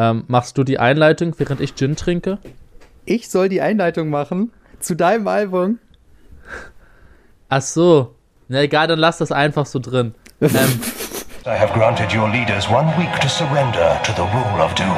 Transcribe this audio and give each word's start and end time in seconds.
Ähm, 0.00 0.24
machst 0.28 0.56
du 0.56 0.64
die 0.64 0.78
Einleitung, 0.78 1.34
während 1.36 1.60
ich 1.60 1.74
Gin 1.74 1.94
trinke? 1.94 2.38
Ich 3.04 3.28
soll 3.28 3.50
die 3.50 3.60
Einleitung 3.60 4.08
machen? 4.08 4.50
Zu 4.78 4.94
deinem 4.94 5.28
Album? 5.28 5.78
Ach 7.50 7.60
so. 7.60 8.14
Na 8.48 8.62
egal, 8.62 8.86
dann 8.86 8.98
lass 8.98 9.18
das 9.18 9.30
einfach 9.30 9.66
so 9.66 9.78
drin. 9.78 10.14
ähm, 10.40 10.80
I 11.44 11.50
have 11.50 11.74
granted 11.74 12.14
your 12.16 12.30
leaders 12.30 12.66
one 12.70 12.90
week 12.96 13.12
to 13.20 13.28
surrender 13.28 14.00
to 14.02 14.12
the 14.12 14.22
rule 14.22 14.64
of 14.64 14.74
doom. 14.74 14.88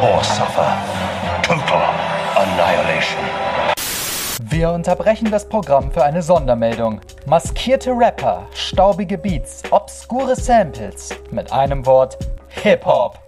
Or 0.00 0.22
suffer 0.22 0.78
total 1.42 1.82
annihilation. 2.36 3.18
Wir 4.48 4.70
unterbrechen 4.70 5.28
das 5.32 5.48
Programm 5.48 5.90
für 5.90 6.04
eine 6.04 6.22
Sondermeldung. 6.22 7.00
Maskierte 7.26 7.90
Rapper, 7.90 8.46
staubige 8.54 9.18
Beats, 9.18 9.64
obskure 9.72 10.36
Samples. 10.36 11.10
Mit 11.32 11.52
einem 11.52 11.84
Wort 11.84 12.16
Hip-Hop. 12.62 13.18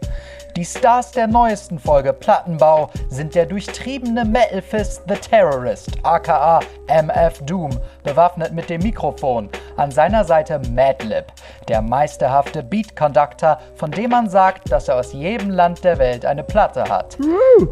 Die 0.61 0.67
Stars 0.67 1.11
der 1.13 1.27
neuesten 1.27 1.79
Folge 1.79 2.13
Plattenbau 2.13 2.91
sind 3.09 3.35
der 3.35 3.47
durchtriebene 3.47 4.27
Metal 4.27 4.61
Fist 4.61 5.01
The 5.09 5.15
Terrorist, 5.15 5.97
aka 6.03 6.61
MF 6.87 7.47
Doom, 7.47 7.71
bewaffnet 8.03 8.53
mit 8.53 8.69
dem 8.69 8.83
Mikrofon. 8.83 9.49
An 9.79 9.91
seiner 9.91 10.23
Seite 10.23 10.61
Madlib, 10.71 11.25
der 11.67 11.81
meisterhafte 11.81 12.63
Beat 12.63 12.95
Conductor, 12.95 13.59
von 13.75 13.91
dem 13.91 14.11
man 14.11 14.29
sagt, 14.29 14.71
dass 14.71 14.89
er 14.89 14.97
aus 14.97 15.15
jedem 15.15 15.49
Land 15.49 15.83
der 15.83 15.97
Welt 15.97 16.27
eine 16.27 16.45
Platte 16.45 16.85
hat. 16.85 17.17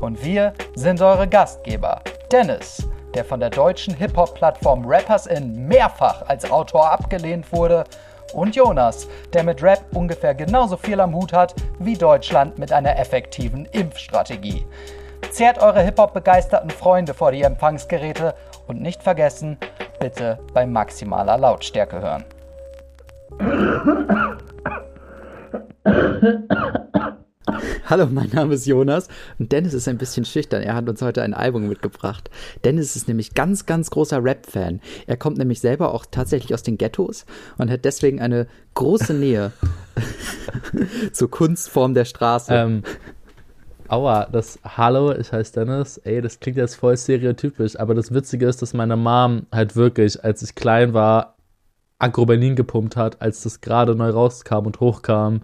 Und 0.01 0.25
wir 0.25 0.55
sind 0.75 1.03
eure 1.03 1.29
Gastgeber. 1.29 2.01
Dennis, 2.33 2.89
der 3.13 3.27
von 3.27 3.39
der 3.39 3.51
deutschen 3.51 3.93
Hip-Hop-Plattform 3.97 4.87
Rappers 4.87 5.27
in 5.27 5.67
mehrfach 5.67 6.23
als 6.27 6.51
Autor 6.51 6.91
abgelehnt 6.91 7.53
wurde, 7.53 7.85
und 8.33 8.57
Jonas, 8.57 9.09
der 9.33 9.43
mit 9.45 9.63
Rap 9.63 9.85
ungefähr 9.95 10.35
genauso 10.35 10.77
viel 10.77 11.01
am 11.01 11.15
Hut 11.15 11.33
hat 11.33 11.55
wie 11.79 11.97
Deutschland 11.97 12.59
mit 12.59 12.73
einer 12.73 12.99
effektiven 12.99 13.67
Impfstrategie. 13.67 14.67
Zehrt 15.31 15.59
eure 15.63 15.83
Hip-Hop-begeisterten 15.83 16.71
Freunde 16.71 17.15
vor 17.15 17.33
die 17.33 17.43
Empfangsgeräte 17.43 18.35
und 18.67 18.81
nicht 18.81 19.03
vergessen, 19.03 19.59
bitte 20.01 20.39
bei 20.55 20.67
maximaler 20.67 21.37
Lautstärke 21.37 22.01
hören. 22.01 22.25
Hallo, 27.87 28.07
mein 28.11 28.29
Name 28.31 28.55
ist 28.55 28.67
Jonas 28.67 29.09
und 29.39 29.53
Dennis 29.53 29.75
ist 29.75 29.89
ein 29.89 29.99
bisschen 29.99 30.25
schüchtern. 30.25 30.63
Er 30.63 30.75
hat 30.75 30.89
uns 30.89 31.01
heute 31.03 31.23
ein 31.23 31.35
Album 31.35 31.69
mitgebracht. 31.69 32.31
Dennis 32.65 32.97
ist 32.97 33.09
nämlich 33.09 33.35
ganz, 33.35 33.67
ganz 33.67 33.91
großer 33.91 34.23
Rap-Fan. 34.23 34.81
Er 35.07 35.17
kommt 35.17 35.39
nämlich 35.39 35.61
selber 35.61 35.95
auch 35.95 36.05
tatsächlich 36.11 36.53
aus 36.55 36.63
den 36.63 36.79
Ghettos 36.79 37.25
und 37.57 37.71
hat 37.71 37.85
deswegen 37.85 38.21
eine 38.21 38.47
große 38.75 39.15
Nähe 39.15 39.53
zur 41.13 41.31
Kunstform 41.31 41.95
der 41.95 42.05
Straße. 42.05 42.53
ähm, 42.53 42.83
aua, 43.89 44.27
das 44.27 44.59
Hallo, 44.65 45.13
ich 45.13 45.33
heiße 45.33 45.53
Dennis. 45.55 45.99
Ey, 45.99 46.21
das 46.21 46.41
klingt 46.41 46.59
jetzt 46.59 46.75
voll 46.75 46.97
stereotypisch, 46.97 47.79
aber 47.79 47.95
das 47.95 48.13
Witzige 48.13 48.47
ist, 48.47 48.61
dass 48.61 48.75
meine 48.75 48.97
Mom 48.97 49.47
halt 49.53 49.77
wirklich, 49.77 50.23
als 50.23 50.43
ich 50.43 50.55
klein 50.55 50.93
war, 50.93 51.37
Agro 51.99 52.27
Berlin 52.27 52.55
gepumpt 52.55 52.97
hat, 52.97 53.23
als 53.23 53.43
das 53.43 53.61
gerade 53.61 53.95
neu 53.95 54.11
rauskam 54.11 54.67
und 54.67 54.81
hochkam 54.81 55.41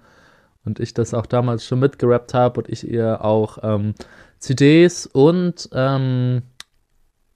und 0.65 0.81
ich 0.81 0.95
das 0.95 1.15
auch 1.15 1.27
damals 1.27 1.65
schon 1.65 1.81
mitgerappt 1.81 2.35
habe 2.35 2.61
und 2.61 2.69
ich 2.69 2.89
ihr 2.89 3.25
auch 3.25 3.59
ähm, 3.63 3.95
CDs 4.39 5.07
und 5.07 5.69
ähm, 5.73 6.43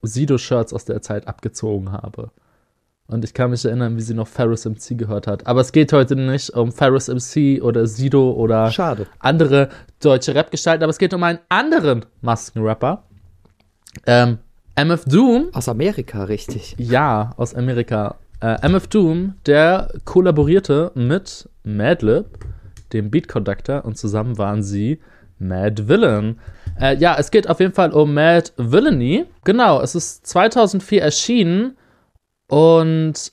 Sido-Shirts 0.01 0.73
aus 0.73 0.85
der 0.85 1.01
Zeit 1.01 1.27
abgezogen 1.27 1.91
habe. 1.91 2.31
Und 3.07 3.25
ich 3.25 3.33
kann 3.33 3.49
mich 3.49 3.65
erinnern, 3.65 3.97
wie 3.97 4.01
sie 4.01 4.13
noch 4.13 4.27
Ferris 4.27 4.65
MC 4.65 4.95
gehört 4.95 5.25
hat. 5.25 5.47
Aber 5.47 5.61
es 5.61 5.71
geht 5.71 5.91
heute 5.93 6.15
nicht 6.15 6.51
um 6.51 6.71
Ferris 6.71 7.07
MC 7.07 7.61
oder 7.63 7.87
Sido 7.87 8.31
oder 8.33 8.69
Schade. 8.71 9.07
andere 9.17 9.69
deutsche 9.99 10.35
Rap-Gestalten, 10.35 10.83
aber 10.83 10.91
es 10.91 10.99
geht 10.99 11.13
um 11.15 11.23
einen 11.23 11.39
anderen 11.49 12.05
Maskenrapper. 12.21 13.03
Ähm, 14.05 14.37
MF 14.75 15.05
Doom, 15.05 15.49
Aus 15.53 15.67
Amerika, 15.67 16.23
richtig. 16.25 16.75
ja, 16.77 17.33
aus 17.35 17.55
Amerika. 17.55 18.15
Äh, 18.41 18.65
MF 18.69 18.87
Doom, 18.87 19.33
der 19.47 19.91
kollaborierte 20.05 20.91
mit 20.93 21.49
Madlib, 21.63 22.27
dem 22.93 23.11
Beat 23.11 23.27
Conductor, 23.27 23.85
und 23.85 23.97
zusammen 23.97 24.37
waren 24.37 24.63
sie 24.63 24.99
Mad 25.39 25.87
Villain. 25.87 26.39
Äh, 26.79 26.97
ja, 26.97 27.15
es 27.17 27.31
geht 27.31 27.49
auf 27.49 27.59
jeden 27.59 27.73
Fall 27.73 27.91
um 27.91 28.13
Mad 28.13 28.51
Villainy. 28.57 29.25
Genau, 29.43 29.81
es 29.81 29.95
ist 29.95 30.27
2004 30.27 31.01
erschienen 31.01 31.77
und 32.47 33.31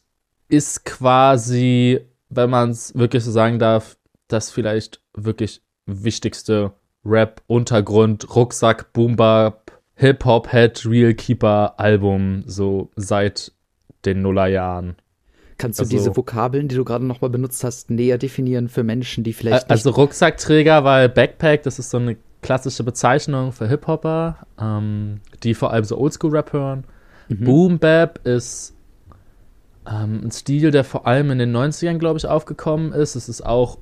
ist 0.49 0.85
quasi, 0.85 2.01
wenn 2.29 2.51
man 2.51 2.71
es 2.71 2.95
wirklich 2.95 3.25
so 3.25 3.31
sagen 3.31 3.59
darf, 3.59 3.97
das 4.29 4.51
vielleicht 4.51 5.01
wirklich 5.15 5.63
wichtigste 5.87 6.73
Rap-Untergrund, 7.05 8.35
Rucksack, 8.35 8.93
Boombap, 8.93 9.81
Hip-Hop, 9.95 10.51
Head, 10.51 10.85
Real 10.87 11.15
Keeper 11.15 11.79
Album 11.79 12.43
so 12.47 12.91
seit 12.97 13.53
den 14.05 14.23
Nullerjahren. 14.23 14.97
Kannst 15.59 15.79
du 15.79 15.85
Also- 15.85 15.91
diese 15.91 16.17
Vokabeln, 16.17 16.69
die 16.69 16.77
du 16.77 16.85
gerade 16.85 17.05
nochmal 17.05 17.31
benutzt 17.31 17.65
hast, 17.65 17.91
näher 17.91 18.19
definieren 18.19 18.69
für 18.69 18.83
Menschen, 18.83 19.25
die 19.25 19.33
vielleicht 19.33 19.71
Also 19.71 19.91
Rucksackträger, 19.91 20.85
weil 20.85 21.09
Backpack, 21.09 21.63
das 21.63 21.79
ist 21.79 21.91
so 21.91 21.97
eine 21.97 22.17
klassische 22.43 22.85
Bezeichnung 22.85 23.53
für 23.53 23.67
Hip-Hopper, 23.67 24.47
ähm, 24.61 25.21
die 25.43 25.55
vor 25.55 25.73
allem 25.73 25.85
so 25.85 25.99
Oldschool-Rap 25.99 26.53
hören. 26.53 26.85
Boom 27.29 27.79
Bap 27.79 28.21
ist 28.25 28.75
ähm, 29.91 30.21
ein 30.25 30.31
Stil, 30.31 30.71
der 30.71 30.85
vor 30.85 31.07
allem 31.07 31.31
in 31.31 31.39
den 31.39 31.53
90ern, 31.57 31.99
glaube 31.99 32.19
ich, 32.19 32.27
aufgekommen 32.27 32.93
ist. 32.93 33.15
Es 33.15 33.29
ist 33.29 33.45
auch 33.45 33.79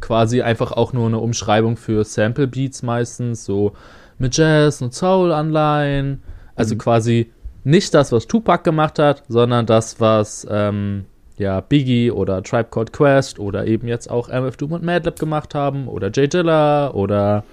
quasi 0.00 0.42
einfach 0.42 0.72
auch 0.72 0.92
nur 0.92 1.06
eine 1.06 1.18
Umschreibung 1.18 1.76
für 1.76 2.04
Sample-Beats 2.04 2.82
meistens, 2.82 3.44
so 3.44 3.72
mit 4.18 4.36
Jazz 4.36 4.82
und 4.82 4.92
Soul-Anleihen. 4.94 6.22
Also 6.54 6.76
quasi 6.76 7.30
nicht 7.68 7.92
das, 7.92 8.12
was 8.12 8.26
Tupac 8.26 8.64
gemacht 8.64 8.98
hat, 8.98 9.22
sondern 9.28 9.66
das, 9.66 10.00
was 10.00 10.46
ähm, 10.50 11.04
ja, 11.36 11.60
Biggie 11.60 12.10
oder 12.10 12.42
Tribe 12.42 12.68
Called 12.70 12.92
Quest 12.92 13.38
oder 13.38 13.66
eben 13.66 13.86
jetzt 13.86 14.10
auch 14.10 14.28
MF 14.28 14.56
Doom 14.56 14.72
und 14.72 14.84
Madlib 14.84 15.18
gemacht 15.18 15.54
haben 15.54 15.86
oder 15.86 16.10
Jay 16.12 16.28
Dilla 16.28 16.90
oder 16.92 17.44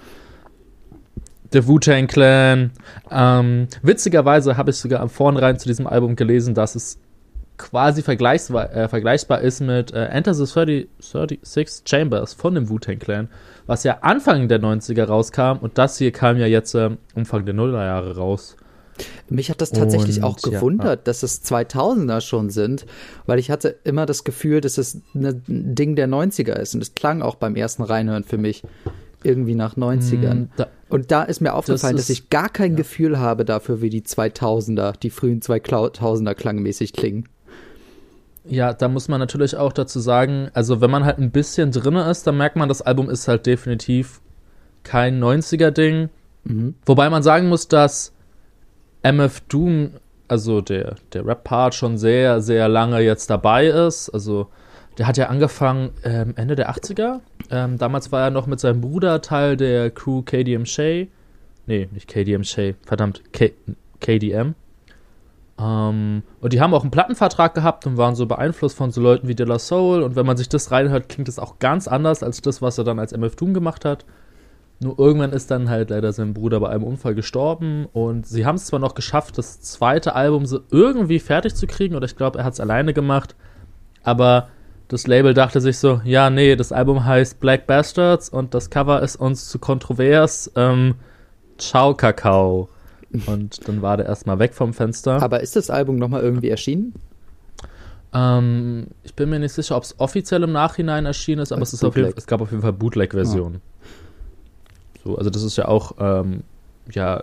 der 1.52 1.68
Wu-Tang 1.68 2.06
Clan. 2.06 2.72
Ähm, 3.10 3.68
witzigerweise 3.82 4.56
habe 4.56 4.70
ich 4.70 4.76
sogar 4.76 5.00
am 5.00 5.10
Vornherein 5.10 5.58
zu 5.58 5.68
diesem 5.68 5.86
Album 5.86 6.16
gelesen, 6.16 6.54
dass 6.54 6.74
es 6.74 6.98
quasi 7.58 8.02
vergleichsbar, 8.02 8.74
äh, 8.74 8.88
vergleichbar 8.88 9.42
ist 9.42 9.60
mit 9.60 9.92
äh, 9.92 10.06
Enter 10.06 10.32
the 10.34 10.44
30, 10.50 10.88
36 10.98 11.88
Chambers 11.88 12.32
von 12.32 12.54
dem 12.54 12.70
Wu-Tang 12.70 12.98
Clan, 12.98 13.28
was 13.66 13.84
ja 13.84 13.98
Anfang 14.00 14.48
der 14.48 14.60
90er 14.60 15.04
rauskam 15.04 15.58
und 15.60 15.76
das 15.76 15.98
hier 15.98 16.10
kam 16.10 16.38
ja 16.38 16.46
jetzt 16.46 16.74
ähm, 16.74 16.96
Anfang 17.14 17.44
der 17.44 17.54
Nullerjahre 17.54 18.16
raus. 18.16 18.56
Mich 19.28 19.50
hat 19.50 19.60
das 19.60 19.70
tatsächlich 19.72 20.18
Und, 20.18 20.24
auch 20.24 20.38
ja, 20.44 20.50
gewundert, 20.58 21.06
dass 21.08 21.22
es 21.22 21.42
2000er 21.44 22.20
schon 22.20 22.50
sind, 22.50 22.86
weil 23.26 23.38
ich 23.38 23.50
hatte 23.50 23.76
immer 23.84 24.06
das 24.06 24.24
Gefühl, 24.24 24.60
dass 24.60 24.78
es 24.78 25.00
ne- 25.14 25.40
ein 25.48 25.74
Ding 25.74 25.96
der 25.96 26.08
90er 26.08 26.54
ist 26.54 26.74
und 26.74 26.82
es 26.82 26.94
klang 26.94 27.22
auch 27.22 27.34
beim 27.36 27.56
ersten 27.56 27.82
Reinhören 27.82 28.24
für 28.24 28.38
mich 28.38 28.62
irgendwie 29.24 29.54
nach 29.54 29.76
90ern. 29.76 30.34
Mm, 30.34 30.48
da- 30.56 30.68
und 30.88 31.10
da 31.10 31.22
ist 31.24 31.40
mir 31.40 31.54
aufgefallen, 31.54 31.96
dass 31.96 32.08
ist- 32.10 32.18
ich 32.18 32.30
gar 32.30 32.48
kein 32.48 32.76
Gefühl 32.76 33.18
habe 33.18 33.44
dafür, 33.44 33.80
wie 33.82 33.90
die 33.90 34.02
2000er, 34.04 34.92
die 35.02 35.10
frühen 35.10 35.40
2000er 35.42 36.34
klangmäßig 36.34 36.92
klingen. 36.92 37.28
Ja, 38.48 38.72
da 38.72 38.86
muss 38.88 39.08
man 39.08 39.18
natürlich 39.18 39.56
auch 39.56 39.72
dazu 39.72 39.98
sagen, 39.98 40.50
also 40.54 40.80
wenn 40.80 40.90
man 40.90 41.04
halt 41.04 41.18
ein 41.18 41.32
bisschen 41.32 41.72
drinne 41.72 42.08
ist, 42.08 42.26
dann 42.28 42.36
merkt 42.36 42.54
man, 42.54 42.68
das 42.68 42.80
Album 42.82 43.10
ist 43.10 43.26
halt 43.26 43.44
definitiv 43.46 44.20
kein 44.84 45.18
90er-Ding. 45.18 46.10
Wobei 46.84 47.10
man 47.10 47.24
sagen 47.24 47.48
muss, 47.48 47.66
dass 47.66 48.12
MF 49.02 49.40
Doom, 49.48 49.90
also 50.28 50.60
der, 50.60 50.96
der 51.12 51.26
Rap-Part, 51.26 51.74
schon 51.74 51.98
sehr, 51.98 52.40
sehr 52.40 52.68
lange 52.68 53.00
jetzt 53.00 53.30
dabei 53.30 53.66
ist. 53.66 54.10
Also 54.10 54.48
der 54.98 55.06
hat 55.06 55.16
ja 55.16 55.26
angefangen 55.26 55.90
ähm, 56.04 56.34
Ende 56.36 56.56
der 56.56 56.70
80er. 56.70 57.20
Ähm, 57.50 57.78
damals 57.78 58.12
war 58.12 58.22
er 58.22 58.30
noch 58.30 58.46
mit 58.46 58.60
seinem 58.60 58.80
Bruder 58.80 59.20
Teil 59.20 59.56
der 59.56 59.90
Crew 59.90 60.22
KDM 60.22 60.64
Shay. 60.64 61.10
Nee, 61.66 61.88
nicht 61.92 62.08
KDM 62.08 62.44
Shay, 62.44 62.74
verdammt, 62.84 63.22
K 63.32 63.52
KDM. 64.00 64.54
Ähm, 65.58 66.22
und 66.40 66.52
die 66.52 66.60
haben 66.60 66.74
auch 66.74 66.82
einen 66.82 66.90
Plattenvertrag 66.90 67.54
gehabt 67.54 67.86
und 67.86 67.96
waren 67.96 68.14
so 68.14 68.26
beeinflusst 68.26 68.76
von 68.76 68.90
so 68.90 69.00
Leuten 69.00 69.28
wie 69.28 69.34
De 69.34 69.46
La 69.46 69.58
Soul. 69.58 70.02
Und 70.02 70.16
wenn 70.16 70.26
man 70.26 70.36
sich 70.36 70.48
das 70.48 70.70
reinhört, 70.70 71.08
klingt 71.08 71.28
es 71.28 71.38
auch 71.38 71.58
ganz 71.58 71.88
anders 71.88 72.22
als 72.22 72.40
das, 72.42 72.62
was 72.62 72.78
er 72.78 72.84
dann 72.84 72.98
als 72.98 73.12
MF 73.12 73.36
Doom 73.36 73.54
gemacht 73.54 73.84
hat. 73.84 74.04
Nur 74.78 74.98
irgendwann 74.98 75.32
ist 75.32 75.50
dann 75.50 75.70
halt 75.70 75.90
leider 75.90 76.12
sein 76.12 76.34
Bruder 76.34 76.60
bei 76.60 76.68
einem 76.68 76.84
Unfall 76.84 77.14
gestorben. 77.14 77.86
Und 77.92 78.26
sie 78.26 78.44
haben 78.44 78.56
es 78.56 78.66
zwar 78.66 78.78
noch 78.78 78.94
geschafft, 78.94 79.38
das 79.38 79.60
zweite 79.60 80.14
Album 80.14 80.44
so 80.44 80.60
irgendwie 80.70 81.18
fertig 81.18 81.54
zu 81.54 81.66
kriegen. 81.66 81.94
Oder 81.94 82.04
ich 82.04 82.16
glaube, 82.16 82.38
er 82.38 82.44
hat 82.44 82.52
es 82.52 82.60
alleine 82.60 82.92
gemacht. 82.92 83.34
Aber 84.02 84.48
das 84.88 85.06
Label 85.06 85.34
dachte 85.34 85.60
sich 85.60 85.78
so, 85.78 86.00
ja, 86.04 86.30
nee, 86.30 86.56
das 86.56 86.72
Album 86.72 87.04
heißt 87.04 87.40
Black 87.40 87.66
Bastards 87.66 88.28
und 88.28 88.54
das 88.54 88.70
Cover 88.70 89.02
ist 89.02 89.16
uns 89.16 89.48
zu 89.48 89.58
kontrovers. 89.58 90.52
Ähm, 90.54 90.94
ciao, 91.58 91.94
Kakao. 91.94 92.68
Und 93.26 93.66
dann 93.66 93.82
war 93.82 93.96
der 93.96 94.06
erstmal 94.06 94.38
weg 94.38 94.54
vom 94.54 94.74
Fenster. 94.74 95.22
Aber 95.22 95.40
ist 95.40 95.56
das 95.56 95.70
Album 95.70 95.96
nochmal 95.96 96.22
irgendwie 96.22 96.50
erschienen? 96.50 96.92
Ähm, 98.12 98.88
ich 99.02 99.14
bin 99.14 99.30
mir 99.30 99.38
nicht 99.38 99.52
sicher, 99.52 99.76
ob 99.76 99.84
es 99.84 99.98
offiziell 99.98 100.42
im 100.42 100.52
Nachhinein 100.52 101.06
erschienen 101.06 101.40
ist, 101.40 101.52
aber 101.52 101.62
es, 101.62 101.72
ist 101.72 101.84
auf 101.84 101.96
jeden, 101.96 102.12
es 102.16 102.26
gab 102.26 102.40
auf 102.40 102.50
jeden 102.50 102.62
Fall 102.62 102.72
Bootleg-Versionen. 102.72 103.60
So, 105.06 105.16
also 105.16 105.30
das 105.30 105.44
ist 105.44 105.56
ja 105.56 105.68
auch 105.68 105.94
ähm, 106.00 106.42
ja 106.90 107.22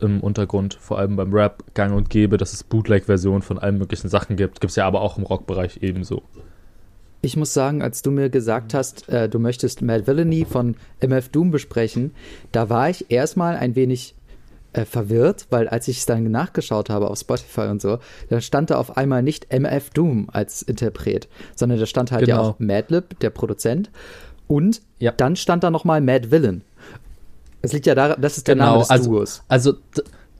im, 0.00 0.20
Untergrund, 0.20 0.74
vor 0.74 0.98
allem 0.98 1.16
beim 1.16 1.32
Rap, 1.32 1.64
gang 1.74 1.92
und 1.94 2.10
gäbe, 2.10 2.36
dass 2.36 2.52
es 2.52 2.62
Bootleg-Versionen 2.62 3.42
von 3.42 3.58
allen 3.58 3.76
möglichen 3.76 4.08
Sachen 4.08 4.36
gibt. 4.36 4.60
Gibt 4.60 4.70
es 4.70 4.76
ja 4.76 4.86
aber 4.86 5.00
auch 5.00 5.18
im 5.18 5.24
Rockbereich 5.24 5.82
ebenso. 5.82 6.22
Ich 7.22 7.36
muss 7.36 7.52
sagen, 7.52 7.82
als 7.82 8.02
du 8.02 8.12
mir 8.12 8.30
gesagt 8.30 8.72
hast, 8.72 9.08
äh, 9.08 9.28
du 9.28 9.40
möchtest 9.40 9.82
Mad 9.82 10.06
Villainy 10.06 10.44
von 10.44 10.76
MF 11.00 11.30
Doom 11.30 11.50
besprechen, 11.50 12.12
da 12.52 12.70
war 12.70 12.88
ich 12.88 13.10
erstmal 13.10 13.56
ein 13.56 13.74
wenig 13.74 14.14
äh, 14.72 14.84
verwirrt, 14.84 15.48
weil 15.50 15.68
als 15.68 15.88
ich 15.88 15.98
es 15.98 16.06
dann 16.06 16.30
nachgeschaut 16.30 16.88
habe 16.88 17.10
auf 17.10 17.18
Spotify 17.18 17.62
und 17.62 17.82
so, 17.82 17.98
da 18.28 18.40
stand 18.40 18.70
da 18.70 18.76
auf 18.76 18.96
einmal 18.96 19.24
nicht 19.24 19.52
MF 19.52 19.90
Doom 19.90 20.28
als 20.32 20.62
Interpret, 20.62 21.28
sondern 21.56 21.80
da 21.80 21.86
stand 21.86 22.12
halt 22.12 22.26
genau. 22.26 22.36
ja 22.36 22.48
auch 22.50 22.58
Madlib, 22.60 23.18
der 23.18 23.30
Produzent, 23.30 23.90
und 24.50 24.82
ja. 24.98 25.12
dann 25.12 25.36
stand 25.36 25.62
da 25.62 25.70
nochmal 25.70 26.00
Mad 26.00 26.32
Villain. 26.32 26.62
Es 27.62 27.72
liegt 27.72 27.86
ja 27.86 27.94
daran, 27.94 28.20
das 28.20 28.36
ist 28.36 28.48
der 28.48 28.56
genau, 28.56 28.66
Name 28.66 28.78
des 28.80 28.90
also, 28.90 29.10
Duos. 29.10 29.44
Also 29.46 29.74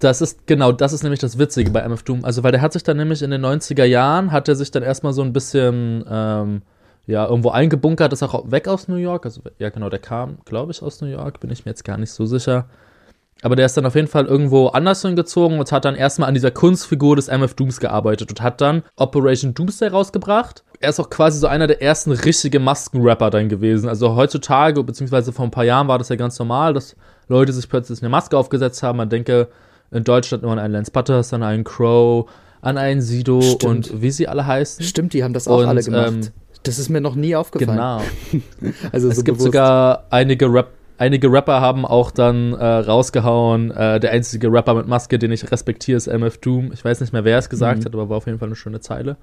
das 0.01 0.21
ist, 0.21 0.49
genau, 0.49 0.73
das 0.73 0.93
ist 0.93 1.05
nämlich 1.05 1.21
das 1.21 1.39
Witzige 1.39 1.71
bei 1.71 1.81
MF 1.83 2.03
Doom. 2.03 2.25
Also, 2.25 2.43
weil 2.43 2.51
der 2.51 2.61
hat 2.61 2.73
sich 2.73 2.83
dann 2.83 2.97
nämlich 2.97 3.23
in 3.23 3.31
den 3.31 3.45
90er 3.45 3.85
Jahren, 3.85 4.33
hat 4.33 4.49
er 4.49 4.57
sich 4.57 4.73
dann 4.73 4.83
erstmal 4.83 5.12
so 5.12 5.23
ein 5.23 5.33
bisschen, 5.33 6.05
ähm, 6.11 6.62
ja, 7.07 7.25
irgendwo 7.29 7.51
eingebunkert, 7.51 8.12
ist 8.12 8.25
auch 8.25 8.51
weg 8.51 8.67
aus 8.67 8.89
New 8.89 8.97
York. 8.97 9.27
Also, 9.27 9.43
ja, 9.59 9.69
genau, 9.69 9.89
der 9.91 10.01
kam, 10.01 10.39
glaube 10.45 10.73
ich, 10.73 10.83
aus 10.83 11.01
New 11.01 11.06
York, 11.06 11.39
bin 11.39 11.51
ich 11.51 11.65
mir 11.65 11.71
jetzt 11.71 11.85
gar 11.85 11.97
nicht 11.99 12.11
so 12.11 12.27
sicher. 12.27 12.67
Aber 13.43 13.57
der 13.57 13.67
ist 13.67 13.77
dann 13.77 13.87
auf 13.87 13.95
jeden 13.95 14.09
Fall 14.09 14.27
irgendwo 14.27 14.69
anders 14.69 15.03
hingezogen 15.03 15.59
und 15.59 15.73
hat 15.73 15.85
dann 15.85 15.95
erstmal 15.95 16.29
an 16.29 16.35
dieser 16.35 16.51
Kunstfigur 16.51 17.17
des 17.17 17.29
MF 17.29 17.55
Dooms 17.55 17.81
gearbeitet 17.81 18.31
und 18.31 18.43
hat 18.43 18.61
dann 18.61 18.83
Operation 18.97 19.55
Doomsday 19.55 19.89
rausgebracht. 19.89 20.63
Er 20.81 20.91
ist 20.91 21.01
auch 21.01 21.11
quasi 21.11 21.39
so 21.39 21.47
einer 21.47 21.67
der 21.67 21.83
ersten 21.83 22.13
richtigen 22.13 22.63
Maskenrapper 22.63 23.31
dann 23.31 23.49
gewesen. 23.49 23.89
Also 23.89 24.15
heutzutage, 24.15 24.83
beziehungsweise 24.83 25.33
vor 25.33 25.47
ein 25.47 25.51
paar 25.51 25.65
Jahren 25.65 25.89
war 25.89 25.99
das 25.99 26.09
ja 26.11 26.17
ganz 26.17 26.39
normal, 26.39 26.75
dass 26.75 26.97
Leute 27.29 27.53
sich 27.53 27.69
plötzlich 27.69 28.03
eine 28.03 28.09
Maske 28.09 28.37
aufgesetzt 28.37 28.83
haben. 28.83 28.99
Man 28.99 29.09
denke 29.09 29.49
in 29.91 30.05
Deutschland 30.05 30.43
nur 30.43 30.53
an 30.53 30.59
einen 30.59 30.75
Lance 30.75 30.91
Butters, 30.91 31.33
an 31.33 31.43
einen 31.43 31.65
Crow, 31.65 32.29
an 32.61 32.77
einen 32.77 33.01
Sido 33.01 33.41
Stimmt. 33.41 33.65
und 33.65 34.03
wie 34.03 34.11
sie 34.11 34.29
alle 34.29 34.47
heißen. 34.47 34.85
Stimmt, 34.85 35.15
die 35.15 35.25
haben 35.25 35.33
das 35.33 35.49
auch 35.49 35.61
und, 35.61 35.67
alle 35.67 35.83
gemacht. 35.83 36.09
Ähm, 36.09 36.29
das 36.63 36.79
ist 36.79 36.91
mir 36.91 37.01
noch 37.01 37.15
nie 37.15 37.35
aufgefallen. 37.35 37.79
Genau. 37.79 38.03
also 38.93 39.09
es 39.09 39.17
so 39.17 39.23
gibt 39.23 39.39
bewusst. 39.39 39.47
sogar 39.47 40.05
einige 40.11 40.53
Rap 40.53 40.69
einige 41.00 41.32
Rapper 41.32 41.61
haben 41.61 41.87
auch 41.87 42.11
dann 42.11 42.52
äh, 42.52 42.64
rausgehauen. 42.64 43.70
Äh, 43.70 43.99
der 43.99 44.12
einzige 44.12 44.52
Rapper 44.52 44.75
mit 44.75 44.87
Maske, 44.87 45.19
den 45.19 45.32
ich 45.32 45.50
respektiere, 45.50 45.97
ist 45.97 46.06
MF 46.06 46.38
Doom. 46.38 46.73
Ich 46.73 46.85
weiß 46.85 47.00
nicht 47.00 47.12
mehr, 47.12 47.25
wer 47.25 47.38
es 47.38 47.49
gesagt 47.49 47.81
mhm. 47.81 47.85
hat, 47.87 47.94
aber 47.94 48.08
war 48.08 48.19
auf 48.19 48.26
jeden 48.26 48.38
Fall 48.38 48.49
eine 48.49 48.56
schöne 48.56 48.81
Zeile. 48.81 49.17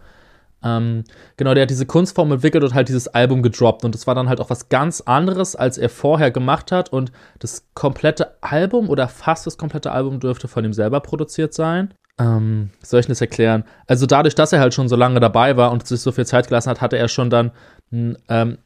Ähm, 0.64 1.04
genau, 1.38 1.54
der 1.54 1.64
hat 1.64 1.70
diese 1.70 1.86
Kunstform 1.86 2.32
entwickelt 2.32 2.64
und 2.64 2.74
halt 2.74 2.90
dieses 2.90 3.08
Album 3.08 3.44
gedroppt. 3.44 3.86
Und 3.86 3.94
das 3.94 4.08
war 4.08 4.16
dann 4.16 4.28
halt 4.28 4.42
auch 4.42 4.50
was 4.50 4.70
ganz 4.70 5.02
anderes, 5.02 5.56
als 5.56 5.78
er 5.78 5.90
vorher 5.90 6.32
gemacht 6.32 6.72
hat. 6.72 6.92
Und 6.92 7.12
das 7.38 7.68
komplette 7.76 8.42
Album 8.42 8.90
oder 8.90 9.08
fast 9.08 9.46
das 9.46 9.58
komplette 9.58 9.92
Album 9.92 10.20
dürfte 10.20 10.48
von 10.48 10.66
ihm 10.66 10.74
selber 10.74 11.00
produziert 11.00 11.54
sein. 11.54 11.94
Ähm, 12.20 12.72
soll 12.82 13.02
ich 13.02 13.06
das 13.06 13.22
erklären? 13.22 13.64
Also 13.86 14.08
dadurch, 14.08 14.34
dass 14.34 14.52
er 14.52 14.60
halt 14.60 14.74
schon 14.74 14.90
so 14.90 14.96
lange 14.96 15.20
dabei 15.20 15.58
war 15.58 15.72
und 15.72 15.86
sich 15.86 16.02
so 16.02 16.12
viel 16.12 16.26
Zeit 16.26 16.48
gelassen 16.48 16.72
hat, 16.72 16.82
hatte 16.82 16.98
er 16.98 17.08
schon 17.08 17.30
dann 17.30 17.52
ähm, 17.92 18.58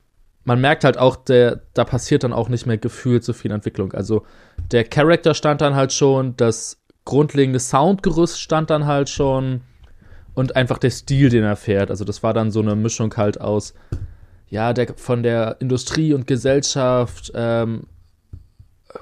man 0.44 0.60
merkt 0.60 0.84
halt 0.84 0.98
auch, 0.98 1.16
der, 1.16 1.62
da 1.74 1.84
passiert 1.84 2.24
dann 2.24 2.34
auch 2.34 2.50
nicht 2.50 2.66
mehr 2.66 2.78
gefühlt 2.78 3.24
so 3.24 3.34
viel 3.34 3.52
Entwicklung. 3.52 3.94
Also 3.94 4.26
der 4.72 4.84
Charakter 4.84 5.34
stand 5.34 5.62
dann 5.62 5.76
halt 5.76 5.94
schon, 5.94 6.36
das 6.38 6.80
grundlegende 7.06 7.60
Soundgerüst 7.60 8.40
stand 8.40 8.70
dann 8.70 8.86
halt 8.86 9.10
schon 9.10 9.62
und 10.34 10.56
einfach 10.56 10.78
der 10.78 10.92
Stil, 10.92 11.30
den 11.30 11.44
er 11.44 11.56
fährt. 11.56 11.90
Also 11.90 12.06
das 12.06 12.24
war 12.24 12.34
dann 12.34 12.52
so 12.52 12.62
eine 12.62 12.76
Mischung 12.76 13.16
halt 13.18 13.40
aus, 13.40 13.74
ja, 14.50 14.74
der 14.74 14.94
von 14.96 15.24
der 15.24 15.58
Industrie 15.60 16.14
und 16.14 16.28
Gesellschaft 16.28 17.32
ähm, 17.36 17.84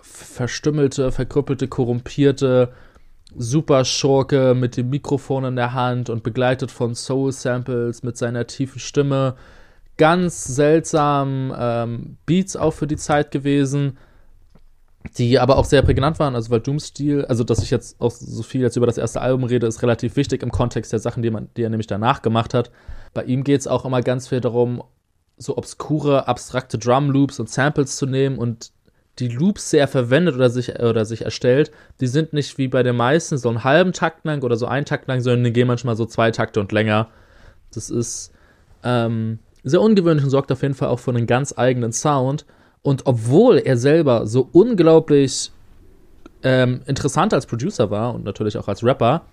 verstümmelte, 0.02 1.12
verkrüppelte, 1.12 1.68
korrumpierte 1.68 2.72
Superschurke 3.36 4.56
mit 4.56 4.78
dem 4.78 4.90
Mikrofon 4.90 5.46
in 5.46 5.56
der 5.56 5.74
Hand 5.74 6.10
und 6.10 6.24
begleitet 6.24 6.72
von 6.72 6.96
Soul-Samples 6.96 8.04
mit 8.04 8.18
seiner 8.18 8.48
tiefen 8.48 8.80
Stimme 8.80 9.36
ganz 10.00 10.46
seltsamen 10.46 11.54
ähm, 11.56 12.18
Beats 12.26 12.56
auch 12.56 12.72
für 12.72 12.88
die 12.88 12.96
Zeit 12.96 13.30
gewesen, 13.32 13.98
die 15.18 15.38
aber 15.40 15.58
auch 15.58 15.66
sehr 15.66 15.82
prägnant 15.82 16.20
waren. 16.20 16.36
Also, 16.36 16.50
weil 16.50 16.62
Doom-Stil, 16.62 17.26
also, 17.26 17.44
dass 17.44 17.62
ich 17.62 17.70
jetzt 17.70 18.00
auch 18.02 18.12
so 18.12 18.42
viel 18.42 18.62
jetzt 18.62 18.78
über 18.78 18.88
das 18.88 18.98
erste 18.98 19.22
Album 19.22 19.44
rede, 19.44 19.68
ist 19.68 19.84
relativ 19.84 20.16
wichtig 20.16 20.42
im 20.42 20.52
Kontext 20.52 20.92
der 20.92 21.00
Sachen, 21.00 21.22
die, 21.22 21.30
man, 21.30 21.50
die 21.56 21.64
er 21.64 21.70
nämlich 21.70 21.88
danach 21.88 22.22
gemacht 22.22 22.54
hat. 22.54 22.72
Bei 23.14 23.24
ihm 23.24 23.44
geht 23.44 23.60
es 23.60 23.68
auch 23.68 23.86
immer 23.86 24.02
ganz 24.02 24.30
viel 24.30 24.40
darum, 24.40 24.82
so 25.38 25.58
obskure, 25.58 26.28
abstrakte 26.28 26.78
Drum-Loops 26.78 27.40
und 27.40 27.50
Samples 27.50 27.98
zu 27.98 28.06
nehmen 28.06 28.38
und 28.38 28.72
die 29.20 29.28
Loops 29.28 29.70
sehr 29.70 29.88
verwendet 29.90 30.36
oder 30.36 30.50
sich, 30.50 30.80
oder 30.80 31.04
sich 31.04 31.24
erstellt, 31.24 31.72
die 32.00 32.08
sind 32.08 32.32
nicht 32.32 32.58
wie 32.58 32.70
bei 32.70 32.84
den 32.84 32.96
meisten 32.96 33.38
so 33.38 33.50
einen 33.50 33.66
halben 33.66 33.92
Takt 33.92 34.26
lang 34.26 34.44
oder 34.44 34.56
so 34.56 34.66
einen 34.66 34.86
Takt 34.86 35.10
lang, 35.10 35.20
sondern 35.20 35.44
die 35.44 35.52
gehen 35.52 35.68
manchmal 35.68 35.98
so 35.98 36.06
zwei 36.06 36.32
Takte 36.32 36.62
und 36.62 36.72
länger. 36.72 37.10
Das 37.74 37.90
ist, 37.90 38.32
ähm, 38.84 39.40
sehr 39.64 39.82
ungewöhnlich 39.82 40.24
und 40.24 40.30
sorgt 40.30 40.52
auf 40.52 40.62
jeden 40.62 40.74
Fall 40.74 40.90
auch 40.90 41.00
für 41.00 41.12
einen 41.12 41.28
ganz 41.28 41.54
eigenen 41.58 41.92
Sound. 41.92 42.46
Und 42.82 43.06
obwohl 43.06 43.58
er 43.58 43.78
selber 43.78 44.26
so 44.26 44.48
unglaublich 44.52 45.52
ähm, 46.44 46.82
interessant 46.86 47.34
als 47.34 47.46
Producer 47.46 47.92
war 47.92 48.16
und 48.16 48.24
natürlich 48.24 48.58
auch 48.58 48.68
als 48.68 48.84
Rapper, 48.84 49.24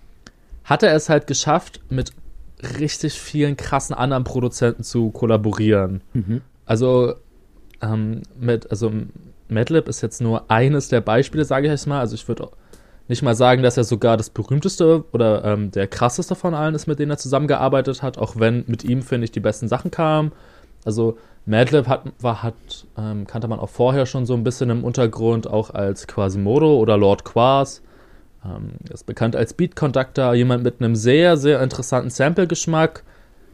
hat 0.63 0.83
er 0.83 0.93
es 0.93 1.09
halt 1.09 1.27
geschafft, 1.27 1.79
mit 1.89 2.11
richtig 2.79 3.13
vielen 3.19 3.55
krassen 3.55 3.95
anderen 3.95 4.23
Produzenten 4.23 4.83
zu 4.83 5.11
kollaborieren. 5.11 6.01
Mhm. 6.13 6.41
Also 6.65 7.13
ähm, 7.81 8.23
mit, 8.37 8.69
also 8.69 8.91
Madlib 9.47 9.87
ist 9.87 10.01
jetzt 10.01 10.21
nur 10.21 10.49
eines 10.51 10.89
der 10.89 11.01
Beispiele, 11.01 11.45
sage 11.45 11.67
ich 11.67 11.71
jetzt 11.71 11.87
mal. 11.87 11.99
Also 11.99 12.15
ich 12.15 12.27
würde 12.27 12.49
nicht 13.07 13.23
mal 13.23 13.35
sagen, 13.35 13.63
dass 13.63 13.77
er 13.77 13.83
sogar 13.83 14.17
das 14.17 14.29
berühmteste 14.29 15.05
oder 15.13 15.43
ähm, 15.45 15.71
der 15.71 15.87
krasseste 15.87 16.35
von 16.35 16.53
allen 16.53 16.75
ist, 16.75 16.87
mit 16.87 16.99
denen 16.99 17.11
er 17.11 17.17
zusammengearbeitet 17.17 18.03
hat, 18.03 18.17
auch 18.17 18.35
wenn 18.37 18.65
mit 18.67 18.83
ihm, 18.83 19.01
finde 19.01 19.25
ich, 19.25 19.31
die 19.31 19.39
besten 19.39 19.67
Sachen 19.67 19.91
kamen. 19.91 20.31
Also 20.83 21.17
Madlib 21.45 21.87
hat, 21.87 22.03
war, 22.19 22.43
hat, 22.43 22.53
ähm, 22.97 23.25
kannte 23.25 23.47
man 23.47 23.59
auch 23.59 23.69
vorher 23.69 24.05
schon 24.05 24.25
so 24.25 24.33
ein 24.33 24.43
bisschen 24.43 24.69
im 24.69 24.83
Untergrund, 24.83 25.47
auch 25.47 25.69
als 25.69 26.07
Quasimodo 26.07 26.77
oder 26.77 26.97
Lord 26.97 27.23
Quas. 27.23 27.81
Ähm, 28.45 28.71
ist 28.91 29.05
bekannt 29.05 29.35
als 29.35 29.53
Beat 29.53 29.75
Conductor, 29.75 30.33
jemand 30.33 30.63
mit 30.63 30.81
einem 30.81 30.95
sehr, 30.95 31.37
sehr 31.37 31.61
interessanten 31.61 32.09
Sample-Geschmack. 32.09 33.03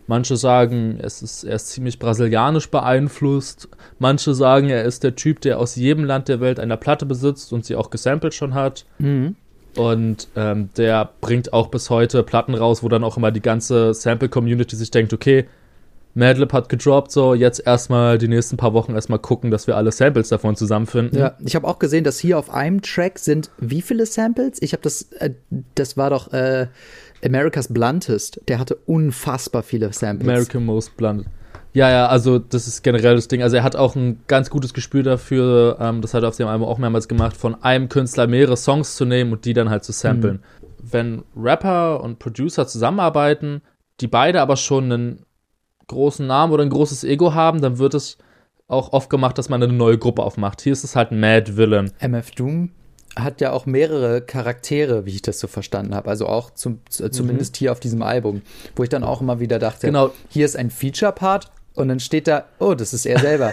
Manche 0.08 0.36
sagen, 0.36 1.00
es 1.02 1.22
ist, 1.22 1.44
er 1.44 1.56
ist 1.56 1.70
ziemlich 1.70 1.98
brasilianisch 1.98 2.70
beeinflusst. 2.70 3.70
Manche 4.00 4.34
sagen, 4.34 4.70
er 4.70 4.84
ist 4.84 5.04
der 5.04 5.16
Typ, 5.16 5.40
der 5.42 5.60
aus 5.60 5.76
jedem 5.76 6.04
Land 6.04 6.28
der 6.28 6.42
Welt 6.42 6.60
eine 6.60 6.76
Platte 6.76 7.06
besitzt 7.06 7.54
und 7.54 7.64
sie 7.64 7.76
auch 7.76 7.90
gesampelt 7.90 8.34
schon 8.34 8.54
hat. 8.54 8.86
Mhm. 8.98 9.36
Und 9.76 10.28
ähm, 10.36 10.70
der 10.78 11.10
bringt 11.22 11.54
auch 11.54 11.68
bis 11.68 11.90
heute 11.90 12.24
Platten 12.24 12.54
raus, 12.54 12.84
wo 12.84 12.90
dann 12.90 13.04
auch 13.04 13.18
immer 13.18 13.32
die 13.32 13.42
ganze 13.42 13.94
Sample-Community 13.94 14.76
sich 14.76 14.92
denkt, 14.92 15.14
okay, 15.14 15.46
Madlib 16.16 16.54
hat 16.54 16.70
gedroppt, 16.70 17.12
so 17.12 17.34
jetzt 17.34 17.66
erstmal 17.66 18.20
die 18.20 18.28
nächsten 18.28 18.56
paar 18.56 18.74
Wochen 18.74 18.94
erstmal 18.94 19.18
gucken, 19.18 19.50
dass 19.50 19.66
wir 19.66 19.76
alle 19.76 19.92
Samples 19.92 20.30
davon 20.30 20.56
zusammenfinden. 20.56 21.18
Ja, 21.18 21.36
ich 21.44 21.56
habe 21.56 21.68
auch 21.68 21.80
gesehen, 21.80 22.04
dass 22.04 22.20
hier 22.20 22.38
auf 22.38 22.52
einem 22.52 22.82
Track 22.82 23.18
sind 23.18 23.50
wie 23.58 23.82
viele 23.82 24.06
Samples? 24.06 24.62
Ich 24.62 24.74
habe 24.74 24.84
das, 24.84 25.12
äh, 25.14 25.32
das 25.74 25.98
war 25.98 26.12
doch 26.12 26.32
äh, 26.32 26.68
America's 27.26 27.74
Bluntest. 27.74 28.42
Der 28.48 28.60
hatte 28.60 28.76
unfassbar 28.86 29.64
viele 29.64 29.92
Samples. 29.92 30.30
American 30.30 30.66
Most 30.66 30.96
Blunted. 30.98 31.26
Ja, 31.74 31.90
ja, 31.90 32.08
also 32.08 32.38
das 32.38 32.68
ist 32.68 32.84
generell 32.84 33.16
das 33.16 33.28
Ding. 33.28 33.42
Also 33.42 33.58
er 33.58 33.64
hat 33.64 33.76
auch 33.76 33.96
ein 33.96 34.22
ganz 34.28 34.52
gutes 34.52 34.74
Gespür 34.74 35.02
dafür, 35.02 35.78
ähm, 35.80 36.02
das 36.02 36.14
hat 36.14 36.24
er 36.24 36.30
auf 36.30 36.38
dem 36.38 36.48
Album 36.48 36.68
auch 36.68 36.78
mehrmals 36.78 37.08
gemacht, 37.08 37.36
von 37.36 37.62
einem 37.64 37.90
Künstler 37.90 38.28
mehrere 38.28 38.58
Songs 38.58 38.96
zu 38.96 39.06
nehmen 39.06 39.34
und 39.34 39.46
die 39.46 39.54
dann 39.54 39.70
halt 39.70 39.84
zu 39.84 39.92
samplen. 39.92 40.36
Mhm. 40.36 40.92
Wenn 40.92 41.24
Rapper 41.36 42.02
und 42.02 42.20
Producer 42.20 42.68
zusammenarbeiten, 42.68 43.62
die 44.02 44.08
beide 44.08 44.42
aber 44.42 44.56
schon 44.56 44.92
einen 44.92 45.26
großen 45.88 46.26
Namen 46.26 46.54
oder 46.54 46.64
ein 46.64 46.70
großes 46.70 47.04
Ego 47.04 47.34
haben, 47.34 47.62
dann 47.62 47.80
wird 47.80 47.96
es 47.96 48.18
auch 48.68 48.94
oft 48.94 49.10
gemacht, 49.10 49.38
dass 49.38 49.50
man 49.50 49.62
eine 49.62 49.74
neue 49.74 49.98
Gruppe 49.98 50.24
aufmacht. 50.24 50.62
Hier 50.62 50.74
ist 50.74 50.84
es 50.84 50.96
halt 50.96 51.12
Mad 51.12 51.58
Villain. 51.58 51.92
MF 52.00 52.32
Doom 52.32 52.72
hat 53.16 53.42
ja 53.42 53.52
auch 53.52 53.66
mehrere 53.66 54.22
Charaktere, 54.22 55.06
wie 55.06 55.12
ich 55.12 55.22
das 55.22 55.40
so 55.40 55.48
verstanden 55.48 55.94
habe. 55.94 56.10
Also 56.10 56.28
auch 56.28 56.52
zum, 56.52 56.80
zumindest 56.90 57.56
mhm. 57.56 57.58
hier 57.60 57.72
auf 57.72 57.80
diesem 57.80 58.02
Album, 58.02 58.42
wo 58.76 58.84
ich 58.84 58.90
dann 58.90 59.04
auch 59.04 59.22
immer 59.22 59.40
wieder 59.40 59.60
dachte, 59.60 59.88
genau. 59.88 60.12
hier 60.30 60.46
ist 60.46 60.56
ein 60.56 60.72
Feature-Part 60.72 61.52
und 61.76 61.88
dann 61.88 62.00
steht 62.00 62.28
da, 62.28 62.46
oh, 62.60 62.76
das 62.76 62.94
ist 62.94 63.06
er 63.06 63.20
selber. 63.20 63.52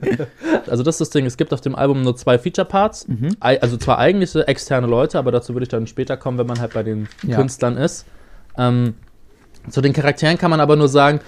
also 0.66 0.82
das 0.82 0.96
ist 0.96 1.00
das 1.00 1.10
Ding, 1.10 1.26
es 1.26 1.36
gibt 1.36 1.52
auf 1.52 1.60
dem 1.60 1.74
Album 1.74 2.02
nur 2.02 2.16
zwei 2.16 2.38
Feature-Parts, 2.38 3.08
mhm. 3.08 3.36
also 3.40 3.76
zwar 3.76 3.98
eigentliche 3.98 4.46
externe 4.46 4.86
Leute, 4.86 5.18
aber 5.18 5.32
dazu 5.32 5.54
würde 5.54 5.64
ich 5.64 5.68
dann 5.68 5.86
später 5.86 6.16
kommen, 6.16 6.38
wenn 6.38 6.46
man 6.46 6.60
halt 6.60 6.74
bei 6.74 6.82
den 6.82 7.08
ja. 7.26 7.36
Künstlern 7.36 7.76
ist. 7.76 8.06
Ähm, 8.56 8.94
zu 9.68 9.80
den 9.80 9.92
Charakteren 9.92 10.38
kann 10.38 10.50
man 10.50 10.60
aber 10.60 10.76
nur 10.76 10.88
sagen, 10.88 11.20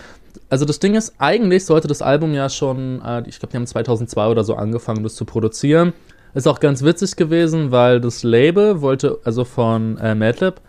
also 0.49 0.65
das 0.65 0.79
Ding 0.79 0.95
ist, 0.95 1.15
eigentlich 1.19 1.65
sollte 1.65 1.89
das 1.89 2.03
Album 2.03 2.33
ja 2.35 2.49
schon, 2.49 3.03
äh, 3.05 3.23
ich 3.27 3.39
glaube, 3.39 3.51
die 3.53 3.57
haben 3.57 3.67
2002 3.67 4.29
oder 4.29 4.45
so 4.45 4.55
angefangen, 4.55 5.03
das 5.03 5.15
zu 5.15 5.25
produzieren. 5.25 5.93
Ist 6.35 6.47
auch 6.47 6.61
ganz 6.61 6.85
witzig 6.85 7.17
gewesen, 7.17 7.73
weil 7.73 8.01
das 8.01 8.23
Label 8.23 8.81
wollte, 8.81 9.19
also 9.25 9.45
von 9.45 9.99
äh, 9.99 10.15
Madlib, 10.15 10.61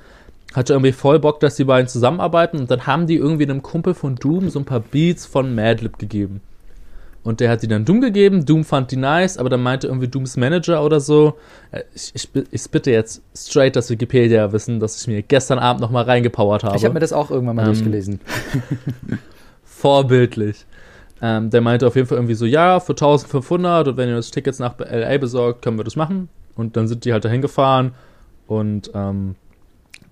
hatte 0.53 0.73
irgendwie 0.73 0.91
voll 0.91 1.19
Bock, 1.19 1.39
dass 1.39 1.55
die 1.55 1.63
beiden 1.63 1.87
zusammenarbeiten 1.87 2.59
und 2.59 2.69
dann 2.69 2.85
haben 2.85 3.07
die 3.07 3.15
irgendwie 3.15 3.43
einem 3.43 3.61
Kumpel 3.61 3.93
von 3.93 4.15
Doom 4.15 4.49
so 4.49 4.59
ein 4.59 4.65
paar 4.65 4.81
Beats 4.81 5.25
von 5.25 5.55
Madlib 5.55 5.97
gegeben. 5.97 6.41
Und 7.23 7.39
der 7.39 7.51
hat 7.51 7.61
die 7.61 7.67
dann 7.67 7.85
Doom 7.85 8.01
gegeben. 8.01 8.45
Doom 8.45 8.63
fand 8.63 8.89
die 8.91 8.95
nice, 8.95 9.37
aber 9.37 9.49
dann 9.49 9.61
meinte 9.61 9.87
irgendwie 9.87 10.07
Dooms 10.07 10.37
Manager 10.37 10.83
oder 10.83 10.99
so. 10.99 11.35
Äh, 11.71 11.83
ich, 11.93 12.11
ich, 12.15 12.29
ich 12.49 12.69
bitte 12.71 12.89
jetzt 12.89 13.21
straight 13.35 13.75
das 13.75 13.91
Wikipedia 13.91 14.51
wissen, 14.51 14.79
dass 14.79 14.99
ich 14.99 15.07
mir 15.07 15.21
gestern 15.21 15.59
Abend 15.59 15.81
nochmal 15.81 16.05
reingepowert 16.05 16.63
habe. 16.63 16.75
Ich 16.77 16.83
habe 16.83 16.95
mir 16.95 16.99
das 16.99 17.13
auch 17.13 17.29
irgendwann 17.29 17.57
mal 17.57 17.67
ähm, 17.67 17.73
durchgelesen. 17.73 18.19
vorbildlich. 19.63 20.65
Ähm, 21.21 21.51
der 21.51 21.61
meinte 21.61 21.85
auf 21.85 21.95
jeden 21.95 22.07
Fall 22.07 22.17
irgendwie 22.17 22.33
so, 22.33 22.45
ja, 22.45 22.79
für 22.79 22.93
1500 22.93 23.89
und 23.89 23.97
wenn 23.97 24.09
ihr 24.09 24.15
das 24.15 24.31
Tickets 24.31 24.57
nach 24.57 24.79
LA 24.79 25.19
besorgt, 25.19 25.61
können 25.61 25.77
wir 25.77 25.83
das 25.83 25.95
machen. 25.95 26.29
Und 26.55 26.75
dann 26.75 26.87
sind 26.87 27.05
die 27.05 27.13
halt 27.13 27.23
dahin 27.23 27.41
gefahren 27.41 27.93
und 28.47 28.89
ähm, 28.95 29.35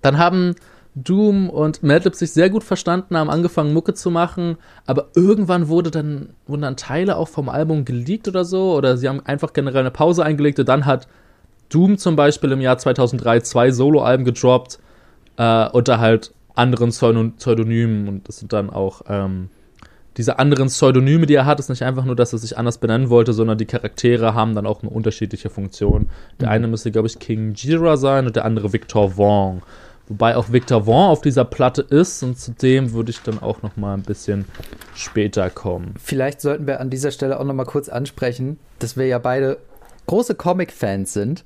dann 0.02 0.18
haben 0.18 0.54
Doom 0.94 1.48
und 1.48 1.82
Madlib 1.82 2.14
sich 2.14 2.32
sehr 2.32 2.50
gut 2.50 2.64
verstanden, 2.64 3.16
haben 3.16 3.30
angefangen 3.30 3.72
Mucke 3.72 3.94
zu 3.94 4.10
machen, 4.10 4.56
aber 4.86 5.08
irgendwann 5.14 5.68
wurde 5.68 5.90
dann, 5.90 6.30
wurden 6.46 6.62
dann 6.62 6.76
Teile 6.76 7.16
auch 7.16 7.28
vom 7.28 7.48
Album 7.48 7.84
geleakt 7.84 8.26
oder 8.26 8.44
so, 8.44 8.74
oder 8.74 8.96
sie 8.96 9.08
haben 9.08 9.24
einfach 9.24 9.52
generell 9.52 9.80
eine 9.80 9.90
Pause 9.90 10.24
eingelegt 10.24 10.58
und 10.58 10.68
dann 10.68 10.86
hat 10.86 11.06
Doom 11.68 11.98
zum 11.98 12.16
Beispiel 12.16 12.50
im 12.50 12.60
Jahr 12.60 12.78
2003 12.78 13.40
zwei 13.40 13.70
Soloalben 13.70 14.24
gedroppt, 14.24 14.80
äh, 15.36 15.68
unter 15.68 16.00
halt 16.00 16.32
anderen 16.54 16.90
Pseudonymen 16.90 18.08
und 18.08 18.28
das 18.28 18.38
sind 18.38 18.52
dann 18.52 18.68
auch 18.68 19.02
ähm, 19.08 19.48
diese 20.16 20.38
anderen 20.38 20.66
Pseudonyme, 20.66 21.26
die 21.26 21.34
er 21.34 21.46
hat, 21.46 21.60
ist 21.60 21.68
nicht 21.68 21.84
einfach 21.84 22.04
nur, 22.04 22.16
dass 22.16 22.32
er 22.32 22.38
sich 22.38 22.58
anders 22.58 22.78
benennen 22.78 23.10
wollte, 23.10 23.32
sondern 23.32 23.58
die 23.58 23.66
Charaktere 23.66 24.34
haben 24.34 24.54
dann 24.54 24.66
auch 24.66 24.82
eine 24.82 24.90
unterschiedliche 24.90 25.50
Funktion. 25.50 26.08
Der 26.40 26.48
mhm. 26.48 26.52
eine 26.52 26.66
müsste, 26.66 26.90
glaube 26.90 27.06
ich, 27.06 27.18
King 27.18 27.54
Jira 27.54 27.96
sein 27.96 28.26
und 28.26 28.34
der 28.34 28.44
andere 28.44 28.72
Victor 28.72 29.12
Vaughn. 29.12 29.62
Wobei 30.10 30.36
auch 30.36 30.50
Victor 30.50 30.86
Vaughn 30.86 31.08
auf 31.08 31.20
dieser 31.20 31.44
Platte 31.44 31.82
ist 31.82 32.24
und 32.24 32.36
zu 32.36 32.50
dem 32.50 32.92
würde 32.92 33.12
ich 33.12 33.22
dann 33.22 33.38
auch 33.38 33.62
noch 33.62 33.76
mal 33.76 33.94
ein 33.94 34.02
bisschen 34.02 34.44
später 34.92 35.48
kommen. 35.50 35.94
Vielleicht 36.02 36.40
sollten 36.40 36.66
wir 36.66 36.80
an 36.80 36.90
dieser 36.90 37.12
Stelle 37.12 37.38
auch 37.38 37.44
noch 37.44 37.54
mal 37.54 37.64
kurz 37.64 37.88
ansprechen, 37.88 38.58
dass 38.80 38.96
wir 38.96 39.06
ja 39.06 39.20
beide 39.20 39.58
große 40.08 40.34
Comic-Fans 40.34 41.12
sind 41.12 41.44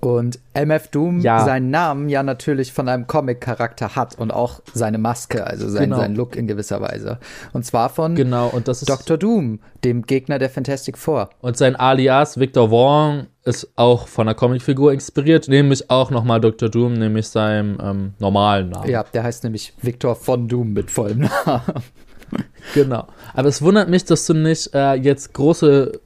und 0.00 0.38
MF 0.54 0.88
Doom 0.88 1.20
ja. 1.20 1.44
seinen 1.44 1.70
Namen 1.70 2.08
ja 2.08 2.22
natürlich 2.22 2.72
von 2.72 2.88
einem 2.88 3.06
Comic-Charakter 3.06 3.96
hat 3.96 4.18
und 4.18 4.30
auch 4.30 4.60
seine 4.72 4.98
Maske, 4.98 5.46
also 5.46 5.68
sein, 5.68 5.84
genau. 5.84 5.96
sein 5.96 6.14
Look 6.14 6.36
in 6.36 6.46
gewisser 6.46 6.80
Weise. 6.80 7.18
Und 7.52 7.64
zwar 7.64 7.88
von 7.88 8.14
genau, 8.14 8.48
und 8.48 8.68
das 8.68 8.82
ist 8.82 8.90
Dr. 8.90 9.16
Doom, 9.16 9.60
dem 9.84 10.02
Gegner 10.02 10.38
der 10.38 10.50
Fantastic 10.50 10.98
Four. 10.98 11.30
Und 11.40 11.56
sein 11.56 11.76
Alias 11.76 12.38
Victor 12.38 12.70
Vaughn 12.70 13.26
ist 13.44 13.70
auch 13.76 14.06
von 14.08 14.28
einer 14.28 14.34
Comicfigur 14.34 14.92
inspiriert, 14.92 15.48
nämlich 15.48 15.90
auch 15.90 16.10
nochmal 16.10 16.40
Dr. 16.40 16.68
Doom, 16.68 16.94
nämlich 16.94 17.28
seinem 17.28 17.78
ähm, 17.82 18.14
normalen 18.18 18.70
Namen. 18.70 18.90
Ja, 18.90 19.02
der 19.02 19.22
heißt 19.22 19.44
nämlich 19.44 19.72
Victor 19.80 20.14
von 20.14 20.48
Doom 20.48 20.72
mit 20.72 20.90
vollem 20.90 21.20
Namen. 21.20 21.82
genau. 22.74 23.06
Aber 23.34 23.48
es 23.48 23.62
wundert 23.62 23.88
mich, 23.88 24.04
dass 24.04 24.26
du 24.26 24.34
nicht 24.34 24.74
äh, 24.74 24.94
jetzt 24.94 25.32
große 25.32 26.00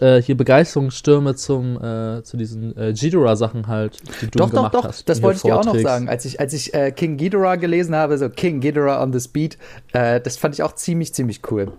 äh, 0.00 0.20
hier 0.20 0.36
Begeisterungsstürme 0.36 1.34
zum, 1.34 1.76
äh, 1.82 2.22
zu 2.22 2.36
diesen 2.36 2.76
äh, 2.76 2.92
Ghidorah-Sachen 2.92 3.66
halt, 3.66 3.98
die 4.20 4.26
du 4.26 4.38
doch, 4.38 4.50
gemacht 4.50 4.74
doch, 4.74 4.82
doch. 4.82 4.88
hast. 4.88 5.08
Das 5.08 5.22
wollte 5.22 5.36
ich 5.36 5.42
dir 5.42 5.58
auch 5.58 5.64
noch 5.64 5.78
sagen. 5.78 6.08
Als 6.08 6.24
ich, 6.24 6.40
als 6.40 6.52
ich 6.52 6.74
äh, 6.74 6.90
King 6.90 7.16
Ghidorah 7.16 7.56
gelesen 7.56 7.94
habe, 7.94 8.18
so 8.18 8.28
King 8.28 8.60
Ghidorah 8.60 9.02
on 9.02 9.12
the 9.12 9.20
Speed, 9.20 9.56
äh, 9.92 10.20
das 10.20 10.36
fand 10.36 10.54
ich 10.54 10.62
auch 10.62 10.74
ziemlich, 10.74 11.14
ziemlich 11.14 11.40
cool. 11.50 11.72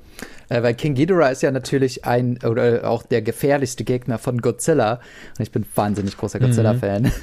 Äh, 0.49 0.63
weil 0.63 0.73
King 0.73 0.93
Ghidorah 0.95 1.29
ist 1.29 1.41
ja 1.41 1.51
natürlich 1.51 2.05
ein, 2.05 2.39
oder 2.45 2.89
auch 2.89 3.03
der 3.03 3.21
gefährlichste 3.21 3.83
Gegner 3.83 4.17
von 4.17 4.41
Godzilla. 4.41 4.99
Und 5.37 5.43
ich 5.43 5.51
bin 5.51 5.65
wahnsinnig 5.75 6.17
großer 6.17 6.39
mhm. 6.39 6.45
Godzilla-Fan. 6.45 7.03
Mhm. 7.03 7.11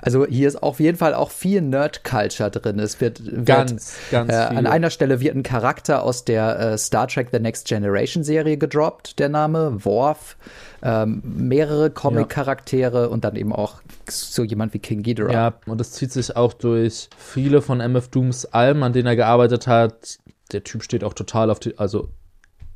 Also 0.00 0.26
hier 0.26 0.48
ist 0.48 0.62
auf 0.62 0.80
jeden 0.80 0.96
Fall 0.96 1.14
auch 1.14 1.30
viel 1.30 1.60
Nerd-Culture 1.60 2.50
drin. 2.50 2.78
Es 2.78 3.00
wird, 3.00 3.24
wird 3.24 3.44
ganz, 3.44 3.96
ganz 4.10 4.32
äh, 4.32 4.36
An 4.36 4.66
einer 4.66 4.90
Stelle 4.90 5.20
wird 5.20 5.34
ein 5.34 5.42
Charakter 5.42 6.02
aus 6.02 6.24
der 6.24 6.58
äh, 6.58 6.78
Star 6.78 7.08
Trek 7.08 7.28
The 7.32 7.40
Next 7.40 7.66
Generation 7.66 8.22
Serie 8.22 8.56
gedroppt, 8.56 9.18
der 9.18 9.28
Name, 9.28 9.84
Worf. 9.84 10.36
Ähm, 10.82 11.22
mehrere 11.24 11.90
Comic-Charaktere 11.90 13.02
ja. 13.02 13.06
und 13.06 13.24
dann 13.24 13.36
eben 13.36 13.54
auch 13.54 13.80
so 14.08 14.44
jemand 14.44 14.74
wie 14.74 14.78
King 14.78 15.02
Ghidorah. 15.02 15.32
Ja, 15.32 15.54
und 15.66 15.80
das 15.80 15.92
zieht 15.92 16.12
sich 16.12 16.36
auch 16.36 16.52
durch 16.52 17.08
viele 17.16 17.62
von 17.62 17.80
MF 17.80 18.08
Dooms 18.08 18.44
Alben, 18.44 18.82
an 18.82 18.92
denen 18.92 19.06
er 19.06 19.16
gearbeitet 19.16 19.66
hat. 19.66 20.18
Der 20.52 20.62
Typ 20.62 20.82
steht 20.82 21.02
auch 21.02 21.14
total 21.14 21.50
auf 21.50 21.58
die, 21.58 21.78
also 21.78 22.08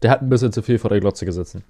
der 0.02 0.10
hat 0.10 0.22
ein 0.22 0.28
bisschen 0.28 0.52
zu 0.52 0.62
viel 0.62 0.78
vor 0.78 0.90
der 0.90 1.00
Glotze 1.00 1.26
gesessen. 1.26 1.64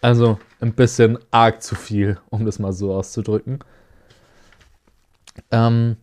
Also 0.00 0.38
ein 0.60 0.72
bisschen 0.72 1.18
arg 1.30 1.62
zu 1.62 1.74
viel, 1.74 2.18
um 2.30 2.44
das 2.44 2.58
mal 2.58 2.72
so 2.72 2.94
auszudrücken. 2.94 3.60
Ähm, 5.50 5.96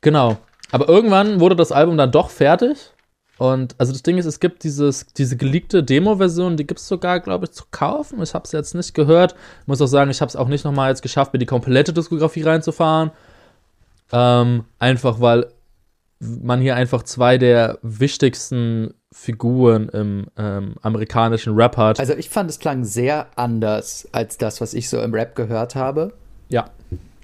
genau. 0.00 0.38
Aber 0.70 0.88
irgendwann 0.88 1.40
wurde 1.40 1.56
das 1.56 1.72
Album 1.72 1.96
dann 1.96 2.12
doch 2.12 2.30
fertig. 2.30 2.92
Und 3.38 3.76
also 3.78 3.92
das 3.92 4.02
Ding 4.02 4.18
ist, 4.18 4.26
es 4.26 4.40
gibt 4.40 4.64
dieses, 4.64 5.06
diese 5.06 5.36
geleakte 5.36 5.84
Demo-Version, 5.84 6.56
die 6.56 6.66
gibt 6.66 6.80
es 6.80 6.88
sogar, 6.88 7.20
glaube 7.20 7.46
ich, 7.46 7.52
zu 7.52 7.64
kaufen. 7.70 8.20
Ich 8.20 8.34
habe 8.34 8.44
es 8.44 8.52
jetzt 8.52 8.74
nicht 8.74 8.94
gehört. 8.94 9.36
Muss 9.66 9.80
auch 9.80 9.86
sagen, 9.86 10.10
ich 10.10 10.20
habe 10.20 10.28
es 10.28 10.36
auch 10.36 10.48
nicht 10.48 10.64
nochmal 10.64 10.90
jetzt 10.90 11.02
geschafft, 11.02 11.32
mir 11.32 11.38
die 11.38 11.46
komplette 11.46 11.92
Diskografie 11.92 12.42
reinzufahren. 12.42 13.12
Ähm, 14.12 14.64
einfach 14.78 15.20
weil 15.20 15.46
man 16.20 16.60
hier 16.60 16.74
einfach 16.74 17.04
zwei 17.04 17.38
der 17.38 17.78
wichtigsten 17.82 18.94
Figuren 19.12 19.88
im 19.88 20.26
ähm, 20.36 20.74
amerikanischen 20.82 21.54
Rap 21.54 21.76
hat. 21.76 21.98
Also 21.98 22.14
ich 22.14 22.28
fand, 22.28 22.50
es 22.50 22.58
klang 22.58 22.84
sehr 22.84 23.26
anders 23.36 24.06
als 24.12 24.36
das, 24.36 24.60
was 24.60 24.74
ich 24.74 24.88
so 24.88 25.00
im 25.00 25.14
Rap 25.14 25.34
gehört 25.34 25.74
habe. 25.74 26.12
Ja. 26.48 26.70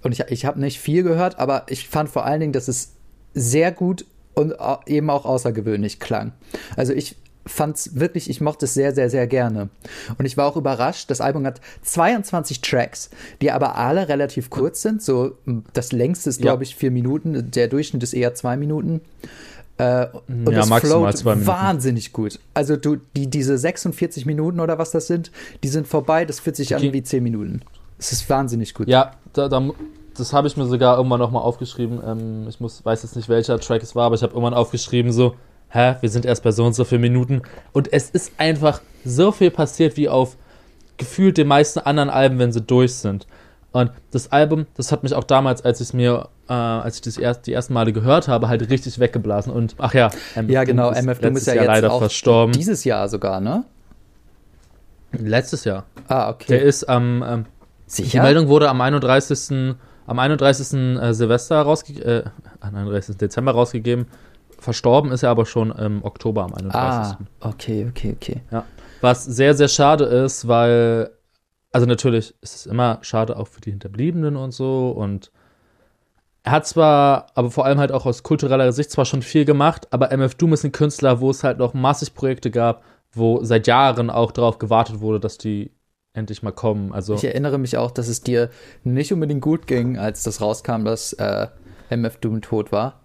Und 0.02 0.12
ich, 0.12 0.20
ich 0.28 0.44
habe 0.46 0.60
nicht 0.60 0.80
viel 0.80 1.02
gehört, 1.02 1.38
aber 1.38 1.64
ich 1.68 1.88
fand 1.88 2.08
vor 2.08 2.24
allen 2.24 2.40
Dingen, 2.40 2.52
dass 2.52 2.68
es 2.68 2.92
sehr 3.34 3.72
gut 3.72 4.06
und 4.34 4.54
eben 4.86 5.10
auch 5.10 5.24
außergewöhnlich 5.24 6.00
klang. 6.00 6.32
Also 6.76 6.92
ich 6.92 7.16
fand 7.46 7.76
es 7.76 7.98
wirklich, 7.98 8.30
ich 8.30 8.40
mochte 8.40 8.64
es 8.64 8.74
sehr, 8.74 8.94
sehr, 8.94 9.10
sehr 9.10 9.26
gerne. 9.26 9.68
Und 10.18 10.24
ich 10.24 10.36
war 10.36 10.46
auch 10.46 10.56
überrascht. 10.56 11.10
Das 11.10 11.20
Album 11.20 11.44
hat 11.46 11.60
22 11.82 12.60
Tracks, 12.60 13.10
die 13.42 13.50
aber 13.50 13.76
alle 13.76 14.08
relativ 14.08 14.50
kurz 14.50 14.82
sind. 14.82 15.02
So, 15.02 15.36
das 15.72 15.92
längste 15.92 16.30
ist, 16.30 16.40
glaube 16.40 16.62
ich, 16.62 16.76
vier 16.76 16.90
Minuten. 16.90 17.50
Der 17.50 17.68
Durchschnitt 17.68 18.02
ist 18.02 18.14
eher 18.14 18.34
zwei 18.34 18.56
Minuten. 18.56 19.02
Äh, 19.76 20.06
und 20.28 20.50
ja, 20.50 20.64
das 20.64 20.80
float 20.80 21.24
wahnsinnig 21.24 22.12
gut. 22.12 22.38
Also 22.54 22.76
du, 22.76 22.96
die, 23.16 23.28
diese 23.28 23.58
46 23.58 24.24
Minuten 24.24 24.60
oder 24.60 24.78
was 24.78 24.92
das 24.92 25.08
sind, 25.08 25.32
die 25.62 25.68
sind 25.68 25.88
vorbei, 25.88 26.24
das 26.24 26.40
fühlt 26.40 26.56
sich 26.56 26.74
okay. 26.74 26.88
an 26.88 26.92
wie 26.92 27.02
10 27.02 27.22
Minuten. 27.22 27.62
Es 27.98 28.12
ist 28.12 28.28
wahnsinnig 28.30 28.74
gut. 28.74 28.86
Ja, 28.86 29.12
da, 29.32 29.48
da, 29.48 29.70
das 30.16 30.32
habe 30.32 30.46
ich 30.46 30.56
mir 30.56 30.66
sogar 30.66 30.96
irgendwann 30.96 31.18
nochmal 31.18 31.42
aufgeschrieben. 31.42 32.00
Ähm, 32.06 32.46
ich 32.48 32.60
muss, 32.60 32.84
weiß 32.84 33.02
jetzt 33.02 33.16
nicht, 33.16 33.28
welcher 33.28 33.58
Track 33.58 33.82
es 33.82 33.96
war, 33.96 34.06
aber 34.06 34.14
ich 34.14 34.22
habe 34.22 34.32
irgendwann 34.32 34.54
aufgeschrieben, 34.54 35.12
so, 35.12 35.34
hä, 35.70 35.96
wir 36.00 36.08
sind 36.08 36.24
erst 36.24 36.44
bei 36.44 36.52
so 36.52 36.64
und 36.64 36.74
so 36.74 36.84
vielen 36.84 37.00
Minuten. 37.00 37.42
Und 37.72 37.92
es 37.92 38.10
ist 38.10 38.32
einfach 38.38 38.80
so 39.04 39.32
viel 39.32 39.50
passiert 39.50 39.96
wie 39.96 40.08
auf 40.08 40.36
gefühlt 40.98 41.36
den 41.36 41.48
meisten 41.48 41.80
anderen 41.80 42.10
Alben, 42.10 42.38
wenn 42.38 42.52
sie 42.52 42.62
durch 42.62 42.94
sind. 42.94 43.26
Und 43.74 43.90
das 44.12 44.30
Album, 44.30 44.66
das 44.76 44.92
hat 44.92 45.02
mich 45.02 45.14
auch 45.14 45.24
damals, 45.24 45.64
als 45.64 45.80
ich 45.80 45.88
es 45.88 45.92
mir, 45.94 46.28
äh, 46.48 46.52
als 46.52 46.94
ich 46.94 47.00
das 47.02 47.18
erst, 47.18 47.48
die 47.48 47.52
ersten 47.52 47.74
Male 47.74 47.92
gehört 47.92 48.28
habe, 48.28 48.46
halt 48.46 48.70
richtig 48.70 49.00
weggeblasen. 49.00 49.52
Und 49.52 49.74
ach 49.78 49.92
ja, 49.94 50.10
MF 50.36 50.48
ja 50.48 50.62
genau, 50.62 50.92
Doom 50.92 51.08
MF 51.08 51.18
Doom 51.18 51.36
ist 51.36 51.48
ja 51.48 51.54
Jahr 51.54 51.64
jetzt 51.64 51.74
leider 51.74 51.92
auch 51.92 51.98
verstorben. 51.98 52.52
Dieses 52.52 52.84
Jahr 52.84 53.08
sogar, 53.08 53.40
ne? 53.40 53.64
Letztes 55.10 55.64
Jahr. 55.64 55.86
Ah, 56.06 56.30
okay. 56.30 56.44
Der 56.50 56.62
ist 56.62 56.84
am, 56.84 57.22
ähm, 57.22 57.28
ähm, 57.28 57.46
Sicher? 57.86 58.20
Die 58.20 58.20
Meldung 58.20 58.46
wurde 58.46 58.68
am 58.68 58.80
31. 58.80 59.74
am 60.06 60.18
31. 60.20 61.00
Äh, 61.00 61.12
Silvester 61.12 61.60
rausgegeben, 61.60 62.08
äh, 62.08 62.22
31. 62.60 63.16
Dezember 63.16 63.52
rausgegeben. 63.52 64.06
Verstorben 64.60 65.10
ist 65.10 65.24
er 65.24 65.30
aber 65.30 65.46
schon 65.46 65.72
im 65.72 66.04
Oktober 66.04 66.44
am 66.44 66.54
31. 66.54 66.76
Ah, 66.80 67.18
okay, 67.40 67.86
okay, 67.90 68.14
okay. 68.16 68.40
Ja. 68.52 68.64
Was 69.00 69.24
sehr, 69.24 69.54
sehr 69.54 69.68
schade 69.68 70.04
ist, 70.04 70.46
weil 70.46 71.10
also 71.74 71.86
natürlich 71.86 72.34
ist 72.40 72.54
es 72.54 72.66
immer 72.66 73.00
schade 73.02 73.36
auch 73.36 73.48
für 73.48 73.60
die 73.60 73.72
Hinterbliebenen 73.72 74.36
und 74.36 74.52
so 74.52 74.90
und 74.90 75.32
er 76.44 76.52
hat 76.52 76.68
zwar, 76.68 77.26
aber 77.34 77.50
vor 77.50 77.64
allem 77.64 77.78
halt 77.78 77.90
auch 77.90 78.06
aus 78.06 78.22
kultureller 78.22 78.70
Sicht 78.70 78.92
zwar 78.92 79.06
schon 79.06 79.22
viel 79.22 79.44
gemacht, 79.44 79.88
aber 79.90 80.12
MF 80.12 80.36
Doom 80.36 80.52
ist 80.52 80.64
ein 80.64 80.70
Künstler, 80.70 81.20
wo 81.20 81.30
es 81.30 81.42
halt 81.42 81.58
noch 81.58 81.74
massig 81.74 82.14
Projekte 82.14 82.52
gab, 82.52 82.84
wo 83.12 83.42
seit 83.42 83.66
Jahren 83.66 84.08
auch 84.08 84.30
darauf 84.30 84.58
gewartet 84.58 85.00
wurde, 85.00 85.18
dass 85.18 85.36
die 85.36 85.72
endlich 86.12 86.44
mal 86.44 86.52
kommen. 86.52 86.92
Also 86.92 87.14
ich 87.14 87.24
erinnere 87.24 87.58
mich 87.58 87.76
auch, 87.76 87.90
dass 87.90 88.06
es 88.06 88.22
dir 88.22 88.50
nicht 88.84 89.12
unbedingt 89.12 89.40
gut 89.40 89.66
ging, 89.66 89.98
als 89.98 90.22
das 90.22 90.40
rauskam, 90.40 90.84
dass 90.84 91.12
äh, 91.14 91.48
MF 91.90 92.18
Doom 92.18 92.40
tot 92.40 92.70
war. 92.70 93.00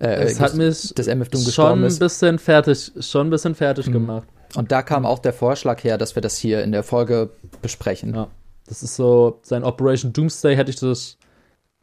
Äh, 0.00 0.24
es 0.24 0.40
hat 0.40 0.54
mich 0.54 0.92
das 0.96 1.06
MF 1.06 1.28
Doom 1.28 1.42
schon 1.42 1.84
ein 1.84 1.98
bisschen 1.98 2.40
fertig, 2.40 2.90
schon 2.98 3.28
ein 3.28 3.30
bisschen 3.30 3.54
fertig 3.54 3.86
mhm. 3.86 3.92
gemacht. 3.92 4.26
Und 4.56 4.72
da 4.72 4.82
kam 4.82 5.06
auch 5.06 5.18
der 5.18 5.32
Vorschlag 5.32 5.82
her, 5.84 5.98
dass 5.98 6.14
wir 6.14 6.22
das 6.22 6.36
hier 6.36 6.62
in 6.62 6.72
der 6.72 6.82
Folge 6.82 7.30
besprechen. 7.62 8.14
Ja. 8.14 8.28
Das 8.66 8.82
ist 8.82 8.96
so, 8.96 9.40
sein 9.42 9.64
Operation 9.64 10.12
Doomsday 10.12 10.56
hätte 10.56 10.70
ich 10.70 10.76
das 10.76 11.18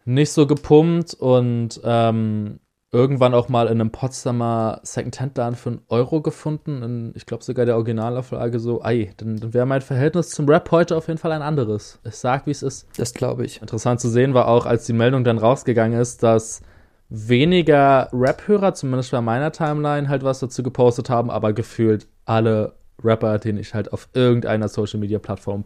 nicht 0.05 0.31
so 0.31 0.47
gepumpt 0.47 1.13
und 1.13 1.79
ähm, 1.83 2.59
irgendwann 2.91 3.33
auch 3.33 3.49
mal 3.49 3.67
in 3.67 3.79
einem 3.79 3.91
Potsdamer 3.91 4.79
Second-Hand-Laden 4.83 5.55
für 5.55 5.69
einen 5.69 5.81
Euro 5.89 6.21
gefunden. 6.21 6.81
In, 6.81 7.11
ich 7.15 7.25
glaube 7.25 7.43
sogar 7.43 7.65
der 7.65 7.75
Originalauflage 7.75 8.59
so, 8.59 8.83
ei, 8.83 9.13
dann, 9.17 9.37
dann 9.37 9.53
wäre 9.53 9.65
mein 9.65 9.81
Verhältnis 9.81 10.29
zum 10.29 10.49
Rap 10.49 10.71
heute 10.71 10.97
auf 10.97 11.07
jeden 11.07 11.19
Fall 11.19 11.31
ein 11.31 11.41
anderes. 11.41 11.99
Ich 12.03 12.15
sag, 12.15 12.47
wie 12.47 12.51
es 12.51 12.63
ist. 12.63 12.87
Das 12.97 13.13
glaube 13.13 13.45
ich. 13.45 13.61
Interessant 13.61 13.99
zu 13.99 14.09
sehen 14.09 14.33
war 14.33 14.47
auch, 14.47 14.65
als 14.65 14.85
die 14.85 14.93
Meldung 14.93 15.23
dann 15.23 15.37
rausgegangen 15.37 15.99
ist, 15.99 16.23
dass 16.23 16.61
weniger 17.09 18.09
Rap-Hörer, 18.13 18.73
zumindest 18.73 19.11
bei 19.11 19.21
meiner 19.21 19.51
Timeline, 19.51 20.09
halt 20.09 20.23
was 20.23 20.39
dazu 20.39 20.63
gepostet 20.63 21.09
haben, 21.09 21.29
aber 21.29 21.53
gefühlt 21.53 22.07
alle 22.29 22.73
Rapper, 23.03 23.39
den 23.39 23.57
ich 23.57 23.73
halt 23.73 23.93
auf 23.93 24.09
irgendeiner 24.13 24.67
Social 24.67 24.99
Media 24.99 25.19
Plattform 25.19 25.63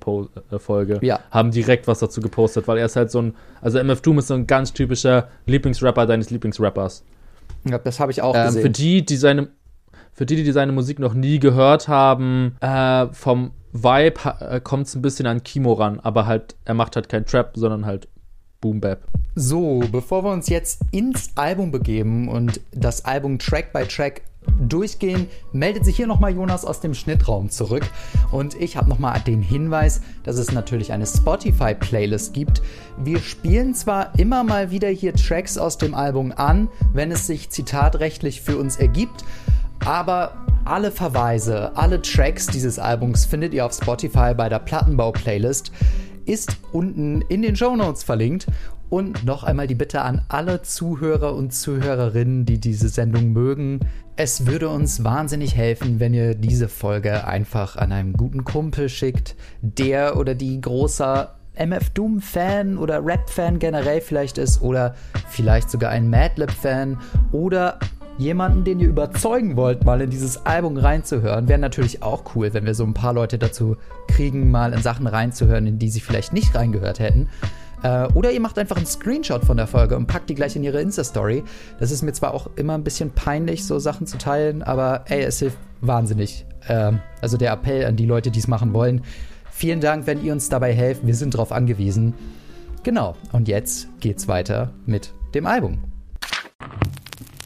äh, 0.51 0.59
folge, 0.59 0.99
ja. 1.01 1.19
haben 1.31 1.51
direkt 1.51 1.87
was 1.87 1.99
dazu 1.99 2.21
gepostet, 2.21 2.67
weil 2.67 2.77
er 2.77 2.85
ist 2.85 2.95
halt 2.95 3.11
so 3.11 3.21
ein, 3.21 3.35
also 3.61 3.79
MF 3.79 4.01
Doom 4.01 4.19
ist 4.19 4.27
so 4.27 4.35
ein 4.35 4.47
ganz 4.47 4.73
typischer 4.73 5.27
Lieblingsrapper 5.45 6.05
deines 6.05 6.29
Lieblingsrappers. 6.29 7.03
Ja, 7.65 7.77
das 7.77 7.99
habe 7.99 8.11
ich 8.11 8.21
auch 8.21 8.35
ähm, 8.35 8.45
gesehen. 8.45 8.61
Für 8.61 8.69
die, 8.69 9.05
die 9.05 9.15
seine, 9.15 9.47
für 10.11 10.25
die, 10.25 10.43
die 10.43 10.51
seine 10.51 10.71
Musik 10.71 10.99
noch 10.99 11.13
nie 11.13 11.39
gehört 11.39 11.87
haben, 11.87 12.55
äh, 12.61 13.07
vom 13.11 13.51
Vibe 13.71 14.19
äh, 14.39 14.59
kommt 14.61 14.87
es 14.87 14.95
ein 14.95 15.01
bisschen 15.01 15.25
an 15.25 15.43
Kimo 15.43 15.73
ran, 15.73 15.99
aber 15.99 16.27
halt, 16.27 16.55
er 16.65 16.75
macht 16.75 16.95
halt 16.95 17.09
kein 17.09 17.25
Trap, 17.25 17.53
sondern 17.55 17.85
halt 17.85 18.07
Boom 18.61 18.79
Bap. 18.79 19.01
So, 19.35 19.83
bevor 19.91 20.23
wir 20.23 20.31
uns 20.31 20.47
jetzt 20.47 20.81
ins 20.91 21.31
Album 21.35 21.71
begeben 21.71 22.29
und 22.29 22.61
das 22.71 23.03
Album 23.03 23.39
Track 23.39 23.73
by 23.73 23.85
Track 23.85 24.21
durchgehen, 24.59 25.27
meldet 25.51 25.85
sich 25.85 25.95
hier 25.95 26.07
nochmal 26.07 26.33
Jonas 26.33 26.65
aus 26.65 26.79
dem 26.79 26.93
Schnittraum 26.93 27.49
zurück. 27.49 27.83
Und 28.31 28.55
ich 28.55 28.77
habe 28.77 28.89
nochmal 28.89 29.19
den 29.21 29.41
Hinweis, 29.41 30.01
dass 30.23 30.37
es 30.37 30.51
natürlich 30.51 30.91
eine 30.91 31.05
Spotify-Playlist 31.05 32.33
gibt. 32.33 32.61
Wir 32.97 33.19
spielen 33.19 33.73
zwar 33.73 34.17
immer 34.17 34.43
mal 34.43 34.71
wieder 34.71 34.89
hier 34.89 35.13
Tracks 35.13 35.57
aus 35.57 35.77
dem 35.77 35.93
Album 35.93 36.33
an, 36.35 36.69
wenn 36.93 37.11
es 37.11 37.27
sich 37.27 37.49
zitatrechtlich 37.49 38.41
für 38.41 38.57
uns 38.57 38.77
ergibt, 38.77 39.23
aber 39.85 40.33
alle 40.65 40.91
Verweise, 40.91 41.75
alle 41.75 42.01
Tracks 42.01 42.47
dieses 42.47 42.79
Albums 42.79 43.25
findet 43.25 43.53
ihr 43.53 43.65
auf 43.65 43.73
Spotify 43.73 44.33
bei 44.33 44.47
der 44.47 44.59
Plattenbau-Playlist. 44.59 45.71
Ist 46.25 46.55
unten 46.71 47.21
in 47.23 47.41
den 47.41 47.57
Show 47.57 47.75
Notes 47.75 48.01
verlinkt. 48.01 48.47
Und 48.89 49.25
noch 49.25 49.43
einmal 49.43 49.67
die 49.67 49.75
Bitte 49.75 50.01
an 50.01 50.21
alle 50.27 50.61
Zuhörer 50.61 51.33
und 51.33 51.53
Zuhörerinnen, 51.53 52.45
die 52.45 52.59
diese 52.59 52.89
Sendung 52.89 53.31
mögen. 53.33 53.79
Es 54.15 54.45
würde 54.45 54.69
uns 54.69 55.03
wahnsinnig 55.03 55.55
helfen, 55.55 55.99
wenn 55.99 56.13
ihr 56.13 56.35
diese 56.35 56.67
Folge 56.69 57.25
einfach 57.25 57.75
an 57.75 57.91
einen 57.91 58.13
guten 58.13 58.43
Kumpel 58.43 58.89
schickt, 58.89 59.35
der 59.61 60.17
oder 60.17 60.35
die 60.35 60.61
großer 60.61 61.35
MF 61.55 61.89
Doom-Fan 61.91 62.77
oder 62.77 63.03
Rap-Fan 63.03 63.59
generell 63.59 64.01
vielleicht 64.01 64.37
ist 64.37 64.61
oder 64.61 64.95
vielleicht 65.29 65.69
sogar 65.69 65.91
ein 65.91 66.09
Madlib-Fan 66.09 66.99
oder 67.31 67.79
jemanden, 68.17 68.63
den 68.63 68.79
ihr 68.79 68.89
überzeugen 68.89 69.55
wollt, 69.55 69.85
mal 69.85 70.01
in 70.01 70.09
dieses 70.09 70.45
Album 70.45 70.77
reinzuhören. 70.77 71.47
Wäre 71.47 71.59
natürlich 71.59 72.03
auch 72.03 72.35
cool, 72.35 72.53
wenn 72.53 72.65
wir 72.65 72.75
so 72.75 72.83
ein 72.83 72.93
paar 72.93 73.13
Leute 73.13 73.37
dazu 73.37 73.77
kriegen, 74.07 74.51
mal 74.51 74.73
in 74.73 74.81
Sachen 74.81 75.07
reinzuhören, 75.07 75.67
in 75.67 75.79
die 75.79 75.89
sie 75.89 75.99
vielleicht 75.99 76.33
nicht 76.33 76.53
reingehört 76.55 76.99
hätten. 76.99 77.27
Äh, 77.83 78.07
oder 78.13 78.31
ihr 78.31 78.39
macht 78.39 78.57
einfach 78.57 78.77
einen 78.77 78.85
Screenshot 78.85 79.43
von 79.45 79.57
der 79.57 79.67
Folge 79.67 79.95
und 79.95 80.07
packt 80.07 80.29
die 80.29 80.35
gleich 80.35 80.55
in 80.55 80.63
ihre 80.63 80.81
Insta-Story. 80.81 81.43
Das 81.79 81.91
ist 81.91 82.01
mir 82.01 82.13
zwar 82.13 82.33
auch 82.33 82.49
immer 82.55 82.73
ein 82.73 82.83
bisschen 82.83 83.11
peinlich, 83.11 83.65
so 83.65 83.77
Sachen 83.77 84.07
zu 84.07 84.17
teilen, 84.17 84.63
aber 84.63 85.05
ey, 85.09 85.21
es 85.21 85.39
hilft 85.39 85.57
wahnsinnig. 85.81 86.45
Ähm, 86.67 86.99
also 87.21 87.37
der 87.37 87.51
Appell 87.51 87.85
an 87.85 87.95
die 87.95 88.05
Leute, 88.05 88.31
die 88.31 88.39
es 88.39 88.47
machen 88.47 88.73
wollen. 88.73 89.01
Vielen 89.51 89.81
Dank, 89.81 90.07
wenn 90.07 90.23
ihr 90.23 90.33
uns 90.33 90.49
dabei 90.49 90.73
helft. 90.73 91.05
Wir 91.05 91.15
sind 91.15 91.35
darauf 91.35 91.51
angewiesen. 91.51 92.13
Genau, 92.83 93.15
und 93.31 93.47
jetzt 93.47 93.87
geht's 93.99 94.27
weiter 94.27 94.71
mit 94.85 95.13
dem 95.35 95.45
Album. 95.45 95.83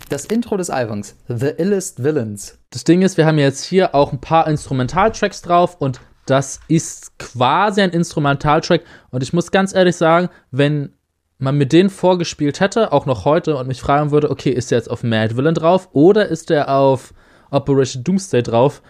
Das 0.09 0.25
Intro 0.25 0.55
des 0.55 0.69
Albums, 0.69 1.15
The 1.27 1.51
Illest 1.57 2.01
Villains. 2.01 2.59
Das 2.69 2.85
Ding 2.85 3.01
ist, 3.01 3.17
wir 3.17 3.25
haben 3.25 3.37
jetzt 3.37 3.65
hier 3.65 3.93
auch 3.93 4.13
ein 4.13 4.21
paar 4.21 4.47
Instrumentaltracks 4.47 5.41
drauf 5.41 5.75
und 5.79 5.99
das 6.29 6.59
ist 6.67 7.17
quasi 7.19 7.81
ein 7.81 7.89
Instrumentaltrack. 7.89 8.81
Und 9.09 9.23
ich 9.23 9.33
muss 9.33 9.51
ganz 9.51 9.73
ehrlich 9.73 9.95
sagen, 9.95 10.29
wenn 10.51 10.93
man 11.39 11.57
mir 11.57 11.67
den 11.67 11.89
vorgespielt 11.89 12.59
hätte, 12.59 12.91
auch 12.91 13.05
noch 13.05 13.25
heute, 13.25 13.55
und 13.57 13.67
mich 13.67 13.81
fragen 13.81 14.11
würde, 14.11 14.31
okay, 14.31 14.49
ist 14.49 14.71
der 14.71 14.79
jetzt 14.79 14.89
auf 14.89 15.03
Mad 15.03 15.37
Villain 15.37 15.55
drauf 15.55 15.89
oder 15.93 16.27
ist 16.27 16.49
der 16.49 16.73
auf 16.73 17.13
Operation 17.51 18.03
Doomsday 18.03 18.43
drauf? 18.43 18.81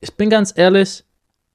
Ich 0.00 0.14
bin 0.16 0.30
ganz 0.30 0.52
ehrlich, 0.56 1.04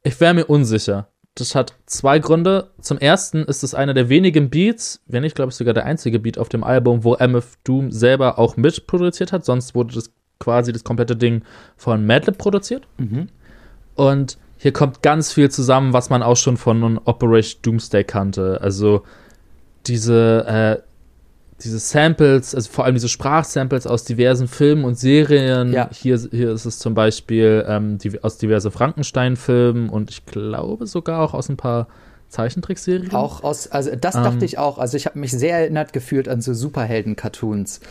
ich 0.03 0.19
wäre 0.19 0.33
mir 0.33 0.45
unsicher. 0.45 1.09
Das 1.37 1.53
hat 1.53 1.73
zwei 1.85 2.19
Gründe. 2.19 2.71
Zum 2.79 2.97
ersten 2.97 3.43
ist 3.43 3.63
es 3.63 3.73
einer 3.73 3.93
der 3.93 4.07
wenigen 4.07 4.49
Beats, 4.49 5.01
wenn 5.05 5.23
nicht, 5.23 5.35
glaube 5.35 5.49
ich, 5.49 5.55
sogar 5.55 5.73
der 5.73 5.85
einzige 5.85 6.19
Beat 6.19 6.37
auf 6.37 6.47
dem 6.47 6.63
Album, 6.63 7.03
wo 7.03 7.15
MF 7.15 7.57
Doom 7.65 7.91
selber 7.91 8.39
auch 8.39 8.55
mitproduziert 8.55 9.33
hat. 9.33 9.43
Sonst 9.43 9.75
wurde 9.75 9.95
das 9.95 10.13
quasi 10.39 10.71
das 10.71 10.85
komplette 10.85 11.17
Ding 11.17 11.43
von 11.75 12.05
Madlib 12.05 12.37
produziert. 12.37 12.87
Mhm. 12.97 13.27
Und 13.95 14.37
hier 14.65 14.73
kommt 14.73 15.03
ganz 15.03 15.31
viel 15.31 15.51
zusammen, 15.51 15.93
was 15.93 16.09
man 16.09 16.23
auch 16.23 16.37
schon 16.37 16.57
von 16.57 16.99
Operation 17.05 17.61
Doomsday 17.61 18.03
kannte. 18.03 18.59
Also 18.61 19.03
diese, 19.85 20.43
äh, 20.47 20.81
diese 21.63 21.77
Samples, 21.77 22.55
also 22.55 22.71
vor 22.71 22.83
allem 22.83 22.95
diese 22.95 23.07
Sprachsamples 23.07 23.85
aus 23.85 24.05
diversen 24.05 24.47
Filmen 24.47 24.83
und 24.83 24.97
Serien. 24.97 25.71
Ja. 25.71 25.91
Hier, 25.93 26.17
hier 26.31 26.49
ist 26.49 26.65
es 26.65 26.79
zum 26.79 26.95
Beispiel 26.95 27.63
ähm, 27.67 27.99
die, 27.99 28.23
aus 28.23 28.39
diverse 28.39 28.71
Frankenstein-Filmen 28.71 29.87
und 29.87 30.09
ich 30.09 30.25
glaube 30.25 30.87
sogar 30.87 31.21
auch 31.21 31.35
aus 31.35 31.47
ein 31.47 31.57
paar 31.57 31.87
Zeichentrickserien. 32.29 33.13
Auch 33.13 33.43
aus, 33.43 33.67
also 33.67 33.91
das 33.95 34.15
dachte 34.15 34.45
ich 34.45 34.57
auch. 34.57 34.79
Also 34.79 34.97
ich 34.97 35.05
habe 35.05 35.19
mich 35.19 35.29
sehr 35.29 35.59
erinnert 35.59 35.93
gefühlt 35.93 36.27
an 36.27 36.41
so 36.41 36.55
Superhelden-Cartoons, 36.55 37.81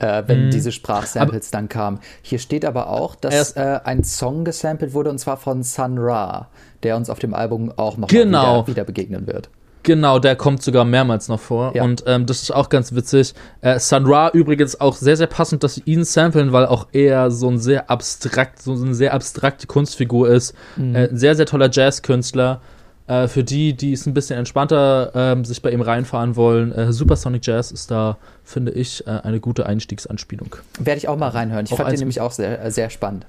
äh, 0.00 0.24
wenn 0.26 0.46
Mhm. 0.46 0.50
diese 0.50 0.72
Sprachsamples 0.72 1.50
dann 1.50 1.68
kamen. 1.68 2.00
Hier 2.22 2.38
steht 2.40 2.64
aber 2.64 2.88
auch, 2.90 3.14
dass 3.14 3.52
äh, 3.52 3.80
ein 3.84 4.02
Song 4.02 4.44
gesampelt 4.44 4.92
wurde 4.94 5.10
und 5.10 5.18
zwar 5.18 5.36
von 5.36 5.62
Sun 5.62 5.98
Ra, 5.98 6.48
der 6.82 6.96
uns 6.96 7.08
auf 7.10 7.18
dem 7.20 7.34
Album 7.34 7.72
auch 7.76 7.96
noch 7.96 8.08
Genau. 8.08 8.42
mal 8.42 8.66
wieder, 8.66 8.66
wieder 8.68 8.84
begegnen 8.84 9.26
wird. 9.26 9.48
Genau, 9.82 10.18
der 10.18 10.36
kommt 10.36 10.62
sogar 10.62 10.84
mehrmals 10.84 11.28
noch 11.28 11.40
vor. 11.40 11.74
Ja. 11.74 11.84
Und 11.84 12.04
ähm, 12.06 12.26
das 12.26 12.42
ist 12.42 12.50
auch 12.50 12.68
ganz 12.68 12.94
witzig. 12.94 13.32
Äh, 13.62 13.78
Sun 13.78 14.04
Ra 14.04 14.28
übrigens 14.28 14.78
auch 14.78 14.94
sehr, 14.94 15.16
sehr 15.16 15.26
passend, 15.26 15.64
dass 15.64 15.76
sie 15.76 15.82
ihn 15.86 16.04
samplen, 16.04 16.52
weil 16.52 16.66
auch 16.66 16.88
er 16.92 17.30
so 17.30 17.48
ein 17.48 17.58
sehr 17.58 17.88
abstrakt, 17.90 18.60
so 18.60 18.72
eine 18.74 18.94
sehr 18.94 19.14
abstrakte 19.14 19.66
Kunstfigur 19.66 20.28
ist. 20.28 20.54
Äh, 20.78 21.08
ein 21.08 21.16
sehr, 21.16 21.34
sehr 21.34 21.46
toller 21.46 21.70
Jazzkünstler. 21.72 22.60
Äh, 23.06 23.26
für 23.28 23.42
die, 23.42 23.72
die 23.74 23.92
es 23.92 24.06
ein 24.06 24.14
bisschen 24.14 24.38
entspannter 24.38 25.10
ähm, 25.14 25.44
sich 25.44 25.62
bei 25.62 25.70
ihm 25.72 25.80
reinfahren 25.80 26.36
wollen, 26.36 26.72
äh, 26.72 26.92
Supersonic 26.92 27.44
Jazz 27.44 27.72
ist 27.72 27.90
da, 27.90 28.18
finde 28.44 28.72
ich, 28.72 29.06
äh, 29.06 29.10
eine 29.10 29.40
gute 29.40 29.66
Einstiegsanspielung. 29.66 30.54
Werde 30.78 30.98
ich 30.98 31.08
auch 31.08 31.16
mal 31.16 31.28
reinhören. 31.28 31.64
Ich 31.66 31.72
Auch 31.72 31.78
fand 31.78 31.90
den 31.90 31.98
nämlich 31.98 32.20
auch 32.20 32.32
sehr, 32.32 32.64
äh, 32.64 32.70
sehr 32.70 32.88
spannend. 32.90 33.26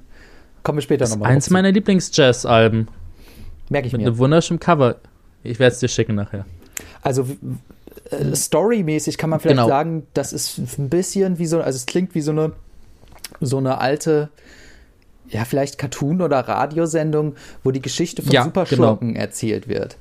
Kommen 0.64 0.78
wir 0.78 0.84
später 0.84 1.08
nochmal 1.10 1.32
eins 1.32 1.50
meiner 1.50 1.72
Lieblings-Jazz-Alben. 1.72 2.88
Merke 3.70 3.88
ich 3.88 3.94
Mit 3.94 4.02
mir. 4.02 4.08
einem 4.10 4.18
wunderschönen 4.20 4.60
Cover. 4.60 4.98
Ich 5.44 5.58
werde 5.58 5.74
es 5.74 5.80
dir 5.80 5.88
schicken 5.88 6.14
nachher. 6.14 6.46
Also 7.02 7.26
äh, 8.12 8.36
storymäßig 8.36 9.18
kann 9.18 9.32
man 9.32 9.40
vielleicht 9.40 9.58
Genau. 9.58 9.68
sagen, 9.68 10.06
das 10.14 10.34
ist 10.34 10.60
ein 10.78 10.90
bisschen 10.90 11.40
wie 11.40 11.48
so, 11.48 11.60
also 11.62 11.76
es 11.78 11.86
klingt 11.88 12.14
wie 12.14 12.22
so 12.22 12.32
eine 12.32 12.52
so 13.40 13.58
eine 13.58 13.80
alte, 13.80 14.30
ja 15.32 15.46
vielleicht 15.46 15.78
Cartoon 15.78 16.22
oder 16.22 16.40
Radiosendung, 16.40 17.36
wo 17.64 17.72
die 17.72 17.82
Geschichte 17.82 18.22
von 18.22 18.32
Ja, 18.32 18.44
Superschurken 18.44 19.16
erzählt 19.16 19.68
wird. 19.68 19.98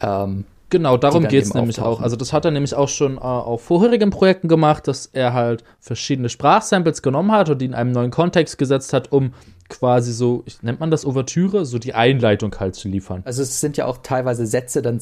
Ähm, 0.00 0.44
Genau, 0.70 0.96
darum 0.96 1.28
geht 1.28 1.44
es 1.44 1.52
nämlich 1.52 1.78
auftauchen. 1.78 1.98
auch. 1.98 2.02
Also 2.02 2.16
das 2.16 2.32
hat 2.32 2.46
er 2.46 2.50
nämlich 2.50 2.74
auch 2.74 2.88
schon 2.88 3.18
äh, 3.18 3.20
auf 3.20 3.62
vorherigen 3.62 4.08
Projekten 4.08 4.48
gemacht, 4.48 4.88
dass 4.88 5.04
er 5.12 5.34
halt 5.34 5.64
verschiedene 5.80 6.30
Sprachsamples 6.30 7.02
genommen 7.02 7.30
hat 7.30 7.50
und 7.50 7.58
die 7.60 7.66
in 7.66 7.74
einem 7.74 7.92
neuen 7.92 8.10
Kontext 8.10 8.56
gesetzt 8.56 8.94
hat, 8.94 9.12
um 9.12 9.34
quasi 9.68 10.14
so, 10.14 10.42
ich- 10.46 10.62
nennt 10.62 10.80
man 10.80 10.90
das 10.90 11.04
Ouvertüre, 11.04 11.66
so 11.66 11.78
die 11.78 11.92
Einleitung 11.92 12.58
halt 12.58 12.74
zu 12.74 12.88
liefern. 12.88 13.20
also 13.26 13.42
es 13.42 13.60
sind 13.60 13.76
ja 13.76 13.84
auch 13.84 13.98
teilweise 14.02 14.46
Sätze 14.46 14.80
dann 14.80 14.98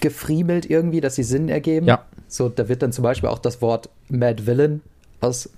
zusammengefriemelt 0.00 0.68
irgendwie, 0.68 1.00
dass 1.00 1.14
sie 1.14 1.22
Sinn 1.22 1.48
ergeben. 1.48 1.86
Ja. 1.86 2.04
So, 2.28 2.48
da 2.48 2.68
wird 2.68 2.82
dann 2.82 2.90
zum 2.92 3.02
Beispiel 3.04 3.28
auch 3.28 3.38
das 3.38 3.62
Wort 3.62 3.88
Mad 4.08 4.46
Villain 4.46 4.80
aus 5.20 5.48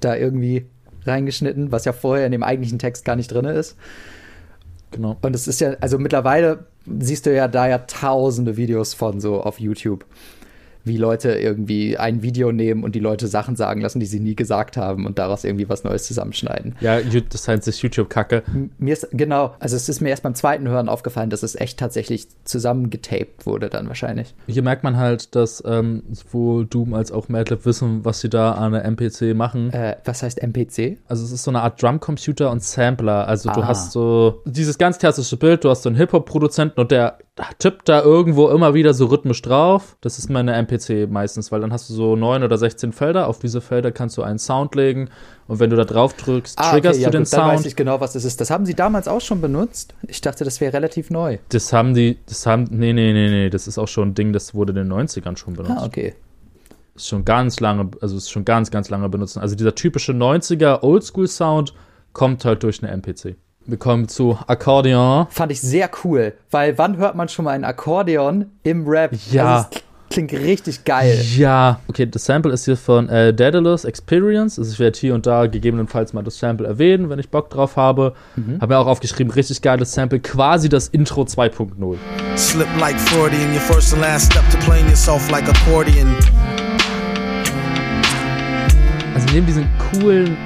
da 0.00 0.14
irgendwie 0.14 0.64
reingeschnitten, 1.06 1.72
was 1.72 1.84
ja 1.84 1.92
vorher 1.92 2.26
in 2.26 2.32
dem 2.32 2.42
eigentlichen 2.42 2.78
Text 2.78 3.04
gar 3.04 3.16
nicht 3.16 3.32
drin 3.32 3.44
ist. 3.44 3.76
Genau. 4.90 5.16
Und 5.22 5.34
es 5.34 5.48
ist 5.48 5.60
ja, 5.60 5.74
also 5.80 5.98
mittlerweile 5.98 6.66
siehst 6.86 7.26
du 7.26 7.34
ja 7.34 7.48
da 7.48 7.66
ja 7.66 7.78
tausende 7.78 8.56
Videos 8.56 8.94
von 8.94 9.20
so 9.20 9.42
auf 9.42 9.58
YouTube, 9.58 10.04
wie 10.84 10.96
Leute 10.96 11.32
irgendwie 11.34 11.96
ein 11.96 12.22
Video 12.22 12.52
nehmen 12.52 12.84
und 12.84 12.94
die 12.94 13.00
Leute 13.00 13.26
Sachen 13.26 13.56
sagen 13.56 13.80
lassen, 13.80 14.00
die 14.00 14.06
sie 14.06 14.20
nie 14.20 14.34
gesagt 14.36 14.76
haben 14.76 15.06
und 15.06 15.18
daraus 15.18 15.44
irgendwie 15.44 15.68
was 15.68 15.84
Neues 15.84 16.04
zusammenschneiden. 16.06 16.76
Ja, 16.80 16.98
das 17.00 17.48
heißt 17.48 17.64
sich 17.64 17.80
YouTube-Kacke. 17.82 18.42
Mir 18.78 18.92
ist, 18.92 19.08
genau, 19.12 19.54
also 19.60 19.76
es 19.76 19.88
ist 19.88 20.00
mir 20.00 20.10
erst 20.10 20.22
beim 20.22 20.34
zweiten 20.34 20.68
Hören 20.68 20.88
aufgefallen, 20.88 21.30
dass 21.30 21.42
es 21.42 21.54
echt 21.54 21.78
tatsächlich 21.78 22.26
zusammengetaped 22.44 23.46
wurde 23.46 23.68
dann 23.68 23.88
wahrscheinlich. 23.88 24.34
Hier 24.46 24.62
merkt 24.62 24.84
man 24.84 24.96
halt, 24.96 25.34
dass 25.34 25.62
ähm, 25.66 26.02
sowohl 26.12 26.66
Doom 26.66 26.94
als 26.94 27.12
auch 27.12 27.28
Madlib 27.28 27.64
wissen, 27.66 28.04
was 28.04 28.20
sie 28.20 28.28
da 28.28 28.52
an 28.52 28.72
der 28.72 28.84
MPC 28.84 29.34
machen. 29.34 29.72
Äh, 29.72 29.96
was 30.04 30.22
heißt 30.22 30.42
MPC? 30.42 30.98
Also 31.08 31.24
es 31.24 31.32
ist 31.32 31.44
so 31.44 31.50
eine 31.50 31.62
Art 31.62 31.82
Drumcomputer 31.82 32.50
und 32.50 32.62
Sampler. 32.62 33.26
Also 33.28 33.50
du 33.52 33.60
Ah. 33.60 33.68
hast 33.68 33.92
so 33.92 34.42
dieses 34.44 34.78
ganz 34.78 34.98
klassische 34.98 35.36
Bild, 35.36 35.64
du 35.64 35.70
hast 35.70 35.82
so 35.82 35.88
einen 35.88 35.96
Hip-Hop-Produzenten 35.96 36.80
und 36.80 36.90
der 36.90 37.18
tippt 37.58 37.88
da 37.88 38.02
irgendwo 38.02 38.48
immer 38.48 38.74
wieder 38.74 38.94
so 38.94 39.06
rhythmisch 39.06 39.42
drauf. 39.42 39.96
Das 40.00 40.18
ist 40.18 40.30
meine 40.30 40.54
MPC 40.54 41.10
meistens, 41.10 41.50
weil 41.50 41.60
dann 41.60 41.72
hast 41.72 41.90
du 41.90 41.94
so 41.94 42.14
neun 42.14 42.44
oder 42.44 42.56
16 42.56 42.92
Felder. 42.92 43.26
Auf 43.26 43.40
diese 43.40 43.60
Felder 43.60 43.90
kannst 43.90 44.16
du 44.16 44.22
einen 44.22 44.38
Sound 44.38 44.74
legen 44.76 45.10
und 45.48 45.58
wenn 45.58 45.70
du 45.70 45.76
da 45.76 45.84
drauf 45.84 46.14
drückst, 46.14 46.56
triggerst 46.58 47.00
ja, 47.00 47.08
du 47.08 47.18
den 47.18 47.24
gut, 47.24 47.32
dann 47.32 47.48
weiß 47.48 47.60
Sound. 47.60 47.66
ich 47.66 47.76
genau, 47.76 48.00
was 48.00 48.12
das 48.12 48.24
ist. 48.24 48.40
Das 48.40 48.50
haben 48.50 48.64
sie 48.66 48.74
damals 48.74 49.08
auch 49.08 49.20
schon 49.20 49.40
benutzt. 49.40 49.94
Ich 50.06 50.20
dachte, 50.20 50.44
das 50.44 50.60
wäre 50.60 50.72
relativ 50.72 51.10
neu. 51.10 51.38
Das 51.48 51.72
haben 51.72 51.94
die, 51.94 52.18
das 52.26 52.46
haben, 52.46 52.68
nee, 52.70 52.92
nee, 52.92 53.12
nee, 53.12 53.28
nee, 53.28 53.50
das 53.50 53.66
ist 53.66 53.78
auch 53.78 53.88
schon 53.88 54.10
ein 54.10 54.14
Ding, 54.14 54.32
das 54.32 54.54
wurde 54.54 54.70
in 54.70 54.88
den 54.88 54.92
90ern 54.92 55.36
schon 55.36 55.54
benutzt. 55.54 55.76
Ah, 55.76 55.86
okay. 55.86 56.14
Ist 56.94 57.08
schon 57.08 57.24
ganz 57.24 57.58
lange, 57.58 57.90
also 58.00 58.16
ist 58.16 58.30
schon 58.30 58.44
ganz, 58.44 58.70
ganz 58.70 58.90
lange 58.90 59.08
benutzt. 59.08 59.36
Also 59.36 59.56
dieser 59.56 59.74
typische 59.74 60.12
90er 60.12 60.84
Oldschool-Sound 60.84 61.74
kommt 62.12 62.44
halt 62.44 62.62
durch 62.62 62.80
eine 62.82 62.92
MPC. 62.92 63.36
Wir 63.66 63.78
kommen 63.78 64.08
zu 64.08 64.38
Akkordeon. 64.46 65.26
Fand 65.30 65.50
ich 65.50 65.60
sehr 65.60 65.88
cool, 66.04 66.34
weil 66.50 66.76
wann 66.76 66.98
hört 66.98 67.14
man 67.14 67.30
schon 67.30 67.46
mal 67.46 67.52
ein 67.52 67.64
Akkordeon 67.64 68.46
im 68.62 68.86
Rap? 68.86 69.12
Ja. 69.30 69.56
Also, 69.56 69.68
klingt 70.10 70.32
richtig 70.32 70.84
geil. 70.84 71.18
Ja. 71.34 71.80
Okay, 71.88 72.04
das 72.04 72.26
Sample 72.26 72.52
ist 72.52 72.66
hier 72.66 72.76
von 72.76 73.08
äh, 73.08 73.32
Daedalus 73.32 73.86
Experience. 73.86 74.58
Also 74.58 74.70
ich 74.70 74.78
werde 74.78 74.98
hier 74.98 75.14
und 75.14 75.26
da 75.26 75.46
gegebenenfalls 75.46 76.12
mal 76.12 76.22
das 76.22 76.38
Sample 76.38 76.66
erwähnen, 76.66 77.08
wenn 77.08 77.18
ich 77.18 77.30
Bock 77.30 77.48
drauf 77.48 77.76
habe. 77.76 78.12
Mhm. 78.36 78.60
Habe 78.60 78.74
mir 78.74 78.78
auch 78.78 78.86
aufgeschrieben, 78.86 79.32
richtig 79.32 79.62
geiles 79.62 79.94
Sample, 79.94 80.20
quasi 80.20 80.68
das 80.68 80.88
Intro 80.88 81.22
2.0. 81.22 81.96
Slip 82.36 82.68
like 82.78 83.00
Freudian, 83.00 83.50
your 83.50 83.60
first 83.60 83.94
and 83.94 84.02
last 84.02 84.30
step 84.30 84.44
to 84.50 84.58
playing 84.58 84.86
yourself 84.88 85.30
like 85.30 85.48
accordion. 85.48 86.14
Also 89.14 89.26
neben 89.32 89.46
diesem 89.46 89.66
coolen 89.90 90.36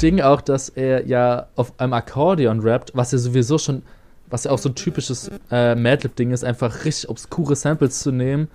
Ding 0.00 0.20
auch, 0.20 0.40
dass 0.40 0.68
er 0.68 1.06
ja 1.06 1.46
auf 1.56 1.78
einem 1.78 1.92
Akkordeon 1.92 2.60
rappt, 2.60 2.92
was 2.94 3.12
ja 3.12 3.18
sowieso 3.18 3.58
schon, 3.58 3.82
was 4.28 4.44
ja 4.44 4.50
auch 4.50 4.58
so 4.58 4.68
ein 4.68 4.74
typisches 4.74 5.30
äh, 5.50 5.74
Madlib-Ding 5.74 6.32
ist, 6.32 6.44
einfach 6.44 6.84
richtig 6.84 7.08
obskure 7.08 7.54
Samples 7.56 8.00
zu 8.00 8.10
nehmen, 8.10 8.48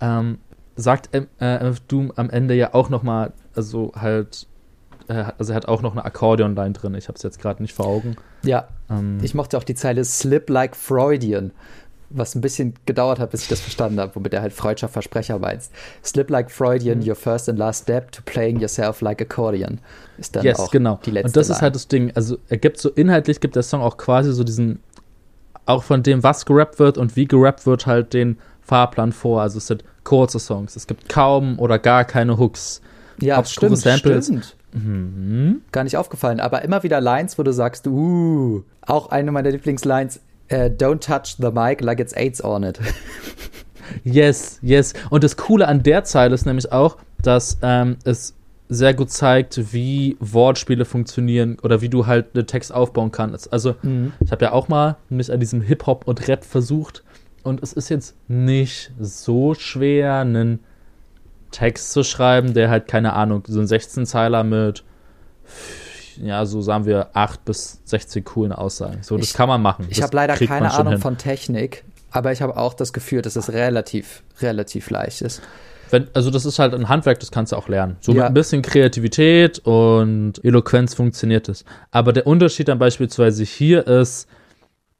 ähm, 0.00 0.38
sagt 0.76 1.14
M 1.14 1.28
äh, 1.40 1.56
MF 1.64 1.80
Doom 1.80 2.12
am 2.16 2.30
Ende 2.30 2.54
ja 2.54 2.74
auch 2.74 2.88
nochmal, 2.90 3.32
also 3.54 3.92
halt, 3.94 4.46
äh, 5.08 5.24
also 5.38 5.52
er 5.52 5.56
hat 5.56 5.68
auch 5.68 5.82
noch 5.82 5.92
eine 5.92 6.04
Akkordeon-Line 6.04 6.72
drin, 6.72 6.94
ich 6.94 7.08
habe 7.08 7.16
es 7.16 7.22
jetzt 7.22 7.40
gerade 7.40 7.62
nicht 7.62 7.74
vor 7.74 7.86
Augen. 7.86 8.16
Ja, 8.42 8.68
Ähm, 8.90 9.18
ich 9.22 9.34
mochte 9.34 9.56
auch 9.56 9.64
die 9.64 9.74
Zeile 9.74 10.04
Slip 10.04 10.48
like 10.50 10.76
Freudian, 10.76 11.52
was 12.14 12.34
ein 12.34 12.40
bisschen 12.40 12.74
gedauert 12.86 13.18
hat, 13.18 13.30
bis 13.30 13.42
ich 13.42 13.48
das 13.48 13.60
verstanden 13.60 14.00
habe, 14.00 14.14
womit 14.14 14.32
er 14.34 14.42
halt 14.42 14.52
freudscher 14.52 14.88
Versprecher 14.88 15.38
meinst. 15.38 15.72
Slip 16.04 16.30
like 16.30 16.50
Freudian, 16.50 16.98
Mhm. 17.00 17.08
your 17.08 17.14
first 17.14 17.48
and 17.48 17.58
last 17.58 17.82
step 17.84 18.12
to 18.12 18.22
playing 18.24 18.60
yourself 18.60 19.00
like 19.00 19.20
accordion. 19.20 19.78
Ist 20.18 20.36
dann 20.36 20.44
yes, 20.44 20.58
auch 20.58 20.70
genau. 20.70 20.98
die 21.04 21.10
letzte 21.10 21.26
Und 21.28 21.36
das 21.36 21.46
ist 21.48 21.56
Line. 21.56 21.60
halt 21.62 21.74
das 21.74 21.88
Ding. 21.88 22.12
Also 22.14 22.38
er 22.48 22.56
gibt 22.58 22.78
so 22.78 22.90
inhaltlich 22.90 23.40
gibt 23.40 23.56
der 23.56 23.62
Song 23.62 23.80
auch 23.82 23.96
quasi 23.96 24.32
so 24.32 24.44
diesen, 24.44 24.80
auch 25.66 25.82
von 25.82 26.02
dem, 26.02 26.22
was 26.22 26.44
gerappt 26.46 26.78
wird 26.78 26.98
und 26.98 27.16
wie 27.16 27.26
gerappt 27.26 27.66
wird, 27.66 27.86
halt 27.86 28.12
den 28.14 28.38
Fahrplan 28.62 29.12
vor. 29.12 29.42
Also 29.42 29.58
es 29.58 29.66
sind 29.66 29.84
kurze 30.04 30.38
Songs. 30.38 30.76
Es 30.76 30.86
gibt 30.86 31.08
kaum 31.08 31.58
oder 31.58 31.78
gar 31.78 32.04
keine 32.04 32.38
Hooks. 32.38 32.80
Ja, 33.20 33.38
obskure 33.38 33.76
stimmt, 33.76 34.02
Samples. 34.02 34.26
stimmt. 34.26 34.56
Mhm. 34.72 35.60
Gar 35.70 35.84
nicht 35.84 35.96
aufgefallen, 35.96 36.40
aber 36.40 36.62
immer 36.62 36.82
wieder 36.82 37.00
Lines, 37.00 37.38
wo 37.38 37.42
du 37.42 37.52
sagst, 37.52 37.86
uh, 37.86 38.62
auch 38.80 39.10
eine 39.10 39.30
meiner 39.30 39.50
Lieblingslines, 39.50 40.20
äh, 40.52 40.70
don't 40.70 41.00
touch 41.00 41.36
the 41.38 41.50
mic 41.50 41.80
like 41.80 42.00
it's 42.00 42.14
AIDS 42.16 42.42
on 42.42 42.62
it. 42.62 42.78
Yes, 44.04 44.58
yes. 44.62 44.94
Und 45.10 45.22
das 45.22 45.36
Coole 45.36 45.68
an 45.68 45.82
der 45.82 46.04
Zeile 46.04 46.34
ist 46.34 46.46
nämlich 46.46 46.72
auch, 46.72 46.96
dass 47.20 47.58
ähm, 47.62 47.96
es 48.04 48.34
sehr 48.68 48.94
gut 48.94 49.10
zeigt, 49.10 49.72
wie 49.72 50.16
Wortspiele 50.18 50.84
funktionieren 50.84 51.58
oder 51.62 51.82
wie 51.82 51.90
du 51.90 52.06
halt 52.06 52.34
einen 52.34 52.46
Text 52.46 52.72
aufbauen 52.72 53.12
kannst. 53.12 53.52
Also, 53.52 53.74
ich 54.20 54.32
habe 54.32 54.46
ja 54.46 54.52
auch 54.52 54.68
mal 54.68 54.96
mich 55.10 55.30
an 55.30 55.40
diesem 55.40 55.60
Hip-Hop 55.60 56.08
und 56.08 56.26
Rap 56.26 56.42
versucht 56.44 57.04
und 57.42 57.62
es 57.62 57.74
ist 57.74 57.90
jetzt 57.90 58.16
nicht 58.28 58.92
so 58.98 59.52
schwer, 59.54 60.20
einen 60.20 60.60
Text 61.50 61.92
zu 61.92 62.02
schreiben, 62.02 62.54
der 62.54 62.70
halt, 62.70 62.88
keine 62.88 63.12
Ahnung, 63.12 63.44
so 63.46 63.60
ein 63.60 63.66
16-Zeiler 63.66 64.42
mit, 64.42 64.84
ja, 66.18 66.44
so 66.46 66.60
sagen 66.62 66.86
wir, 66.86 67.08
8 67.14 67.44
bis 67.44 67.80
16 67.84 68.24
coolen 68.24 68.52
Aussagen. 68.52 68.98
So, 69.02 69.16
das 69.16 69.28
Ich- 69.28 69.34
kann 69.34 69.48
man 69.48 69.62
machen. 69.62 69.86
Ich 69.90 70.02
habe 70.02 70.14
leider 70.16 70.34
keine 70.36 70.72
Ahnung 70.72 70.94
hin. 70.94 71.00
von 71.02 71.18
Technik, 71.18 71.84
aber 72.10 72.32
ich 72.32 72.42
habe 72.42 72.56
auch 72.56 72.74
das 72.74 72.92
Gefühl, 72.92 73.22
dass 73.22 73.36
es 73.36 73.52
relativ, 73.52 74.22
relativ 74.40 74.90
leicht 74.90 75.22
ist. 75.22 75.40
Wenn, 75.90 76.08
also 76.14 76.30
das 76.30 76.46
ist 76.46 76.58
halt 76.58 76.72
ein 76.72 76.88
Handwerk, 76.88 77.20
das 77.20 77.30
kannst 77.30 77.52
du 77.52 77.56
auch 77.56 77.68
lernen. 77.68 77.96
So 78.00 78.12
Ja. 78.12 78.22
mit 78.22 78.24
ein 78.28 78.34
bisschen 78.34 78.62
Kreativität 78.62 79.58
und 79.60 80.42
Eloquenz 80.42 80.94
funktioniert 80.94 81.48
es. 81.50 81.64
Aber 81.90 82.12
der 82.14 82.26
Unterschied 82.26 82.68
dann 82.68 82.78
beispielsweise 82.78 83.44
hier 83.44 83.86
ist, 83.86 84.26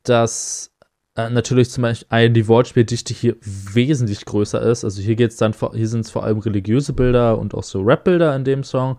dass 0.02 0.70
äh, 1.14 1.28
natürlich 1.28 1.68
zum 1.70 1.82
Beispiel 1.82 2.30
die 2.30 2.48
Wortspieldichte 2.48 3.12
hier 3.12 3.36
wesentlich 3.42 4.24
größer 4.24 4.62
ist. 4.62 4.82
Also 4.84 5.02
hier 5.02 5.14
geht's 5.14 5.36
dann, 5.36 5.52
vor- 5.52 5.74
hier 5.74 5.86
sind 5.88 6.00
es 6.06 6.10
vor 6.10 6.24
allem 6.24 6.38
religiöse 6.38 6.94
Bilder 6.94 7.38
und 7.38 7.52
auch 7.54 7.62
so 7.64 7.82
Rap-Bilder 7.82 8.34
in 8.34 8.44
dem 8.44 8.64
Song. 8.64 8.96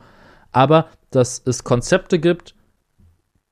Aber 0.54 0.88
dass 1.12 1.42
es 1.46 1.64
Konzepte 1.64 2.20
gibt, 2.20 2.56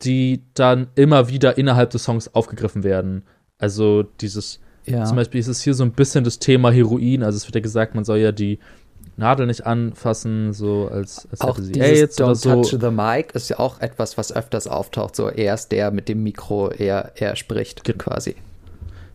die 0.03 0.43
dann 0.53 0.87
immer 0.95 1.27
wieder 1.29 1.57
innerhalb 1.57 1.89
des 1.91 2.03
Songs 2.05 2.33
aufgegriffen 2.33 2.83
werden. 2.83 3.23
Also 3.59 4.03
dieses 4.03 4.59
Ja. 4.85 5.03
zum 5.05 5.15
Beispiel 5.17 5.39
ist 5.39 5.47
es 5.47 5.61
hier 5.61 5.73
so 5.75 5.83
ein 5.83 5.91
bisschen 5.91 6.23
das 6.23 6.39
Thema 6.39 6.71
Heroin. 6.71 7.21
Also 7.23 7.35
es 7.37 7.45
wird 7.45 7.55
ja 7.55 7.61
gesagt, 7.61 7.93
man 7.93 8.03
soll 8.03 8.17
ja 8.17 8.31
die 8.31 8.57
Nadel 9.17 9.45
nicht 9.45 9.67
anfassen, 9.67 10.53
so 10.53 10.87
als, 10.91 11.27
als 11.29 11.41
Auch 11.41 11.49
hätte 11.49 11.63
sie 11.63 11.73
dieses 11.73 11.87
AIDS 11.89 12.21
oder 12.21 12.31
Don't 12.31 12.35
so. 12.35 12.61
touch 12.63 12.81
the 12.81 12.89
mic 12.89 13.35
ist 13.35 13.49
ja 13.49 13.59
auch 13.59 13.79
etwas, 13.79 14.17
was 14.17 14.33
öfters 14.33 14.65
auftaucht. 14.67 15.15
So 15.15 15.27
er 15.29 15.53
ist 15.53 15.71
der 15.71 15.91
mit 15.91 16.09
dem 16.09 16.23
Mikro, 16.23 16.69
er, 16.69 17.11
er 17.15 17.35
spricht 17.35 17.83
Ge- 17.83 17.95
quasi. 17.95 18.35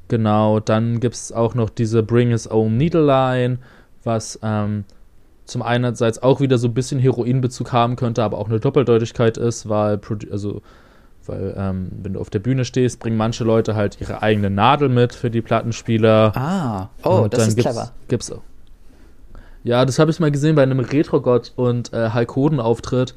Genau, 0.08 0.60
dann 0.60 1.00
gibt 1.00 1.16
es 1.16 1.32
auch 1.32 1.54
noch 1.54 1.68
diese 1.70 2.04
Bring 2.04 2.30
His 2.30 2.48
Own 2.48 2.76
Needle 2.76 3.04
Line, 3.04 3.58
was 4.04 4.38
ähm, 4.42 4.84
zum 5.46 5.62
einerseits 5.62 6.22
auch 6.22 6.40
wieder 6.40 6.58
so 6.58 6.68
ein 6.68 6.74
bisschen 6.74 6.98
Heroinbezug 6.98 7.72
haben 7.72 7.96
könnte, 7.96 8.22
aber 8.22 8.38
auch 8.38 8.48
eine 8.48 8.60
Doppeldeutigkeit 8.60 9.38
ist, 9.38 9.68
weil, 9.68 10.00
also, 10.30 10.60
weil 11.26 11.54
ähm, 11.56 11.88
wenn 12.02 12.14
du 12.14 12.20
auf 12.20 12.30
der 12.30 12.40
Bühne 12.40 12.64
stehst, 12.64 13.00
bringen 13.00 13.16
manche 13.16 13.44
Leute 13.44 13.74
halt 13.74 14.00
ihre 14.00 14.22
eigene 14.22 14.50
Nadel 14.50 14.88
mit 14.88 15.14
für 15.14 15.30
die 15.30 15.42
Plattenspieler. 15.42 16.32
Ah, 16.36 16.90
oh, 17.04 17.22
Und 17.22 17.32
das 17.32 17.40
dann 17.40 17.48
ist 17.48 17.56
gibt's, 17.56 17.70
clever. 17.70 17.92
Gibt's. 18.08 18.32
Ja, 19.64 19.84
das 19.84 19.98
habe 19.98 20.10
ich 20.10 20.20
mal 20.20 20.30
gesehen 20.30 20.54
bei 20.54 20.62
einem 20.62 20.80
Retro-Gott 20.80 21.52
und 21.56 21.92
äh, 21.92 22.10
Halkoden-Auftritt. 22.10 23.14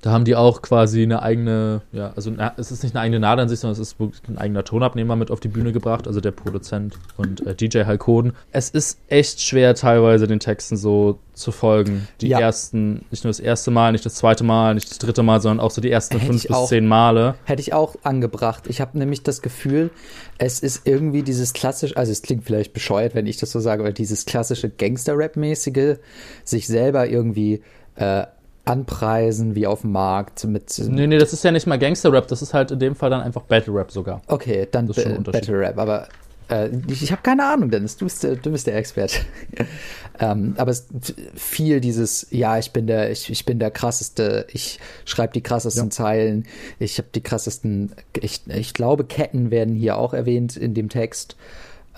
Da 0.00 0.12
haben 0.12 0.24
die 0.24 0.36
auch 0.36 0.62
quasi 0.62 1.02
eine 1.02 1.22
eigene, 1.22 1.82
ja, 1.90 2.12
also 2.14 2.30
na, 2.30 2.52
es 2.56 2.70
ist 2.70 2.84
nicht 2.84 2.94
eine 2.94 3.02
eigene 3.02 3.18
Nadel 3.18 3.42
an 3.42 3.48
sich, 3.48 3.58
sondern 3.58 3.72
es 3.72 3.88
ist 3.88 3.98
wirklich 3.98 4.22
ein 4.28 4.38
eigener 4.38 4.62
Tonabnehmer 4.62 5.16
mit 5.16 5.32
auf 5.32 5.40
die 5.40 5.48
Bühne 5.48 5.72
gebracht, 5.72 6.06
also 6.06 6.20
der 6.20 6.30
Produzent 6.30 6.96
und 7.16 7.44
äh, 7.44 7.54
DJ 7.56 7.82
Halkoden. 7.82 8.32
Es 8.52 8.70
ist 8.70 9.00
echt 9.08 9.40
schwer, 9.40 9.74
teilweise 9.74 10.28
den 10.28 10.38
Texten 10.38 10.76
so 10.76 11.18
zu 11.34 11.50
folgen. 11.50 12.06
Die 12.20 12.28
Ja. 12.28 12.38
ersten, 12.38 13.04
nicht 13.10 13.24
nur 13.24 13.30
das 13.30 13.40
erste 13.40 13.72
Mal, 13.72 13.90
nicht 13.90 14.06
das 14.06 14.14
zweite 14.14 14.44
Mal, 14.44 14.74
nicht 14.74 14.88
das 14.88 14.98
dritte 14.98 15.24
Mal, 15.24 15.40
sondern 15.40 15.58
auch 15.64 15.72
so 15.72 15.80
die 15.80 15.90
ersten 15.90 16.14
Hätte 16.18 16.26
fünf 16.26 16.42
bis 16.46 16.52
auch. 16.52 16.68
zehn 16.68 16.86
Male. 16.86 17.34
Hätte 17.44 17.60
ich 17.62 17.72
auch 17.72 17.96
angebracht. 18.04 18.64
Ich 18.68 18.80
habe 18.80 18.96
nämlich 18.98 19.24
das 19.24 19.42
Gefühl, 19.42 19.90
es 20.38 20.60
ist 20.60 20.82
irgendwie 20.86 21.24
dieses 21.24 21.52
klassische, 21.54 21.96
also 21.96 22.12
es 22.12 22.22
klingt 22.22 22.44
vielleicht 22.44 22.72
bescheuert, 22.72 23.16
wenn 23.16 23.26
ich 23.26 23.36
das 23.38 23.50
so 23.50 23.58
sage, 23.58 23.82
aber 23.82 23.92
dieses 23.92 24.26
klassische 24.26 24.68
Gangster-Rap-mäßige, 24.68 25.96
sich 26.44 26.68
selber 26.68 27.08
irgendwie 27.08 27.62
äh, 27.96 28.24
anpreisen 28.68 29.54
wie 29.54 29.66
auf 29.66 29.80
dem 29.82 29.92
Markt 29.92 30.44
mit. 30.44 30.78
Nee, 30.88 31.06
nee, 31.06 31.18
das 31.18 31.32
ist 31.32 31.44
ja 31.44 31.50
nicht 31.50 31.66
mal 31.66 31.78
Gangster-Rap, 31.78 32.28
das 32.28 32.42
ist 32.42 32.54
halt 32.54 32.70
in 32.70 32.78
dem 32.78 32.94
Fall 32.94 33.10
dann 33.10 33.22
einfach 33.22 33.42
Battle-Rap 33.42 33.90
sogar. 33.90 34.22
Okay, 34.26 34.68
dann 34.70 34.86
Das 34.86 34.96
ist 34.98 35.02
schon 35.02 35.12
ein 35.12 35.14
Ba- 35.14 35.18
Unterschied. 35.30 35.40
Battle 35.48 35.58
Rap, 35.60 35.78
aber 35.78 36.08
äh, 36.50 36.68
ich, 36.88 37.02
ich 37.02 37.12
habe 37.12 37.22
keine 37.22 37.44
Ahnung, 37.46 37.70
Dennis, 37.70 37.96
du 37.96 38.04
bist, 38.06 38.22
der- 38.22 38.36
du 38.36 38.50
bist 38.50 38.66
der 38.66 38.76
Experte. 38.76 39.16
ähm, 40.20 40.54
aber 40.56 40.70
es 40.70 40.86
viel 41.34 41.80
dieses, 41.80 42.26
ja, 42.30 42.58
ich 42.58 42.72
bin 42.72 42.86
der, 42.86 43.10
ich, 43.10 43.30
ich 43.30 43.44
bin 43.44 43.58
der 43.58 43.70
krasseste, 43.70 44.46
ich 44.52 44.78
schreibe 45.04 45.32
die 45.32 45.42
krassesten 45.42 45.90
Zeilen, 45.90 46.46
ich 46.78 46.98
habe 46.98 47.08
die 47.14 47.22
krassesten, 47.22 47.92
ich, 48.20 48.42
ich 48.48 48.74
glaube, 48.74 49.04
Ketten 49.04 49.50
werden 49.50 49.74
hier 49.74 49.96
auch 49.98 50.14
erwähnt 50.14 50.56
in 50.56 50.74
dem 50.74 50.88
Text. 50.88 51.36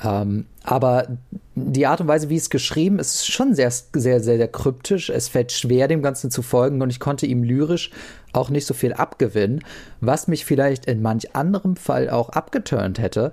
Ähm, 0.03 0.47
aber 0.63 1.09
die 1.55 1.87
Art 1.87 2.01
und 2.01 2.09
Weise, 2.09 2.29
wie 2.29 2.37
es 2.37 2.51
geschrieben 2.51 2.99
ist, 2.99 3.15
ist 3.15 3.33
schon 3.33 3.55
sehr, 3.55 3.71
sehr, 3.71 4.21
sehr, 4.21 4.37
sehr 4.39 4.49
kryptisch. 4.49 5.11
Es 5.11 5.29
fällt 5.29 5.53
schwer, 5.53 5.89
dem 5.89 6.03
Ganzen 6.03 6.31
zu 6.31 6.43
folgen 6.43 6.81
und 6.81 6.91
ich 6.91 7.01
konnte 7.01 7.27
ihm 7.27 7.43
lyrisch 7.43 7.91
auch 8.33 8.51
nicht 8.51 8.67
so 8.67 8.75
viel 8.75 8.93
abgewinnen, 8.93 9.65
was 10.01 10.29
mich 10.29 10.45
vielleicht 10.45 10.87
in 10.87 11.03
manch 11.03 11.35
anderem 11.35 11.77
Fall 11.77 12.09
auch 12.09 12.31
abgeturnt 12.31 12.99
hätte. 12.99 13.33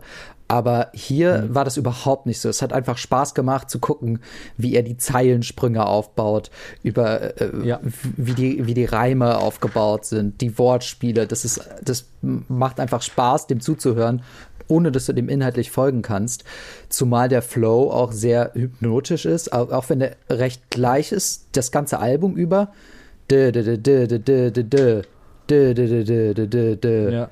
Aber 0.49 0.89
hier 0.93 1.53
war 1.53 1.65
das 1.65 1.75
überhaupt 1.75 2.25
nicht 2.25 2.39
so. 2.39 2.47
Es 2.47 2.61
hat 2.61 2.71
einfach 2.71 2.97
Spaß 2.97 3.35
gemacht 3.35 3.69
zu 3.69 3.79
gucken, 3.79 4.19
wie 4.55 4.75
er 4.75 4.83
die 4.83 4.95
Zeilensprünge 4.95 5.85
aufbaut, 5.85 6.51
über 6.83 7.39
äh, 7.41 7.67
Ja. 7.67 7.81
wie 8.15 8.33
die 8.33 8.65
wie 8.65 8.73
die 8.73 8.85
Reime 8.85 9.39
aufgebaut 9.39 10.05
sind, 10.05 10.39
die 10.39 10.57
Wortspiele. 10.57 11.27
Das 11.27 11.43
ist 11.43 11.59
das 11.83 12.05
macht 12.21 12.79
einfach 12.79 13.01
Spaß, 13.01 13.47
dem 13.47 13.59
zuzuhören, 13.59 14.21
ohne 14.67 14.91
dass 14.91 15.05
du 15.05 15.13
dem 15.13 15.29
inhaltlich 15.29 15.71
folgen 15.71 16.01
kannst. 16.01 16.43
Zumal 16.89 17.29
der 17.29 17.41
Flow 17.41 17.91
auch 17.91 18.11
sehr 18.11 18.51
hypnotisch 18.53 19.25
ist, 19.25 19.53
auch, 19.53 19.71
auch 19.71 19.89
wenn 19.89 19.99
der 19.99 20.15
recht 20.29 20.61
gleich 20.69 21.11
ist, 21.11 21.47
das 21.53 21.71
ganze 21.71 21.99
Album 21.99 22.35
über. 22.35 22.69
Ja. 27.11 27.29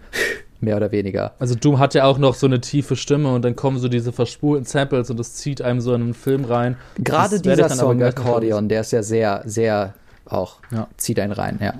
Mehr 0.61 0.77
oder 0.77 0.91
weniger. 0.91 1.33
Also 1.37 1.53
Doom 1.55 1.79
hat 1.79 1.93
ja 1.93 2.05
auch 2.05 2.17
noch 2.17 2.33
so 2.33 2.47
eine 2.47 2.61
tiefe 2.61 2.95
Stimme 2.95 3.33
und 3.33 3.43
dann 3.43 3.55
kommen 3.55 3.77
so 3.77 3.87
diese 3.87 4.11
verspulten 4.11 4.65
Samples 4.65 5.09
und 5.09 5.19
das 5.19 5.35
zieht 5.35 5.61
einem 5.61 5.81
so 5.81 5.93
in 5.93 6.01
einen 6.01 6.13
Film 6.13 6.45
rein. 6.45 6.77
Gerade 6.97 7.39
Das 7.39 7.41
dieser 7.41 7.69
Song 7.69 8.01
Akkordeon, 8.01 8.69
der 8.69 8.81
ist 8.81 8.91
ja 8.91 9.03
sehr, 9.03 9.43
sehr 9.45 9.93
auch, 10.25 10.57
Ja. 10.71 10.87
zieht 10.97 11.19
einen 11.19 11.33
rein, 11.33 11.59
ja. 11.61 11.73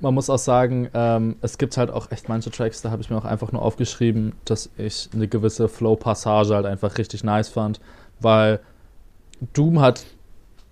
Man 0.00 0.14
muss 0.14 0.30
auch 0.30 0.38
sagen, 0.38 0.88
ähm, 0.94 1.36
es 1.42 1.58
gibt 1.58 1.76
halt 1.76 1.90
auch 1.90 2.10
echt 2.10 2.28
manche 2.28 2.50
Tracks, 2.50 2.80
da 2.82 2.90
habe 2.90 3.02
ich 3.02 3.10
mir 3.10 3.18
auch 3.18 3.24
einfach 3.24 3.52
nur 3.52 3.62
aufgeschrieben, 3.62 4.32
dass 4.44 4.70
ich 4.78 5.10
eine 5.12 5.28
gewisse 5.28 5.68
Flow-Passage 5.68 6.54
halt 6.54 6.66
einfach 6.66 6.96
richtig 6.96 7.22
nice 7.22 7.48
fand, 7.50 7.80
weil 8.20 8.60
Doom 9.52 9.80
hat 9.80 10.04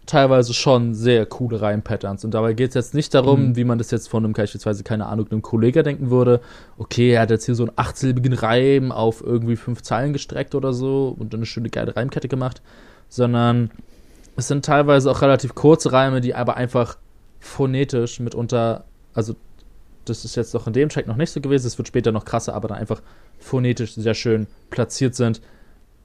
teilweise 0.07 0.55
schon 0.55 0.95
sehr 0.95 1.27
coole 1.27 1.61
Reimpatterns. 1.61 2.25
Und 2.25 2.33
dabei 2.33 2.55
geht 2.55 2.71
es 2.71 2.75
jetzt 2.75 2.95
nicht 2.95 3.13
darum, 3.13 3.49
Mhm. 3.51 3.57
wie 3.57 3.65
man 3.65 3.77
das 3.77 3.91
jetzt 3.91 4.09
von 4.09 4.25
einem 4.25 4.33
beispielsweise, 4.33 4.83
keine 4.83 5.05
Ahnung, 5.05 5.27
einem 5.31 5.43
Kollegen 5.43 5.85
denken 5.85 6.09
würde. 6.11 6.41
Okay, 6.79 7.11
er 7.13 7.21
hat 7.23 7.31
jetzt 7.31 7.45
hier 7.45 7.55
so 7.55 7.65
einen 7.65 7.73
achtsilbigen 7.77 8.33
Reim 8.33 8.91
auf 8.91 9.23
irgendwie 9.23 9.57
fünf 9.57 9.83
Zeilen 9.83 10.15
gestreckt 10.15 10.55
oder 10.55 10.73
so 10.73 11.15
und 11.19 11.35
dann 11.35 11.41
eine 11.41 11.47
schöne 11.47 11.69
geile 11.69 11.95
Reimkette 11.95 12.29
gemacht. 12.29 12.63
Sondern 13.11 13.71
es 14.37 14.49
sind 14.49 14.65
teilweise 14.65 15.11
auch 15.11 15.21
relativ 15.21 15.55
kurze 15.55 15.93
Reime, 15.93 16.23
die 16.23 16.35
aber 16.35 16.57
einfach 16.57 16.97
phonetisch 17.39 18.19
mitunter, 18.19 18.85
also 19.19 19.35
das 20.05 20.25
ist 20.25 20.37
jetzt 20.37 20.55
noch 20.55 20.69
in 20.69 20.73
dem 20.73 20.89
Track 20.89 21.09
noch 21.09 21.17
nicht 21.17 21.33
so 21.33 21.41
gewesen, 21.41 21.67
es 21.67 21.77
wird 21.77 21.89
später 21.89 22.13
noch 22.13 22.25
krasser, 22.25 22.55
aber 22.55 22.69
dann 22.69 22.79
einfach 22.79 23.03
phonetisch 23.41 23.95
sehr 23.95 24.15
schön 24.15 24.47
platziert 24.71 25.17
sind. 25.17 25.43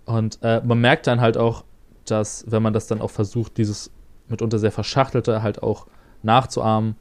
Und 0.05 0.39
äh, 0.41 0.61
man 0.65 0.81
merkt 0.81 1.05
dann 1.05 1.21
halt 1.21 1.37
auch, 1.37 1.63
dass, 2.05 2.43
wenn 2.47 2.63
man 2.63 2.73
das 2.73 2.87
dann 2.87 3.01
auch 3.01 3.11
versucht, 3.11 3.57
dieses 3.57 3.91
mitunter 4.27 4.57
sehr 4.57 4.71
verschachtelte 4.71 5.43
halt 5.43 5.61
auch 5.61 5.85
nachzuahmen, 6.23 6.95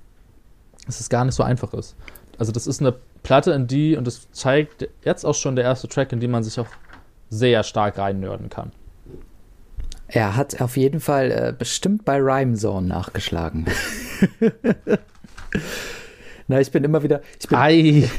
dass 0.84 1.00
es 1.00 1.08
gar 1.08 1.24
nicht 1.24 1.34
so 1.34 1.42
einfach 1.42 1.72
ist. 1.72 1.96
Also 2.36 2.52
das 2.52 2.66
ist 2.66 2.80
eine 2.80 2.94
Platte, 3.22 3.52
in 3.52 3.66
die, 3.66 3.96
und 3.96 4.06
das 4.06 4.30
zeigt 4.32 4.86
jetzt 5.02 5.24
auch 5.24 5.34
schon 5.34 5.56
der 5.56 5.64
erste 5.64 5.88
Track, 5.88 6.12
in 6.12 6.20
die 6.20 6.28
man 6.28 6.44
sich 6.44 6.60
auch 6.60 6.68
sehr 7.30 7.62
stark 7.62 7.96
reinnörden 7.96 8.50
kann. 8.50 8.70
Er 10.08 10.36
hat 10.36 10.60
auf 10.60 10.76
jeden 10.76 11.00
Fall 11.00 11.30
äh, 11.30 11.54
bestimmt 11.56 12.04
bei 12.04 12.18
Rhyme 12.20 12.54
Zone 12.54 12.86
nachgeschlagen. 12.86 13.64
Na, 16.52 16.60
ich 16.60 16.70
bin 16.70 16.84
immer 16.84 17.02
wieder. 17.02 17.22
Ich 17.40 17.48
bin, 17.48 17.56
Ei, 17.56 18.04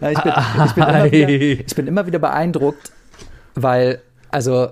na, 0.00 0.10
ich 0.10 0.22
bin, 0.22 0.32
ich 0.66 0.74
bin, 0.74 0.84
immer, 0.84 1.10
wieder, 1.10 1.28
ich 1.66 1.74
bin 1.74 1.86
immer 1.86 2.06
wieder 2.06 2.18
beeindruckt, 2.18 2.92
weil, 3.54 4.02
also 4.30 4.68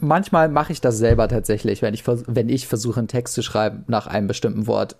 manchmal 0.00 0.48
mache 0.48 0.72
ich 0.72 0.80
das 0.80 0.98
selber 0.98 1.28
tatsächlich, 1.28 1.80
wenn 1.80 1.94
ich, 1.94 2.02
wenn 2.08 2.48
ich 2.48 2.66
versuche, 2.66 2.98
einen 2.98 3.06
Text 3.06 3.34
zu 3.34 3.42
schreiben 3.42 3.84
nach 3.86 4.08
einem 4.08 4.26
bestimmten 4.26 4.66
Wort, 4.66 4.96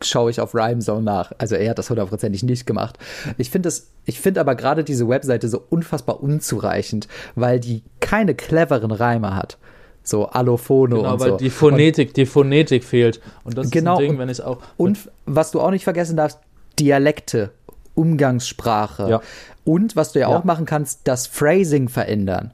schaue 0.00 0.30
ich 0.30 0.40
auf 0.40 0.54
Rhymezone 0.54 1.02
nach. 1.02 1.32
Also 1.38 1.56
er 1.56 1.70
hat 1.70 1.78
das 1.80 1.90
hundertprozentig 1.90 2.44
nicht 2.44 2.64
gemacht. 2.64 2.96
Ich 3.36 3.50
finde 3.50 3.68
es, 3.68 3.90
ich 4.04 4.20
finde 4.20 4.38
aber 4.40 4.54
gerade 4.54 4.84
diese 4.84 5.08
Webseite 5.08 5.48
so 5.48 5.60
unfassbar 5.70 6.22
unzureichend, 6.22 7.08
weil 7.34 7.58
die 7.58 7.82
keine 7.98 8.36
cleveren 8.36 8.92
Reime 8.92 9.34
hat. 9.34 9.58
So 10.04 10.26
Allophone 10.26 10.96
Genau, 10.96 11.12
und 11.14 11.20
weil 11.20 11.30
so. 11.30 11.36
die 11.36 11.50
Phonetik, 11.50 12.14
die 12.14 12.26
Phonetik 12.26 12.82
fehlt. 12.84 13.20
Und 13.44 13.56
das 13.56 13.70
Genau, 13.70 13.92
ist 13.94 13.98
ein 13.98 14.02
Ding, 14.02 14.10
und- 14.12 14.18
wenn 14.18 14.28
ich 14.28 14.42
auch. 14.42 14.58
Und 14.76 15.10
was 15.26 15.50
du 15.52 15.60
auch 15.60 15.70
nicht 15.70 15.84
vergessen 15.84 16.16
darfst, 16.16 16.38
Dialekte, 16.78 17.50
Umgangssprache. 17.94 19.08
Ja. 19.08 19.20
Und 19.64 19.96
was 19.96 20.12
du 20.12 20.20
ja, 20.20 20.30
Ja. 20.30 20.36
auch 20.36 20.44
machen 20.44 20.64
kannst, 20.66 21.00
das 21.04 21.26
Phrasing 21.26 21.88
verändern 21.88 22.52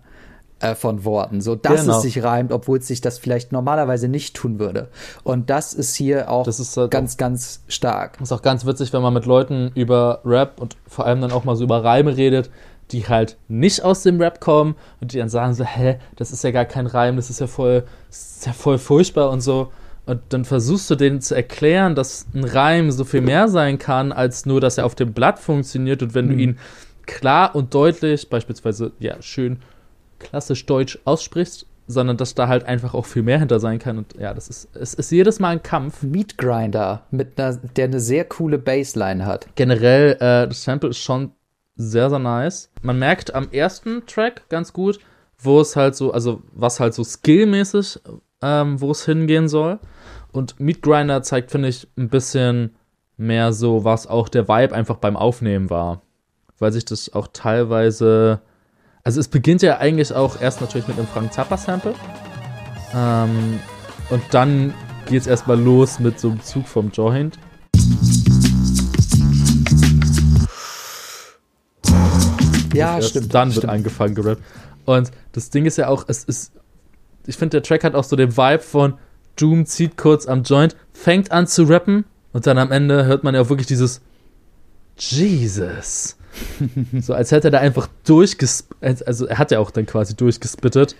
äh, 0.60 0.74
von 0.74 1.04
Worten, 1.04 1.40
so 1.40 1.54
dass 1.54 1.82
Genau. 1.82 1.96
es 1.96 2.02
sich 2.02 2.22
reimt, 2.24 2.50
obwohl 2.52 2.78
es 2.78 2.88
sich 2.88 3.00
das 3.00 3.18
vielleicht 3.18 3.52
normalerweise 3.52 4.08
nicht 4.08 4.34
tun 4.34 4.58
würde. 4.58 4.88
Und 5.22 5.50
das 5.50 5.72
ist 5.72 5.94
hier 5.94 6.28
auch 6.30 6.42
Das 6.44 6.58
ist 6.58 6.76
halt 6.76 6.90
ganz, 6.90 7.16
ganz 7.16 7.60
stark. 7.68 8.20
ist 8.20 8.32
auch 8.32 8.42
ganz 8.42 8.66
witzig, 8.66 8.92
wenn 8.92 9.00
man 9.02 9.14
mit 9.14 9.24
Leuten 9.24 9.70
über 9.76 10.20
Rap 10.24 10.60
und 10.60 10.76
vor 10.88 11.06
allem 11.06 11.20
dann 11.20 11.30
auch 11.32 11.44
mal 11.44 11.54
so 11.54 11.62
über 11.64 11.84
Reime 11.84 12.16
redet, 12.16 12.50
die 12.92 13.08
halt 13.08 13.36
nicht 13.48 13.82
aus 13.82 14.02
dem 14.02 14.20
Rap 14.20 14.40
kommen 14.40 14.76
und 15.00 15.12
die 15.12 15.18
dann 15.18 15.28
sagen 15.28 15.54
so, 15.54 15.64
hä, 15.64 15.98
das 16.16 16.32
ist 16.32 16.44
ja 16.44 16.50
gar 16.50 16.64
kein 16.64 16.86
Reim, 16.86 17.16
das 17.16 17.30
ist 17.30 17.40
ja 17.40 17.46
voll, 17.46 17.84
das 18.08 18.36
ist 18.38 18.46
ja 18.46 18.52
voll 18.52 18.78
furchtbar 18.78 19.30
und 19.30 19.40
so. 19.40 19.72
Und 20.06 20.20
dann 20.30 20.46
versuchst 20.46 20.88
du 20.88 20.94
denen 20.94 21.20
zu 21.20 21.34
erklären, 21.34 21.94
dass 21.94 22.26
ein 22.34 22.44
Reim 22.44 22.90
so 22.90 23.04
viel 23.04 23.20
mehr 23.20 23.48
sein 23.48 23.78
kann, 23.78 24.10
als 24.10 24.46
nur, 24.46 24.58
dass 24.58 24.78
er 24.78 24.86
auf 24.86 24.94
dem 24.94 25.12
Blatt 25.12 25.38
funktioniert. 25.38 26.02
Und 26.02 26.14
wenn 26.14 26.28
du 26.28 26.34
ihn 26.34 26.58
klar 27.04 27.54
und 27.54 27.74
deutlich, 27.74 28.30
beispielsweise, 28.30 28.92
ja, 29.00 29.20
schön 29.20 29.58
klassisch 30.18 30.64
deutsch 30.64 30.98
aussprichst, 31.04 31.66
sondern 31.88 32.16
dass 32.16 32.34
da 32.34 32.48
halt 32.48 32.64
einfach 32.64 32.94
auch 32.94 33.06
viel 33.06 33.22
mehr 33.22 33.38
hinter 33.38 33.60
sein 33.60 33.78
kann. 33.78 33.98
Und 33.98 34.14
ja, 34.18 34.34
das 34.34 34.48
ist, 34.48 34.68
es 34.76 34.94
ist 34.94 35.10
jedes 35.10 35.40
Mal 35.40 35.50
ein 35.50 35.62
Kampf. 35.62 36.02
Meat 36.02 36.38
Grinder, 36.38 37.02
mit 37.10 37.40
einer, 37.40 37.56
der 37.56 37.86
eine 37.86 38.00
sehr 38.00 38.24
coole 38.24 38.58
Bassline 38.58 39.26
hat. 39.26 39.48
generell, 39.56 40.12
äh, 40.20 40.46
das 40.46 40.62
Sample 40.62 40.90
ist 40.90 40.98
schon 40.98 41.32
sehr, 41.78 42.10
sehr 42.10 42.18
nice. 42.18 42.70
Man 42.82 42.98
merkt 42.98 43.34
am 43.34 43.50
ersten 43.52 44.04
Track 44.06 44.48
ganz 44.50 44.72
gut, 44.72 44.98
wo 45.38 45.60
es 45.60 45.76
halt 45.76 45.94
so, 45.96 46.12
also 46.12 46.42
was 46.52 46.80
halt 46.80 46.92
so 46.92 47.04
skillmäßig, 47.04 48.00
ähm, 48.42 48.80
wo 48.80 48.90
es 48.90 49.04
hingehen 49.04 49.48
soll. 49.48 49.78
Und 50.32 50.60
Meat 50.60 50.82
Grinder 50.82 51.22
zeigt, 51.22 51.52
finde 51.52 51.68
ich, 51.68 51.88
ein 51.96 52.08
bisschen 52.10 52.76
mehr 53.16 53.52
so, 53.52 53.84
was 53.84 54.06
auch 54.06 54.28
der 54.28 54.48
Vibe 54.48 54.74
einfach 54.74 54.96
beim 54.96 55.16
Aufnehmen 55.16 55.70
war. 55.70 56.02
Weil 56.58 56.72
sich 56.72 56.84
das 56.84 57.12
auch 57.14 57.28
teilweise. 57.32 58.40
Also 59.04 59.20
es 59.20 59.28
beginnt 59.28 59.62
ja 59.62 59.78
eigentlich 59.78 60.12
auch 60.12 60.40
erst 60.40 60.60
natürlich 60.60 60.88
mit 60.88 60.98
einem 60.98 61.06
Frank 61.06 61.32
Zappa 61.32 61.56
Sample. 61.56 61.94
Ähm, 62.94 63.60
und 64.10 64.22
dann 64.32 64.74
geht 65.06 65.20
es 65.20 65.26
erstmal 65.26 65.58
los 65.58 66.00
mit 66.00 66.18
so 66.18 66.30
einem 66.30 66.42
Zug 66.42 66.66
vom 66.66 66.90
Joint. 66.90 67.38
Ja, 72.78 73.02
stimmt. 73.02 73.34
Dann 73.34 73.48
wird 73.48 73.58
stimmt. 73.58 73.72
angefangen 73.72 74.14
gerappt. 74.14 74.42
Und 74.84 75.10
das 75.32 75.50
Ding 75.50 75.66
ist 75.66 75.76
ja 75.76 75.88
auch, 75.88 76.04
es 76.08 76.24
ist, 76.24 76.52
ich 77.26 77.36
finde, 77.36 77.60
der 77.60 77.62
Track 77.62 77.84
hat 77.84 77.94
auch 77.94 78.04
so 78.04 78.16
den 78.16 78.36
Vibe 78.36 78.62
von 78.62 78.94
Doom 79.36 79.66
zieht 79.66 79.96
kurz 79.96 80.26
am 80.26 80.42
Joint, 80.42 80.76
fängt 80.92 81.30
an 81.30 81.46
zu 81.46 81.64
rappen 81.64 82.04
und 82.32 82.46
dann 82.46 82.58
am 82.58 82.72
Ende 82.72 83.04
hört 83.04 83.24
man 83.24 83.34
ja 83.34 83.42
auch 83.42 83.48
wirklich 83.48 83.66
dieses 83.66 84.00
Jesus. 84.96 86.16
so 87.00 87.14
als 87.14 87.30
hätte 87.32 87.48
er 87.48 87.50
da 87.52 87.58
einfach 87.58 87.88
durchgespittet, 88.04 89.06
also 89.06 89.26
er 89.26 89.38
hat 89.38 89.50
ja 89.50 89.58
auch 89.58 89.70
dann 89.70 89.86
quasi 89.86 90.14
durchgespittet. 90.14 90.96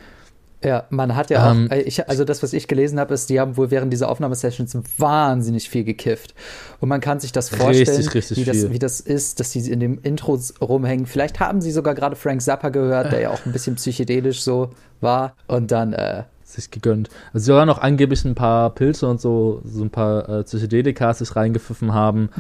Ja, 0.63 0.85
man 0.91 1.15
hat 1.15 1.31
ja 1.31 1.53
Ähm, 1.53 1.69
auch, 1.71 1.75
äh, 1.77 1.83
ich, 1.83 2.09
also 2.09 2.25
das, 2.25 2.43
was 2.43 2.53
ich 2.53 2.67
gelesen 2.67 2.99
habe, 2.99 3.15
ist, 3.15 3.31
die 3.31 3.39
haben 3.39 3.57
wohl 3.57 3.71
während 3.71 3.93
dieser 3.93 4.09
Aufnahmesessions 4.09 4.77
wahnsinnig 4.99 5.71
viel 5.71 5.85
gekifft. 5.85 6.35
Und 6.81 6.89
man 6.89 7.01
kann 7.01 7.21
sich 7.21 7.33
das 7.33 7.49
vorstellen, 7.49 7.97
Richtig, 7.97 8.15
richtig 8.15 8.39
wie, 8.39 8.45
das, 8.45 8.71
wie 8.71 8.79
das 8.79 9.01
ist, 9.01 9.39
dass 9.41 9.51
die 9.51 9.71
in 9.71 9.81
dem 9.81 10.01
Intro 10.03 10.39
rumhängen. 10.61 11.07
Vielleicht 11.07 11.39
haben 11.39 11.61
sie 11.61 11.71
sogar 11.71 11.95
gerade 11.95 12.17
Frank 12.17 12.43
Zappa 12.43 12.71
gehört, 12.71 13.13
der 13.13 13.21
ja 13.21 13.31
auch 13.31 13.47
ein 13.47 13.53
bisschen 13.53 13.77
psychedelisch 13.77 14.43
so 14.43 14.71
war. 15.01 15.35
Und 15.47 15.71
dann, 15.71 15.93
äh, 15.93 16.25
sich 16.43 16.71
gegönnt. 16.71 17.11
Also 17.33 17.45
sie 17.45 17.53
waren 17.53 17.69
auch 17.69 17.79
angeblich 17.79 18.25
ein 18.25 18.35
paar 18.35 18.71
Pilze 18.75 19.07
und 19.07 19.21
so, 19.21 19.61
so 19.65 19.85
ein 19.85 19.91
paar 19.91 20.29
äh, 20.29 20.45
Psychedelikas 20.45 21.19
sich 21.19 21.37
reingepfiffen 21.37 21.93
haben. 21.93 22.31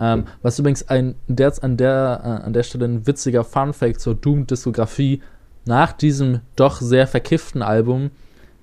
Ähm, 0.00 0.24
was 0.42 0.58
übrigens 0.58 0.88
ein, 0.88 1.16
der, 1.26 1.52
an, 1.60 1.76
der, 1.76 2.20
äh, 2.24 2.46
an 2.46 2.52
der 2.54 2.62
Stelle 2.62 2.86
ein 2.86 3.06
witziger 3.06 3.44
Funfact 3.44 4.00
zur 4.00 4.14
Doom-Diskografie 4.14 5.22
nach 5.68 5.92
diesem 5.92 6.40
doch 6.56 6.80
sehr 6.80 7.06
verkifften 7.06 7.62
Album, 7.62 8.10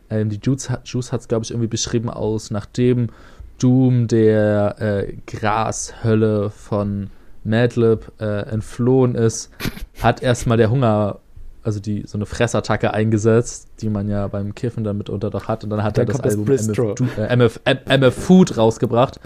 ähm, 0.10 0.30
die 0.30 0.40
Juice, 0.44 0.70
hat- 0.70 0.88
Juice 0.90 1.12
hat 1.14 1.22
es, 1.22 1.28
glaube 1.28 1.46
ich, 1.46 1.52
irgendwie 1.52 1.68
beschrieben 1.68 2.10
aus, 2.10 2.52
nachdem 2.52 3.08
Doom 3.60 4.08
der 4.08 4.76
äh, 4.80 5.14
Grashölle 5.26 6.50
von 6.50 7.10
Madlib 7.44 8.12
äh, 8.20 8.42
entflohen 8.50 9.16
ist, 9.16 9.52
hat 10.02 10.22
erstmal 10.22 10.58
der 10.58 10.70
Hunger, 10.72 11.20
also 11.64 11.80
die 11.80 12.04
so 12.08 12.18
eine 12.18 12.26
Fressattacke 12.26 12.94
eingesetzt, 12.94 13.68
die 13.82 13.90
man 13.90 14.10
ja 14.10 14.28
beim 14.28 14.54
Kiffen 14.56 14.84
dann 14.84 14.98
mitunter 14.98 15.30
doch 15.30 15.48
hat. 15.48 15.64
Und 15.64 15.70
dann 15.70 15.84
hat 15.84 15.98
Dann 15.98 16.08
er 16.08 16.14
das 16.14 16.22
Album. 16.34 16.46
MF, 16.48 17.18
äh, 17.18 17.36
MF, 17.36 17.60
MF 17.88 18.14
Food 18.16 18.58
rausgebracht, 18.58 19.20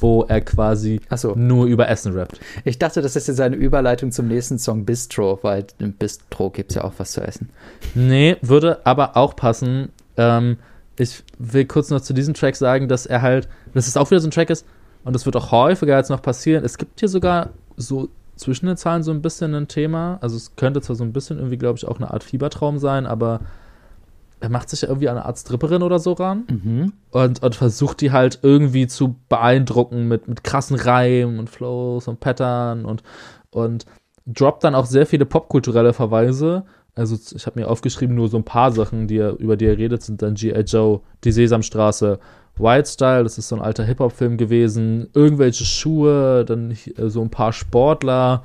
wo 0.00 0.24
er 0.24 0.40
quasi 0.40 1.00
so. 1.16 1.34
nur 1.34 1.66
über 1.66 1.88
Essen 1.88 2.12
rappt. 2.14 2.40
ich 2.64 2.78
dachte, 2.78 3.00
das 3.02 3.16
ist 3.16 3.28
jetzt 3.28 3.40
eine 3.40 3.56
Überleitung 3.56 4.10
zum 4.10 4.28
nächsten 4.28 4.58
Song 4.58 4.84
Bistro, 4.84 5.38
weil 5.42 5.66
im 5.78 5.92
Bistro 5.92 6.50
gibt 6.50 6.72
es 6.72 6.76
ja 6.76 6.84
auch 6.84 6.94
was 6.98 7.12
zu 7.12 7.20
essen. 7.20 7.50
Nee, 7.94 8.36
würde 8.42 8.84
aber 8.84 9.16
auch 9.16 9.36
passen. 9.36 9.90
Ähm, 10.16 10.58
ich 10.96 11.22
will 11.38 11.64
kurz 11.64 11.90
noch 11.90 12.00
zu 12.00 12.12
diesem 12.12 12.34
Track 12.34 12.56
sagen, 12.56 12.88
dass 12.88 13.06
er 13.06 13.22
halt, 13.22 13.48
dass 13.72 13.86
es 13.86 13.96
auch 13.96 14.10
wieder 14.10 14.20
so 14.20 14.28
ein 14.28 14.32
Track 14.32 14.50
ist 14.50 14.66
und 15.04 15.12
das 15.14 15.26
wird 15.26 15.36
auch 15.36 15.50
häufiger 15.52 15.96
jetzt 15.96 16.10
noch 16.10 16.22
passieren. 16.22 16.64
Es 16.64 16.78
gibt 16.78 17.00
hier 17.00 17.08
sogar 17.08 17.50
so 17.76 18.08
zwischen 18.36 18.66
den 18.66 18.76
Zahlen 18.76 19.02
so 19.02 19.12
ein 19.12 19.22
bisschen 19.22 19.54
ein 19.54 19.68
Thema. 19.68 20.18
Also 20.20 20.36
es 20.36 20.56
könnte 20.56 20.80
zwar 20.80 20.96
so 20.96 21.04
ein 21.04 21.12
bisschen 21.12 21.38
irgendwie, 21.38 21.58
glaube 21.58 21.78
ich, 21.78 21.86
auch 21.86 21.98
eine 21.98 22.10
Art 22.10 22.24
Fiebertraum 22.24 22.78
sein, 22.78 23.06
aber 23.06 23.40
er 24.40 24.48
macht 24.50 24.68
sich 24.68 24.82
ja 24.82 24.88
irgendwie 24.88 25.08
an 25.08 25.16
eine 25.16 25.26
Art 25.26 25.38
Stripperin 25.38 25.82
oder 25.82 25.98
so 25.98 26.12
ran 26.12 26.92
und, 27.10 27.42
und 27.42 27.54
versucht 27.54 28.00
die 28.00 28.12
halt 28.12 28.40
irgendwie 28.42 28.86
zu 28.86 29.16
beeindrucken 29.28 30.06
mit, 30.08 30.28
mit 30.28 30.44
krassen 30.44 30.76
Reimen 30.76 31.38
und 31.38 31.48
Flows 31.48 32.08
und 32.08 32.20
Pattern 32.20 32.84
und, 32.84 33.02
und 33.50 33.86
droppt 34.26 34.64
dann 34.64 34.74
auch 34.74 34.86
sehr 34.86 35.06
viele 35.06 35.24
popkulturelle 35.26 35.92
Verweise. 35.92 36.64
Also 36.94 37.16
ich 37.34 37.46
habe 37.46 37.58
mir 37.58 37.68
aufgeschrieben, 37.68 38.14
nur 38.14 38.28
so 38.28 38.36
ein 38.36 38.44
paar 38.44 38.70
Sachen, 38.70 39.08
die 39.08 39.18
er, 39.18 39.38
über 39.38 39.56
die 39.56 39.66
er 39.66 39.78
redet, 39.78 40.02
sind 40.02 40.22
dann 40.22 40.34
G.I. 40.34 40.60
Joe, 40.60 41.00
die 41.24 41.32
Sesamstraße, 41.32 42.18
Wild 42.56 42.86
Style, 42.86 43.24
das 43.24 43.36
ist 43.36 43.48
so 43.48 43.56
ein 43.56 43.62
alter 43.62 43.82
Hip-Hop-Film 43.84 44.36
gewesen, 44.36 45.08
irgendwelche 45.12 45.64
Schuhe, 45.64 46.44
dann 46.44 46.70
äh, 46.70 47.08
so 47.08 47.20
ein 47.20 47.30
paar 47.30 47.52
Sportler 47.52 48.44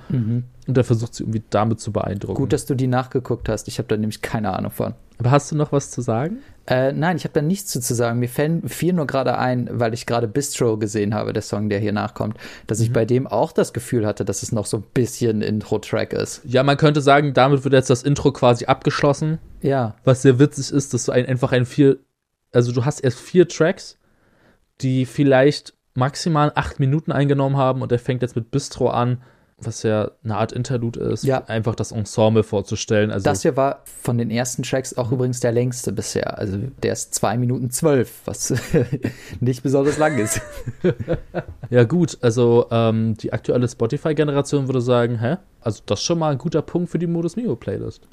und 0.67 0.77
er 0.77 0.83
versucht 0.83 1.13
sie 1.13 1.23
irgendwie 1.23 1.43
damit 1.49 1.79
zu 1.79 1.91
beeindrucken. 1.91 2.35
Gut, 2.35 2.53
dass 2.53 2.65
du 2.65 2.75
die 2.75 2.87
nachgeguckt 2.87 3.49
hast. 3.49 3.67
Ich 3.67 3.77
habe 3.77 3.87
da 3.87 3.97
nämlich 3.97 4.21
keine 4.21 4.55
Ahnung 4.55 4.71
von. 4.71 4.93
Aber 5.19 5.31
hast 5.31 5.51
du 5.51 5.55
noch 5.55 5.71
was 5.71 5.91
zu 5.91 6.01
sagen? 6.01 6.39
Äh, 6.65 6.93
nein, 6.93 7.17
ich 7.17 7.23
habe 7.25 7.33
da 7.33 7.41
nichts 7.41 7.69
zu, 7.71 7.81
zu 7.81 7.93
sagen. 7.93 8.19
Mir 8.19 8.29
fällt, 8.29 8.69
fiel 8.71 8.93
nur 8.93 9.05
gerade 9.05 9.37
ein, 9.37 9.69
weil 9.71 9.93
ich 9.93 10.05
gerade 10.05 10.27
Bistro 10.27 10.77
gesehen 10.77 11.13
habe, 11.13 11.33
der 11.33 11.41
Song, 11.41 11.67
der 11.69 11.79
hier 11.79 11.91
nachkommt, 11.91 12.37
dass 12.67 12.79
Mhm. 12.79 12.85
ich 12.85 12.93
bei 12.93 13.05
dem 13.05 13.27
auch 13.27 13.51
das 13.51 13.73
Gefühl 13.73 14.05
hatte, 14.07 14.23
dass 14.23 14.43
es 14.43 14.51
noch 14.51 14.65
so 14.65 14.77
ein 14.77 14.83
bisschen 14.93 15.41
Intro-Track 15.41 16.13
ist. 16.13 16.41
Ja, 16.45 16.63
man 16.63 16.77
könnte 16.77 17.01
sagen, 17.01 17.33
damit 17.33 17.63
wird 17.63 17.73
jetzt 17.73 17.89
das 17.89 18.03
Intro 18.03 18.31
quasi 18.31 18.65
abgeschlossen. 18.65 19.39
Ja, 19.61 19.95
Was 20.05 20.21
sehr 20.21 20.39
witzig 20.39 20.71
ist, 20.71 20.93
dass 20.93 21.05
du 21.05 21.11
ein, 21.11 21.25
einfach 21.25 21.51
ein 21.51 21.65
viel 21.65 21.99
also 22.51 22.71
du 22.71 22.83
hast 22.83 23.01
erst 23.01 23.19
vier 23.19 23.47
Tracks, 23.47 23.97
die 24.81 25.05
vielleicht 25.05 25.73
maximal 25.93 26.51
acht 26.55 26.79
Minuten 26.79 27.11
eingenommen 27.11 27.57
haben 27.57 27.81
und 27.81 27.91
er 27.91 27.99
fängt 27.99 28.21
jetzt 28.21 28.35
mit 28.35 28.49
Bistro 28.51 28.89
an 28.89 29.21
was 29.61 29.83
ja 29.83 30.11
eine 30.23 30.35
Art 30.35 30.51
Interlude 30.51 30.99
ist, 30.99 31.23
ja. 31.23 31.43
einfach 31.45 31.75
das 31.75 31.91
Ensemble 31.91 32.43
vorzustellen. 32.43 33.11
Also 33.11 33.23
das 33.23 33.41
hier 33.41 33.57
war 33.57 33.83
von 33.85 34.17
den 34.17 34.31
ersten 34.31 34.63
Tracks 34.63 34.97
auch 34.97 35.11
übrigens 35.11 35.39
der 35.39 35.51
längste 35.51 35.91
bisher. 35.91 36.37
Also 36.37 36.57
der 36.83 36.93
ist 36.93 37.13
zwei 37.13 37.37
Minuten 37.37 37.69
zwölf, 37.71 38.21
was 38.25 38.53
nicht 39.39 39.63
besonders 39.63 39.97
lang 39.97 40.17
ist. 40.17 40.41
ja 41.69 41.83
gut, 41.83 42.17
also 42.21 42.67
ähm, 42.71 43.15
die 43.17 43.33
aktuelle 43.33 43.67
Spotify-Generation 43.67 44.67
würde 44.67 44.81
sagen, 44.81 45.19
hä? 45.19 45.37
Also 45.61 45.81
das 45.85 45.99
ist 45.99 46.05
schon 46.05 46.19
mal 46.19 46.31
ein 46.31 46.37
guter 46.37 46.61
Punkt 46.61 46.89
für 46.89 46.99
die 46.99 47.07
Modus 47.07 47.35
Mio 47.35 47.55
Playlist. 47.55 48.07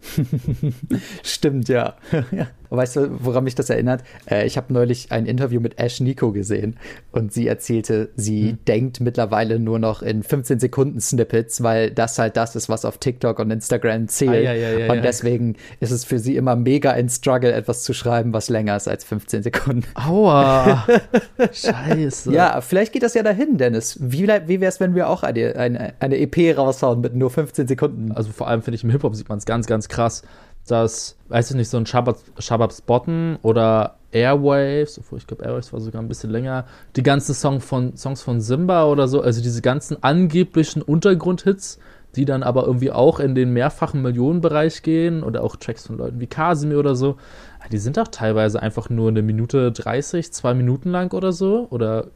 Stimmt, 1.22 1.68
ja. 1.68 1.94
Weißt 2.70 2.96
du, 2.96 3.24
woran 3.24 3.44
mich 3.44 3.54
das 3.54 3.70
erinnert? 3.70 4.02
Äh, 4.28 4.46
ich 4.46 4.56
habe 4.56 4.72
neulich 4.72 5.12
ein 5.12 5.26
Interview 5.26 5.60
mit 5.60 5.78
Ash 5.78 6.00
Nico 6.00 6.32
gesehen 6.32 6.76
und 7.12 7.32
sie 7.32 7.46
erzählte, 7.46 8.10
sie 8.16 8.50
hm. 8.50 8.58
denkt 8.66 9.00
mittlerweile 9.00 9.60
nur 9.60 9.78
noch 9.78 10.02
in 10.02 10.22
15 10.22 10.58
Sekunden 10.58 11.00
Snippets, 11.00 11.62
weil 11.62 11.90
das 11.92 12.18
halt 12.18 12.36
das 12.36 12.56
ist, 12.56 12.68
was 12.68 12.84
auf 12.84 12.98
TikTok 12.98 13.38
und 13.38 13.50
Instagram 13.50 14.08
zählt. 14.08 14.30
Ah, 14.30 14.52
ja, 14.52 14.52
ja, 14.52 14.78
ja, 14.78 14.92
und 14.92 15.02
deswegen 15.02 15.56
ist 15.80 15.92
es 15.92 16.04
für 16.04 16.18
sie 16.18 16.36
immer 16.36 16.56
mega 16.56 16.90
ein 16.90 17.08
Struggle, 17.08 17.52
etwas 17.52 17.84
zu 17.84 17.92
schreiben, 17.92 18.32
was 18.32 18.48
länger 18.48 18.76
ist 18.76 18.88
als 18.88 19.04
15 19.04 19.44
Sekunden. 19.44 19.84
Aua. 19.94 20.86
Scheiße. 21.52 22.32
Ja, 22.32 22.60
vielleicht 22.60 22.92
geht 22.92 23.02
das 23.02 23.14
ja 23.14 23.22
dahin, 23.22 23.58
Dennis. 23.58 23.98
Wie, 24.00 24.26
wie 24.26 24.60
wäre 24.60 24.68
es, 24.68 24.80
wenn 24.80 24.94
wir 24.94 25.08
auch 25.08 25.22
eine, 25.22 25.56
eine, 25.56 25.94
eine 26.00 26.18
EP 26.18 26.56
raushauen 26.56 27.00
mit 27.00 27.14
nur 27.14 27.30
15 27.36 27.68
Sekunden. 27.68 28.12
Also 28.12 28.32
vor 28.32 28.48
allem 28.48 28.62
finde 28.62 28.76
ich 28.76 28.84
im 28.84 28.90
Hip-Hop 28.90 29.14
sieht 29.14 29.28
man 29.28 29.36
es 29.36 29.44
ganz, 29.44 29.66
ganz 29.66 29.88
krass, 29.88 30.22
dass, 30.66 31.16
weiß 31.28 31.50
ich 31.50 31.56
nicht, 31.56 31.68
so 31.68 31.76
ein 31.76 31.84
Shabab, 31.84 32.16
Shababs 32.38 32.80
Botten 32.80 33.38
oder 33.42 33.96
Airwaves, 34.10 34.98
obwohl 34.98 35.18
ich 35.18 35.26
glaube 35.26 35.44
Airwaves 35.44 35.70
war 35.72 35.80
sogar 35.80 36.00
ein 36.00 36.08
bisschen 36.08 36.30
länger, 36.30 36.64
die 36.96 37.02
ganzen 37.02 37.34
Song 37.34 37.60
von, 37.60 37.94
Songs 37.96 38.22
von 38.22 38.40
Simba 38.40 38.86
oder 38.86 39.06
so, 39.06 39.20
also 39.20 39.42
diese 39.42 39.60
ganzen 39.60 40.02
angeblichen 40.02 40.80
Untergrundhits, 40.80 41.78
die 42.16 42.24
dann 42.24 42.42
aber 42.42 42.64
irgendwie 42.64 42.90
auch 42.90 43.20
in 43.20 43.34
den 43.34 43.52
mehrfachen 43.52 44.00
Millionenbereich 44.00 44.82
gehen 44.82 45.22
oder 45.22 45.44
auch 45.44 45.56
Tracks 45.56 45.86
von 45.86 45.98
Leuten 45.98 46.18
wie 46.18 46.26
Kasimi 46.26 46.74
oder 46.74 46.96
so, 46.96 47.16
die 47.70 47.78
sind 47.78 47.98
auch 47.98 48.08
teilweise 48.08 48.62
einfach 48.62 48.88
nur 48.88 49.10
eine 49.10 49.20
Minute 49.20 49.72
30, 49.72 50.32
zwei 50.32 50.54
Minuten 50.54 50.88
lang 50.88 51.12
oder 51.12 51.32
so 51.32 51.66
oder 51.68 52.06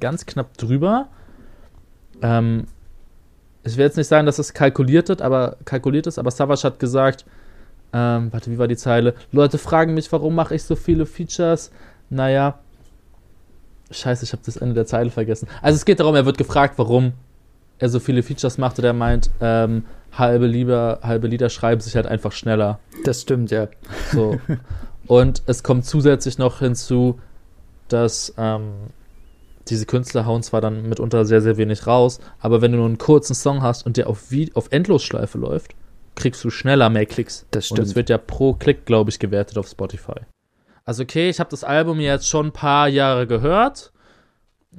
ganz 0.00 0.26
knapp 0.26 0.58
drüber. 0.58 1.08
Ähm, 2.22 2.64
ich 3.64 3.76
will 3.76 3.84
jetzt 3.84 3.96
nicht 3.96 4.08
sagen, 4.08 4.26
dass 4.26 4.38
es 4.38 4.52
kalkuliert 4.52 5.08
ist, 5.10 5.22
aber 5.22 5.56
kalkuliert 5.64 6.06
ist, 6.06 6.18
aber 6.18 6.30
Savage 6.30 6.62
hat 6.64 6.78
gesagt, 6.78 7.24
ähm, 7.92 8.32
warte, 8.32 8.50
wie 8.50 8.58
war 8.58 8.68
die 8.68 8.76
Zeile? 8.76 9.14
Leute 9.32 9.58
fragen 9.58 9.94
mich, 9.94 10.10
warum 10.12 10.34
mache 10.34 10.54
ich 10.54 10.64
so 10.64 10.76
viele 10.76 11.06
Features? 11.06 11.70
Naja, 12.10 12.58
scheiße, 13.90 14.24
ich 14.24 14.32
habe 14.32 14.42
das 14.44 14.56
Ende 14.56 14.74
der 14.74 14.86
Zeile 14.86 15.10
vergessen. 15.10 15.48
Also 15.62 15.76
es 15.76 15.84
geht 15.84 16.00
darum, 16.00 16.14
er 16.14 16.26
wird 16.26 16.38
gefragt, 16.38 16.74
warum 16.76 17.12
er 17.78 17.88
so 17.88 18.00
viele 18.00 18.22
Features 18.22 18.58
macht 18.58 18.78
und 18.78 18.84
er 18.84 18.92
meint, 18.92 19.30
ähm, 19.40 19.84
halbe, 20.12 20.46
Lieder, 20.46 21.00
halbe 21.02 21.28
Lieder 21.28 21.50
schreiben 21.50 21.80
sich 21.80 21.96
halt 21.96 22.06
einfach 22.06 22.32
schneller. 22.32 22.78
Das 23.04 23.22
stimmt, 23.22 23.50
ja. 23.50 23.68
So. 24.12 24.38
Und 25.06 25.42
es 25.46 25.62
kommt 25.62 25.84
zusätzlich 25.84 26.38
noch 26.38 26.60
hinzu, 26.60 27.18
dass 27.88 28.32
ähm, 28.38 28.72
diese 29.68 29.86
Künstler 29.86 30.26
hauen 30.26 30.42
zwar 30.42 30.60
dann 30.60 30.88
mitunter 30.88 31.24
sehr, 31.24 31.40
sehr 31.40 31.56
wenig 31.56 31.86
raus, 31.86 32.20
aber 32.38 32.60
wenn 32.60 32.72
du 32.72 32.78
nur 32.78 32.86
einen 32.86 32.98
kurzen 32.98 33.34
Song 33.34 33.62
hast 33.62 33.86
und 33.86 33.96
der 33.96 34.08
auf, 34.08 34.24
auf 34.54 34.68
Endlosschleife 34.70 35.38
läuft, 35.38 35.74
kriegst 36.14 36.44
du 36.44 36.50
schneller 36.50 36.90
mehr 36.90 37.06
Klicks. 37.06 37.46
Das 37.50 37.66
stimmt. 37.66 37.80
Und 37.80 37.86
es 37.86 37.96
wird 37.96 38.10
ja 38.10 38.18
pro 38.18 38.54
Klick, 38.54 38.86
glaube 38.86 39.10
ich, 39.10 39.18
gewertet 39.18 39.58
auf 39.58 39.68
Spotify. 39.68 40.20
Also 40.84 41.02
okay, 41.02 41.30
ich 41.30 41.40
habe 41.40 41.50
das 41.50 41.64
Album 41.64 41.98
jetzt 41.98 42.28
schon 42.28 42.46
ein 42.46 42.52
paar 42.52 42.88
Jahre 42.88 43.26
gehört. 43.26 43.92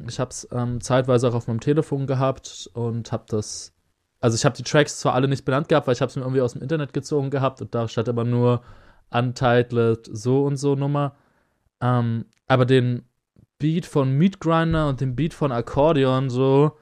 Ich 0.07 0.19
habe 0.19 0.29
es 0.29 0.47
ähm, 0.51 0.81
zeitweise 0.81 1.27
auch 1.27 1.33
auf 1.33 1.47
meinem 1.47 1.61
Telefon 1.61 2.05
gehabt 2.05 2.69
und 2.73 3.11
habe 3.11 3.25
das. 3.27 3.73
Also 4.19 4.35
ich 4.35 4.45
habe 4.45 4.55
die 4.55 4.63
Tracks 4.63 4.99
zwar 4.99 5.13
alle 5.13 5.27
nicht 5.27 5.45
benannt 5.45 5.69
gehabt, 5.69 5.87
weil 5.87 5.93
ich 5.93 6.01
habe 6.01 6.09
es 6.09 6.15
mir 6.15 6.23
irgendwie 6.23 6.41
aus 6.41 6.53
dem 6.53 6.61
Internet 6.61 6.93
gezogen 6.93 7.29
gehabt 7.29 7.61
und 7.61 7.75
da 7.75 7.87
stand 7.87 8.09
aber 8.09 8.23
nur 8.23 8.61
Untitled 9.11 10.09
so 10.11 10.45
und 10.45 10.57
so 10.57 10.75
Nummer. 10.75 11.15
Ähm, 11.81 12.25
aber 12.47 12.65
den 12.65 13.03
Beat 13.59 13.85
von 13.85 14.11
Meat 14.11 14.39
Grinder 14.39 14.89
und 14.89 15.01
den 15.01 15.15
Beat 15.15 15.33
von 15.33 15.51
Akkordeon 15.51 16.29
so, 16.29 16.77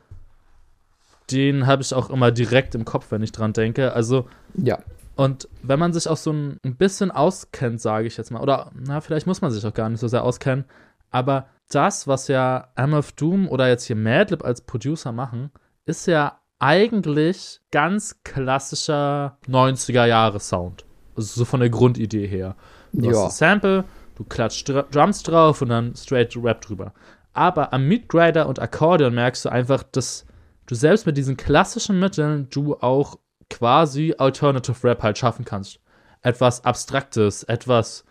den 1.31 1.67
habe 1.67 1.81
ich 1.81 1.93
auch 1.93 2.09
immer 2.09 2.31
direkt 2.31 2.75
im 2.75 2.86
Kopf, 2.86 3.12
wenn 3.12 3.23
ich 3.23 3.31
dran 3.31 3.53
denke. 3.53 3.93
Also, 3.93 4.27
ja. 4.55 4.79
Und 5.15 5.47
wenn 5.62 5.79
man 5.79 5.93
sich 5.93 6.07
auch 6.07 6.17
so 6.17 6.31
ein, 6.31 6.59
bisschen 6.63 7.12
auskennt, 7.12 7.79
sage 7.79 8.07
ich 8.07 8.17
jetzt 8.17 8.31
mal, 8.31 8.41
oder 8.41 8.71
na, 8.73 8.99
vielleicht 8.99 9.27
muss 9.27 9.41
man 9.41 9.51
sich 9.51 9.65
auch 9.65 9.73
gar 9.73 9.89
nicht 9.89 9.99
so 9.99 10.07
sehr 10.07 10.23
auskennen, 10.23 10.65
aber 11.12 11.47
das, 11.69 12.07
was 12.07 12.27
ja 12.27 12.69
MF 12.75 13.12
Doom 13.13 13.47
oder 13.47 13.67
jetzt 13.67 13.86
hier 13.86 13.95
Madlib 13.95 14.43
als 14.43 14.62
Producer 14.62 15.12
machen, 15.12 15.51
ist 15.86 16.07
ja 16.07 16.39
eigentlich 16.59 17.62
ganz 17.71 18.21
klassischer 18.23 19.38
90er-Jahre-Sound. 19.47 20.86
Also 21.15 21.39
so 21.39 21.45
von 21.45 21.59
der 21.59 21.69
Grundidee 21.69 22.25
her. 22.25 22.55
Du 22.91 23.12
ja. 23.12 23.12
hast 23.12 23.25
ein 23.25 23.31
Sample, 23.31 23.83
Du 24.15 24.23
klatscht 24.23 24.69
Drums 24.69 25.23
drauf 25.23 25.62
und 25.62 25.69
dann 25.69 25.95
straight 25.95 26.36
Rap 26.38 26.62
drüber. 26.62 26.93
Aber 27.34 27.73
am 27.73 27.88
Meatgrider 27.88 28.47
und 28.47 28.60
Akkordeon 28.60 29.13
merkst 29.13 29.45
du 29.45 29.49
einfach, 29.49 29.84
dass 29.84 30.26
du 30.67 30.76
selbst 30.76 31.06
mit 31.06 31.17
diesen 31.17 31.36
klassischen 31.36 31.99
Mitteln 31.99 32.47
du 32.49 32.76
auch 32.76 33.17
quasi 33.49 34.13
Alternative 34.17 34.88
Rap 34.88 35.02
halt 35.04 35.17
schaffen 35.17 35.45
kannst. 35.45 35.80
Etwas 36.21 36.63
Abstraktes, 36.63 37.43
etwas, 37.43 38.06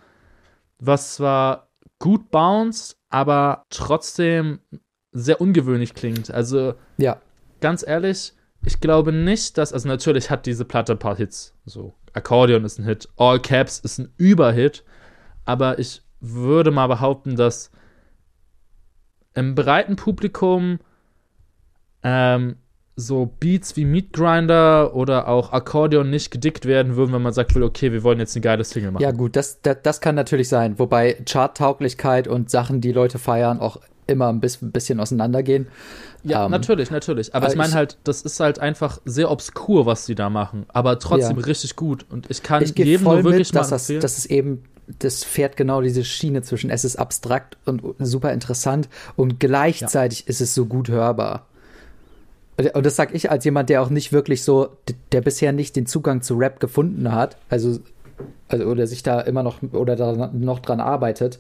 was 0.79 1.15
zwar 1.15 1.69
gut 1.99 2.31
bounced, 2.31 2.97
aber 3.09 3.65
trotzdem 3.71 4.61
sehr 5.13 5.41
ungewöhnlich 5.41 5.95
klingt. 5.95 6.31
Also, 6.31 6.75
ja. 6.99 7.21
ganz 7.61 7.87
ehrlich, 7.87 8.33
ich 8.65 8.81
glaube 8.81 9.13
nicht, 9.13 9.59
dass, 9.59 9.73
also 9.73 9.89
natürlich 9.89 10.31
hat 10.31 10.47
diese 10.47 10.65
Platte 10.65 10.93
ein 10.93 10.99
paar 10.99 11.17
Hits. 11.17 11.55
So, 11.65 11.95
Akkordeon 12.13 12.65
ist 12.65 12.79
ein 12.79 12.85
Hit, 12.85 13.09
All 13.17 13.41
Caps 13.41 13.79
ist 13.81 13.99
ein 13.99 14.13
Überhit, 14.17 14.85
aber 15.45 15.79
ich 15.79 16.03
würde 16.21 16.71
mal 16.71 16.87
behaupten, 16.87 17.37
dass 17.37 17.71
im 19.35 19.55
breiten 19.55 19.97
Publikum 19.97 20.79
ähm, 22.03 22.57
so 22.95 23.27
Beats 23.41 23.77
wie 23.77 23.85
Meat 23.85 24.13
Grinder 24.13 24.95
oder 24.95 25.29
auch 25.29 25.53
Akkordeon 25.53 26.11
nicht 26.11 26.31
gedickt 26.31 26.67
werden 26.67 26.97
würden, 26.97 27.13
wenn 27.13 27.23
man 27.23 27.33
sagt, 27.33 27.57
okay, 27.57 27.93
wir 27.93 28.03
wollen 28.03 28.19
jetzt 28.19 28.37
eine 28.37 28.43
geile 28.43 28.65
Single 28.65 28.93
machen. 28.93 29.03
Ja, 29.03 29.13
gut, 29.13 29.35
das, 29.37 29.63
das, 29.63 29.79
das 29.83 30.01
kann 30.01 30.15
natürlich 30.15 30.49
sein. 30.49 30.79
Wobei 30.79 31.17
Charttauglichkeit 31.27 32.29
und 32.29 32.51
Sachen, 32.51 32.81
die 32.81 32.93
Leute 32.93 33.19
feiern, 33.19 33.61
auch 33.61 33.79
immer 34.07 34.29
ein 34.29 34.41
bisschen 34.41 35.01
auseinandergehen. 35.01 35.69
Ja, 36.25 36.45
ähm, 36.45 36.51
natürlich, 36.51 36.91
natürlich. 36.91 37.35
Aber 37.35 37.49
ich 37.49 37.57
meine 37.57 37.73
halt, 37.73 37.99
das 38.05 38.23
ist 38.23 38.39
halt 38.41 38.59
einfach 38.59 39.01
sehr 39.05 39.31
obskur, 39.31 39.87
was 39.87 40.07
sie 40.07 40.15
da 40.15 40.29
machen, 40.29 40.67
aber 40.69 40.99
trotzdem 40.99 41.39
ja. 41.39 41.45
richtig 41.45 41.77
gut. 41.77 42.05
Und 42.11 42.31
ich 42.31 42.43
kann 42.43 42.63
ich 42.63 42.77
jedem 42.77 43.05
voll 43.05 43.23
nur 43.23 43.25
wirklich 43.33 43.49
mit, 43.49 43.55
mal 43.55 43.69
dass, 43.69 43.87
das, 43.87 44.01
dass 44.01 44.19
es 44.19 44.27
eben 44.27 44.65
das 44.99 45.25
fährt 45.25 45.57
genau 45.57 45.81
diese 45.81 46.05
Schiene 46.05 46.43
zwischen 46.43 46.71
es 46.71 46.85
ist 46.85 46.97
abstrakt 46.97 47.57
und 47.65 47.83
super 47.99 48.33
interessant 48.33 48.89
und 49.17 49.41
gleichzeitig 49.41 50.21
ja. 50.21 50.27
ist 50.29 50.41
es 50.41 50.55
so 50.55 50.67
gut 50.67 50.89
hörbar. 50.89 51.47
Und 52.75 52.85
das 52.85 52.97
sag 52.97 53.15
ich 53.15 53.31
als 53.31 53.45
jemand, 53.45 53.71
der 53.71 53.83
auch 53.83 53.91
nicht 53.91 54.13
wirklich 54.13 54.45
so, 54.45 54.69
der 55.11 55.23
bisher 55.23 55.53
nicht 55.53 55.75
den 55.75 55.87
Zugang 55.87 56.21
zu 56.21 56.35
Rap 56.35 56.61
gefunden 56.61 57.11
hat, 57.11 57.39
also, 57.49 57.81
also 58.49 58.65
oder 58.67 58.87
sich 58.87 59.03
da 59.03 59.21
immer 59.23 59.43
noch 59.43 59.63
oder 59.73 59.97
da 59.97 60.31
noch 60.33 60.59
dran 60.61 60.79
arbeitet. 60.79 61.39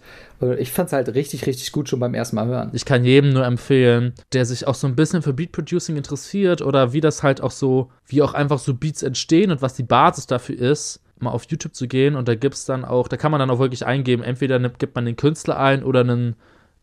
Ich 0.58 0.72
fand 0.72 0.88
es 0.88 0.94
halt 0.94 1.14
richtig, 1.14 1.46
richtig 1.46 1.70
gut 1.70 1.88
schon 1.88 2.00
beim 2.00 2.14
ersten 2.14 2.36
Mal 2.36 2.46
hören. 2.46 2.70
Ich 2.72 2.86
kann 2.86 3.04
jedem 3.04 3.34
nur 3.34 3.44
empfehlen, 3.44 4.14
der 4.32 4.46
sich 4.46 4.66
auch 4.66 4.74
so 4.74 4.86
ein 4.86 4.96
bisschen 4.96 5.20
für 5.20 5.34
Beat 5.34 5.52
Producing 5.52 5.96
interessiert 5.96 6.62
oder 6.62 6.94
wie 6.94 7.02
das 7.02 7.22
halt 7.22 7.42
auch 7.42 7.50
so, 7.50 7.90
wie 8.06 8.22
auch 8.22 8.32
einfach 8.32 8.58
so 8.58 8.72
Beats 8.72 9.02
entstehen 9.02 9.50
und 9.50 9.60
was 9.60 9.74
die 9.74 9.84
Basis 9.84 10.26
dafür 10.26 10.58
ist, 10.58 11.00
mal 11.22 11.30
auf 11.30 11.44
YouTube 11.48 11.74
zu 11.74 11.88
gehen 11.88 12.16
und 12.16 12.28
da 12.28 12.34
gibt 12.34 12.54
es 12.54 12.64
dann 12.64 12.84
auch, 12.84 13.08
da 13.08 13.16
kann 13.16 13.30
man 13.30 13.38
dann 13.38 13.50
auch 13.50 13.58
wirklich 13.58 13.86
eingeben, 13.86 14.22
entweder 14.22 14.58
gibt 14.70 14.94
man 14.94 15.04
den 15.04 15.16
Künstler 15.16 15.58
ein 15.58 15.82
oder 15.82 16.00
einen, 16.00 16.36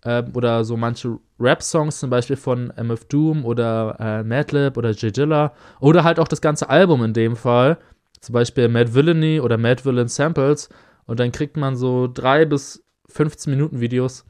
äh, 0.04 0.24
oder 0.34 0.64
so 0.64 0.78
manche 0.78 1.20
Rap-Songs 1.40 2.00
zum 2.00 2.10
Beispiel 2.10 2.36
von 2.36 2.72
MF 2.76 3.06
Doom 3.06 3.46
oder 3.46 3.98
äh, 4.00 4.24
Madlib 4.24 4.78
oder 4.78 4.92
J 4.92 5.16
Dilla 5.16 5.54
oder 5.80 6.04
halt 6.04 6.20
auch 6.20 6.28
das 6.28 6.42
ganze 6.42 6.70
Album 6.70 7.04
in 7.04 7.14
dem 7.14 7.36
Fall, 7.36 7.78
zum 8.22 8.34
Beispiel 8.34 8.68
Mad 8.68 8.94
Villainy 8.94 9.40
oder 9.40 9.58
Mad 9.58 9.86
Villain 9.86 10.08
Samples 10.08 10.70
und 11.06 11.20
dann 11.20 11.32
kriegt 11.32 11.58
man 11.58 11.76
so 11.76 12.08
drei 12.12 12.46
bis 12.46 12.84
15 13.10 13.52
Minuten 13.52 13.80
Videos, 13.80 14.26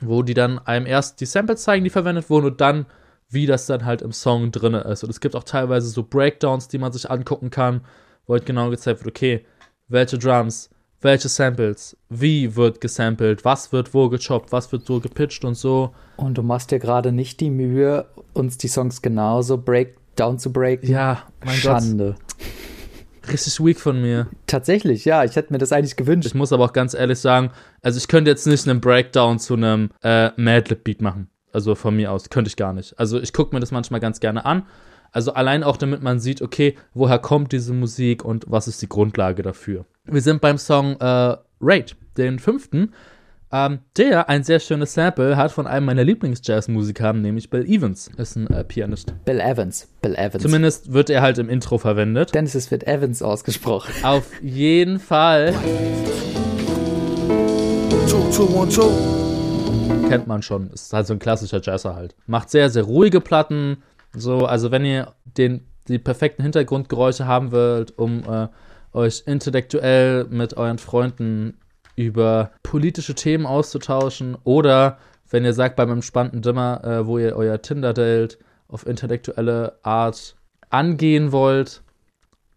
wo 0.00 0.22
die 0.22 0.34
dann 0.34 0.58
einem 0.58 0.86
erst 0.86 1.20
die 1.20 1.26
Samples 1.26 1.62
zeigen, 1.62 1.84
die 1.84 1.90
verwendet 1.90 2.28
wurden 2.30 2.46
und 2.46 2.60
dann 2.60 2.86
wie 3.34 3.46
das 3.46 3.66
dann 3.66 3.84
halt 3.84 4.02
im 4.02 4.12
Song 4.12 4.52
drin 4.52 4.74
ist. 4.74 5.02
Und 5.02 5.10
es 5.10 5.20
gibt 5.20 5.36
auch 5.36 5.44
teilweise 5.44 5.88
so 5.88 6.02
Breakdowns, 6.02 6.68
die 6.68 6.78
man 6.78 6.92
sich 6.92 7.10
angucken 7.10 7.50
kann, 7.50 7.82
wo 8.26 8.34
halt 8.34 8.46
genau 8.46 8.70
gezeigt 8.70 9.00
wird, 9.00 9.14
okay, 9.14 9.44
welche 9.88 10.18
Drums, 10.18 10.70
welche 11.00 11.28
Samples, 11.28 11.96
wie 12.08 12.56
wird 12.56 12.80
gesampelt, 12.80 13.44
was 13.44 13.72
wird 13.72 13.92
wo 13.92 14.08
gechoppt, 14.08 14.52
was 14.52 14.72
wird 14.72 14.86
so 14.86 15.00
gepitcht 15.00 15.44
und 15.44 15.54
so. 15.54 15.94
Und 16.16 16.38
du 16.38 16.42
machst 16.42 16.70
dir 16.70 16.78
gerade 16.78 17.12
nicht 17.12 17.40
die 17.40 17.50
Mühe, 17.50 18.06
uns 18.32 18.56
die 18.58 18.68
Songs 18.68 19.02
genauso 19.02 19.58
break 19.58 19.96
down 20.16 20.38
zu 20.38 20.52
breaken. 20.52 20.88
Ja, 20.88 21.24
mein 21.44 21.56
Schande. 21.56 22.16
Gott. 22.16 23.32
Richtig 23.32 23.64
weak 23.64 23.80
von 23.80 24.00
mir. 24.00 24.28
Tatsächlich, 24.46 25.04
ja, 25.04 25.24
ich 25.24 25.36
hätte 25.36 25.52
mir 25.52 25.58
das 25.58 25.72
eigentlich 25.72 25.96
gewünscht. 25.96 26.26
Ich 26.26 26.34
muss 26.34 26.52
aber 26.52 26.64
auch 26.64 26.72
ganz 26.72 26.94
ehrlich 26.94 27.18
sagen, 27.18 27.50
also 27.82 27.96
ich 27.96 28.08
könnte 28.08 28.30
jetzt 28.30 28.46
nicht 28.46 28.68
einen 28.68 28.80
Breakdown 28.80 29.38
zu 29.38 29.54
einem 29.54 29.90
äh, 30.02 30.30
Madlib-Beat 30.36 31.00
machen. 31.00 31.28
Also 31.52 31.74
von 31.74 31.96
mir 31.96 32.12
aus, 32.12 32.28
könnte 32.30 32.48
ich 32.48 32.56
gar 32.56 32.72
nicht. 32.72 32.98
Also 32.98 33.20
ich 33.20 33.32
gucke 33.32 33.54
mir 33.54 33.60
das 33.60 33.70
manchmal 33.70 34.00
ganz 34.00 34.20
gerne 34.20 34.44
an. 34.44 34.64
Also 35.14 35.32
allein 35.32 35.62
auch 35.62 35.76
damit 35.76 36.02
man 36.02 36.18
sieht, 36.18 36.42
okay, 36.42 36.74
woher 36.92 37.20
kommt 37.20 37.52
diese 37.52 37.72
Musik 37.72 38.24
und 38.24 38.46
was 38.48 38.66
ist 38.66 38.82
die 38.82 38.88
Grundlage 38.88 39.42
dafür. 39.42 39.84
Wir 40.06 40.20
sind 40.20 40.40
beim 40.40 40.58
Song 40.58 40.96
äh, 40.98 41.36
Raid, 41.60 41.94
den 42.16 42.40
fünften, 42.40 42.92
ähm, 43.52 43.78
der 43.96 44.28
ein 44.28 44.42
sehr 44.42 44.58
schönes 44.58 44.92
Sample 44.92 45.36
hat 45.36 45.52
von 45.52 45.68
einem 45.68 45.86
meiner 45.86 46.02
Lieblings-Jazz-Musiker, 46.02 47.12
nämlich 47.12 47.48
Bill 47.48 47.64
Evans, 47.64 48.10
ist 48.16 48.34
ein 48.34 48.48
äh, 48.48 48.64
Pianist. 48.64 49.14
Bill 49.24 49.38
Evans, 49.38 49.86
Bill 50.02 50.16
Evans. 50.16 50.42
Zumindest 50.42 50.92
wird 50.92 51.10
er 51.10 51.22
halt 51.22 51.38
im 51.38 51.48
Intro 51.48 51.78
verwendet. 51.78 52.34
Dennis, 52.34 52.56
es 52.56 52.72
wird 52.72 52.84
Evans 52.84 53.22
ausgesprochen. 53.22 53.92
Auf 54.02 54.26
jeden 54.42 54.98
Fall. 54.98 55.54
Two, 58.08 58.30
two, 58.34 58.52
one, 58.52 58.68
two. 58.68 58.90
Kennt 60.08 60.26
man 60.26 60.42
schon. 60.42 60.70
Ist 60.72 60.92
halt 60.92 61.06
so 61.06 61.12
ein 61.12 61.20
klassischer 61.20 61.60
Jazzer 61.62 61.94
halt. 61.94 62.16
Macht 62.26 62.50
sehr, 62.50 62.68
sehr 62.68 62.82
ruhige 62.82 63.20
Platten. 63.20 63.76
So, 64.14 64.46
also 64.46 64.70
wenn 64.70 64.84
ihr 64.84 65.14
den, 65.24 65.66
die 65.88 65.98
perfekten 65.98 66.42
Hintergrundgeräusche 66.42 67.26
haben 67.26 67.52
wollt, 67.52 67.98
um 67.98 68.22
äh, 68.24 68.48
euch 68.92 69.24
intellektuell 69.26 70.24
mit 70.24 70.56
euren 70.56 70.78
Freunden 70.78 71.58
über 71.96 72.52
politische 72.62 73.14
Themen 73.14 73.46
auszutauschen 73.46 74.36
oder 74.44 74.98
wenn 75.30 75.44
ihr 75.44 75.52
sagt 75.52 75.76
beim 75.76 75.90
entspannten 75.90 76.42
Dimmer, 76.42 76.82
äh, 76.84 77.06
wo 77.06 77.18
ihr 77.18 77.34
euer 77.36 77.60
Tinder-Date 77.60 78.38
auf 78.68 78.86
intellektuelle 78.86 79.78
Art 79.82 80.36
angehen 80.70 81.32
wollt, 81.32 81.82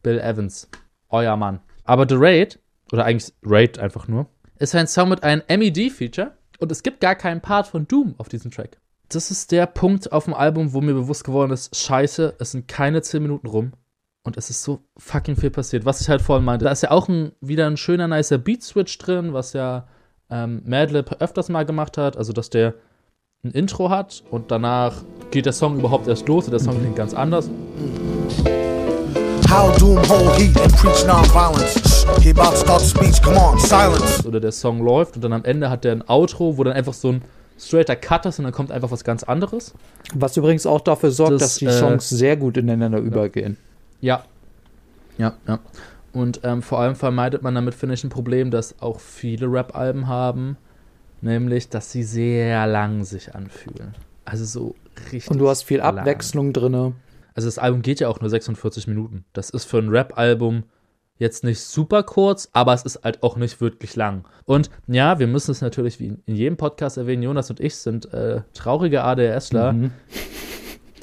Bill 0.04 0.20
Evans, 0.20 0.70
euer 1.10 1.36
Mann. 1.38 1.60
Aber 1.84 2.06
The 2.08 2.16
Raid, 2.18 2.60
oder 2.92 3.06
eigentlich 3.06 3.34
Raid 3.44 3.80
einfach 3.80 4.08
nur, 4.08 4.28
ist 4.60 4.76
ein 4.76 4.88
Song 4.88 5.10
mit 5.10 5.24
einem 5.24 5.42
MED-Feature 5.48 6.32
und 6.60 6.72
es 6.72 6.84
gibt 6.84 7.00
gar 7.02 7.16
keinen 7.16 7.42
Part 7.42 7.68
von 7.68 7.88
Doom 7.88 8.16
auf 8.18 8.30
diesem 8.30 8.52
Track. 8.52 8.78
Das 9.10 9.32
ist 9.32 9.54
der 9.54 9.66
Punkt 9.68 10.12
auf 10.12 10.26
dem 10.26 10.34
Album, 10.34 10.74
wo 10.74 10.82
mir 10.82 10.94
bewusst 10.94 11.24
geworden 11.24 11.52
ist, 11.52 11.74
scheiße, 11.74 12.36
es 12.40 12.52
sind 12.52 12.68
keine 12.68 13.02
10 13.02 13.22
Minuten 13.22 13.48
rum 13.48 13.72
und 14.24 14.36
es 14.36 14.50
ist 14.50 14.64
so 14.64 14.80
fucking 14.98 15.38
viel 15.38 15.50
passiert. 15.50 15.86
Was 15.86 16.02
ich 16.02 16.10
halt 16.10 16.22
vorhin 16.22 16.44
meinte, 16.44 16.66
da 16.66 16.72
ist 16.72 16.84
ja 16.84 16.92
auch 16.92 17.08
ein, 17.08 17.32
wieder 17.40 17.68
ein 17.68 17.78
schöner, 17.78 18.10
nicer 18.10 18.38
Beat-Switch 18.38 18.98
drin, 18.98 19.32
was 19.32 19.54
ja 19.54 19.88
ähm, 20.30 20.62
Madlib 20.66 21.22
öfters 21.22 21.48
mal 21.48 21.66
gemacht 21.66 21.98
hat, 21.98 22.18
also 22.18 22.34
dass 22.34 22.50
der 22.50 22.74
ein 23.46 23.52
Intro 23.52 23.90
hat 23.90 24.24
und 24.30 24.52
danach 24.52 25.04
geht 25.32 25.46
der 25.46 25.54
Song 25.54 25.80
überhaupt 25.80 26.10
erst 26.10 26.28
los 26.28 26.46
und 26.46 26.52
der 26.52 26.60
Song 26.60 26.78
klingt 26.78 26.98
ganz 26.98 27.14
anders. 27.14 27.50
How 29.50 29.74
doom 29.78 29.98
hold 30.10 30.38
heat 30.38 30.60
and 30.60 30.76
preach 30.76 31.06
nonviolence. 31.06 31.80
Shh, 31.80 32.22
He 32.22 32.32
about 32.32 32.52
to 32.52 32.58
start 32.58 32.82
the 32.82 32.90
speech. 32.90 33.22
Come 33.22 33.38
on, 33.38 33.58
silence. 33.58 34.28
Oder 34.28 34.42
der 34.42 34.52
Song 34.52 34.84
läuft 34.84 35.16
und 35.16 35.22
dann 35.22 35.32
am 35.32 35.46
Ende 35.46 35.70
hat 35.70 35.86
der 35.86 35.94
ein 35.94 36.10
Outro, 36.10 36.58
wo 36.58 36.66
dann 36.66 36.74
einfach 36.74 36.94
so 36.94 37.14
ein 37.14 37.22
straighter 37.58 37.96
Cut 37.96 38.26
ist 38.26 38.40
und 38.40 38.46
dann 38.46 38.54
kommt 38.54 38.72
einfach 38.72 38.92
was 38.92 39.04
ganz 39.04 39.24
anderes. 39.24 39.74
Was 40.14 40.38
übrigens 40.38 40.66
auch 40.66 40.82
dafür 40.82 41.12
sorgt, 41.12 41.34
Das, 41.34 41.42
dass 41.42 41.56
die 41.58 41.66
äh, 41.66 41.72
Songs 41.72 42.10
sehr 42.10 42.38
gut 42.38 42.58
ineinander 42.58 43.00
übergehen. 43.00 43.58
Ja. 44.02 44.24
Ja, 45.18 45.34
ja. 45.48 45.60
Und 46.14 46.42
ähm, 46.44 46.62
vor 46.62 46.80
allem 46.80 46.96
vermeidet 46.96 47.44
man 47.44 47.56
damit, 47.56 47.76
finde 47.76 47.96
ich, 47.96 48.04
ein 48.04 48.10
Problem, 48.10 48.52
das 48.52 48.82
auch 48.82 49.00
viele 49.00 49.52
Rap-Alben 49.52 50.08
haben, 50.08 50.58
nämlich, 51.22 51.70
dass 51.70 51.92
sie 51.92 52.04
sehr 52.04 52.68
lang 52.68 53.04
sich 53.04 53.36
anfühlen. 53.36 53.94
Also 54.26 54.46
so 54.46 54.76
richtig. 55.12 55.32
Und 55.32 55.40
du 55.40 55.50
hast 55.50 55.64
viel 55.64 55.78
lang. 55.78 56.00
Abwechslung 56.00 56.54
drin. 56.54 56.94
Also 57.34 57.48
das 57.48 57.60
Album 57.60 57.82
geht 57.82 58.00
ja 58.00 58.08
auch 58.10 58.20
nur 58.20 58.30
46 58.30 58.88
Minuten. 58.88 59.26
Das 59.34 59.50
ist 59.50 59.66
für 59.66 59.78
ein 59.78 59.90
Rap-Album 59.90 60.64
jetzt 61.18 61.44
nicht 61.44 61.60
super 61.62 62.04
kurz, 62.04 62.50
aber 62.54 62.74
es 62.74 62.84
ist 62.84 63.04
halt 63.04 63.24
auch 63.24 63.36
nicht 63.36 63.62
wirklich 63.62 63.96
lang. 63.96 64.26
Und 64.46 64.70
ja, 64.88 65.20
wir 65.20 65.28
müssen 65.28 65.52
es 65.52 65.62
natürlich 65.62 66.00
wie 66.00 66.18
in 66.26 66.36
jedem 66.36 66.58
Podcast 66.58 66.98
erwähnen, 66.98 67.24
Jonas 67.24 67.50
und 67.50 67.60
ich 67.60 67.76
sind 67.76 68.14
äh, 68.14 68.42
traurige 68.54 69.04
ADHSler, 69.04 69.76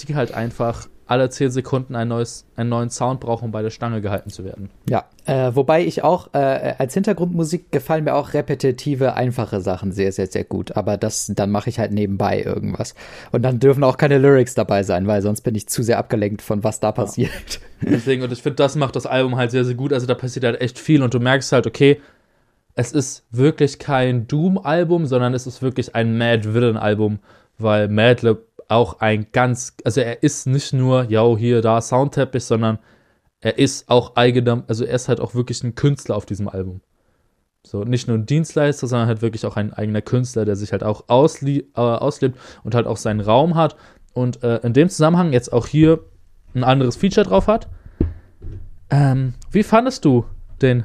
die 0.07 0.15
halt 0.15 0.33
einfach 0.33 0.87
alle 1.07 1.29
10 1.29 1.51
Sekunden 1.51 1.95
ein 1.97 2.09
neues, 2.09 2.47
einen 2.57 2.71
neuen 2.71 2.91
Sound 2.91 3.21
brauchen, 3.21 3.47
um 3.47 3.51
bei 3.51 3.63
der 3.63 3.71
Stange 3.71 4.01
gehalten 4.01 4.31
zu 4.31 4.45
werden. 4.45 4.71
Ja, 4.89 5.05
äh, 5.27 5.55
wobei 5.55 5.85
ich 5.85 6.03
auch, 6.03 6.33
äh, 6.33 6.75
als 6.79 6.95
Hintergrundmusik 6.95 7.71
gefallen 7.71 8.05
mir 8.05 8.15
auch 8.15 8.33
repetitive, 8.33 9.15
einfache 9.15 9.61
Sachen 9.61 9.93
sehr, 9.93 10.13
sehr, 10.13 10.27
sehr 10.27 10.45
gut. 10.45 10.77
Aber 10.77 10.97
das, 10.97 11.31
dann 11.35 11.51
mache 11.51 11.69
ich 11.69 11.79
halt 11.79 11.93
nebenbei 11.93 12.43
irgendwas. 12.43 12.95
Und 13.33 13.43
dann 13.43 13.61
dürfen 13.61 13.85
auch 13.85 13.97
keine 13.97 14.19
Lyrics 14.19 14.55
dabei 14.55 14.83
sein, 14.83 15.07
weil 15.07 15.21
sonst 15.21 15.43
bin 15.43 15.55
ich 15.55 15.69
zu 15.69 15.83
sehr 15.83 15.99
abgelenkt 15.99 16.41
von 16.41 16.65
was 16.65 16.81
da 16.81 16.93
passiert. 16.93 17.61
Deswegen, 17.83 18.23
und 18.23 18.33
ich 18.33 18.43
finde, 18.43 18.57
das 18.57 18.77
macht 18.77 18.97
das 18.97 19.07
Album 19.07 19.37
halt 19.37 19.51
sehr, 19.51 19.65
sehr 19.65 19.75
gut. 19.75 19.93
Also 19.93 20.07
da 20.07 20.15
passiert 20.15 20.45
halt 20.45 20.61
echt 20.61 20.79
viel 20.79 21.03
und 21.03 21.13
du 21.13 21.21
merkst 21.21 21.53
halt, 21.53 21.67
okay, 21.67 22.01
es 22.75 22.93
ist 22.93 23.25
wirklich 23.31 23.79
kein 23.79 24.27
Doom-Album, 24.27 25.07
sondern 25.07 25.35
es 25.35 25.47
ist 25.47 25.63
wirklich 25.63 25.95
ein 25.95 26.19
Mad 26.19 26.55
Villain-Album, 26.55 27.19
weil 27.59 27.89
Madlib 27.89 28.39
auch 28.69 29.01
ein 29.01 29.27
ganz, 29.33 29.77
also 29.85 30.01
er 30.01 30.23
ist 30.23 30.47
nicht 30.47 30.73
nur, 30.73 31.05
ja, 31.05 31.37
hier, 31.37 31.63
da, 31.63 31.81
Soundteppich, 31.81 32.45
sondern 32.45 32.79
er 33.41 33.59
ist 33.59 33.89
auch 33.91 34.17
eigener, 34.17 34.65
also 34.69 34.85
er 34.85 34.95
ist 34.95 35.09
halt 35.09 35.21
auch 35.21 35.35
wirklich 35.35 35.63
ein 35.63 35.75
Künstler 35.75 36.17
auf 36.17 36.27
diesem 36.27 36.49
Album. 36.49 36.81
So, 37.67 37.85
nicht 37.85 38.09
nur 38.09 38.19
ein 38.19 38.27
Dienstleister, 38.27 38.87
sondern 38.87 39.09
halt 39.09 39.23
wirklich 39.23 39.47
auch 39.47 39.57
ein 39.57 39.73
eigener 39.73 40.03
Künstler, 40.03 40.45
der 40.45 40.55
sich 40.55 40.73
halt 40.73 40.85
auch 40.85 41.05
auslie 41.09 41.65
äh, 41.75 41.81
auslebt 41.81 42.39
und 42.63 42.75
halt 42.75 42.87
auch 42.87 42.99
seinen 42.99 43.21
Raum 43.21 43.55
hat. 43.55 43.77
Und 44.13 44.43
äh, 44.43 44.59
in 44.59 44.75
dem 44.75 44.89
Zusammenhang 44.91 45.33
jetzt 45.33 45.53
auch 45.53 45.67
hier 45.67 46.01
ein 46.55 46.63
anderes 46.63 46.97
Feature 46.97 47.27
drauf 47.27 47.47
hat. 47.47 47.69
Ähm, 48.91 49.35
wie 49.51 49.63
fandest 49.63 50.05
du 50.05 50.25
den, 50.61 50.85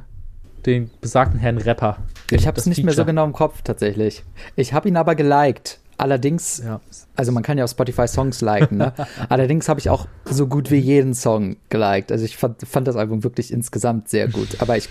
den 0.65 0.89
besagten 1.01 1.39
Herrn 1.39 1.57
Rapper? 1.57 1.97
Ich 2.32 2.47
habe 2.47 2.57
es 2.57 2.65
nicht 2.65 2.84
mehr 2.84 2.93
so 2.93 3.01
Feature. 3.01 3.07
genau 3.07 3.25
im 3.25 3.34
Kopf 3.34 3.61
tatsächlich. 3.61 4.23
Ich 4.55 4.73
habe 4.73 4.88
ihn 4.88 4.97
aber 4.97 5.15
geliked. 5.15 5.80
Allerdings, 6.00 6.64
Ja. 6.66 6.80
also 7.16 7.32
man 7.32 7.43
kann 7.43 7.58
ja 7.58 7.66
auf 7.66 7.72
Spotify 7.72 8.08
Songs 8.08 8.41
liken, 8.41 8.78
ne? 8.78 8.93
Allerdings 9.30 9.68
habe 9.70 9.80
ich 9.80 9.89
auch 9.89 10.08
so 10.26 10.47
gut 10.47 10.72
wie 10.72 10.78
jeden 10.78 11.14
Song 11.14 11.58
geliked. 11.70 12.12
Also 12.12 12.26
ich 12.26 12.38
fand, 12.38 12.62
fand 12.68 12.88
das 12.88 12.95
Album 12.95 13.24
wirklich 13.24 13.52
insgesamt 13.52 14.10
sehr 14.10 14.28
gut. 14.28 14.62
Aber 14.62 14.78
ich 14.78 14.89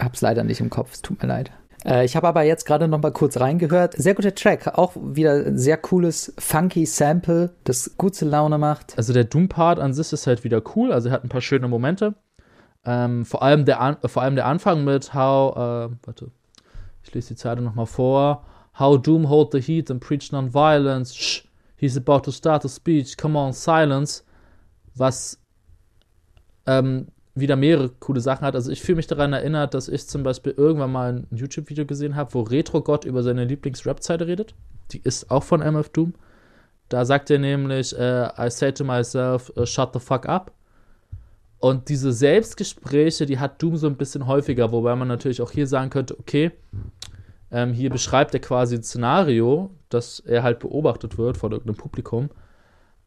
habe 0.00 0.14
es 0.14 0.20
leider 0.20 0.44
nicht 0.44 0.60
im 0.60 0.70
Kopf. 0.70 0.92
Es 0.92 1.02
tut 1.02 1.22
mir 1.22 1.28
leid. 1.28 1.50
Äh, 1.84 2.04
ich 2.04 2.16
habe 2.16 2.28
aber 2.28 2.42
jetzt 2.42 2.66
gerade 2.66 2.86
noch 2.86 3.00
mal 3.00 3.12
kurz 3.12 3.40
reingehört. 3.40 3.94
Sehr 3.96 4.14
guter 4.14 4.34
Track. 4.34 4.78
Auch 4.78 4.92
wieder 4.96 5.32
ein 5.46 5.58
sehr 5.58 5.76
cooles, 5.78 6.34
funky 6.38 6.86
Sample, 6.86 7.50
das 7.64 7.96
gute 7.96 8.24
Laune 8.24 8.58
macht. 8.58 8.94
Also 8.96 9.12
der 9.12 9.24
Doom-Part 9.24 9.78
an 9.78 9.94
sich 9.94 10.12
ist 10.12 10.26
halt 10.26 10.44
wieder 10.44 10.62
cool, 10.76 10.92
also 10.92 11.08
er 11.08 11.14
hat 11.14 11.24
ein 11.24 11.28
paar 11.28 11.40
schöne 11.40 11.66
Momente. 11.68 12.14
Ähm, 12.84 13.24
vor, 13.24 13.42
allem 13.42 13.64
der 13.64 13.80
An 13.80 13.96
vor 14.04 14.22
allem 14.22 14.34
der 14.34 14.46
Anfang 14.46 14.84
mit 14.84 15.14
How, 15.14 15.52
äh, 15.56 15.94
warte, 16.04 16.30
ich 17.04 17.14
lese 17.14 17.28
die 17.28 17.36
Zeile 17.36 17.62
nochmal 17.62 17.86
vor. 17.86 18.44
How 18.82 19.00
Doom 19.00 19.28
hold 19.28 19.52
the 19.52 19.60
heat 19.60 19.90
and 19.90 20.00
preach 20.00 20.32
non-violence. 20.32 21.14
Shh, 21.14 21.44
he's 21.76 21.96
about 21.96 22.24
to 22.24 22.32
start 22.32 22.64
a 22.64 22.68
speech. 22.68 23.16
Come 23.16 23.36
on, 23.36 23.52
silence. 23.52 24.24
Was 24.96 25.38
ähm, 26.66 27.06
wieder 27.36 27.54
mehrere 27.54 27.90
coole 28.00 28.20
Sachen 28.20 28.44
hat. 28.44 28.56
Also 28.56 28.72
ich 28.72 28.82
fühle 28.82 28.96
mich 28.96 29.06
daran 29.06 29.32
erinnert, 29.32 29.74
dass 29.74 29.88
ich 29.88 30.08
zum 30.08 30.24
Beispiel 30.24 30.52
irgendwann 30.56 30.90
mal 30.90 31.12
ein 31.12 31.26
YouTube-Video 31.30 31.86
gesehen 31.86 32.16
habe, 32.16 32.34
wo 32.34 32.40
Retro-Gott 32.40 33.04
über 33.04 33.22
seine 33.22 33.44
Lieblings-Rap-Zeile 33.44 34.26
redet. 34.26 34.54
Die 34.90 35.00
ist 35.02 35.30
auch 35.30 35.44
von 35.44 35.62
MF 35.62 35.88
Doom. 35.90 36.14
Da 36.88 37.04
sagt 37.04 37.30
er 37.30 37.38
nämlich, 37.38 37.96
äh, 37.96 38.30
I 38.36 38.50
say 38.50 38.72
to 38.72 38.84
myself, 38.84 39.52
uh, 39.56 39.64
shut 39.64 39.90
the 39.94 40.00
fuck 40.00 40.26
up. 40.26 40.52
Und 41.60 41.88
diese 41.88 42.12
Selbstgespräche, 42.12 43.26
die 43.26 43.38
hat 43.38 43.62
Doom 43.62 43.76
so 43.76 43.86
ein 43.86 43.96
bisschen 43.96 44.26
häufiger, 44.26 44.72
wobei 44.72 44.96
man 44.96 45.06
natürlich 45.06 45.40
auch 45.40 45.52
hier 45.52 45.68
sagen 45.68 45.90
könnte, 45.90 46.18
okay, 46.18 46.50
ähm, 47.52 47.72
hier 47.72 47.90
beschreibt 47.90 48.34
er 48.34 48.40
quasi 48.40 48.76
ein 48.76 48.82
Szenario, 48.82 49.70
dass 49.88 50.20
er 50.20 50.42
halt 50.42 50.58
beobachtet 50.58 51.18
wird 51.18 51.36
von 51.36 51.52
irgendeinem 51.52 51.76
Publikum. 51.76 52.30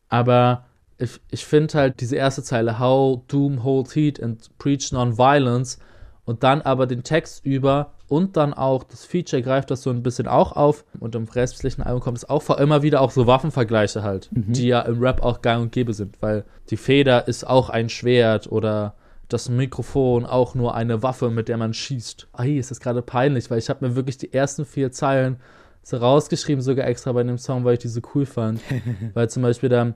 Aber 0.07 0.65
ich, 0.97 1.19
ich 1.31 1.45
finde 1.45 1.73
halt 1.73 1.99
diese 1.99 2.15
erste 2.15 2.43
Zeile, 2.43 2.79
How 2.79 3.21
Doom 3.27 3.63
hold 3.63 3.93
heat 3.95 4.21
and 4.21 4.49
preach 4.57 4.91
non-violence, 4.91 5.79
und 6.25 6.43
dann 6.43 6.61
aber 6.61 6.87
den 6.87 7.03
Text 7.03 7.45
über 7.45 7.93
und 8.07 8.35
dann 8.35 8.53
auch 8.53 8.83
das 8.83 9.05
Feature 9.05 9.41
greift 9.41 9.71
das 9.71 9.83
so 9.83 9.89
ein 9.89 10.03
bisschen 10.03 10.27
auch 10.27 10.51
auf. 10.51 10.83
Und 10.99 11.15
im 11.15 11.25
restlichen 11.25 11.81
Album 11.81 12.01
kommt 12.01 12.17
es 12.17 12.29
auch 12.29 12.41
vor 12.41 12.59
immer 12.59 12.81
wieder 12.81 13.01
auch 13.01 13.11
so 13.11 13.27
Waffenvergleiche 13.27 14.03
halt, 14.03 14.29
die 14.31 14.67
ja 14.67 14.81
im 14.81 14.99
Rap 14.99 15.23
auch 15.23 15.41
gang 15.41 15.61
und 15.61 15.71
gäbe 15.71 15.93
sind, 15.93 16.21
weil 16.21 16.43
die 16.69 16.77
Feder 16.77 17.27
ist 17.27 17.47
auch 17.47 17.69
ein 17.69 17.89
Schwert 17.89 18.51
oder 18.51 18.95
das 19.29 19.49
Mikrofon 19.49 20.25
auch 20.25 20.55
nur 20.55 20.75
eine 20.75 21.01
Waffe, 21.03 21.29
mit 21.29 21.47
der 21.47 21.57
man 21.57 21.73
schießt. 21.73 22.27
Ei, 22.33 22.57
ist 22.57 22.71
das 22.71 22.79
gerade 22.79 23.01
peinlich, 23.01 23.49
weil 23.49 23.59
ich 23.59 23.69
habe 23.69 23.87
mir 23.87 23.95
wirklich 23.95 24.17
die 24.17 24.33
ersten 24.33 24.65
vier 24.65 24.91
Zeilen 24.91 25.37
so 25.83 25.97
rausgeschrieben, 25.97 26.61
sogar 26.61 26.87
extra 26.87 27.11
bei 27.11 27.23
dem 27.23 27.37
Song, 27.37 27.63
weil 27.63 27.73
ich 27.73 27.79
die 27.79 27.87
so 27.87 28.01
cool 28.13 28.25
fand. 28.25 28.61
weil 29.13 29.29
zum 29.29 29.43
Beispiel 29.43 29.69
dann 29.69 29.95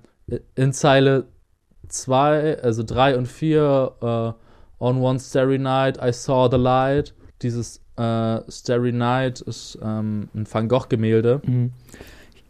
in 0.55 0.73
Zeile 0.73 1.25
2, 1.87 2.59
also 2.61 2.83
3 2.83 3.17
und 3.17 3.27
4, 3.27 3.91
äh, 4.01 4.45
On 4.81 5.01
one 5.01 5.19
starry 5.19 5.59
night 5.59 5.97
I 6.01 6.13
saw 6.13 6.47
the 6.49 6.57
light. 6.57 7.13
Dieses 7.41 7.81
äh, 7.97 8.39
Starry 8.49 8.93
Night 8.93 9.41
ist 9.41 9.77
ähm, 9.83 10.29
ein 10.33 10.47
Van 10.49 10.69
Gogh-Gemälde. 10.69 11.41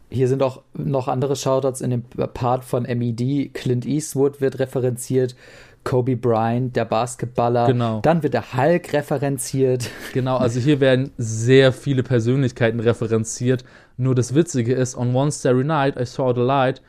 Hier 0.08 0.28
sind 0.28 0.42
auch 0.42 0.62
noch 0.74 1.08
andere 1.08 1.36
Shoutouts 1.36 1.80
in 1.80 1.90
dem 1.90 2.02
Part 2.02 2.64
von 2.64 2.84
MED. 2.84 3.52
Clint 3.52 3.86
Eastwood 3.86 4.40
wird 4.40 4.58
referenziert. 4.58 5.36
Kobe 5.84 6.16
Bryant, 6.16 6.76
der 6.76 6.84
Basketballer. 6.84 7.66
Genau. 7.66 8.00
Dann 8.02 8.22
wird 8.22 8.34
der 8.34 8.54
Hulk 8.54 8.92
referenziert. 8.92 9.88
Genau, 10.12 10.36
also 10.36 10.60
hier 10.60 10.80
werden 10.80 11.10
sehr 11.16 11.72
viele 11.72 12.02
Persönlichkeiten 12.02 12.80
referenziert. 12.80 13.64
Nur 13.96 14.14
das 14.14 14.34
Witzige 14.34 14.74
ist, 14.74 14.96
on 14.96 15.14
one 15.14 15.32
starry 15.32 15.64
night 15.64 15.98
I 15.98 16.04
saw 16.04 16.32
the 16.34 16.40
light. 16.40 16.82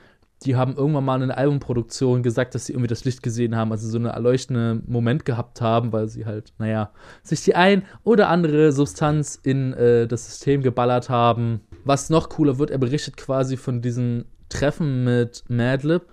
Die 0.44 0.56
haben 0.56 0.76
irgendwann 0.76 1.06
mal 1.06 1.18
in 1.18 1.24
einer 1.24 1.38
Albumproduktion 1.38 2.24
gesagt, 2.24 2.56
dass 2.56 2.66
sie 2.66 2.74
irgendwie 2.74 2.88
das 2.88 3.06
Licht 3.06 3.22
gesehen 3.22 3.56
haben, 3.56 3.72
also 3.72 3.88
so 3.88 3.98
einen 3.98 4.08
erleuchtenden 4.08 4.84
Moment 4.88 5.24
gehabt 5.24 5.62
haben, 5.62 5.94
weil 5.94 6.08
sie 6.08 6.26
halt, 6.26 6.52
naja, 6.58 6.90
sich 7.22 7.44
die 7.44 7.54
ein 7.54 7.84
oder 8.04 8.28
andere 8.28 8.72
Substanz 8.72 9.40
in 9.44 9.74
äh, 9.74 10.08
das 10.08 10.26
System 10.26 10.64
geballert 10.64 11.10
haben. 11.10 11.62
Was 11.86 12.10
noch 12.10 12.30
cooler 12.30 12.58
wird, 12.58 12.72
er 12.72 12.80
berichtet 12.80 13.18
quasi 13.18 13.56
von 13.56 13.84
diesen 13.84 14.26
Treffen 14.50 15.04
mit 15.04 15.44
Madlib 15.48 16.08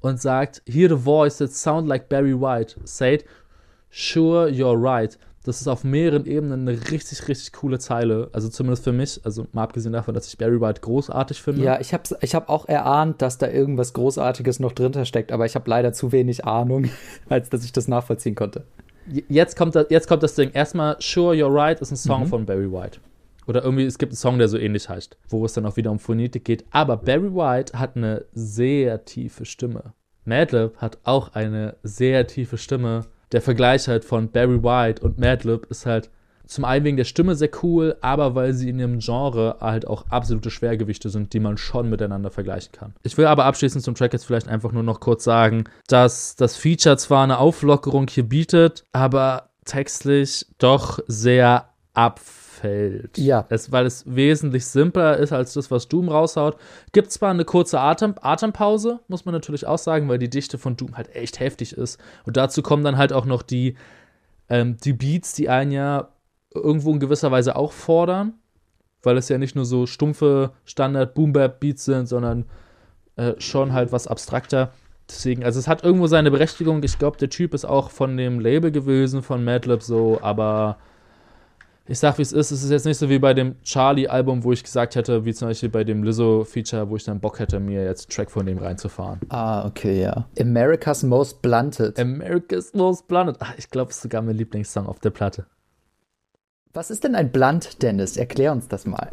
und 0.00 0.20
sagt, 0.20 0.62
hear 0.66 0.88
the 0.88 0.96
voice 0.96 1.38
that 1.38 1.52
sound 1.52 1.88
like 1.88 2.08
Barry 2.08 2.34
White. 2.34 2.76
Said, 2.84 3.24
sure, 3.90 4.48
you're 4.48 4.80
right. 4.80 5.18
Das 5.44 5.60
ist 5.62 5.68
auf 5.68 5.82
mehreren 5.82 6.26
Ebenen 6.26 6.68
eine 6.68 6.90
richtig, 6.90 7.26
richtig 7.26 7.52
coole 7.52 7.78
Zeile. 7.78 8.28
Also 8.32 8.48
zumindest 8.48 8.84
für 8.84 8.92
mich. 8.92 9.20
Also 9.24 9.46
mal 9.52 9.62
abgesehen 9.62 9.92
davon, 9.94 10.14
dass 10.14 10.28
ich 10.28 10.36
Barry 10.36 10.60
White 10.60 10.82
großartig 10.82 11.40
finde. 11.40 11.62
Ja, 11.62 11.80
ich 11.80 11.94
habe 11.94 12.02
ich 12.20 12.34
hab 12.34 12.48
auch 12.50 12.68
erahnt, 12.68 13.22
dass 13.22 13.38
da 13.38 13.48
irgendwas 13.48 13.94
Großartiges 13.94 14.60
noch 14.60 14.72
drin 14.72 15.06
steckt, 15.06 15.32
aber 15.32 15.46
ich 15.46 15.54
habe 15.54 15.70
leider 15.70 15.92
zu 15.92 16.12
wenig 16.12 16.44
Ahnung, 16.44 16.90
als 17.28 17.48
dass 17.48 17.64
ich 17.64 17.72
das 17.72 17.88
nachvollziehen 17.88 18.34
konnte. 18.34 18.64
Jetzt 19.28 19.56
kommt, 19.56 19.74
das, 19.74 19.86
jetzt 19.88 20.06
kommt 20.06 20.22
das 20.22 20.34
Ding. 20.34 20.50
Erstmal, 20.52 20.96
Sure, 21.00 21.34
You're 21.34 21.54
Right 21.54 21.80
ist 21.80 21.92
ein 21.92 21.96
Song 21.96 22.24
mhm. 22.24 22.26
von 22.26 22.44
Barry 22.44 22.70
White. 22.70 23.00
Oder 23.48 23.64
irgendwie, 23.64 23.86
es 23.86 23.98
gibt 23.98 24.12
einen 24.12 24.18
Song, 24.18 24.38
der 24.38 24.48
so 24.48 24.58
ähnlich 24.58 24.88
heißt, 24.88 25.16
wo 25.28 25.44
es 25.44 25.54
dann 25.54 25.64
auch 25.64 25.76
wieder 25.76 25.90
um 25.90 25.98
Phonetik 25.98 26.44
geht. 26.44 26.66
Aber 26.70 26.98
Barry 26.98 27.34
White 27.34 27.78
hat 27.78 27.96
eine 27.96 28.26
sehr 28.32 29.06
tiefe 29.06 29.46
Stimme. 29.46 29.94
Madlib 30.26 30.76
hat 30.76 30.98
auch 31.04 31.34
eine 31.34 31.76
sehr 31.82 32.26
tiefe 32.26 32.58
Stimme. 32.58 33.06
Der 33.32 33.40
Vergleich 33.40 33.88
halt 33.88 34.04
von 34.04 34.30
Barry 34.30 34.62
White 34.62 35.02
und 35.02 35.18
Madlib 35.18 35.66
ist 35.70 35.86
halt 35.86 36.10
zum 36.46 36.64
einen 36.64 36.84
wegen 36.84 36.96
der 36.96 37.04
Stimme 37.04 37.34
sehr 37.34 37.50
cool, 37.62 37.96
aber 38.00 38.34
weil 38.34 38.52
sie 38.54 38.70
in 38.70 38.78
ihrem 38.78 39.00
Genre 39.00 39.56
halt 39.60 39.86
auch 39.86 40.06
absolute 40.08 40.50
Schwergewichte 40.50 41.10
sind, 41.10 41.32
die 41.32 41.40
man 41.40 41.58
schon 41.58 41.90
miteinander 41.90 42.30
vergleichen 42.30 42.72
kann. 42.72 42.94
Ich 43.02 43.16
will 43.18 43.26
aber 43.26 43.44
abschließend 43.44 43.84
zum 43.84 43.94
Track 43.94 44.14
jetzt 44.14 44.24
vielleicht 44.24 44.48
einfach 44.48 44.72
nur 44.72 44.82
noch 44.82 45.00
kurz 45.00 45.24
sagen, 45.24 45.64
dass 45.88 46.36
das 46.36 46.56
Feature 46.56 46.96
zwar 46.96 47.24
eine 47.24 47.38
Auflockerung 47.38 48.08
hier 48.08 48.26
bietet, 48.26 48.84
aber 48.92 49.50
textlich 49.64 50.46
doch 50.58 51.00
sehr 51.06 51.68
abfällt 51.92 52.37
fällt. 52.58 53.18
Ja. 53.18 53.46
Es, 53.48 53.72
weil 53.72 53.86
es 53.86 54.04
wesentlich 54.06 54.66
simpler 54.66 55.16
ist 55.16 55.32
als 55.32 55.54
das, 55.54 55.70
was 55.70 55.88
Doom 55.88 56.08
raushaut. 56.08 56.56
Gibt 56.92 57.12
zwar 57.12 57.30
eine 57.30 57.44
kurze 57.44 57.80
Atem, 57.80 58.14
Atempause, 58.20 59.00
muss 59.08 59.24
man 59.24 59.34
natürlich 59.34 59.66
auch 59.66 59.78
sagen, 59.78 60.08
weil 60.08 60.18
die 60.18 60.30
Dichte 60.30 60.58
von 60.58 60.76
Doom 60.76 60.96
halt 60.96 61.14
echt 61.14 61.40
heftig 61.40 61.72
ist. 61.72 62.00
Und 62.24 62.36
dazu 62.36 62.62
kommen 62.62 62.84
dann 62.84 62.98
halt 62.98 63.12
auch 63.12 63.24
noch 63.24 63.42
die, 63.42 63.76
ähm, 64.48 64.76
die 64.82 64.92
Beats, 64.92 65.34
die 65.34 65.48
einen 65.48 65.72
ja 65.72 66.08
irgendwo 66.54 66.92
in 66.92 67.00
gewisser 67.00 67.30
Weise 67.30 67.56
auch 67.56 67.72
fordern, 67.72 68.34
weil 69.02 69.16
es 69.16 69.28
ja 69.28 69.38
nicht 69.38 69.54
nur 69.54 69.64
so 69.64 69.86
stumpfe 69.86 70.52
Standard-Boom-Bap-Beats 70.64 71.84
sind, 71.84 72.06
sondern 72.06 72.46
äh, 73.16 73.34
schon 73.38 73.72
halt 73.72 73.92
was 73.92 74.06
abstrakter. 74.06 74.72
Deswegen, 75.08 75.44
also 75.44 75.58
es 75.58 75.68
hat 75.68 75.84
irgendwo 75.84 76.06
seine 76.06 76.30
Berechtigung. 76.30 76.82
Ich 76.82 76.98
glaube, 76.98 77.16
der 77.16 77.30
Typ 77.30 77.54
ist 77.54 77.64
auch 77.64 77.90
von 77.90 78.16
dem 78.16 78.40
Label 78.40 78.70
gewesen, 78.70 79.22
von 79.22 79.42
Madlib 79.44 79.82
so, 79.82 80.18
aber 80.20 80.76
ich 81.88 81.98
sag, 81.98 82.18
wie 82.18 82.22
es 82.22 82.32
ist, 82.32 82.50
es 82.50 82.62
ist 82.62 82.70
jetzt 82.70 82.84
nicht 82.84 82.98
so 82.98 83.08
wie 83.08 83.18
bei 83.18 83.32
dem 83.32 83.60
Charlie-Album, 83.62 84.44
wo 84.44 84.52
ich 84.52 84.62
gesagt 84.62 84.94
hätte, 84.94 85.24
wie 85.24 85.32
zum 85.32 85.48
Beispiel 85.48 85.70
bei 85.70 85.84
dem 85.84 86.02
Lizzo-Feature, 86.02 86.90
wo 86.90 86.96
ich 86.96 87.04
dann 87.04 87.18
Bock 87.18 87.38
hätte, 87.38 87.60
mir 87.60 87.82
jetzt 87.82 88.10
Track 88.10 88.30
von 88.30 88.44
dem 88.44 88.58
reinzufahren. 88.58 89.20
Ah, 89.30 89.66
okay, 89.66 90.02
ja. 90.02 90.28
America's 90.38 91.02
Most 91.02 91.40
Blunted. 91.40 91.98
America's 91.98 92.74
Most 92.74 93.08
Blunted. 93.08 93.36
Ach, 93.40 93.54
ich 93.56 93.70
glaube, 93.70 93.90
es 93.90 93.96
ist 93.96 94.02
sogar 94.02 94.20
mein 94.20 94.36
Lieblingssong 94.36 94.86
auf 94.86 94.98
der 95.00 95.10
Platte. 95.10 95.46
Was 96.74 96.90
ist 96.90 97.04
denn 97.04 97.14
ein 97.14 97.32
Blunt, 97.32 97.82
Dennis? 97.82 98.18
Erklär 98.18 98.52
uns 98.52 98.68
das 98.68 98.84
mal. 98.84 99.08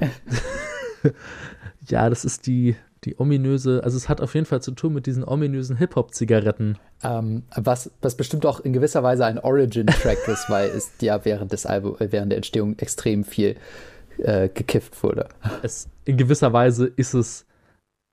ja, 1.88 2.10
das 2.10 2.26
ist 2.26 2.46
die 2.46 2.76
die 3.06 3.20
ominöse, 3.20 3.82
also 3.84 3.98
es 3.98 4.10
hat 4.10 4.20
auf 4.20 4.34
jeden 4.34 4.46
Fall 4.46 4.62
zu 4.62 4.72
tun 4.72 4.94
mit 4.94 5.06
diesen 5.06 5.24
ominösen 5.24 5.78
Hip-Hop-Zigaretten. 5.78 6.78
Ähm, 7.04 7.44
was, 7.56 7.92
was 8.02 8.16
bestimmt 8.16 8.46
auch 8.46 8.60
in 8.60 8.74
gewisser 8.74 9.04
Weise 9.04 9.26
ein 9.26 9.40
Origin-Track 9.40 10.18
ist, 10.28 10.50
weil 10.50 10.70
es 10.70 10.92
ja 11.02 11.24
während 11.24 11.52
des 11.52 11.66
Albums, 11.66 11.98
während 12.00 12.32
der 12.32 12.38
Entstehung 12.38 12.78
extrem 12.80 13.24
viel 13.24 13.56
äh, 14.18 14.50
gekifft 14.50 15.02
wurde. 15.04 15.30
Es, 15.62 15.88
in 16.06 16.18
gewisser 16.18 16.52
Weise 16.52 16.88
ist 16.88 17.14
es 17.14 17.46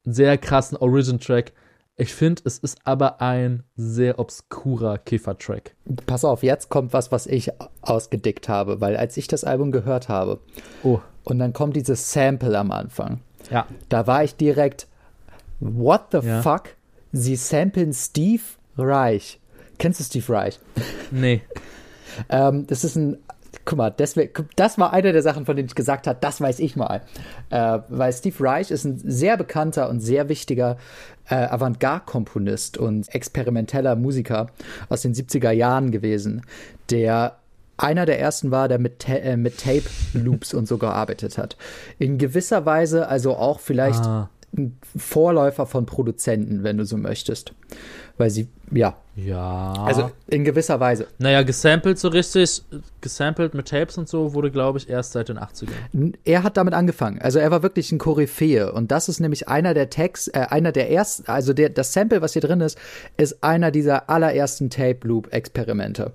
ein 0.07 0.13
sehr 0.13 0.37
krassen 0.37 0.77
Origin-Track. 0.77 1.53
Ich 1.97 2.15
finde, 2.15 2.43
es 2.45 2.59
ist 2.59 2.79
aber 2.85 3.21
ein 3.21 3.65
sehr 3.77 4.19
obskurer 4.19 4.99
Kiffer-Track. 4.99 5.75
Pass 6.07 6.25
auf, 6.25 6.43
jetzt 6.43 6.69
kommt 6.69 6.93
was, 6.93 7.13
was 7.13 7.27
ich 7.27 7.51
ausgedickt 7.81 8.49
habe, 8.49 8.81
weil 8.81 8.97
als 8.97 9.17
ich 9.17 9.27
das 9.27 9.45
Album 9.45 9.73
gehört 9.73 10.09
habe 10.09 10.41
oh. 10.83 11.01
und 11.25 11.39
dann 11.39 11.53
kommt 11.53 11.77
dieses 11.77 12.13
Sample 12.13 12.59
am 12.59 12.71
Anfang 12.73 13.21
ja. 13.53 13.67
Da 13.89 14.07
war 14.07 14.25
ich 14.25 14.37
direkt, 14.37 14.87
what 15.61 16.07
the 16.13 16.19
ja. 16.19 16.43
fuck? 16.43 16.71
Sie 17.13 17.37
samplen 17.37 17.93
Steve 17.93 18.43
Reich. 18.77 19.39
Kennst 19.79 20.01
du 20.01 20.05
Steve 20.05 20.33
Reich? 20.33 20.59
Nee. 21.11 21.43
ähm, 22.29 22.67
das 22.67 22.85
ist 22.85 22.97
ein 22.97 23.19
guck 23.65 23.79
mal, 23.79 23.91
das, 23.91 24.19
das, 24.57 24.79
war 24.79 24.93
eine 24.93 25.13
der 25.13 25.23
Sachen, 25.23 25.47
von 25.47 25.57
denen 25.57 25.69
ich 25.69 25.75
gesagt 25.75 26.07
habe, 26.07 26.19
das 26.21 26.41
weiß 26.41 26.59
ich 26.59 26.77
mal. 26.77 27.03
Äh, 27.51 27.81
weil 27.89 28.13
Steve 28.13 28.35
Reich 28.41 28.71
ist 28.71 28.85
ein 28.85 28.99
sehr 28.99 29.37
bekannter 29.37 29.89
und 29.89 30.01
sehr 30.01 30.29
wichtiger 30.29 30.79
äh, 31.29 31.35
Avantgarde-Komponist 31.35 32.79
und 32.79 33.15
experimenteller 33.15 33.97
Musiker 33.97 34.49
aus 34.89 35.03
den 35.03 35.15
70er 35.15 35.51
Jahren 35.51 35.91
gewesen, 35.91 36.43
der 36.91 37.39
einer 37.77 38.07
der 38.07 38.21
ersten 38.21 38.51
war, 38.51 38.69
der 38.69 38.79
mit, 38.79 39.01
Ta 39.01 39.15
äh, 39.15 39.37
mit 39.37 39.59
Tape-Loops 39.59 40.55
und 40.55 40.67
so 40.69 40.79
gearbeitet 40.79 41.39
hat. 41.39 41.57
In 41.99 42.19
gewisser 42.19 42.67
Weise 42.67 43.09
also 43.09 43.37
auch 43.37 43.61
vielleicht 43.61 44.05
ah. 44.05 44.31
ein 44.57 44.79
Vorläufer 44.97 45.67
von 45.67 45.87
Produzenten, 45.87 46.63
wenn 46.63 46.79
du 46.79 46.85
so 46.85 46.97
möchtest. 46.97 47.55
Weil 48.19 48.31
sie, 48.31 48.49
ja, 48.73 48.97
ja. 49.15 49.75
Also 49.75 50.11
in 50.27 50.43
gewisser 50.45 50.81
Weise. 50.81 51.07
Naja, 51.19 51.43
gesampelt 51.43 51.99
so 51.99 52.09
richtig, 52.09 52.63
gesampelt 53.03 53.53
mit 53.53 53.69
Tapes 53.69 53.99
und 53.99 54.09
so, 54.09 54.33
wurde, 54.33 54.51
glaube 54.51 54.79
ich, 54.79 54.89
erst 54.89 55.13
seit 55.13 55.29
den 55.29 55.39
80ern. 55.39 56.15
Er 56.25 56.43
hat 56.43 56.57
damit 56.57 56.73
angefangen. 56.73 57.21
Also 57.21 57.39
er 57.39 57.51
war 57.51 57.63
wirklich 57.63 57.93
ein 57.93 57.99
Koryphäe. 57.99 58.73
Und 58.73 58.91
das 58.91 59.11
ist 59.11 59.21
nämlich 59.21 59.49
einer 59.49 59.75
der 59.75 59.91
Tags, 59.91 60.29
äh, 60.29 60.47
einer 60.49 60.73
der 60.73 60.91
ersten, 60.91 61.31
also 61.31 61.53
der, 61.53 61.69
das 61.69 61.93
Sample, 61.93 62.23
was 62.23 62.33
hier 62.33 62.41
drin 62.41 62.63
ist, 62.63 62.79
ist 63.19 63.45
einer 63.45 63.71
dieser 63.71 64.09
allerersten 64.09 64.71
Tape-Loop-Experimente. 64.71 66.13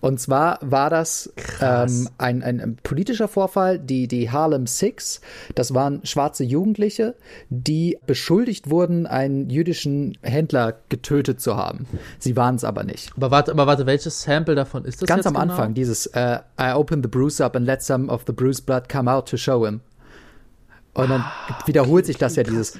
Und 0.00 0.20
zwar 0.20 0.60
war 0.62 0.88
das 0.88 1.32
ähm, 1.60 2.08
ein, 2.18 2.44
ein 2.44 2.78
politischer 2.84 3.26
Vorfall, 3.26 3.80
die, 3.80 4.06
die 4.06 4.30
Harlem 4.30 4.68
Six. 4.68 5.20
Das 5.56 5.74
waren 5.74 6.06
schwarze 6.06 6.44
Jugendliche, 6.44 7.16
die 7.48 7.98
beschuldigt 8.06 8.70
wurden, 8.70 9.06
einen 9.06 9.50
jüdischen 9.50 10.16
Händler 10.22 10.76
getötet 10.88 11.40
zu 11.40 11.56
haben. 11.56 11.86
Sie 12.18 12.36
waren 12.36 12.56
es 12.56 12.64
aber 12.64 12.84
nicht. 12.84 13.12
Aber 13.16 13.30
warte, 13.30 13.50
aber 13.52 13.66
warte, 13.66 13.86
welches 13.86 14.22
Sample 14.22 14.54
davon 14.54 14.84
ist 14.84 15.02
das? 15.02 15.08
Ganz 15.08 15.26
am 15.26 15.34
genau? 15.34 15.52
Anfang, 15.52 15.74
dieses 15.74 16.06
uh, 16.14 16.38
I 16.60 16.72
open 16.74 17.02
the 17.02 17.08
bruise 17.08 17.42
up 17.42 17.56
and 17.56 17.66
let 17.66 17.82
some 17.82 18.10
of 18.10 18.24
the 18.26 18.32
bruised 18.32 18.66
blood 18.66 18.88
come 18.88 19.10
out 19.10 19.28
to 19.28 19.36
show 19.36 19.66
him. 19.66 19.80
Und 20.96 21.10
dann 21.10 21.24
wiederholt 21.66 22.06
sich 22.06 22.16
das 22.16 22.36
ja 22.36 22.42
dieses. 22.42 22.78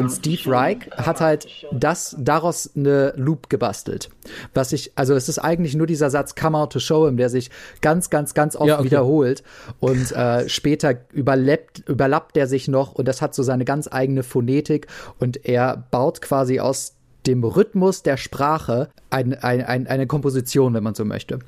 Und 0.00 0.10
Steve 0.10 0.50
Reich 0.50 0.78
hat 0.94 1.22
halt 1.22 1.48
das 1.72 2.14
daraus 2.18 2.70
eine 2.76 3.14
Loop 3.16 3.48
gebastelt. 3.48 4.10
Was 4.52 4.72
ich, 4.72 4.92
also 4.96 5.14
es 5.14 5.30
ist 5.30 5.38
eigentlich 5.38 5.74
nur 5.74 5.86
dieser 5.86 6.10
Satz 6.10 6.34
Come 6.34 6.58
out 6.58 6.74
to 6.74 6.78
show 6.78 7.06
him, 7.06 7.16
der 7.16 7.30
sich 7.30 7.50
ganz, 7.80 8.10
ganz, 8.10 8.34
ganz 8.34 8.54
oft 8.54 8.68
ja, 8.68 8.74
okay. 8.74 8.84
wiederholt. 8.84 9.42
Und 9.80 10.12
äh, 10.12 10.46
später 10.46 10.94
überlappt, 11.12 11.88
überlappt 11.88 12.36
er 12.36 12.46
sich 12.46 12.68
noch 12.68 12.92
und 12.94 13.08
das 13.08 13.22
hat 13.22 13.34
so 13.34 13.42
seine 13.42 13.64
ganz 13.64 13.88
eigene 13.90 14.22
Phonetik 14.22 14.88
und 15.18 15.46
er 15.46 15.86
baut 15.90 16.20
quasi 16.20 16.60
aus 16.60 16.96
dem 17.26 17.44
Rhythmus 17.44 18.02
der 18.02 18.16
Sprache 18.16 18.88
ein, 19.10 19.34
ein, 19.34 19.62
ein, 19.62 19.86
eine 19.86 20.06
Komposition, 20.06 20.74
wenn 20.74 20.82
man 20.82 20.94
so 20.94 21.04
möchte. 21.04 21.38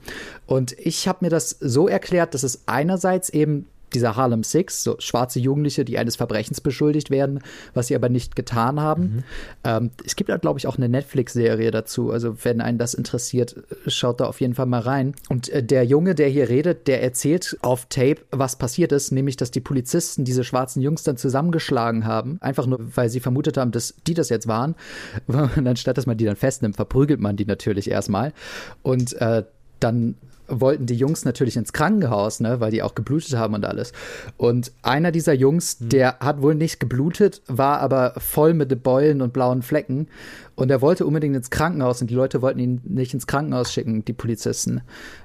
Und 0.46 0.72
ich 0.78 1.08
habe 1.08 1.24
mir 1.24 1.30
das 1.30 1.50
so 1.50 1.88
erklärt, 1.88 2.34
dass 2.34 2.42
es 2.42 2.62
einerseits 2.66 3.30
eben 3.30 3.66
dieser 3.96 4.14
Harlem 4.14 4.42
Six, 4.42 4.84
so 4.84 4.96
schwarze 4.98 5.40
Jugendliche, 5.40 5.84
die 5.84 5.96
eines 5.96 6.16
Verbrechens 6.16 6.60
beschuldigt 6.60 7.10
werden, 7.10 7.40
was 7.72 7.86
sie 7.86 7.96
aber 7.96 8.10
nicht 8.10 8.36
getan 8.36 8.78
haben. 8.78 9.02
Mhm. 9.02 9.22
Ähm, 9.64 9.90
es 10.04 10.16
gibt 10.16 10.28
da, 10.28 10.36
glaube 10.36 10.58
ich, 10.58 10.66
auch 10.66 10.76
eine 10.76 10.88
Netflix-Serie 10.88 11.70
dazu. 11.70 12.10
Also, 12.10 12.44
wenn 12.44 12.60
einen 12.60 12.76
das 12.76 12.92
interessiert, 12.92 13.56
schaut 13.86 14.20
da 14.20 14.26
auf 14.26 14.40
jeden 14.42 14.54
Fall 14.54 14.66
mal 14.66 14.80
rein. 14.80 15.14
Und 15.30 15.48
äh, 15.48 15.62
der 15.62 15.84
Junge, 15.84 16.14
der 16.14 16.28
hier 16.28 16.50
redet, 16.50 16.86
der 16.88 17.02
erzählt 17.02 17.56
auf 17.62 17.86
Tape, 17.86 18.18
was 18.30 18.56
passiert 18.56 18.92
ist, 18.92 19.12
nämlich, 19.12 19.36
dass 19.36 19.50
die 19.50 19.60
Polizisten 19.60 20.24
diese 20.24 20.44
schwarzen 20.44 20.82
Jungs 20.82 21.02
dann 21.02 21.16
zusammengeschlagen 21.16 22.04
haben, 22.04 22.36
einfach 22.42 22.66
nur, 22.66 22.78
weil 22.94 23.08
sie 23.08 23.20
vermutet 23.20 23.56
haben, 23.56 23.70
dass 23.70 23.94
die 24.06 24.14
das 24.14 24.28
jetzt 24.28 24.46
waren. 24.46 24.74
Und 25.26 25.66
anstatt, 25.66 25.96
dass 25.96 26.06
man 26.06 26.18
die 26.18 26.26
dann 26.26 26.36
festnimmt, 26.36 26.76
verprügelt 26.76 27.20
man 27.20 27.36
die 27.36 27.46
natürlich 27.46 27.90
erstmal. 27.90 28.34
Und 28.82 29.14
äh, 29.22 29.44
dann 29.80 30.16
wollten 30.48 30.86
die 30.86 30.94
Jungs 30.94 31.24
natürlich 31.24 31.56
ins 31.56 31.72
Krankenhaus, 31.72 32.40
ne, 32.40 32.60
weil 32.60 32.70
die 32.70 32.82
auch 32.82 32.94
geblutet 32.94 33.36
haben 33.36 33.54
und 33.54 33.64
alles. 33.64 33.92
Und 34.36 34.72
einer 34.82 35.12
dieser 35.12 35.32
Jungs, 35.32 35.80
mhm. 35.80 35.88
der 35.88 36.18
hat 36.20 36.42
wohl 36.42 36.54
nicht 36.54 36.80
geblutet, 36.80 37.42
war 37.46 37.80
aber 37.80 38.14
voll 38.18 38.54
mit 38.54 38.82
Beulen 38.82 39.22
und 39.22 39.32
blauen 39.32 39.62
Flecken. 39.62 40.08
Und 40.54 40.70
er 40.70 40.80
wollte 40.80 41.06
unbedingt 41.06 41.36
ins 41.36 41.50
Krankenhaus 41.50 42.00
und 42.00 42.10
die 42.10 42.14
Leute 42.14 42.42
wollten 42.42 42.58
ihn 42.58 42.80
nicht 42.84 43.14
ins 43.14 43.26
Krankenhaus 43.26 43.72
schicken, 43.72 44.04
die 44.04 44.12
Polizisten, 44.12 44.82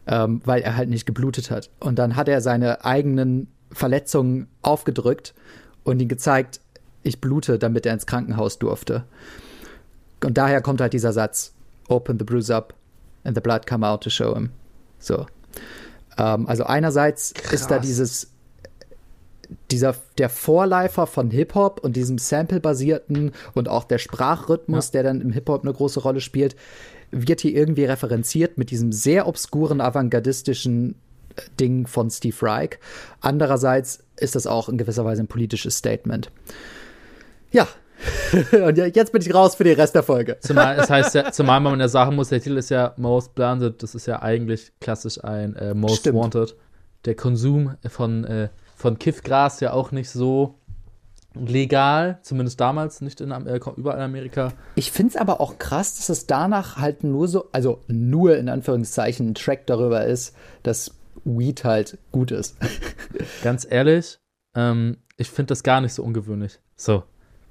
ähm, 0.07 0.41
weil 0.45 0.61
er 0.61 0.75
halt 0.75 0.89
nicht 0.89 1.05
geblutet 1.05 1.51
hat. 1.51 1.69
Und 1.79 1.99
dann 1.99 2.15
hat 2.15 2.27
er 2.27 2.41
seine 2.41 2.83
eigenen 2.83 3.47
Verletzungen 3.71 4.47
aufgedrückt 4.61 5.33
und 5.83 6.01
ihm 6.01 6.07
gezeigt, 6.07 6.59
ich 7.03 7.21
blute, 7.21 7.57
damit 7.57 7.85
er 7.85 7.93
ins 7.93 8.05
Krankenhaus 8.05 8.59
durfte. 8.59 9.05
Und 10.23 10.37
daher 10.37 10.61
kommt 10.61 10.81
halt 10.81 10.93
dieser 10.93 11.13
Satz, 11.13 11.53
open 11.87 12.19
the 12.19 12.25
bruise 12.25 12.53
up 12.53 12.73
and 13.23 13.35
the 13.35 13.41
blood 13.41 13.65
come 13.65 13.85
out 13.85 14.03
to 14.03 14.09
show 14.09 14.35
him. 14.35 14.51
So. 15.01 15.25
Ähm, 16.17 16.47
also 16.47 16.63
einerseits 16.63 17.33
Krass. 17.33 17.53
ist 17.53 17.67
da 17.71 17.79
dieses 17.79 18.31
dieser 19.69 19.95
der 20.17 20.29
Vorläufer 20.29 21.07
von 21.07 21.29
Hip-Hop 21.29 21.81
und 21.81 21.95
diesem 21.95 22.17
Sample-basierten 22.17 23.31
und 23.53 23.67
auch 23.67 23.83
der 23.83 23.97
Sprachrhythmus, 23.97 24.87
ja. 24.87 24.91
der 24.93 25.03
dann 25.03 25.21
im 25.21 25.31
Hip-Hop 25.31 25.63
eine 25.63 25.73
große 25.73 25.99
Rolle 26.01 26.21
spielt, 26.21 26.55
wird 27.11 27.41
hier 27.41 27.53
irgendwie 27.53 27.85
referenziert 27.85 28.57
mit 28.57 28.71
diesem 28.71 28.91
sehr 28.91 29.27
obskuren 29.27 29.81
avantgardistischen 29.81 30.95
äh, 31.35 31.41
Ding 31.59 31.87
von 31.87 32.09
Steve 32.09 32.35
Reich. 32.41 32.79
Andererseits 33.19 34.03
ist 34.17 34.35
das 34.35 34.47
auch 34.47 34.69
in 34.69 34.77
gewisser 34.77 35.03
Weise 35.03 35.23
ein 35.23 35.27
politisches 35.27 35.77
Statement. 35.77 36.31
Ja, 37.51 37.67
und 38.51 38.77
jetzt 38.77 39.11
bin 39.11 39.21
ich 39.21 39.33
raus 39.33 39.55
für 39.55 39.63
den 39.63 39.75
Rest 39.75 39.95
der 39.95 40.03
Folge. 40.03 40.37
Zumal, 40.39 40.79
es 40.79 40.89
heißt 40.89 41.15
ja, 41.15 41.31
zumal 41.31 41.59
man 41.59 41.79
ja 41.79 41.87
sagen 41.87 42.15
muss, 42.15 42.29
der 42.29 42.41
Titel 42.41 42.57
ist 42.57 42.69
ja 42.69 42.93
Most 42.97 43.35
Blunted, 43.35 43.81
das 43.83 43.95
ist 43.95 44.05
ja 44.05 44.21
eigentlich 44.21 44.71
klassisch 44.79 45.23
ein 45.23 45.55
äh, 45.55 45.73
Most 45.73 45.97
Stimmt. 45.97 46.17
Wanted. 46.17 46.55
Der 47.05 47.15
Konsum 47.15 47.75
von, 47.87 48.23
äh, 48.25 48.49
von 48.75 48.99
Kiffgras 48.99 49.59
ja 49.59 49.73
auch 49.73 49.91
nicht 49.91 50.09
so 50.09 50.55
legal, 51.33 52.19
zumindest 52.23 52.59
damals 52.59 53.01
nicht 53.01 53.21
in 53.21 53.31
äh, 53.31 53.59
überall 53.77 53.97
in 53.97 54.03
Amerika. 54.03 54.53
Ich 54.75 54.91
finde 54.91 55.11
es 55.11 55.15
aber 55.15 55.39
auch 55.39 55.57
krass, 55.57 55.95
dass 55.97 56.09
es 56.09 56.27
danach 56.27 56.77
halt 56.77 57.03
nur 57.03 57.27
so, 57.27 57.49
also 57.51 57.81
nur 57.87 58.37
in 58.37 58.49
Anführungszeichen 58.49 59.29
ein 59.29 59.35
Track 59.35 59.65
darüber 59.67 60.05
ist, 60.05 60.35
dass 60.63 60.91
Weed 61.23 61.63
halt 61.63 61.97
gut 62.11 62.31
ist. 62.31 62.57
Ganz 63.43 63.65
ehrlich, 63.69 64.19
ähm, 64.55 64.97
ich 65.17 65.29
finde 65.29 65.47
das 65.51 65.63
gar 65.63 65.81
nicht 65.81 65.93
so 65.93 66.03
ungewöhnlich. 66.03 66.59
So, 66.75 67.03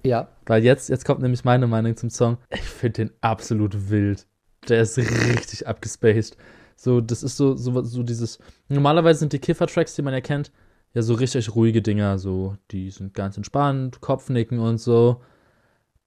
ja. 0.02 0.28
Weil 0.46 0.64
jetzt, 0.64 0.88
jetzt 0.88 1.04
kommt 1.04 1.20
nämlich 1.20 1.44
meine 1.44 1.66
Meinung 1.66 1.96
zum 1.96 2.10
Song. 2.10 2.38
Ich 2.50 2.60
finde 2.60 3.04
den 3.04 3.10
absolut 3.20 3.90
wild. 3.90 4.26
Der 4.68 4.82
ist 4.82 4.98
richtig 4.98 5.66
abgespaced. 5.66 6.36
So, 6.76 7.00
das 7.00 7.22
ist 7.22 7.36
so, 7.36 7.56
so, 7.56 7.82
so 7.82 8.02
dieses. 8.02 8.38
Normalerweise 8.68 9.20
sind 9.20 9.32
die 9.32 9.38
Kiffer-Tracks, 9.38 9.94
die 9.94 10.02
man 10.02 10.14
ja 10.14 10.20
kennt, 10.20 10.50
ja 10.94 11.02
so 11.02 11.14
richtig 11.14 11.54
ruhige 11.54 11.82
Dinger. 11.82 12.18
So, 12.18 12.56
die 12.70 12.90
sind 12.90 13.14
ganz 13.14 13.36
entspannt, 13.36 14.00
Kopfnicken 14.00 14.58
und 14.58 14.78
so. 14.78 15.20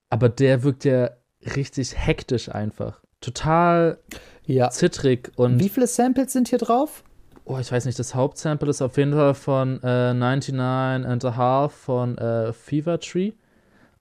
Aber 0.10 0.30
der 0.30 0.64
wirkt 0.64 0.86
ja 0.86 1.12
richtig 1.56 1.96
hektisch 1.96 2.50
einfach. 2.50 3.02
Total 3.22 4.00
ja. 4.46 4.70
zittrig 4.70 5.32
und. 5.36 5.60
Wie 5.60 5.70
viele 5.70 5.88
Samples 5.88 6.34
sind 6.34 6.50
hier 6.50 6.60
drauf? 6.60 7.04
Oh, 7.46 7.58
ich 7.60 7.72
weiß 7.72 7.86
nicht, 7.86 8.00
das 8.00 8.16
Hauptsample 8.16 8.70
ist 8.70 8.82
auf 8.82 8.98
jeden 8.98 9.14
Fall 9.14 9.34
von 9.34 9.82
äh, 9.84 10.14
99 10.14 10.60
and 10.60 11.26
a 11.26 11.36
Half 11.36 11.74
von 11.74 12.18
äh, 12.18 12.54
Fever 12.54 13.00
Tree. 13.00 13.34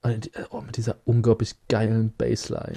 Und 0.05 0.30
oh, 0.50 0.61
mit 0.61 0.76
dieser 0.76 0.96
unglaublich 1.05 1.55
geilen 1.68 2.12
Bassline. 2.18 2.74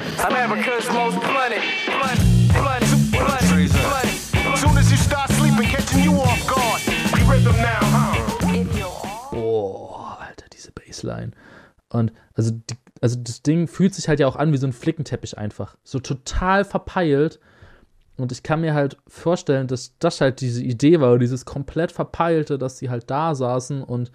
Huh? 9.31 9.35
Oh, 9.35 9.95
Alter, 10.19 10.45
diese 10.53 10.71
Bassline. 10.71 11.31
Und 11.89 12.13
also, 12.35 12.51
die, 12.51 12.75
also 13.01 13.17
das 13.19 13.41
Ding 13.41 13.67
fühlt 13.67 13.95
sich 13.95 14.07
halt 14.07 14.19
ja 14.19 14.27
auch 14.27 14.35
an 14.35 14.53
wie 14.53 14.57
so 14.57 14.67
ein 14.67 14.73
Flickenteppich 14.73 15.35
einfach. 15.35 15.77
So 15.83 15.99
total 15.99 16.63
verpeilt 16.63 17.39
und 18.17 18.31
ich 18.31 18.43
kann 18.43 18.61
mir 18.61 18.73
halt 18.73 18.97
vorstellen, 19.07 19.67
dass 19.67 19.93
das 19.99 20.21
halt 20.21 20.39
diese 20.39 20.63
Idee 20.63 21.01
war, 21.01 21.17
dieses 21.19 21.43
komplett 21.43 21.91
verpeilte, 21.91 22.57
dass 22.57 22.77
sie 22.77 22.89
halt 22.89 23.09
da 23.09 23.35
saßen 23.35 23.83
und 23.83 24.11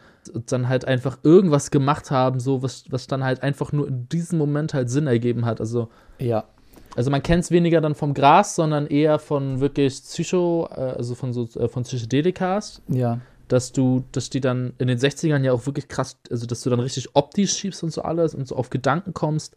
dann 0.46 0.68
halt 0.68 0.86
einfach 0.86 1.18
irgendwas 1.22 1.70
gemacht 1.70 2.10
haben, 2.10 2.40
so 2.40 2.62
was, 2.62 2.84
was 2.90 3.06
dann 3.06 3.24
halt 3.24 3.42
einfach 3.42 3.72
nur 3.72 3.88
in 3.88 4.08
diesem 4.08 4.38
Moment 4.38 4.72
halt 4.72 4.88
Sinn 4.88 5.06
ergeben 5.06 5.44
hat. 5.44 5.60
Also, 5.60 5.88
ja. 6.18 6.44
Also 6.96 7.10
man 7.10 7.22
kennt 7.22 7.44
es 7.44 7.50
weniger 7.50 7.80
dann 7.80 7.94
vom 7.94 8.14
Gras, 8.14 8.54
sondern 8.54 8.86
eher 8.86 9.18
von 9.18 9.60
wirklich 9.60 10.02
Psycho, 10.02 10.68
äh, 10.74 10.80
also 10.80 11.14
von 11.14 11.32
so 11.32 11.46
äh, 11.58 11.68
von 11.68 11.84
Psychedelikas. 11.84 12.82
Ja. 12.88 13.20
Dass 13.48 13.72
du, 13.72 14.04
dass 14.12 14.30
die 14.30 14.40
dann 14.40 14.72
in 14.78 14.88
den 14.88 14.98
60ern 14.98 15.42
ja 15.42 15.52
auch 15.52 15.66
wirklich 15.66 15.88
krass, 15.88 16.16
also 16.30 16.46
dass 16.46 16.62
du 16.62 16.70
dann 16.70 16.80
richtig 16.80 17.08
optisch 17.14 17.52
schiebst 17.52 17.82
und 17.82 17.92
so 17.92 18.02
alles 18.02 18.34
und 18.34 18.46
so 18.46 18.56
auf 18.56 18.70
Gedanken 18.70 19.12
kommst. 19.12 19.56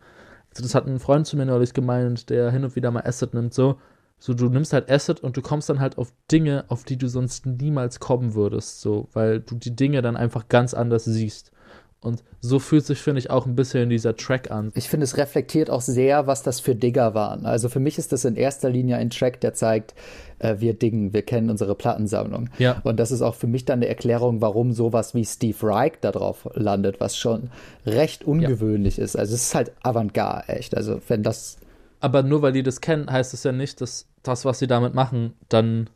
Also 0.50 0.64
das 0.64 0.76
hat 0.76 0.88
ein 0.88 1.00
Freund 1.00 1.28
zu 1.28 1.38
mir 1.38 1.46
neulich 1.46 1.74
gemeint, 1.74 2.30
der 2.30 2.52
hin 2.52 2.64
und 2.64 2.76
wieder 2.76 2.92
mal 2.92 3.04
Acid 3.06 3.34
nimmt, 3.34 3.54
so 3.54 3.78
so, 4.26 4.34
du 4.34 4.48
nimmst 4.48 4.72
halt 4.72 4.90
Acid 4.90 5.20
und 5.20 5.36
du 5.36 5.42
kommst 5.42 5.70
dann 5.70 5.82
halt 5.82 5.98
auf 5.98 6.14
Dinge, 6.32 6.64
auf 6.70 6.86
die 6.86 6.96
du 6.96 7.10
sonst 7.10 7.46
niemals 7.46 8.00
kommen 8.00 8.36
würdest, 8.36 8.80
so, 8.80 9.10
weil 9.12 9.42
du 9.42 9.56
die 9.56 9.76
Dinge 9.76 10.02
dann 10.02 10.16
einfach 10.16 10.48
ganz 10.48 10.74
anders 10.74 11.04
siehst. 11.04 11.52
Und 12.00 12.24
so 12.40 12.60
fühlt 12.60 12.86
sich, 12.86 13.00
finde 13.00 13.20
ich, 13.20 13.30
auch 13.30 13.46
ein 13.46 13.58
bisschen 13.58 13.90
dieser 13.90 14.16
Track 14.16 14.50
an. 14.50 14.72
Ich 14.76 14.88
finde, 14.88 15.04
es 15.04 15.18
reflektiert 15.18 15.70
auch 15.70 15.82
sehr, 15.82 16.26
was 16.26 16.42
das 16.42 16.62
für 16.62 16.74
Digger 16.74 17.14
waren. 17.14 17.46
Also 17.46 17.68
für 17.68 17.82
mich 17.82 17.98
ist 17.98 18.14
das 18.14 18.24
in 18.24 18.38
erster 18.38 18.70
Linie 18.70 18.96
ein 18.96 19.10
Track, 19.10 19.42
der 19.42 19.56
zeigt, 19.56 19.94
äh, 20.40 20.56
wir 20.60 20.74
diggen, 20.74 21.12
wir 21.12 21.24
kennen 21.24 21.50
unsere 21.50 21.76
Plattensammlung. 21.76 22.50
Ja. 22.60 22.80
Und 22.86 23.02
das 23.02 23.12
ist 23.12 23.22
auch 23.22 23.36
für 23.36 23.48
mich 23.48 23.66
dann 23.66 23.80
eine 23.80 23.90
Erklärung, 23.90 24.40
warum 24.40 24.72
sowas 24.72 25.14
wie 25.14 25.26
Steve 25.26 25.58
Reich 25.64 25.94
da 26.00 26.14
drauf 26.14 26.48
landet, 26.54 27.02
was 27.02 27.18
schon 27.18 27.50
recht 27.86 28.24
ungewöhnlich 28.24 28.96
ja. 28.96 29.04
ist. 29.04 29.18
Also 29.18 29.36
es 29.36 29.48
ist 29.48 29.56
halt 29.56 29.74
Avantgarde, 29.84 30.48
echt. 30.48 30.78
Also 30.78 31.02
wenn 31.10 31.24
das 31.24 31.58
aber 32.04 32.22
nur 32.22 32.42
weil 32.42 32.52
die 32.52 32.64
das 32.64 32.82
kennen, 32.82 33.10
heißt 33.10 33.34
es 33.34 33.46
ja 33.46 33.54
nicht, 33.54 33.80
dass 33.80 34.10
das, 34.24 34.44
was 34.44 34.60
sie 34.60 34.68
damit 34.68 34.94
machen, 34.94 35.36
dann, 35.48 35.90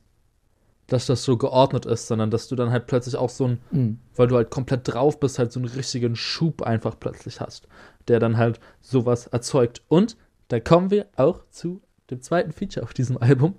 dass 0.88 1.06
das 1.06 1.26
so 1.26 1.36
geordnet 1.36 1.86
ist, 1.86 2.08
sondern 2.08 2.32
dass 2.32 2.48
du 2.48 2.56
dann 2.56 2.72
halt 2.72 2.88
plötzlich 2.88 3.18
auch 3.18 3.30
so 3.30 3.50
ein, 3.50 3.60
mhm. 3.72 4.00
weil 4.16 4.28
du 4.28 4.38
halt 4.38 4.50
komplett 4.50 4.82
drauf 4.86 5.20
bist, 5.20 5.38
halt 5.38 5.52
so 5.52 5.60
einen 5.60 5.68
richtigen 5.68 6.16
Schub 6.16 6.62
einfach 6.62 6.98
plötzlich 6.98 7.42
hast, 7.42 7.68
der 8.08 8.20
dann 8.22 8.38
halt 8.38 8.62
sowas 8.80 9.28
erzeugt. 9.28 9.82
Und 9.90 10.16
da 10.48 10.62
kommen 10.62 10.92
wir 10.92 11.08
auch 11.18 11.42
zu 11.50 11.82
dem 12.10 12.22
zweiten 12.22 12.54
Feature 12.54 12.86
auf 12.86 12.94
diesem 12.94 13.18
Album. 13.18 13.56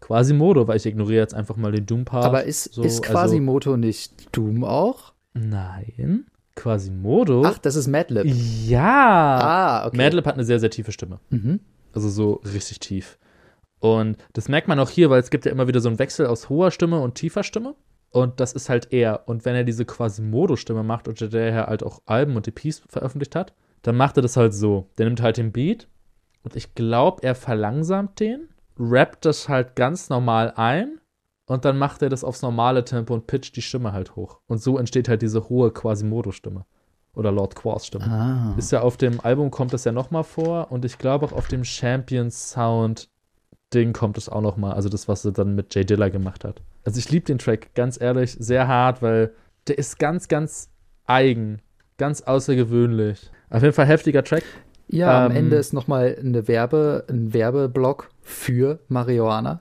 Quasimodo, 0.00 0.66
weil 0.68 0.78
ich 0.78 0.86
ignoriere 0.86 1.20
jetzt 1.20 1.34
einfach 1.34 1.56
mal 1.56 1.72
den 1.72 1.84
Doom-Part. 1.84 2.24
Aber 2.24 2.44
ist, 2.44 2.72
so, 2.72 2.84
ist 2.84 3.02
Quasimodo 3.02 3.72
also, 3.72 3.76
nicht 3.76 4.34
Doom 4.34 4.64
auch? 4.64 5.12
Nein. 5.34 6.24
Quasimodo. 6.56 7.42
Ach, 7.44 7.58
das 7.58 7.76
ist 7.76 7.86
Madlib. 7.86 8.26
Ja. 8.26 9.38
Ah, 9.40 9.86
okay. 9.86 9.96
Madlib 9.96 10.26
hat 10.26 10.34
eine 10.34 10.44
sehr, 10.44 10.58
sehr 10.58 10.70
tiefe 10.70 10.90
Stimme. 10.90 11.20
Mhm. 11.30 11.60
Also 11.92 12.08
so 12.08 12.40
richtig 12.52 12.80
tief. 12.80 13.18
Und 13.78 14.16
das 14.32 14.48
merkt 14.48 14.66
man 14.66 14.80
auch 14.80 14.90
hier, 14.90 15.10
weil 15.10 15.20
es 15.20 15.30
gibt 15.30 15.44
ja 15.44 15.52
immer 15.52 15.68
wieder 15.68 15.80
so 15.80 15.88
einen 15.88 15.98
Wechsel 15.98 16.26
aus 16.26 16.48
hoher 16.48 16.70
Stimme 16.70 16.98
und 17.00 17.14
tiefer 17.14 17.44
Stimme. 17.44 17.76
Und 18.10 18.40
das 18.40 18.52
ist 18.52 18.68
halt 18.68 18.92
er. 18.92 19.28
Und 19.28 19.44
wenn 19.44 19.54
er 19.54 19.64
diese 19.64 19.84
Quasimodo-Stimme 19.84 20.82
macht, 20.82 21.06
unter 21.06 21.28
der 21.28 21.52
er 21.52 21.66
halt 21.66 21.82
auch 21.82 22.00
Alben 22.06 22.36
und 22.36 22.48
EPs 22.48 22.82
veröffentlicht 22.88 23.36
hat, 23.36 23.52
dann 23.82 23.96
macht 23.96 24.16
er 24.16 24.22
das 24.22 24.36
halt 24.36 24.54
so. 24.54 24.88
Der 24.98 25.06
nimmt 25.06 25.22
halt 25.22 25.36
den 25.36 25.52
Beat 25.52 25.86
und 26.42 26.56
ich 26.56 26.74
glaube, 26.74 27.22
er 27.22 27.34
verlangsamt 27.34 28.20
den, 28.20 28.48
rappt 28.78 29.24
das 29.24 29.48
halt 29.48 29.76
ganz 29.76 30.08
normal 30.08 30.52
ein 30.56 31.00
und 31.46 31.64
dann 31.64 31.78
macht 31.78 32.02
er 32.02 32.08
das 32.08 32.24
aufs 32.24 32.42
normale 32.42 32.84
Tempo 32.84 33.14
und 33.14 33.26
pitcht 33.26 33.56
die 33.56 33.62
Stimme 33.62 33.92
halt 33.92 34.16
hoch. 34.16 34.40
Und 34.46 34.58
so 34.58 34.78
entsteht 34.78 35.08
halt 35.08 35.22
diese 35.22 35.48
hohe 35.48 35.70
Quasimodo-Stimme. 35.70 36.64
Oder 37.14 37.32
Lord 37.32 37.54
Quas 37.54 37.86
Stimme. 37.86 38.04
Ah. 38.04 38.54
Ist 38.58 38.72
ja 38.72 38.82
auf 38.82 38.98
dem 38.98 39.20
Album 39.20 39.50
kommt 39.50 39.72
das 39.72 39.84
ja 39.84 39.92
nochmal 39.92 40.24
vor 40.24 40.70
und 40.70 40.84
ich 40.84 40.98
glaube 40.98 41.24
auch 41.24 41.32
auf 41.32 41.48
dem 41.48 41.64
Champion 41.64 42.30
Sound 42.30 43.08
Ding 43.72 43.92
kommt 43.92 44.18
es 44.18 44.28
auch 44.28 44.42
nochmal. 44.42 44.74
Also 44.74 44.88
das, 44.88 45.08
was 45.08 45.24
er 45.24 45.32
dann 45.32 45.54
mit 45.54 45.74
Jay 45.74 45.84
Dilla 45.84 46.08
gemacht 46.08 46.44
hat. 46.44 46.60
Also 46.84 46.98
ich 46.98 47.10
liebe 47.10 47.24
den 47.24 47.38
Track, 47.38 47.74
ganz 47.74 48.00
ehrlich, 48.00 48.36
sehr 48.38 48.68
hart, 48.68 49.02
weil 49.02 49.32
der 49.66 49.78
ist 49.78 49.98
ganz, 49.98 50.28
ganz 50.28 50.70
eigen. 51.06 51.62
Ganz 51.98 52.20
außergewöhnlich. 52.20 53.30
Auf 53.48 53.62
jeden 53.62 53.74
Fall 53.74 53.86
heftiger 53.86 54.22
Track. 54.22 54.44
Ja, 54.88 55.26
ähm, 55.26 55.30
am 55.30 55.36
Ende 55.36 55.56
ist 55.56 55.72
nochmal 55.72 56.16
eine 56.18 56.46
Werbe, 56.46 57.04
ein 57.08 57.34
Werbeblock 57.34 58.08
für 58.22 58.78
Marihuana. 58.88 59.60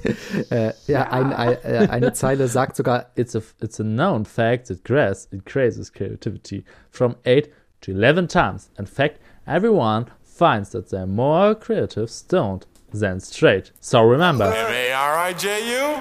äh, 0.50 0.72
ja, 0.86 1.10
ein, 1.10 1.32
ein, 1.32 1.56
äh, 1.64 1.88
eine 1.90 2.12
Zeile 2.12 2.46
sagt 2.48 2.76
sogar: 2.76 3.06
It's 3.16 3.34
a, 3.34 3.40
it's 3.60 3.80
a 3.80 3.84
known 3.84 4.24
fact 4.24 4.68
that 4.68 4.84
grass 4.84 5.26
increases 5.32 5.92
creativity 5.92 6.64
from 6.90 7.16
8 7.24 7.50
to 7.82 7.92
11 7.92 8.28
times. 8.28 8.70
In 8.78 8.86
fact, 8.86 9.18
everyone 9.46 10.06
finds 10.22 10.70
that 10.70 10.90
they're 10.90 11.06
more 11.06 11.54
creative 11.54 12.08
stoned 12.08 12.66
than 12.92 13.20
straight. 13.20 13.72
So 13.80 14.02
remember. 14.02 14.44
M-A-R-I-J-U 14.44 16.00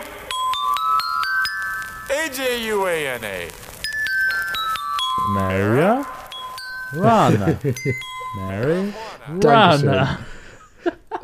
A-J-U-A-N-A 2.11 3.49
Maria 5.33 6.05
Rana. 6.93 7.59
Mary 8.35 8.93
Rana. 9.43 10.19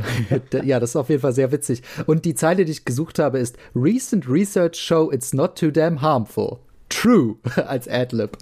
ja, 0.63 0.79
das 0.79 0.91
ist 0.91 0.95
auf 0.95 1.09
jeden 1.09 1.21
Fall 1.21 1.33
sehr 1.33 1.51
witzig. 1.51 1.83
Und 2.05 2.25
die 2.25 2.35
Zeile, 2.35 2.65
die 2.65 2.71
ich 2.71 2.85
gesucht 2.85 3.19
habe, 3.19 3.39
ist 3.39 3.57
Recent 3.75 4.29
research 4.29 4.75
show 4.75 5.11
it's 5.11 5.33
not 5.33 5.57
too 5.57 5.71
damn 5.71 6.01
harmful. 6.01 6.59
True 6.89 7.35
als 7.55 7.87
Adlib. 7.87 8.37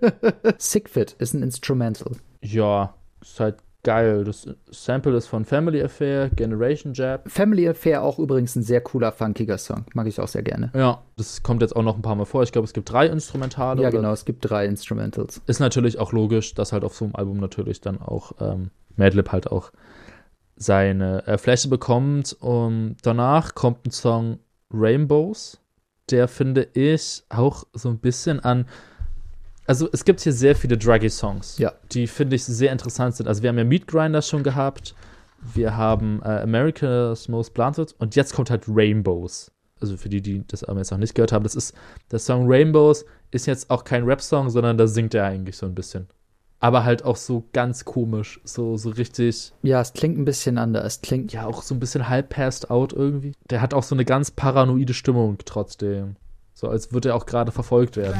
Sickfit 0.58 1.12
ist 1.18 1.34
ein 1.34 1.42
Instrumental. 1.42 2.12
Ja, 2.40 2.94
ist 3.20 3.40
halt 3.40 3.56
geil. 3.84 4.24
Das 4.24 4.48
Sample 4.70 5.16
ist 5.16 5.28
von 5.28 5.44
Family 5.44 5.82
Affair, 5.82 6.28
Generation 6.30 6.92
Jab. 6.94 7.30
Family 7.30 7.68
Affair 7.68 8.02
auch 8.02 8.18
übrigens 8.18 8.56
ein 8.56 8.62
sehr 8.62 8.80
cooler, 8.80 9.12
funkiger 9.12 9.58
Song. 9.58 9.84
Mag 9.94 10.08
ich 10.08 10.20
auch 10.20 10.28
sehr 10.28 10.42
gerne. 10.42 10.70
Ja, 10.74 11.02
das 11.16 11.42
kommt 11.42 11.62
jetzt 11.62 11.76
auch 11.76 11.82
noch 11.82 11.94
ein 11.94 12.02
paar 12.02 12.16
Mal 12.16 12.24
vor. 12.24 12.42
Ich 12.42 12.50
glaube, 12.50 12.64
es 12.64 12.72
gibt 12.72 12.90
drei 12.90 13.06
Instrumentale. 13.06 13.82
Ja, 13.82 13.90
genau, 13.90 14.12
es 14.12 14.24
gibt 14.24 14.48
drei 14.48 14.66
Instrumentals. 14.66 15.40
Ist 15.46 15.60
natürlich 15.60 15.98
auch 15.98 16.12
logisch, 16.12 16.54
dass 16.54 16.72
halt 16.72 16.82
auf 16.82 16.96
so 16.96 17.04
einem 17.04 17.14
Album 17.14 17.38
natürlich 17.38 17.80
dann 17.80 18.00
auch 18.00 18.32
ähm, 18.40 18.70
Madlib 18.96 19.30
halt 19.30 19.52
auch 19.52 19.70
seine 20.56 21.26
äh, 21.26 21.38
Fläche 21.38 21.68
bekommt. 21.68 22.36
Und 22.40 22.96
danach 23.02 23.54
kommt 23.54 23.86
ein 23.86 23.90
Song 23.90 24.38
Rainbows. 24.72 25.60
Der 26.10 26.28
finde 26.28 26.68
ich 26.74 27.22
auch 27.28 27.64
so 27.72 27.88
ein 27.88 27.98
bisschen 27.98 28.40
an. 28.40 28.66
Also 29.66 29.88
es 29.92 30.04
gibt 30.04 30.20
hier 30.20 30.32
sehr 30.32 30.54
viele 30.56 30.76
Druggy-Songs, 30.76 31.58
Ja. 31.58 31.72
die 31.92 32.06
finde 32.06 32.36
ich 32.36 32.44
sehr 32.44 32.70
interessant 32.72 33.16
sind. 33.16 33.26
Also 33.28 33.42
wir 33.42 33.48
haben 33.48 33.58
ja 33.58 33.64
Meat 33.64 33.86
Grinders 33.86 34.28
schon 34.28 34.42
gehabt, 34.42 34.94
wir 35.54 35.76
haben 35.76 36.20
äh, 36.22 36.40
America's 36.42 37.28
Most 37.28 37.54
Blunted 37.54 37.94
und 37.98 38.14
jetzt 38.16 38.34
kommt 38.34 38.50
halt 38.50 38.64
Rainbows. 38.68 39.50
Also 39.80 39.96
für 39.96 40.08
die, 40.08 40.22
die 40.22 40.46
das 40.46 40.64
aber 40.64 40.78
jetzt 40.78 40.90
noch 40.90 40.98
nicht 40.98 41.14
gehört 41.14 41.32
haben, 41.32 41.42
das 41.42 41.54
ist 41.54 41.74
der 42.10 42.18
Song 42.18 42.44
Rainbows 42.46 43.04
ist 43.30 43.46
jetzt 43.46 43.70
auch 43.70 43.84
kein 43.84 44.04
Rap-Song, 44.04 44.48
sondern 44.50 44.78
da 44.78 44.86
singt 44.86 45.12
er 45.14 45.24
eigentlich 45.24 45.56
so 45.56 45.66
ein 45.66 45.74
bisschen. 45.74 46.08
Aber 46.60 46.84
halt 46.84 47.04
auch 47.04 47.16
so 47.16 47.44
ganz 47.52 47.84
komisch, 47.84 48.40
so, 48.44 48.76
so 48.78 48.90
richtig, 48.90 49.52
Ja, 49.62 49.80
es 49.82 49.92
klingt 49.92 50.16
ein 50.16 50.24
bisschen 50.24 50.56
anders. 50.56 50.84
Es 50.86 51.00
klingt, 51.02 51.32
ja, 51.32 51.44
auch 51.46 51.60
so 51.62 51.74
ein 51.74 51.80
bisschen 51.80 52.08
halb 52.08 52.30
passed 52.30 52.70
out 52.70 52.92
irgendwie. 52.94 53.32
Der 53.50 53.60
hat 53.60 53.74
auch 53.74 53.82
so 53.82 53.94
eine 53.94 54.04
ganz 54.06 54.30
paranoide 54.30 54.94
Stimmung 54.94 55.36
trotzdem. 55.44 56.16
So 56.64 56.70
als 56.70 56.90
würde 56.94 57.10
er 57.10 57.14
auch 57.16 57.26
gerade 57.26 57.52
verfolgt 57.52 57.98
werden. 57.98 58.18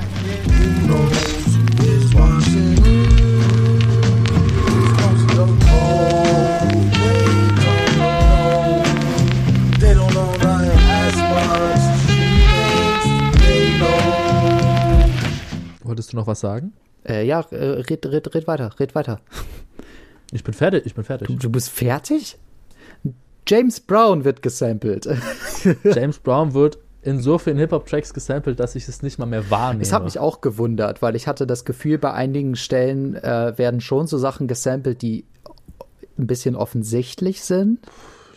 Wolltest 15.82 16.12
du 16.12 16.16
noch 16.16 16.26
was 16.26 16.40
sagen? 16.40 16.74
äh, 17.08 17.24
ja, 17.24 17.40
äh, 17.50 17.56
red, 17.56 18.04
red, 18.04 18.34
red 18.34 18.46
weiter, 18.46 18.70
red 18.78 18.94
weiter. 18.94 19.20
Ich 20.32 20.44
bin 20.44 20.52
fertig, 20.52 20.84
ich 20.84 20.94
bin 20.94 21.04
fertig. 21.04 21.28
Du, 21.28 21.36
du 21.36 21.48
bist 21.48 21.70
fertig? 21.70 22.36
James 23.46 23.80
Brown 23.80 24.24
wird 24.24 24.42
gesampelt. 24.42 25.08
James 25.84 26.18
Brown 26.18 26.52
wird 26.52 26.78
in 27.04 27.20
so 27.20 27.38
vielen 27.38 27.58
Hip-Hop-Tracks 27.58 28.14
gesampelt, 28.14 28.58
dass 28.58 28.74
ich 28.74 28.88
es 28.88 29.02
nicht 29.02 29.18
mal 29.18 29.26
mehr 29.26 29.50
wahrnehme. 29.50 29.82
Das 29.82 29.92
hat 29.92 30.04
mich 30.04 30.18
auch 30.18 30.40
gewundert, 30.40 31.02
weil 31.02 31.16
ich 31.16 31.26
hatte 31.26 31.46
das 31.46 31.64
Gefühl, 31.64 31.98
bei 31.98 32.12
einigen 32.12 32.56
Stellen 32.56 33.14
äh, 33.14 33.52
werden 33.56 33.80
schon 33.80 34.06
so 34.06 34.18
Sachen 34.18 34.48
gesampelt, 34.48 35.02
die 35.02 35.26
ein 36.18 36.26
bisschen 36.26 36.56
offensichtlich 36.56 37.42
sind. 37.44 37.80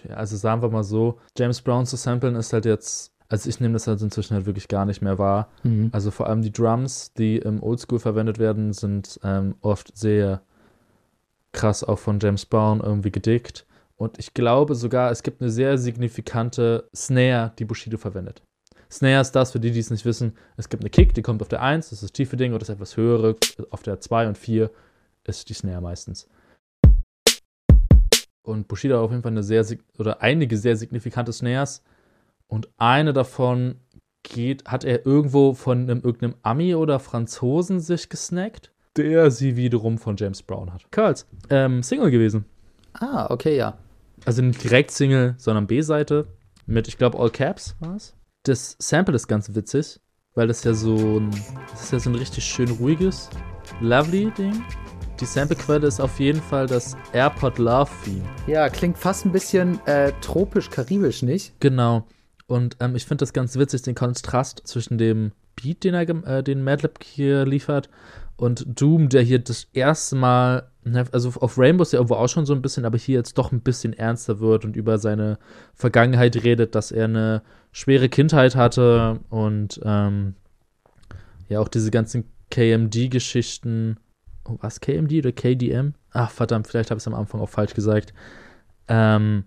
Ja, 0.07 0.15
also 0.15 0.35
sagen 0.35 0.61
wir 0.61 0.69
mal 0.69 0.83
so, 0.83 1.17
James 1.37 1.61
Brown 1.61 1.85
zu 1.85 1.95
samplen 1.95 2.35
ist 2.35 2.53
halt 2.53 2.65
jetzt, 2.65 3.11
also 3.29 3.49
ich 3.49 3.59
nehme 3.59 3.73
das 3.73 3.87
halt 3.87 4.01
inzwischen 4.01 4.35
halt 4.35 4.45
wirklich 4.45 4.67
gar 4.67 4.85
nicht 4.85 5.01
mehr 5.01 5.17
wahr. 5.17 5.49
Also 5.91 6.11
vor 6.11 6.27
allem 6.27 6.41
die 6.41 6.51
Drums, 6.51 7.13
die 7.13 7.37
im 7.37 7.61
Oldschool 7.63 7.99
verwendet 7.99 8.39
werden, 8.39 8.73
sind 8.73 9.19
ähm, 9.23 9.55
oft 9.61 9.97
sehr 9.97 10.41
krass 11.53 11.83
auch 11.83 11.99
von 11.99 12.19
James 12.19 12.45
Brown 12.45 12.81
irgendwie 12.81 13.11
gedickt. 13.11 13.65
Und 13.95 14.19
ich 14.19 14.33
glaube 14.33 14.75
sogar, 14.75 15.11
es 15.11 15.23
gibt 15.23 15.41
eine 15.41 15.49
sehr 15.49 15.77
signifikante 15.77 16.87
Snare, 16.95 17.53
die 17.57 17.65
Bushido 17.65 17.97
verwendet. 17.97 18.43
Snare 18.91 19.21
ist 19.21 19.31
das, 19.31 19.51
für 19.51 19.59
die, 19.59 19.71
die 19.71 19.79
es 19.79 19.91
nicht 19.91 20.05
wissen. 20.05 20.33
Es 20.55 20.69
gibt 20.69 20.83
eine 20.83 20.89
Kick, 20.89 21.13
die 21.13 21.21
kommt 21.21 21.41
auf 21.41 21.49
der 21.49 21.61
1, 21.61 21.89
das 21.89 21.93
ist 21.93 22.03
das 22.03 22.11
tiefe 22.13 22.37
Ding, 22.37 22.53
und 22.53 22.61
das 22.61 22.69
etwas 22.69 22.97
höhere, 22.97 23.35
auf 23.69 23.83
der 23.83 23.99
2 23.99 24.27
und 24.29 24.37
4 24.37 24.69
ist 25.25 25.49
die 25.49 25.53
Snare 25.53 25.81
meistens. 25.81 26.27
Und 28.47 28.69
Bushido 28.69 28.95
hat 28.95 29.03
auf 29.03 29.11
jeden 29.11 29.23
Fall 29.23 29.33
eine 29.33 29.43
sehr, 29.43 29.65
oder 29.97 30.21
einige 30.21 30.57
sehr 30.57 30.77
signifikante 30.77 31.33
Snares. 31.33 31.83
Und 32.47 32.69
eine 32.77 33.11
davon 33.11 33.75
geht, 34.23 34.63
hat 34.65 34.85
er 34.85 35.05
irgendwo 35.05 35.53
von 35.53 35.81
einem, 35.81 36.01
irgendeinem 36.01 36.35
Ami 36.43 36.73
oder 36.73 36.99
Franzosen 36.99 37.81
sich 37.81 38.07
gesnackt, 38.07 38.71
der 38.95 39.31
sie 39.31 39.57
wiederum 39.57 39.97
von 39.97 40.15
James 40.15 40.41
Brown 40.41 40.73
hat. 40.73 40.89
Curls, 40.91 41.27
ähm, 41.49 41.83
Single 41.83 42.09
gewesen. 42.09 42.45
Ah, 42.93 43.27
okay, 43.29 43.57
ja. 43.57 43.77
Also 44.25 44.41
nicht 44.41 44.63
direkt 44.63 44.91
Single, 44.91 45.35
sondern 45.37 45.67
B-Seite. 45.67 46.27
Mit, 46.65 46.87
ich 46.87 46.97
glaube, 46.97 47.19
All 47.19 47.29
Caps 47.29 47.75
war 47.79 47.95
es. 47.95 48.16
Das 48.47 48.77
Sample 48.79 49.13
ist 49.13 49.27
ganz 49.27 49.53
witzig, 49.55 49.99
weil 50.33 50.47
das 50.47 50.63
ja 50.63 50.73
so 50.73 51.19
ein, 51.19 51.31
das 51.69 51.83
ist 51.83 51.91
ja 51.91 51.99
so 51.99 52.09
ein 52.09 52.15
richtig 52.15 52.45
schön 52.45 52.69
ruhiges, 52.69 53.29
lovely 53.81 54.31
Ding. 54.37 54.63
Die 55.19 55.25
Samplequelle 55.25 55.85
ist 55.85 55.99
auf 55.99 56.17
jeden 56.17 56.41
Fall 56.41 56.65
das 56.65 56.95
Airport 57.11 57.57
Love 57.57 57.91
Theme. 58.05 58.23
Ja, 58.47 58.69
klingt 58.69 58.97
fast 58.97 59.25
ein 59.25 59.33
bisschen 59.33 59.85
äh, 59.85 60.13
tropisch-karibisch, 60.21 61.23
nicht? 61.23 61.59
Genau. 61.59 62.07
Und 62.45 62.77
ähm, 62.79 62.95
ich 62.95 63.03
finde 63.05 63.23
das 63.23 63.33
ganz 63.33 63.57
witzig, 63.57 63.81
den 63.81 63.95
Kontrast 63.95 64.61
zwischen 64.63 64.97
dem 64.97 65.33
Beat, 65.57 65.83
den, 65.83 65.93
er, 65.93 66.07
äh, 66.07 66.41
den 66.41 66.63
Madlib 66.63 67.03
hier 67.03 67.45
liefert, 67.45 67.89
und 68.37 68.79
Doom, 68.79 69.09
der 69.09 69.23
hier 69.23 69.39
das 69.39 69.67
erste 69.73 70.15
Mal, 70.15 70.71
also 71.11 71.33
auf 71.39 71.57
Rainbow 71.57 71.83
ist 71.83 71.93
ja 71.93 71.99
irgendwo 71.99 72.15
auch 72.15 72.27
schon 72.27 72.45
so 72.45 72.53
ein 72.53 72.61
bisschen, 72.61 72.85
aber 72.85 72.97
hier 72.97 73.17
jetzt 73.17 73.37
doch 73.37 73.51
ein 73.51 73.61
bisschen 73.61 73.93
ernster 73.93 74.39
wird 74.39 74.65
und 74.65 74.75
über 74.75 74.97
seine 74.97 75.39
Vergangenheit 75.73 76.43
redet, 76.43 76.75
dass 76.75 76.91
er 76.91 77.05
eine 77.05 77.41
schwere 77.71 78.09
Kindheit 78.09 78.55
hatte 78.55 79.19
und 79.29 79.79
ähm, 79.83 80.35
ja 81.49 81.59
auch 81.59 81.67
diese 81.67 81.91
ganzen 81.91 82.25
KMD-Geschichten. 82.51 83.97
Oh, 84.45 84.57
was, 84.61 84.79
KMD 84.79 85.13
oder 85.13 85.31
KDM? 85.31 85.93
Ach, 86.11 86.31
verdammt, 86.31 86.67
vielleicht 86.67 86.89
habe 86.89 86.97
ich 86.97 87.03
es 87.03 87.07
am 87.07 87.13
Anfang 87.13 87.41
auch 87.41 87.49
falsch 87.49 87.73
gesagt. 87.73 88.13
Ähm, 88.87 89.43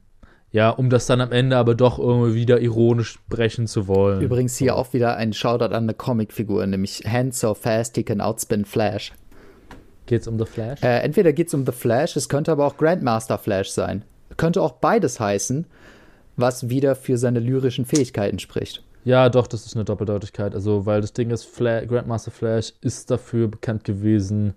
ja, 0.52 0.70
um 0.70 0.90
das 0.90 1.06
dann 1.06 1.20
am 1.20 1.32
Ende 1.32 1.56
aber 1.56 1.74
doch 1.74 1.98
irgendwie 1.98 2.34
wieder 2.34 2.60
ironisch 2.60 3.20
brechen 3.28 3.66
zu 3.66 3.86
wollen. 3.86 4.20
Übrigens 4.20 4.56
hier 4.56 4.76
auch 4.76 4.92
wieder 4.92 5.16
ein 5.16 5.32
Shoutout 5.32 5.66
an 5.66 5.84
eine 5.84 5.94
Comicfigur, 5.94 6.66
nämlich 6.66 7.04
Hand 7.06 7.34
So 7.34 7.54
Fast 7.54 7.96
He 7.96 8.02
Can 8.02 8.20
Outspin 8.20 8.64
Flash. 8.64 9.12
Geht's 10.10 10.26
um 10.26 10.40
The 10.40 10.44
Flash? 10.44 10.82
Äh, 10.82 11.02
entweder 11.02 11.32
geht 11.32 11.46
es 11.46 11.54
um 11.54 11.64
The 11.64 11.70
Flash, 11.70 12.16
es 12.16 12.28
könnte 12.28 12.50
aber 12.50 12.66
auch 12.66 12.76
Grandmaster 12.76 13.38
Flash 13.38 13.70
sein. 13.70 14.02
Könnte 14.36 14.60
auch 14.60 14.72
beides 14.72 15.20
heißen, 15.20 15.68
was 16.34 16.68
wieder 16.68 16.96
für 16.96 17.16
seine 17.16 17.38
lyrischen 17.38 17.84
Fähigkeiten 17.84 18.40
spricht. 18.40 18.82
Ja, 19.04 19.28
doch, 19.28 19.46
das 19.46 19.66
ist 19.66 19.76
eine 19.76 19.84
Doppeldeutigkeit. 19.84 20.52
Also, 20.52 20.84
weil 20.84 21.00
das 21.00 21.12
Ding 21.12 21.30
ist, 21.30 21.44
Fla 21.44 21.84
Grandmaster 21.84 22.32
Flash 22.32 22.72
ist 22.80 23.08
dafür 23.12 23.46
bekannt 23.46 23.84
gewesen. 23.84 24.54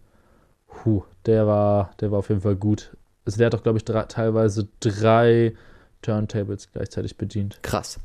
Puh, 0.66 1.04
der 1.28 1.46
war, 1.46 1.92
der 2.00 2.12
war 2.12 2.18
auf 2.18 2.30
jeden 2.30 2.42
Fall 2.42 2.56
gut. 2.56 2.90
Also, 3.24 3.38
der 3.38 3.46
hat 3.46 3.54
doch, 3.54 3.62
glaube 3.62 3.78
ich, 3.78 3.86
drei, 3.86 4.06
teilweise 4.06 4.68
drei 4.80 5.54
Turntables 6.02 6.72
gleichzeitig 6.74 7.16
bedient. 7.16 7.60
Krass. 7.62 8.00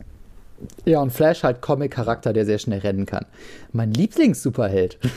Ja, 0.84 1.00
und 1.00 1.14
Flash 1.14 1.44
halt 1.44 1.62
Comic-Charakter, 1.62 2.34
der 2.34 2.44
sehr 2.44 2.58
schnell 2.58 2.80
rennen 2.80 3.06
kann. 3.06 3.24
Mein 3.72 3.94
Lieblings-Superheld. 3.94 4.98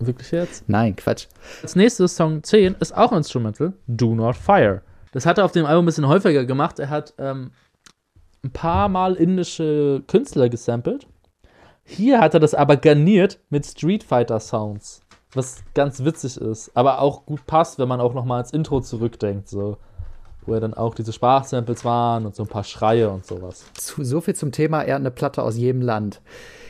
Wirklich 0.00 0.30
jetzt? 0.30 0.68
Nein, 0.68 0.94
Quatsch. 0.94 1.26
Als 1.62 1.74
nächstes 1.76 2.16
Song 2.16 2.42
10 2.42 2.76
ist 2.80 2.96
auch 2.96 3.12
Instrumental, 3.12 3.72
Do 3.86 4.14
Not 4.14 4.36
Fire. 4.36 4.82
Das 5.12 5.26
hat 5.26 5.38
er 5.38 5.44
auf 5.44 5.52
dem 5.52 5.66
Album 5.66 5.84
ein 5.84 5.86
bisschen 5.86 6.06
häufiger 6.08 6.44
gemacht. 6.44 6.78
Er 6.78 6.90
hat 6.90 7.14
ähm, 7.18 7.50
ein 8.44 8.50
paar 8.52 8.88
Mal 8.88 9.14
indische 9.14 10.02
Künstler 10.06 10.48
gesampelt. 10.48 11.06
Hier 11.84 12.20
hat 12.20 12.34
er 12.34 12.40
das 12.40 12.54
aber 12.54 12.76
garniert 12.76 13.40
mit 13.48 13.64
Street 13.64 14.04
Fighter 14.04 14.40
Sounds, 14.40 15.00
was 15.32 15.62
ganz 15.74 16.04
witzig 16.04 16.36
ist, 16.36 16.70
aber 16.74 17.00
auch 17.00 17.24
gut 17.24 17.46
passt, 17.46 17.78
wenn 17.78 17.88
man 17.88 18.00
auch 18.00 18.12
nochmal 18.12 18.38
ans 18.38 18.52
Intro 18.52 18.80
zurückdenkt, 18.80 19.48
so. 19.48 19.78
Wo 20.44 20.54
er 20.54 20.60
dann 20.60 20.74
auch 20.74 20.94
diese 20.94 21.12
Sprachsamples 21.12 21.84
waren 21.84 22.26
und 22.26 22.36
so 22.36 22.42
ein 22.42 22.48
paar 22.48 22.64
Schreie 22.64 23.10
und 23.10 23.26
sowas. 23.26 23.64
Zu, 23.74 24.04
so 24.04 24.20
viel 24.20 24.34
zum 24.34 24.52
Thema, 24.52 24.82
er 24.82 24.94
hat 24.94 25.00
eine 25.00 25.10
Platte 25.10 25.42
aus 25.42 25.56
jedem 25.56 25.82
Land. 25.82 26.20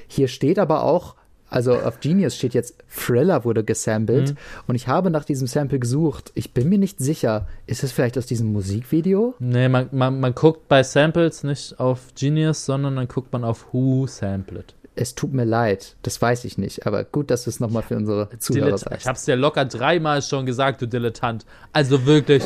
Hier 0.07 0.29
steht 0.29 0.59
aber 0.59 0.83
auch, 0.83 1.16
also 1.51 1.74
auf 1.78 2.01
Genius 2.01 2.36
steht 2.36 2.55
jetzt, 2.55 2.74
Thriller 2.88 3.44
wurde 3.44 3.64
gesampelt 3.64 4.34
und 4.66 4.74
ich 4.74 4.86
habe 4.86 5.11
nach 5.11 5.24
diesem 5.24 5.46
Sample 5.46 5.78
gesucht. 5.78 6.30
Ich 6.34 6.53
bin 6.53 6.68
mir 6.68 6.78
nicht 6.78 6.99
sicher, 6.99 7.46
ist 7.66 7.82
es 7.82 7.92
vielleicht 7.92 8.18
aus 8.18 8.26
diesem 8.26 8.53
Musikvideo? 8.53 9.34
Nee, 9.38 9.68
man, 9.68 9.88
man, 9.92 10.20
man 10.20 10.34
guckt 10.34 10.68
bei 10.68 10.82
Samples 10.82 11.44
nicht 11.44 11.80
auf 11.80 12.01
Genius, 12.18 12.66
sondern 12.66 12.96
dann 12.96 13.09
guckt 13.09 13.32
man 13.32 13.44
auf 13.44 13.72
Who 13.72 14.07
Sampled. 14.07 14.74
Es 14.94 15.14
tut 15.14 15.32
mir 15.32 15.44
leid, 15.44 15.96
das 16.03 16.20
weiß 16.20 16.44
ich 16.44 16.59
nicht, 16.59 16.86
aber 16.86 17.05
gut, 17.05 17.30
dass 17.30 17.44
du 17.44 17.51
es 17.51 17.61
nochmal 17.61 17.82
für 17.82 17.96
unsere 17.96 18.28
Zuhörer 18.38 18.66
Dilettant. 18.66 18.80
sagst. 18.80 19.03
Ich 19.03 19.07
hab's 19.07 19.24
dir 19.24 19.36
locker 19.36 19.64
dreimal 19.64 20.22
schon 20.22 20.44
gesagt, 20.44 20.82
du 20.82 20.86
Dilettant. 20.86 21.46
Also 21.72 22.05
wirklich. 22.05 22.42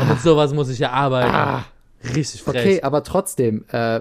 Und 0.00 0.08
mit 0.08 0.20
sowas 0.20 0.54
muss 0.54 0.70
ich 0.70 0.78
ja 0.78 0.90
arbeiten. 0.90 1.64
Richtig 2.14 2.42
frech. 2.42 2.62
Okay, 2.62 2.82
aber 2.82 3.02
trotzdem, 3.02 3.64
äh, 3.72 4.00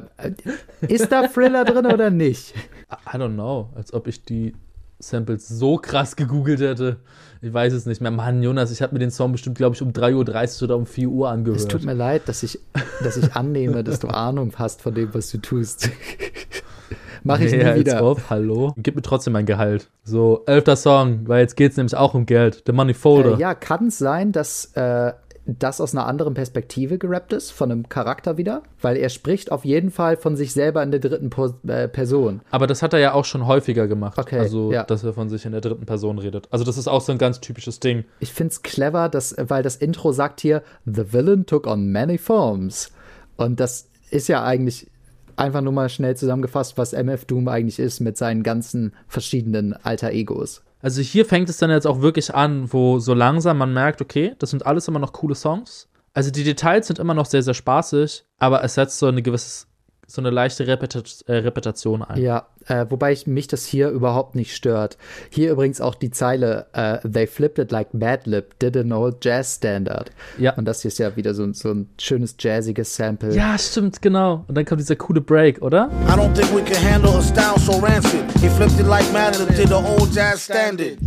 ist 0.88 1.12
da 1.12 1.28
Thriller 1.28 1.66
drin 1.66 1.86
oder 1.86 2.10
nicht? 2.10 2.54
I 2.92 3.18
don't 3.18 3.34
know. 3.34 3.70
Als 3.76 3.94
ob 3.94 4.08
ich 4.08 4.24
die 4.24 4.54
Samples 5.00 5.48
so 5.48 5.78
krass 5.78 6.16
gegoogelt 6.16 6.62
hätte. 6.62 6.98
Ich 7.42 7.54
weiß 7.54 7.74
es 7.74 7.86
nicht 7.86 8.02
mehr. 8.02 8.12
Mann, 8.12 8.44
Jonas, 8.44 8.72
ich 8.72 8.82
habe 8.82 8.94
mir 8.94 9.00
den 9.00 9.12
Song 9.12 9.32
bestimmt, 9.32 9.58
glaube 9.58 9.76
ich, 9.76 9.82
um 9.82 9.92
3.30 9.92 10.58
Uhr 10.62 10.64
oder 10.64 10.78
um 10.78 10.86
4 10.86 11.10
Uhr 11.10 11.30
angehört. 11.30 11.60
Es 11.60 11.68
tut 11.68 11.84
mir 11.84 11.94
leid, 11.94 12.24
dass 12.28 12.44
ich, 12.44 12.60
dass 13.04 13.18
ich 13.18 13.34
annehme, 13.34 13.84
dass 13.84 14.00
du 14.00 14.08
Ahnung 14.08 14.54
hast 14.58 14.82
von 14.82 14.94
dem, 14.94 15.14
was 15.14 15.32
du 15.32 15.40
tust. 15.40 15.90
Mach 17.24 17.40
ich 17.40 17.52
ja, 17.52 17.74
nie 17.74 17.82
wieder. 17.82 18.02
Auf, 18.02 18.30
hallo. 18.30 18.74
Gib 18.78 18.96
mir 18.96 19.02
trotzdem 19.02 19.34
mein 19.34 19.46
Gehalt. 19.46 19.90
So, 20.04 20.44
elfter 20.48 20.76
Song, 20.76 21.28
weil 21.28 21.42
jetzt 21.42 21.56
geht's 21.56 21.78
nämlich 21.78 21.96
auch 21.96 22.16
um 22.16 22.26
Geld. 22.26 22.64
The 22.66 22.72
Money 22.72 22.96
Folder. 22.96 23.36
Äh, 23.36 23.40
ja, 23.40 23.54
kann 23.54 23.88
es 23.88 24.00
sein, 24.00 24.32
dass 24.32 24.66
äh, 24.74 25.14
das 25.46 25.82
aus 25.82 25.94
einer 25.94 26.06
anderen 26.06 26.34
Perspektive 26.34 26.98
gerappt 26.98 27.34
ist, 27.34 27.52
von 27.52 27.72
einem 27.72 27.90
Charakter 27.90 28.38
wieder? 28.38 28.64
Weil 28.82 28.98
er 28.98 29.10
spricht 29.10 29.52
auf 29.52 29.66
jeden 29.66 29.92
Fall 29.92 30.18
von 30.18 30.36
sich 30.36 30.54
selber 30.54 30.84
in 30.84 30.92
der 30.92 31.00
dritten 31.00 31.30
po 31.30 31.54
äh, 31.68 31.88
Person. 31.88 32.42
Aber 32.52 32.68
das 32.68 32.82
hat 32.82 32.94
er 32.94 33.00
ja 33.00 33.14
auch 33.14 33.26
schon 33.26 33.48
häufiger 33.48 33.88
gemacht. 33.88 34.18
Okay, 34.18 34.40
Also, 34.40 34.72
ja. 34.72 34.84
dass 34.84 35.04
er 35.04 35.14
von 35.14 35.30
sich 35.30 35.46
in 35.46 35.52
der 35.52 35.62
dritten 35.62 35.86
Person 35.86 36.20
redet. 36.20 36.48
Also, 36.52 36.64
das 36.64 36.78
ist 36.78 36.88
auch 36.88 37.02
so 37.02 37.12
ein 37.12 37.18
ganz 37.18 37.40
typisches 37.40 37.80
Ding. 37.80 38.06
Ich 38.20 38.32
find's 38.34 38.62
clever, 38.62 39.10
dass, 39.10 39.36
weil 39.38 39.64
das 39.64 39.76
Intro 39.76 40.12
sagt 40.12 40.42
hier, 40.42 40.62
The 40.86 41.12
villain 41.14 41.46
took 41.46 41.68
on 41.68 41.92
many 41.92 42.18
forms. 42.18 42.92
Und 43.38 43.60
das 43.60 43.88
ist 44.12 44.28
ja 44.28 44.44
eigentlich 44.44 44.88
einfach 45.36 45.62
nur 45.62 45.74
mal 45.74 45.90
schnell 45.90 46.16
zusammengefasst, 46.16 46.78
was 46.78 46.94
MF 46.94 47.26
Doom 47.26 47.48
eigentlich 47.48 47.80
ist 47.80 48.00
mit 48.00 48.18
seinen 48.18 48.44
ganzen 48.44 48.94
verschiedenen 49.08 49.74
Alter 49.74 50.12
Egos. 50.12 50.62
Also 50.82 51.02
hier 51.02 51.26
fängt 51.26 51.50
es 51.50 51.58
dann 51.58 51.70
jetzt 51.70 51.88
auch 51.88 52.02
wirklich 52.02 52.34
an, 52.34 52.72
wo 52.74 53.00
so 53.00 53.14
langsam 53.14 53.58
man 53.58 53.74
merkt, 53.74 54.02
okay, 54.02 54.36
das 54.40 54.50
sind 54.50 54.66
alles 54.66 54.88
immer 54.88 55.00
noch 55.00 55.14
coole 55.14 55.36
Songs. 55.36 55.88
Also 56.14 56.32
die 56.32 56.44
Details 56.44 56.88
sind 56.88 57.00
immer 57.00 57.14
noch 57.14 57.26
sehr, 57.26 57.44
sehr 57.44 57.54
spaßig, 57.54 58.26
aber 58.38 58.64
es 58.64 58.74
setzt 58.74 59.00
so 59.00 59.08
eine 59.08 59.22
gewisse, 59.22 59.68
so 60.12 60.22
eine 60.22 60.30
leichte 60.30 60.68
Repeta 60.68 61.02
äh, 61.28 61.34
Repetation 61.38 62.02
ein. 62.04 62.22
Ja, 62.22 62.48
äh, 62.68 62.86
wobei 62.90 63.14
ich, 63.14 63.28
mich 63.28 63.48
das 63.48 63.66
hier 63.66 63.90
überhaupt 63.90 64.36
nicht 64.36 64.56
stört. 64.56 64.98
Hier 65.30 65.52
übrigens 65.52 65.80
auch 65.80 65.96
die 65.96 66.12
Zeile, 66.12 66.66
äh, 66.74 66.98
they 67.08 67.26
flipped 67.28 67.60
it 67.60 67.72
like 67.72 67.94
Madlib, 67.94 68.60
did 68.60 68.76
an 68.76 68.92
old 68.92 69.24
jazz 69.24 69.56
standard. 69.56 70.12
Ja. 70.38 70.54
Und 70.56 70.66
das 70.66 70.82
hier 70.82 70.90
ist 70.90 71.00
ja 71.00 71.16
wieder 71.16 71.34
so, 71.34 71.44
ein- 71.44 71.54
so 71.54 71.70
ein 71.72 71.90
schönes 71.98 72.36
jazziges 72.40 72.94
Sample. 72.96 73.34
Ja, 73.34 73.58
stimmt, 73.58 74.02
genau. 74.02 74.44
Und 74.48 74.56
dann 74.56 74.66
kommt 74.66 74.82
dieser 74.82 74.98
coole 74.98 75.22
Break, 75.22 75.62
oder? 75.62 75.90
I 76.08 76.12
don't 76.12 76.34
think 76.34 76.54
we 76.54 76.62
can 76.62 76.84
handle 76.94 77.12
a 77.18 77.22
style 77.22 77.58
so 77.60 77.74
rancid. 77.80 78.22
He 78.42 78.50
flipped 78.50 78.80
it 78.80 78.88
like 78.88 79.06
Madlib 79.14 79.48
did 79.56 79.70
the 79.70 79.76
old 79.76 80.14
jazz 80.14 80.44
standard. 80.44 80.98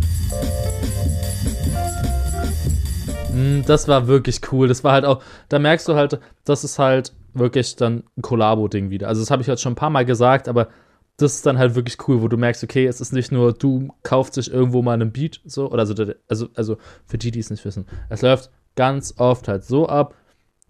Mm, 3.33 3.61
Das 3.67 3.87
war 3.87 4.07
wirklich 4.07 4.39
cool. 4.51 4.67
Das 4.67 4.83
war 4.83 4.93
halt 4.93 5.05
auch, 5.05 5.21
da 5.49 5.59
merkst 5.59 5.87
du 5.87 5.95
halt, 5.95 6.19
das 6.45 6.63
ist 6.63 6.79
halt 6.79 7.11
wirklich 7.37 7.75
dann 7.75 8.03
ein 8.17 8.21
Kollabo-Ding 8.21 8.89
wieder. 8.89 9.07
Also 9.07 9.21
das 9.21 9.31
habe 9.31 9.41
ich 9.41 9.47
jetzt 9.47 9.61
schon 9.61 9.73
ein 9.73 9.77
paar 9.77 9.89
Mal 9.89 10.05
gesagt, 10.05 10.47
aber 10.47 10.69
das 11.17 11.35
ist 11.35 11.45
dann 11.45 11.57
halt 11.57 11.75
wirklich 11.75 11.97
cool, 12.07 12.21
wo 12.21 12.27
du 12.27 12.37
merkst, 12.37 12.63
okay, 12.63 12.85
es 12.85 12.99
ist 12.99 13.13
nicht 13.13 13.31
nur, 13.31 13.53
du 13.53 13.89
kaufst 14.03 14.33
sich 14.33 14.51
irgendwo 14.51 14.81
mal 14.81 14.93
einen 14.93 15.11
Beat, 15.11 15.41
so, 15.45 15.71
oder 15.71 15.79
also, 15.79 15.95
also, 16.27 16.47
also 16.55 16.77
für 17.05 17.17
die, 17.17 17.31
die 17.31 17.39
es 17.39 17.49
nicht 17.49 17.63
wissen. 17.63 17.85
Es 18.09 18.21
läuft 18.21 18.51
ganz 18.75 19.15
oft 19.17 19.47
halt 19.47 19.63
so 19.63 19.87
ab, 19.87 20.15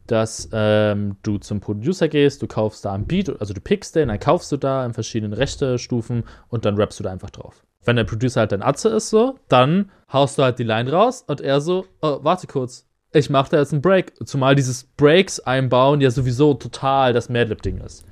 dass 0.08 0.50
ähm, 0.52 1.18
du 1.24 1.40
zum 1.40 1.62
Producer 1.62 2.08
gehst, 2.08 2.44
du 2.44 2.48
kaufst 2.48 2.86
da 2.86 2.94
einen 2.94 3.08
Beat, 3.08 3.40
also 3.40 3.54
du 3.54 3.62
pickst 3.62 3.96
den, 3.96 4.10
dann 4.10 4.20
kaufst 4.20 4.52
du 4.52 4.58
da 4.58 4.86
in 4.86 4.94
verschiedenen 4.94 5.34
Rechtestufen 5.34 6.24
und 6.50 6.66
dann 6.66 6.76
rappst 6.76 7.00
du 7.00 7.04
da 7.04 7.12
einfach 7.12 7.32
drauf. 7.32 7.66
Wenn 7.84 7.96
der 7.96 8.04
Producer 8.04 8.42
halt 8.42 8.52
dein 8.52 8.62
Atze 8.62 8.90
ist, 8.90 9.10
so, 9.10 9.40
dann 9.48 9.92
haust 10.12 10.38
du 10.38 10.44
halt 10.44 10.60
die 10.60 10.64
Line 10.64 10.92
raus 10.92 11.24
und 11.26 11.42
er 11.42 11.60
so, 11.60 11.86
oh, 12.02 12.20
warte 12.22 12.46
kurz, 12.46 12.85
ich 13.16 13.30
mache 13.30 13.52
da 13.52 13.60
jetzt 13.60 13.74
einen 13.74 13.82
Break. 13.82 14.14
Zumal 14.26 14.56
dieses 14.56 14.84
Breaks 14.84 15.40
einbauen 15.40 16.02
ja 16.02 16.12
sowieso 16.12 16.54
total 16.54 17.14
das 17.14 17.30
Madlib-Ding 17.30 17.80
ist. 17.80 18.06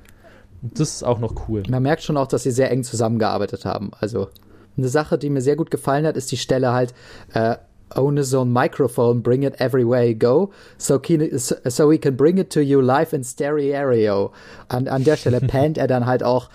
Das 0.62 0.94
ist 0.94 1.02
auch 1.02 1.18
noch 1.18 1.48
cool. 1.48 1.62
Man 1.68 1.82
merkt 1.82 2.02
schon 2.02 2.16
auch, 2.16 2.26
dass 2.26 2.44
sie 2.44 2.50
sehr 2.50 2.70
eng 2.70 2.84
zusammengearbeitet 2.84 3.64
haben. 3.64 3.90
Also 4.00 4.28
eine 4.76 4.88
Sache, 4.88 5.18
die 5.18 5.30
mir 5.30 5.42
sehr 5.42 5.56
gut 5.56 5.70
gefallen 5.70 6.06
hat, 6.06 6.16
ist 6.16 6.32
die 6.32 6.36
Stelle 6.36 6.72
halt 6.72 6.94
äh, 7.34 7.56
Own 7.94 8.16
his 8.16 8.34
own 8.34 8.52
microphone, 8.52 9.22
bring 9.22 9.42
it 9.42 9.60
every 9.60 9.86
way 9.86 10.14
go, 10.14 10.50
so, 10.78 10.98
can, 10.98 11.38
so 11.38 11.88
we 11.88 11.98
can 11.98 12.16
bring 12.16 12.38
it 12.38 12.50
to 12.50 12.60
you 12.60 12.80
live 12.80 13.12
in 13.12 13.22
stereo. 13.22 14.32
An, 14.68 14.88
an 14.88 15.04
der 15.04 15.16
Stelle 15.16 15.40
pannt 15.46 15.78
er 15.78 15.86
dann 15.86 16.06
halt 16.06 16.24
auch 16.24 16.48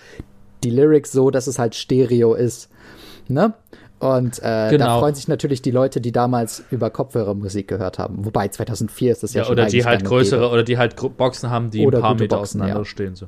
die 0.64 0.72
Lyrics 0.72 1.12
so, 1.12 1.30
dass 1.30 1.48
es 1.48 1.58
halt 1.58 1.76
Stereo 1.76 2.34
ist. 2.34 2.70
Ne? 3.30 3.54
Und 4.00 4.40
äh, 4.40 4.42
da 4.42 4.70
Genau. 4.70 5.00
freuen 5.00 5.16
sich 5.16 5.28
natürlich 5.28 5.62
die 5.62 5.72
Leute, 5.72 6.00
die 6.02 6.12
damals 6.12 6.64
über 6.72 6.90
Kopfhörermusik 6.90 7.68
gehört 7.68 8.00
haben. 8.00 8.24
Wobei 8.26 8.48
2004 8.48 9.12
ist 9.12 9.24
das 9.24 9.34
ja, 9.34 9.42
Ja, 9.42 9.46
schon 9.46 9.54
oder 9.54 9.66
die 9.66 9.84
halt 9.86 10.00
und 10.00 10.04
gäbe. 10.04 10.10
größere, 10.16 10.50
oder 10.50 10.64
die 10.64 10.78
halt 10.78 10.96
Boxen 11.18 11.50
haben, 11.50 11.70
die 11.70 11.86
Oder 11.86 11.98
ein 12.00 12.02
paar 12.02 12.14
Meter 12.16 12.38
Boxen, 12.38 12.62
auseinander 12.62 12.82
ja. 12.82 12.86
stehen. 12.86 13.16
So. 13.16 13.28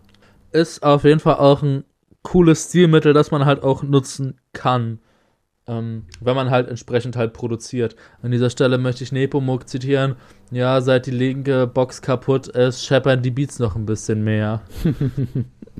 Ist 0.54 0.82
auf 0.84 1.04
jeden 1.04 1.20
Fall 1.20 1.36
auch 1.36 1.62
ein 1.62 1.84
cooles 2.24 2.66
Stilmittel, 2.70 3.14
das 3.14 3.32
man 3.32 3.46
halt 3.46 3.64
auch 3.64 3.84
nutzen 3.84 4.40
kann, 4.54 5.00
ähm, 5.68 6.06
wenn 6.22 6.36
man 6.36 6.50
halt 6.52 6.70
entsprechend 6.70 7.16
halt 7.18 7.34
produziert. 7.34 7.96
An 8.22 8.32
dieser 8.32 8.50
Stelle 8.50 8.78
möchte 8.78 9.04
ich 9.04 9.12
Nepomuk 9.12 9.68
zitieren. 9.68 10.16
Ja, 10.52 10.82
seit 10.82 11.06
die 11.06 11.12
linke 11.12 11.68
Box 11.68 12.02
kaputt 12.02 12.48
ist, 12.48 12.84
scheppern 12.86 13.22
die 13.22 13.32
Beats 13.32 13.60
noch 13.60 13.76
ein 13.76 13.86
bisschen 13.86 14.24
mehr. 14.24 14.62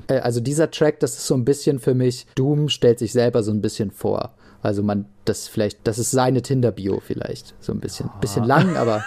Äh, 0.08 0.18
Also 0.20 0.40
dieser 0.40 0.70
Track, 0.70 0.98
das 1.00 1.12
ist 1.12 1.26
so 1.26 1.34
ein 1.34 1.44
bisschen 1.44 1.78
für 1.78 1.94
mich, 1.94 2.26
Doom 2.34 2.68
stellt 2.68 2.98
sich 2.98 3.12
selber 3.12 3.42
so 3.42 3.52
ein 3.52 3.60
bisschen 3.60 3.90
vor. 3.90 4.34
Also 4.62 4.82
man, 4.84 5.06
das 5.24 5.48
vielleicht, 5.48 5.80
das 5.88 5.98
ist 5.98 6.12
seine 6.12 6.40
Tinder-Bio 6.40 7.00
vielleicht. 7.04 7.54
So 7.60 7.72
ein 7.72 7.80
bisschen. 7.80 8.08
Ah. 8.08 8.18
Bisschen 8.20 8.44
lang, 8.44 8.76
aber 8.76 9.04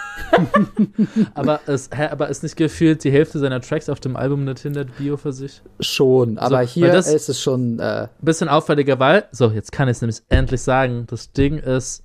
Aber 1.34 1.60
es 1.66 1.88
hä, 1.94 2.08
aber 2.10 2.28
ist 2.28 2.42
nicht 2.42 2.56
gefühlt 2.56 3.02
die 3.04 3.10
Hälfte 3.10 3.38
seiner 3.38 3.60
Tracks 3.60 3.88
auf 3.88 3.98
dem 4.00 4.16
Album 4.16 4.42
eine 4.42 4.54
Tinder-Bio 4.54 5.16
für 5.16 5.32
sich? 5.32 5.62
schon. 5.80 6.38
Aber 6.38 6.56
weil 6.56 6.66
hier 6.66 6.92
das- 6.92 7.08
ist 7.12 7.28
es 7.28 7.40
schon, 7.40 7.78
äh, 7.78 8.08
bisschen 8.20 8.48
auffälliger, 8.48 8.98
weil, 8.98 9.24
so, 9.32 9.50
jetzt 9.50 9.72
kann 9.72 9.88
ich 9.88 9.92
es 9.96 10.02
nämlich 10.02 10.22
endlich 10.28 10.60
sagen, 10.60 11.04
das 11.08 11.32
Ding 11.32 11.58
ist, 11.58 12.02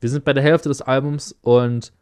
wir 0.00 0.08
sind 0.10 0.24
bei 0.24 0.32
der 0.32 0.42
Hälfte 0.42 0.68
des 0.68 0.82
Albums 0.82 1.36
und 1.42 1.92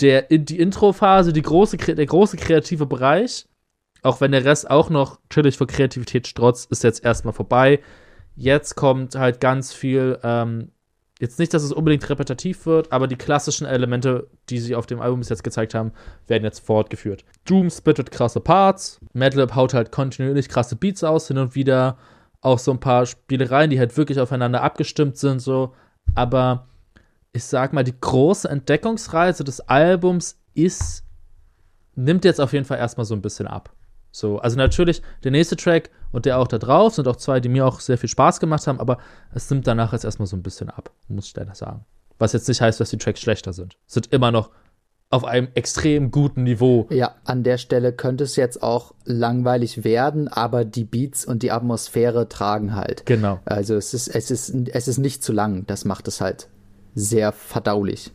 der, 0.00 0.22
die 0.22 0.58
Introphase, 0.60 1.32
die 1.32 1.42
große, 1.42 1.76
der 1.78 2.06
große 2.06 2.36
kreative 2.36 2.86
Bereich, 2.86 3.46
auch 4.02 4.20
wenn 4.20 4.30
der 4.30 4.44
Rest 4.44 4.70
auch 4.70 4.90
noch 4.90 5.18
chillig 5.30 5.56
vor 5.58 5.66
Kreativität 5.66 6.28
strotzt, 6.28 6.70
ist 6.70 6.84
jetzt 6.84 7.04
erstmal 7.04 7.34
vorbei. 7.34 7.80
Jetzt 8.40 8.76
kommt 8.76 9.16
halt 9.16 9.40
ganz 9.40 9.72
viel, 9.72 10.16
ähm, 10.22 10.70
jetzt 11.18 11.40
nicht, 11.40 11.52
dass 11.52 11.64
es 11.64 11.72
unbedingt 11.72 12.08
repetitiv 12.08 12.66
wird, 12.66 12.92
aber 12.92 13.08
die 13.08 13.16
klassischen 13.16 13.66
Elemente, 13.66 14.28
die 14.48 14.60
sie 14.60 14.76
auf 14.76 14.86
dem 14.86 15.00
Album 15.00 15.18
bis 15.18 15.28
jetzt 15.28 15.42
gezeigt 15.42 15.74
haben, 15.74 15.90
werden 16.28 16.44
jetzt 16.44 16.60
fortgeführt. 16.60 17.24
Doom 17.46 17.68
splittet 17.68 18.12
krasse 18.12 18.38
Parts, 18.38 19.00
Madlib 19.12 19.56
haut 19.56 19.74
halt 19.74 19.90
kontinuierlich 19.90 20.48
krasse 20.48 20.76
Beats 20.76 21.02
aus, 21.02 21.26
hin 21.26 21.38
und 21.38 21.56
wieder 21.56 21.98
auch 22.40 22.60
so 22.60 22.70
ein 22.70 22.78
paar 22.78 23.06
Spielereien, 23.06 23.70
die 23.70 23.80
halt 23.80 23.96
wirklich 23.96 24.20
aufeinander 24.20 24.62
abgestimmt 24.62 25.16
sind, 25.16 25.40
so. 25.40 25.74
Aber 26.14 26.68
ich 27.32 27.42
sag 27.42 27.72
mal, 27.72 27.82
die 27.82 28.00
große 28.00 28.48
Entdeckungsreise 28.48 29.42
des 29.42 29.58
Albums 29.62 30.40
ist, 30.54 31.02
nimmt 31.96 32.24
jetzt 32.24 32.40
auf 32.40 32.52
jeden 32.52 32.66
Fall 32.66 32.78
erstmal 32.78 33.04
so 33.04 33.16
ein 33.16 33.22
bisschen 33.22 33.48
ab. 33.48 33.74
So, 34.10 34.38
also 34.38 34.56
natürlich, 34.56 35.02
der 35.24 35.30
nächste 35.30 35.56
Track 35.56 35.90
und 36.12 36.24
der 36.24 36.38
auch 36.38 36.48
da 36.48 36.58
drauf 36.58 36.94
sind 36.94 37.06
auch 37.08 37.16
zwei, 37.16 37.40
die 37.40 37.48
mir 37.48 37.66
auch 37.66 37.80
sehr 37.80 37.98
viel 37.98 38.08
Spaß 38.08 38.40
gemacht 38.40 38.66
haben, 38.66 38.80
aber 38.80 38.98
es 39.34 39.50
nimmt 39.50 39.66
danach 39.66 39.92
jetzt 39.92 40.04
erstmal 40.04 40.26
so 40.26 40.36
ein 40.36 40.42
bisschen 40.42 40.70
ab, 40.70 40.90
muss 41.08 41.26
ich 41.26 41.36
leider 41.36 41.54
sagen. 41.54 41.84
Was 42.18 42.32
jetzt 42.32 42.48
nicht 42.48 42.60
heißt, 42.60 42.80
dass 42.80 42.90
die 42.90 42.98
Tracks 42.98 43.20
schlechter 43.20 43.52
sind. 43.52 43.76
Sind 43.86 44.12
immer 44.12 44.32
noch 44.32 44.50
auf 45.10 45.24
einem 45.24 45.48
extrem 45.54 46.10
guten 46.10 46.42
Niveau. 46.42 46.86
ja, 46.90 47.14
an 47.24 47.42
der 47.42 47.56
Stelle 47.56 47.92
könnte 47.92 48.24
es 48.24 48.36
jetzt 48.36 48.62
auch 48.62 48.92
langweilig 49.04 49.84
werden, 49.84 50.28
aber 50.28 50.64
die 50.64 50.84
Beats 50.84 51.24
und 51.24 51.42
die 51.42 51.50
Atmosphäre 51.50 52.28
tragen 52.28 52.74
halt. 52.74 53.06
Genau. 53.06 53.40
Also 53.46 53.74
es 53.76 53.94
ist, 53.94 54.08
es 54.08 54.30
ist, 54.30 54.54
es 54.68 54.88
ist 54.88 54.98
nicht 54.98 55.22
zu 55.22 55.32
lang. 55.32 55.66
Das 55.66 55.84
macht 55.86 56.08
es 56.08 56.20
halt 56.20 56.48
sehr 56.94 57.32
verdaulich. 57.32 58.12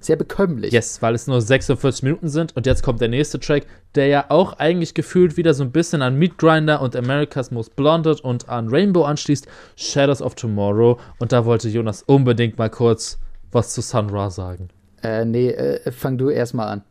Sehr 0.00 0.16
bekömmlich. 0.16 0.72
Yes, 0.72 1.00
weil 1.02 1.14
es 1.14 1.26
nur 1.26 1.40
46 1.40 2.02
Minuten 2.02 2.28
sind 2.28 2.54
und 2.56 2.66
jetzt 2.66 2.82
kommt 2.82 3.00
der 3.00 3.08
nächste 3.08 3.40
Track, 3.40 3.66
der 3.94 4.06
ja 4.06 4.26
auch 4.28 4.54
eigentlich 4.54 4.94
gefühlt 4.94 5.36
wieder 5.36 5.54
so 5.54 5.64
ein 5.64 5.72
bisschen 5.72 6.02
an 6.02 6.16
Meat 6.16 6.38
Grinder 6.38 6.80
und 6.80 6.94
America's 6.94 7.50
Most 7.50 7.76
Blonded 7.76 8.20
und 8.20 8.48
an 8.48 8.68
Rainbow 8.68 9.04
anschließt, 9.04 9.46
Shadows 9.76 10.22
of 10.22 10.34
Tomorrow. 10.34 10.98
Und 11.18 11.32
da 11.32 11.44
wollte 11.44 11.68
Jonas 11.68 12.02
unbedingt 12.02 12.58
mal 12.58 12.70
kurz 12.70 13.18
was 13.52 13.72
zu 13.72 13.80
Sun 13.80 14.10
Ra 14.10 14.30
sagen. 14.30 14.68
Äh, 15.02 15.24
nee, 15.24 15.50
äh, 15.50 15.90
fang 15.90 16.18
du 16.18 16.30
erstmal 16.30 16.68
an. 16.68 16.82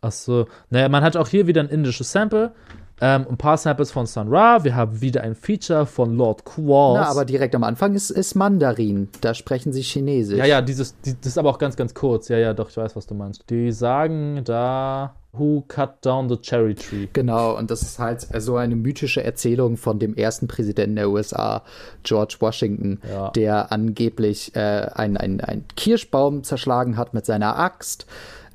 Achso, 0.00 0.46
naja, 0.70 0.88
man 0.88 1.02
hat 1.02 1.16
auch 1.16 1.28
hier 1.28 1.46
wieder 1.46 1.60
ein 1.60 1.68
indisches 1.68 2.10
Sample, 2.10 2.52
ähm, 3.00 3.26
ein 3.30 3.36
paar 3.36 3.56
Samples 3.56 3.90
von 3.90 4.06
Sun 4.06 4.28
Ra, 4.28 4.62
wir 4.64 4.74
haben 4.76 5.00
wieder 5.00 5.22
ein 5.22 5.34
Feature 5.34 5.86
von 5.86 6.16
Lord 6.16 6.44
Qualls. 6.44 7.00
Na, 7.00 7.08
aber 7.10 7.24
direkt 7.24 7.54
am 7.54 7.64
Anfang 7.64 7.94
ist, 7.94 8.10
ist 8.10 8.34
Mandarin. 8.34 9.08
Da 9.22 9.32
sprechen 9.34 9.72
sie 9.72 9.82
Chinesisch. 9.82 10.38
Ja, 10.38 10.44
ja, 10.44 10.60
dieses, 10.62 11.00
die, 11.00 11.14
das 11.14 11.28
ist 11.28 11.38
aber 11.38 11.50
auch 11.50 11.58
ganz, 11.58 11.76
ganz 11.76 11.94
kurz. 11.94 12.28
Ja, 12.28 12.38
ja, 12.38 12.52
doch, 12.52 12.68
ich 12.68 12.76
weiß, 12.76 12.96
was 12.96 13.06
du 13.06 13.14
meinst. 13.14 13.48
Die 13.48 13.72
sagen 13.72 14.42
da, 14.44 15.14
who 15.32 15.64
cut 15.66 16.04
down 16.04 16.28
the 16.28 16.36
cherry 16.36 16.74
tree? 16.74 17.08
Genau, 17.12 17.56
und 17.56 17.70
das 17.70 17.82
ist 17.82 17.98
halt 17.98 18.26
so 18.38 18.56
eine 18.56 18.76
mythische 18.76 19.22
Erzählung 19.24 19.76
von 19.76 19.98
dem 19.98 20.14
ersten 20.14 20.48
Präsidenten 20.48 20.96
der 20.96 21.08
USA, 21.10 21.62
George 22.02 22.36
Washington, 22.40 23.00
Ja. 23.10 23.30
der 23.30 23.72
angeblich 23.72 24.54
äh, 24.56 24.88
einen 24.94 25.40
ein 25.40 25.64
Kirschbaum 25.76 26.42
zerschlagen 26.44 26.96
hat 26.96 27.14
mit 27.14 27.24
seiner 27.26 27.58
Axt. 27.58 28.06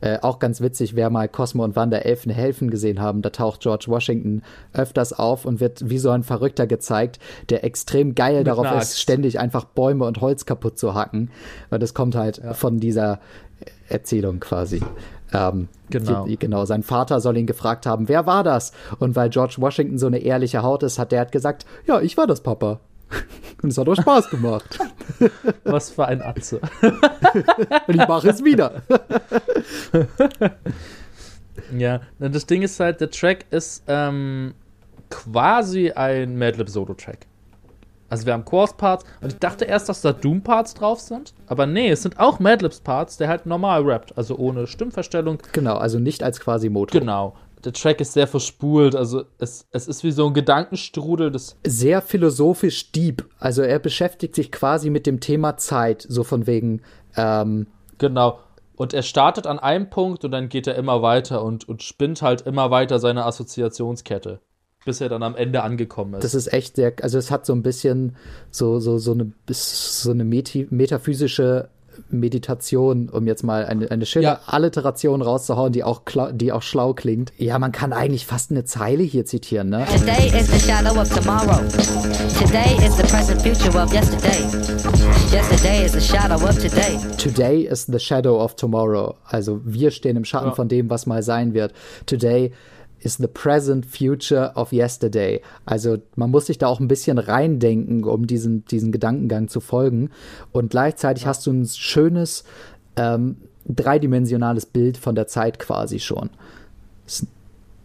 Äh, 0.01 0.19
auch 0.21 0.39
ganz 0.39 0.59
witzig, 0.61 0.95
wer 0.95 1.09
mal 1.09 1.27
Cosmo 1.29 1.63
und 1.63 1.75
Wanda 1.75 1.97
Elfen 1.97 2.31
helfen 2.31 2.69
gesehen 2.69 2.99
haben, 3.01 3.21
da 3.21 3.29
taucht 3.29 3.61
George 3.61 3.85
Washington 3.87 4.41
öfters 4.73 5.13
auf 5.13 5.45
und 5.45 5.59
wird 5.61 5.89
wie 5.89 5.97
so 5.99 6.09
ein 6.11 6.23
Verrückter 6.23 6.67
gezeigt, 6.67 7.17
der 7.49 7.63
extrem 7.63 8.13
geil 8.13 8.39
Mit 8.39 8.47
darauf 8.47 8.65
ist, 8.81 8.99
ständig 9.01 9.39
einfach 9.39 9.63
Bäume 9.65 10.05
und 10.05 10.19
Holz 10.21 10.45
kaputt 10.45 10.77
zu 10.77 10.93
hacken. 10.95 11.31
Weil 11.69 11.79
das 11.79 11.93
kommt 11.93 12.15
halt 12.15 12.41
von 12.53 12.79
dieser 12.79 13.19
Erzählung 13.89 14.39
quasi. 14.39 14.81
Ähm, 15.33 15.67
Genau. 15.89 16.25
wie- 16.27 16.37
Genau, 16.37 16.65
sein 16.65 16.81
Vater 16.83 17.19
soll 17.19 17.37
ihn 17.37 17.45
gefragt 17.45 17.85
haben, 17.85 18.09
wer 18.09 18.25
war 18.25 18.43
das? 18.43 18.73
Und 18.99 19.15
weil 19.15 19.29
George 19.29 19.55
Washington 19.59 19.97
so 19.97 20.07
eine 20.07 20.17
ehrliche 20.19 20.61
Haut 20.63 20.83
ist, 20.83 20.97
hat 20.99 21.11
der 21.11 21.21
hat 21.21 21.31
gesagt, 21.31 21.65
ja, 21.87 22.01
ich 22.01 22.17
war 22.17 22.25
das, 22.27 22.41
Papa. 22.41 22.79
Und 23.61 23.69
es 23.69 23.77
hat 23.77 23.87
doch 23.87 23.95
Spaß 23.95 24.29
gemacht. 24.29 24.79
Was 25.63 25.89
für 25.89 26.05
ein 26.05 26.21
Atze. 26.21 26.59
Und 27.87 27.95
ich 27.95 28.07
mache 28.07 28.29
es 28.29 28.43
wieder. 28.43 28.81
Ja, 31.75 32.01
das 32.19 32.45
Ding 32.45 32.61
ist 32.61 32.79
halt, 32.79 33.01
der 33.01 33.09
Track 33.09 33.45
ist 33.49 33.83
ähm, 33.87 34.53
quasi 35.09 35.91
ein 35.91 36.37
Madlib 36.37 36.69
Solo-Track. 36.69 37.25
Also 38.09 38.25
wir 38.27 38.33
haben 38.33 38.45
Chorus-Parts 38.45 39.03
und 39.21 39.33
ich 39.33 39.39
dachte 39.39 39.65
erst, 39.65 39.89
dass 39.89 40.01
da 40.01 40.13
Doom-Parts 40.13 40.75
drauf 40.75 40.99
sind, 40.99 41.33
aber 41.47 41.65
nee, 41.65 41.89
es 41.89 42.03
sind 42.03 42.19
auch 42.19 42.39
Madlibs-Parts, 42.39 43.17
der 43.17 43.29
halt 43.29 43.47
normal 43.47 43.81
rappt, 43.81 44.15
also 44.17 44.37
ohne 44.37 44.67
Stimmverstellung. 44.67 45.39
Genau, 45.53 45.77
also 45.77 45.97
nicht 45.97 46.21
als 46.21 46.39
quasi 46.39 46.69
Motor. 46.69 46.99
Genau. 46.99 47.35
Der 47.65 47.73
Track 47.73 47.99
ist 47.99 48.13
sehr 48.13 48.27
verspult, 48.27 48.95
also 48.95 49.23
es, 49.39 49.67
es 49.71 49.87
ist 49.87 50.03
wie 50.03 50.11
so 50.11 50.27
ein 50.27 50.35
Gedankenstrudel, 50.35 51.31
das 51.31 51.57
Sehr 51.65 52.01
philosophisch 52.03 52.91
deep. 52.91 53.27
Also 53.39 53.63
er 53.63 53.79
beschäftigt 53.79 54.35
sich 54.35 54.51
quasi 54.51 54.91
mit 54.91 55.07
dem 55.07 55.19
Thema 55.19 55.57
Zeit, 55.57 56.05
so 56.07 56.23
von 56.23 56.45
wegen, 56.45 56.83
ähm, 57.17 57.67
Genau. 57.97 58.39
Und 58.75 58.93
er 58.93 59.03
startet 59.03 59.47
an 59.47 59.57
einem 59.57 59.89
Punkt 59.89 60.25
und 60.25 60.31
dann 60.31 60.49
geht 60.49 60.67
er 60.67 60.75
immer 60.75 61.01
weiter 61.01 61.43
und, 61.43 61.67
und 61.67 61.81
spinnt 61.81 62.21
halt 62.21 62.41
immer 62.41 62.71
weiter 62.71 62.99
seine 62.99 63.25
Assoziationskette, 63.25 64.41
bis 64.83 65.01
er 65.01 65.09
dann 65.09 65.23
am 65.23 65.35
Ende 65.35 65.63
angekommen 65.63 66.15
ist. 66.15 66.23
das 66.23 66.35
ist 66.35 66.51
echt 66.51 66.75
sehr, 66.75 66.93
also 67.01 67.17
es 67.17 67.31
hat 67.31 67.45
so 67.45 67.53
ein 67.53 67.63
bisschen 67.63 68.17
so, 68.51 68.79
so, 68.79 68.97
so 68.97 69.13
eine, 69.13 69.31
so 69.49 70.11
eine 70.11 70.25
metaphysische 70.25 71.69
Meditation, 72.09 73.09
um 73.09 73.27
jetzt 73.27 73.43
mal 73.43 73.65
eine, 73.65 73.89
eine 73.91 74.05
schöne 74.05 74.25
Ja. 74.25 74.39
Alliteration 74.45 75.21
rauszuhauen, 75.21 75.71
die 75.71 75.83
auch, 75.83 76.01
die 76.33 76.51
auch 76.51 76.61
schlau 76.61 76.93
klingt. 76.93 77.31
Ja, 77.37 77.59
man 77.59 77.71
kann 77.71 77.93
eigentlich 77.93 78.25
fast 78.25 78.51
eine 78.51 78.65
Zeile 78.65 79.03
hier 79.03 79.25
zitieren, 79.25 79.69
ne? 79.69 79.85
Today 79.97 80.27
is 80.39 80.47
the 80.47 80.59
shadow 80.59 80.99
of 80.99 81.09
tomorrow. 81.09 81.59
Today 82.39 82.75
is 82.85 82.95
the 82.97 83.03
present 83.03 83.41
future 83.41 83.69
of 83.81 83.91
yesterday. 83.93 84.43
Yesterday 85.31 85.85
is 85.85 85.93
the 85.93 86.01
shadow 86.01 86.35
of 86.35 86.57
today. 86.59 86.97
Today 87.17 87.61
is 87.63 87.85
the 87.85 87.99
shadow 87.99 88.41
of 88.43 88.55
tomorrow. 88.55 89.15
Also 89.25 89.59
wir 89.63 89.91
stehen 89.91 90.15
im 90.17 90.25
Schatten 90.25 90.49
Ja. 90.49 90.55
von 90.55 90.67
dem, 90.67 90.89
was 90.89 91.05
mal 91.05 91.23
sein 91.23 91.53
wird. 91.53 91.73
Today 92.05 92.51
is 93.05 93.17
the 93.17 93.27
present 93.27 93.85
future 93.85 94.51
of 94.55 94.73
yesterday. 94.73 95.41
Also 95.65 95.97
man 96.15 96.31
muss 96.31 96.47
sich 96.47 96.57
da 96.57 96.67
auch 96.67 96.79
ein 96.79 96.87
bisschen 96.87 97.19
reindenken, 97.19 98.03
um 98.03 98.25
diesen, 98.25 98.65
diesen 98.65 98.91
Gedankengang 98.91 99.47
zu 99.47 99.59
folgen. 99.59 100.09
Und 100.51 100.71
gleichzeitig 100.71 101.27
hast 101.27 101.45
du 101.45 101.51
ein 101.51 101.67
schönes 101.67 102.43
ähm, 102.95 103.37
dreidimensionales 103.67 104.65
Bild 104.65 104.97
von 104.97 105.15
der 105.15 105.27
Zeit 105.27 105.59
quasi 105.59 105.99
schon. 105.99 106.31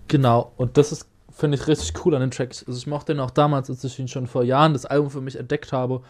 Genau, 0.08 0.52
und 0.56 0.76
das 0.76 0.92
ist, 0.92 1.06
finde 1.30 1.56
ich, 1.56 1.66
richtig 1.68 2.04
cool 2.04 2.14
an 2.14 2.22
den 2.22 2.30
Tracks. 2.30 2.64
Also 2.66 2.78
ich 2.78 2.86
mochte 2.86 3.12
den 3.12 3.20
auch 3.20 3.30
damals, 3.30 3.70
als 3.70 3.84
ich 3.84 3.98
ihn 3.98 4.08
schon 4.08 4.26
vor 4.26 4.42
Jahren 4.42 4.72
das 4.72 4.86
Album 4.86 5.10
für 5.10 5.20
mich 5.20 5.36
entdeckt 5.36 5.72
habe, 5.72 6.02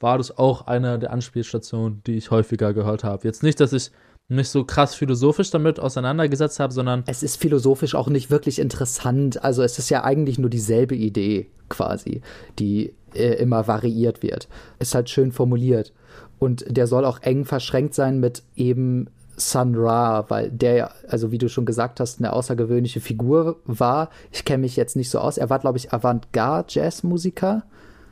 war 0.00 0.18
das 0.18 0.36
auch 0.38 0.66
eine 0.66 0.98
der 0.98 1.12
Anspielstationen, 1.12 2.02
die 2.06 2.16
ich 2.16 2.30
häufiger 2.30 2.72
gehört 2.72 3.04
habe. 3.04 3.26
Jetzt 3.26 3.42
nicht, 3.42 3.60
dass 3.60 3.72
ich 3.72 3.90
mich 4.28 4.48
so 4.48 4.64
krass 4.64 4.94
philosophisch 4.94 5.50
damit 5.50 5.78
auseinandergesetzt 5.78 6.58
habe, 6.60 6.72
sondern 6.72 7.04
Es 7.06 7.22
ist 7.22 7.36
philosophisch 7.36 7.94
auch 7.94 8.08
nicht 8.08 8.30
wirklich 8.30 8.58
interessant. 8.58 9.44
Also 9.44 9.62
es 9.62 9.78
ist 9.78 9.90
ja 9.90 10.04
eigentlich 10.04 10.38
nur 10.38 10.50
dieselbe 10.50 10.94
Idee 10.94 11.48
quasi, 11.68 12.22
die 12.58 12.94
äh, 13.14 13.34
immer 13.34 13.68
variiert 13.68 14.22
wird. 14.22 14.48
Ist 14.78 14.94
halt 14.94 15.10
schön 15.10 15.32
formuliert. 15.32 15.92
Und 16.38 16.64
der 16.68 16.86
soll 16.86 17.04
auch 17.04 17.20
eng 17.22 17.44
verschränkt 17.44 17.94
sein 17.94 18.18
mit 18.18 18.42
eben 18.56 19.08
Sun 19.36 19.74
Ra, 19.74 20.26
weil 20.28 20.50
der, 20.50 20.74
ja, 20.74 20.90
also 21.08 21.30
wie 21.32 21.38
du 21.38 21.48
schon 21.48 21.66
gesagt 21.66 22.00
hast, 22.00 22.18
eine 22.18 22.32
außergewöhnliche 22.32 23.00
Figur 23.00 23.60
war. 23.64 24.10
Ich 24.30 24.44
kenne 24.44 24.62
mich 24.62 24.76
jetzt 24.76 24.96
nicht 24.96 25.10
so 25.10 25.18
aus. 25.18 25.38
Er 25.38 25.50
war, 25.50 25.58
glaube 25.58 25.78
ich, 25.78 25.92
Avantgarde-Jazzmusiker. 25.92 27.64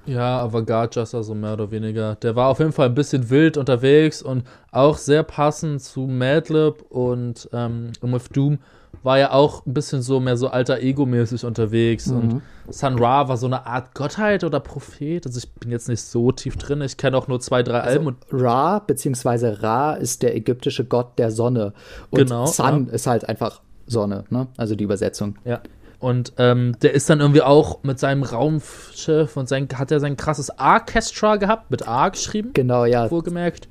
Ja, 0.06 0.42
Avantgarde 0.42 1.00
Jazzer 1.00 1.22
so 1.22 1.34
mehr 1.34 1.54
oder 1.54 1.70
weniger. 1.70 2.16
Der 2.16 2.34
war 2.36 2.48
auf 2.48 2.58
jeden 2.58 2.72
Fall 2.72 2.86
ein 2.86 2.94
bisschen 2.94 3.30
wild 3.30 3.56
unterwegs 3.56 4.22
und 4.22 4.44
auch 4.70 4.96
sehr 4.98 5.22
passend 5.22 5.82
zu 5.82 6.06
Madlib 6.06 6.82
und 6.90 7.48
ähm, 7.52 7.92
With 8.00 8.28
Doom 8.30 8.58
war 9.02 9.18
ja 9.18 9.32
auch 9.32 9.66
ein 9.66 9.74
bisschen 9.74 10.02
so 10.02 10.20
mehr 10.20 10.36
so 10.36 10.48
alter 10.48 10.80
Ego-mäßig 10.80 11.44
unterwegs 11.44 12.08
und 12.08 12.42
Sun 12.68 12.98
Ra 12.98 13.26
war 13.26 13.36
so 13.36 13.46
eine 13.46 13.66
Art 13.66 13.94
Gottheit 13.94 14.44
oder 14.44 14.60
Prophet. 14.60 15.26
Also 15.26 15.38
ich 15.38 15.50
bin 15.54 15.70
jetzt 15.70 15.88
nicht 15.88 16.02
so 16.02 16.30
tief 16.30 16.56
drin. 16.56 16.82
Ich 16.82 16.96
kenne 16.98 17.16
auch 17.16 17.26
nur 17.26 17.40
zwei, 17.40 17.62
drei 17.62 17.80
Alben 17.80 18.06
und 18.06 18.18
Ra, 18.30 18.78
beziehungsweise 18.80 19.62
Ra 19.62 19.94
ist 19.94 20.22
der 20.22 20.36
ägyptische 20.36 20.84
Gott 20.84 21.18
der 21.18 21.30
Sonne. 21.30 21.72
Und 22.10 22.18
Genau, 22.18 22.46
Sun 22.46 22.88
ist 22.88 23.06
halt 23.06 23.28
einfach 23.28 23.60
Sonne, 23.86 24.24
ne? 24.30 24.46
Also 24.56 24.76
die 24.76 24.84
Übersetzung. 24.84 25.36
Ja. 25.44 25.60
Und 26.02 26.32
ähm, 26.38 26.74
der 26.82 26.94
ist 26.94 27.08
dann 27.08 27.20
irgendwie 27.20 27.42
auch 27.42 27.84
mit 27.84 28.00
seinem 28.00 28.24
Raumschiff 28.24 29.36
und 29.36 29.48
sein, 29.48 29.68
hat 29.76 29.92
er 29.92 30.00
sein 30.00 30.16
krasses 30.16 30.50
Orchestra 30.58 31.36
gehabt, 31.36 31.70
mit 31.70 31.86
A 31.86 32.08
geschrieben, 32.08 32.50
Genau, 32.54 32.84
ja. 32.84 33.08
wohlgemerkt. 33.08 33.68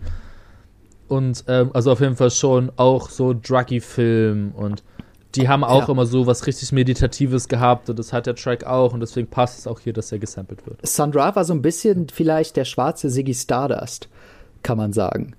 Und 1.09 1.43
ähm, 1.49 1.71
also 1.73 1.91
auf 1.91 1.99
jeden 1.99 2.15
Fall 2.15 2.31
schon 2.31 2.71
auch 2.77 3.09
so 3.09 3.33
Druggy-Film 3.33 4.53
und 4.55 4.81
die 5.35 5.49
haben 5.49 5.65
auch 5.65 5.87
Ja. 5.87 5.91
immer 5.91 6.05
so 6.05 6.25
was 6.25 6.47
richtig 6.47 6.71
Meditatives 6.71 7.49
gehabt 7.49 7.89
und 7.89 7.99
das 7.99 8.13
hat 8.13 8.27
der 8.27 8.35
Track 8.35 8.63
auch 8.65 8.93
und 8.93 9.01
deswegen 9.01 9.27
passt 9.27 9.59
es 9.59 9.67
auch 9.67 9.81
hier, 9.81 9.91
dass 9.91 10.09
er 10.13 10.19
gesampelt 10.19 10.65
wird. 10.65 10.79
Sandra 10.87 11.35
war 11.35 11.43
so 11.43 11.53
ein 11.53 11.61
bisschen 11.61 12.07
vielleicht 12.07 12.55
der 12.55 12.63
schwarze 12.65 13.09
Ziggy 13.09 13.33
Stardust, 13.33 14.07
kann 14.63 14.77
man 14.77 14.93
sagen. 14.93 15.33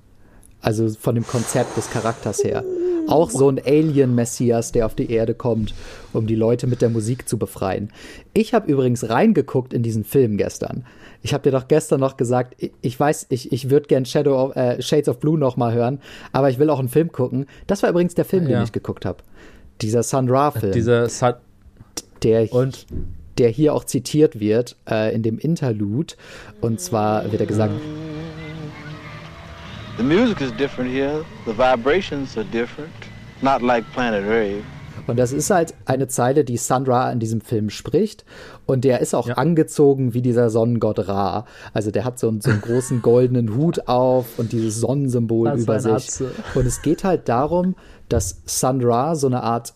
Also 0.61 0.91
von 0.91 1.15
dem 1.15 1.27
Konzept 1.27 1.75
des 1.79 1.91
Charakters 1.91 2.45
her. 2.45 2.63
Auch 3.09 3.31
so 3.31 3.49
ein 3.49 3.61
Alien-Messias, 3.65 4.73
der 4.73 4.87
auf 4.87 4.95
die 4.95 5.11
Erde 5.11 5.35
kommt, 5.35 5.75
um 6.13 6.27
die 6.27 6.35
Leute 6.35 6.67
mit 6.67 6.81
der 6.83 6.89
Musik 6.89 7.29
zu 7.29 7.37
befreien. 7.39 7.91
Ich 8.33 8.55
habe 8.55 8.71
übrigens 8.71 9.09
reingeguckt 9.09 9.75
in 9.75 9.83
diesen 9.83 10.05
Film 10.05 10.37
gestern. 10.37 10.85
Ich 11.23 11.35
habe 11.35 11.43
dir 11.45 11.51
doch 11.51 11.69
gestern 11.69 12.01
noch 12.01 12.17
gesagt, 12.17 12.55
ich- 12.59 12.73
ich 12.81 12.99
weiß, 12.99 13.27
ich, 13.29 13.53
ich 13.53 13.71
würde 13.71 13.87
gern 13.87 14.05
Shadow 14.05 14.41
of, 14.45 14.57
äh, 14.57 14.81
Shades 14.81 15.09
of 15.09 15.19
Blue 15.21 15.39
noch 15.39 15.57
mal 15.57 15.73
hören, 15.75 16.01
aber 16.33 16.49
ich 16.51 16.59
will 16.59 16.71
auch 16.71 16.79
einen 16.79 16.89
Film 16.89 17.13
gucken. 17.13 17.47
Das 17.67 17.83
war 17.83 17.91
übrigens 17.91 18.15
der 18.15 18.25
Film, 18.25 18.45
den 18.45 18.53
Ja. 18.53 18.63
ich 18.63 18.73
geguckt 18.73 19.05
habe. 19.05 19.19
Dieser 19.81 20.03
Sandra-Film 20.03 20.73
Dieser 20.73 21.09
Sa 21.09 21.39
der, 22.23 22.53
Und- 22.53 22.87
der 23.39 23.49
hier 23.51 23.75
auch 23.75 23.85
zitiert 23.85 24.39
wird 24.41 24.77
äh, 24.89 25.15
in 25.15 25.23
dem 25.23 25.39
Interlude. 25.39 26.15
Und 26.61 26.81
zwar 26.81 27.31
wird 27.33 27.41
er 27.41 27.47
gesagt, 27.47 27.75
The 29.99 30.03
music 30.03 30.41
is 30.41 30.53
different 30.57 30.91
here. 30.91 31.25
The 31.47 31.53
vibrations 31.57 32.37
are 32.37 32.47
different. 32.47 32.91
Not 33.43 33.61
like 33.63 33.85
Planet 33.93 34.25
Rave. 34.27 34.63
und 35.09 35.19
das 35.19 35.33
ist 35.33 35.51
halt 35.51 35.75
eine 35.85 36.07
Zeile, 36.07 36.45
die 36.45 36.57
Sandra 36.57 37.11
in 37.11 37.19
diesem 37.19 37.41
Film 37.41 37.71
spricht. 37.71 38.25
Und 38.67 38.85
der 38.85 39.01
ist 39.01 39.15
auch 39.15 39.27
Ja. 39.27 39.35
angezogen 39.35 40.15
wie 40.15 40.23
dieser 40.23 40.49
Sonnengott 40.49 41.09
Ra. 41.09 41.45
Also 41.75 41.91
der 41.91 42.05
hat 42.05 42.21
so, 42.21 42.29
einen- 42.29 42.41
so 42.41 42.51
einen 42.51 42.61
großen 42.61 43.03
goldenen 43.03 43.57
Hut 43.57 43.89
auf 43.89 44.39
und 44.39 44.53
dieses 44.53 44.79
Sonnensymbol 44.79 45.49
Das 45.51 45.61
über 45.63 45.81
sich. 45.81 45.93
Atze. 45.93 46.31
Und 46.55 46.67
es 46.67 46.83
geht 46.83 47.03
halt 47.03 47.29
darum, 47.29 47.75
dass 48.09 48.43
Sandra 48.47 49.17
so 49.17 49.27
eine 49.27 49.43
Art 49.43 49.75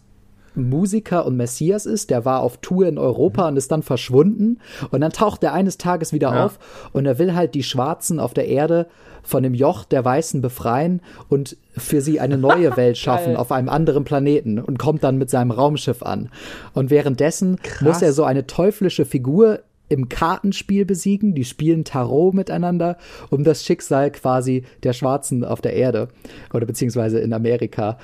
Musiker 0.57 1.27
und 1.27 1.37
Messias 1.37 1.87
ist, 1.87 2.11
der 2.11 2.25
war 2.25 2.41
auf 2.41 2.57
Tour 2.59 2.87
in 2.89 2.99
Europa 2.99 3.47
und 3.49 3.57
ist 3.57 3.71
dann 3.71 3.83
verschwunden 3.83 4.59
und 4.91 5.01
dann 5.01 5.13
taucht 5.13 5.43
er 5.45 5.53
eines 5.53 5.79
Tages 5.79 6.13
wieder 6.13 6.33
Ja. 6.35 6.47
auf 6.47 6.59
und 6.93 7.07
er 7.07 7.19
will 7.19 7.35
halt 7.35 7.55
die 7.55 7.63
Schwarzen 7.63 8.19
auf 8.21 8.35
der 8.35 8.49
Erde 8.49 8.87
von 9.23 9.43
dem 9.43 9.55
Joch 9.55 9.85
der 9.85 10.05
Weißen 10.05 10.41
befreien 10.41 11.01
und 11.29 11.57
für 11.77 12.01
sie 12.01 12.21
eine 12.21 12.39
neue 12.39 12.77
Welt 12.77 12.97
schaffen 12.97 13.37
auf 13.37 13.51
einem 13.53 13.69
anderen 13.69 14.05
Planeten 14.05 14.59
und 14.61 14.79
kommt 14.79 15.03
dann 15.03 15.19
mit 15.19 15.31
seinem 15.31 15.51
Raumschiff 15.51 16.03
an. 16.03 16.31
Und 16.75 16.91
währenddessen 16.91 17.59
muss 17.81 18.03
er 18.03 18.13
so 18.13 18.23
eine 18.25 18.47
teuflische 18.47 19.05
Figur 19.05 19.61
im 19.89 20.09
Kartenspiel 20.09 20.85
besiegen. 20.85 21.35
Die 21.35 21.45
spielen 21.45 21.85
Tarot 21.85 22.35
miteinander 22.35 22.97
um 23.31 23.45
das 23.45 23.65
Schicksal 23.65 24.11
quasi 24.11 24.65
der 24.83 24.93
Schwarzen 24.93 25.45
auf 25.45 25.61
der 25.61 25.75
Erde 25.75 26.09
oder 26.53 26.67
beziehungsweise 26.67 27.19
in 27.21 27.33
Amerika. 27.33 27.99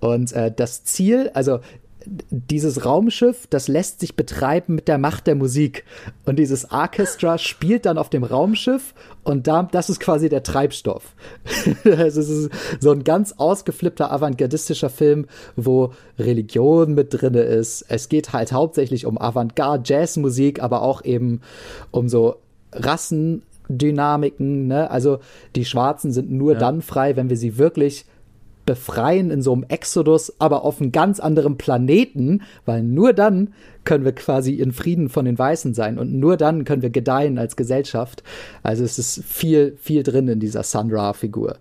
Und 0.00 0.32
äh, 0.32 0.52
das 0.54 0.84
Ziel, 0.84 1.30
also 1.34 1.58
dieses 2.30 2.84
Raumschiff, 2.84 3.46
das 3.48 3.68
lässt 3.68 4.00
sich 4.00 4.16
betreiben 4.16 4.74
mit 4.74 4.88
der 4.88 4.98
Macht 4.98 5.26
der 5.26 5.34
Musik. 5.34 5.84
Und 6.24 6.38
dieses 6.38 6.70
Orchestra 6.70 7.38
spielt 7.38 7.86
dann 7.86 7.98
auf 7.98 8.10
dem 8.10 8.24
Raumschiff 8.24 8.94
und 9.24 9.46
da, 9.46 9.62
das 9.64 9.90
ist 9.90 10.00
quasi 10.00 10.28
der 10.28 10.42
Treibstoff. 10.42 11.14
Es 11.84 12.16
ist 12.16 12.50
so 12.80 12.90
ein 12.90 13.04
ganz 13.04 13.34
ausgeflippter 13.36 14.10
avantgardistischer 14.10 14.90
Film, 14.90 15.26
wo 15.56 15.92
Religion 16.18 16.94
mit 16.94 17.08
drinne 17.10 17.40
ist. 17.40 17.84
Es 17.88 18.08
geht 18.08 18.32
halt 18.32 18.52
hauptsächlich 18.52 19.06
um 19.06 19.18
Avantgarde-Jazzmusik, 19.18 20.62
aber 20.62 20.82
auch 20.82 21.04
eben 21.04 21.40
um 21.90 22.08
so 22.08 22.36
Rassendynamiken. 22.72 24.66
Ne? 24.66 24.90
Also 24.90 25.18
die 25.56 25.64
Schwarzen 25.64 26.12
sind 26.12 26.30
nur 26.30 26.54
dann 26.54 26.82
frei, 26.82 27.16
wenn 27.16 27.28
wir 27.28 27.36
sie 27.36 27.58
wirklich 27.58 28.06
befreien 28.68 29.30
in 29.30 29.40
so 29.40 29.54
einem 29.54 29.64
Exodus, 29.68 30.30
aber 30.38 30.62
auf 30.62 30.78
einem 30.78 30.92
ganz 30.92 31.20
anderen 31.20 31.56
Planeten, 31.56 32.42
weil 32.66 32.82
nur 32.82 33.14
dann 33.14 33.54
können 33.84 34.04
wir 34.04 34.12
quasi 34.12 34.56
in 34.56 34.72
Frieden 34.72 35.08
von 35.08 35.24
den 35.24 35.38
Weißen 35.38 35.72
sein 35.72 35.98
und 35.98 36.12
nur 36.12 36.36
dann 36.36 36.66
können 36.66 36.82
wir 36.82 36.90
gedeihen 36.90 37.38
als 37.38 37.56
Gesellschaft. 37.56 38.22
Also 38.62 38.84
es 38.84 38.98
ist 38.98 39.24
viel, 39.24 39.74
viel 39.80 40.02
drin 40.02 40.28
in 40.28 40.38
dieser 40.38 40.64
Sun 40.64 40.92
Ra-Figur. 40.92 41.56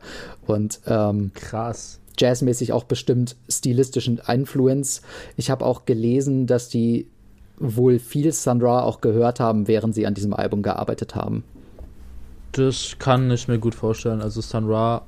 Und 0.46 0.82
ähm, 0.86 1.32
Krass. 1.34 2.02
jazzmäßig 2.18 2.74
auch 2.74 2.84
bestimmt 2.84 3.38
stilistischen 3.48 4.20
Influence. 4.28 5.02
Ich 5.38 5.50
habe 5.50 5.66
auch 5.66 5.86
gelesen, 5.86 6.46
dass 6.46 6.68
die 6.68 7.08
wohl 7.58 8.00
viel 8.00 8.34
Sun 8.34 8.62
Ra 8.62 8.82
auch 8.82 9.00
gehört 9.00 9.40
haben, 9.40 9.70
während 9.70 9.96
sie 9.96 10.06
an 10.06 10.14
diesem 10.14 10.34
Album 10.34 10.62
gearbeitet 10.62 11.16
haben. 11.16 11.46
Das 12.52 12.98
kann 13.00 13.32
ich 13.32 13.48
mir 13.48 13.60
gut 13.60 13.76
vorstellen. 13.76 14.22
Also 14.22 14.42
Sun 14.42 14.66
Ra, 14.66 15.04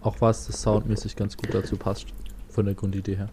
auch 0.00 0.20
was 0.20 0.46
das 0.46 0.62
soundmäßig 0.62 1.16
ganz 1.16 1.36
gut 1.36 1.52
dazu 1.52 1.76
passt. 1.76 2.06
Von 2.48 2.66
der 2.66 2.74
Grundidee 2.74 3.16
her. 3.16 3.28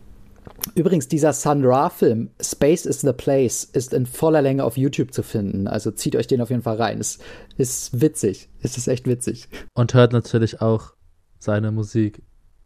Übrigens, 0.75 1.07
dieser 1.07 1.33
Sun 1.33 1.65
Ra-Film, 1.65 2.29
Space 2.41 2.85
is 2.85 3.01
the 3.01 3.13
Place, 3.13 3.63
ist 3.63 3.93
in 3.93 4.05
voller 4.05 4.41
Länge 4.41 4.63
auf 4.63 4.77
YouTube 4.77 5.13
zu 5.13 5.23
finden. 5.23 5.67
Also 5.67 5.91
zieht 5.91 6.15
euch 6.15 6.27
den 6.27 6.41
auf 6.41 6.49
jeden 6.49 6.61
Fall 6.61 6.77
rein. 6.77 6.99
Es 6.99 7.19
ist 7.57 7.99
witzig. 8.01 8.49
Es 8.61 8.77
ist 8.77 8.87
echt 8.87 9.07
witzig. 9.07 9.49
Und 9.73 9.93
hört 9.93 10.13
natürlich 10.13 10.61
auch 10.61 10.93
seine 11.39 11.71
Musik. 11.71 12.21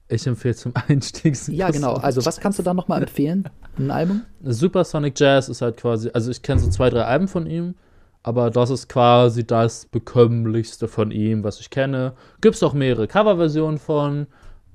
Ich 0.09 0.27
empfehle 0.27 0.55
zum 0.55 0.73
Einstieg. 0.87 1.37
Ja, 1.47 1.69
genau. 1.69 1.93
Also, 1.93 2.25
was 2.25 2.39
kannst 2.39 2.59
du 2.59 2.63
da 2.63 2.73
nochmal 2.73 3.01
empfehlen? 3.01 3.49
Ein 3.77 3.91
Album? 3.91 4.21
Supersonic 4.43 5.17
Jazz 5.19 5.47
ist 5.47 5.61
halt 5.61 5.77
quasi, 5.77 6.09
also 6.13 6.31
ich 6.31 6.41
kenne 6.41 6.59
so 6.59 6.69
zwei, 6.69 6.89
drei 6.89 7.03
Alben 7.03 7.27
von 7.27 7.47
ihm, 7.47 7.75
aber 8.23 8.51
das 8.51 8.69
ist 8.69 8.87
quasi 8.87 9.45
das 9.45 9.85
bekömmlichste 9.85 10.87
von 10.87 11.11
ihm, 11.11 11.43
was 11.43 11.59
ich 11.59 11.69
kenne. 11.69 12.13
Gibt 12.41 12.55
es 12.55 12.63
auch 12.63 12.73
mehrere 12.73 13.07
Coverversionen 13.07 13.79
von. 13.79 14.27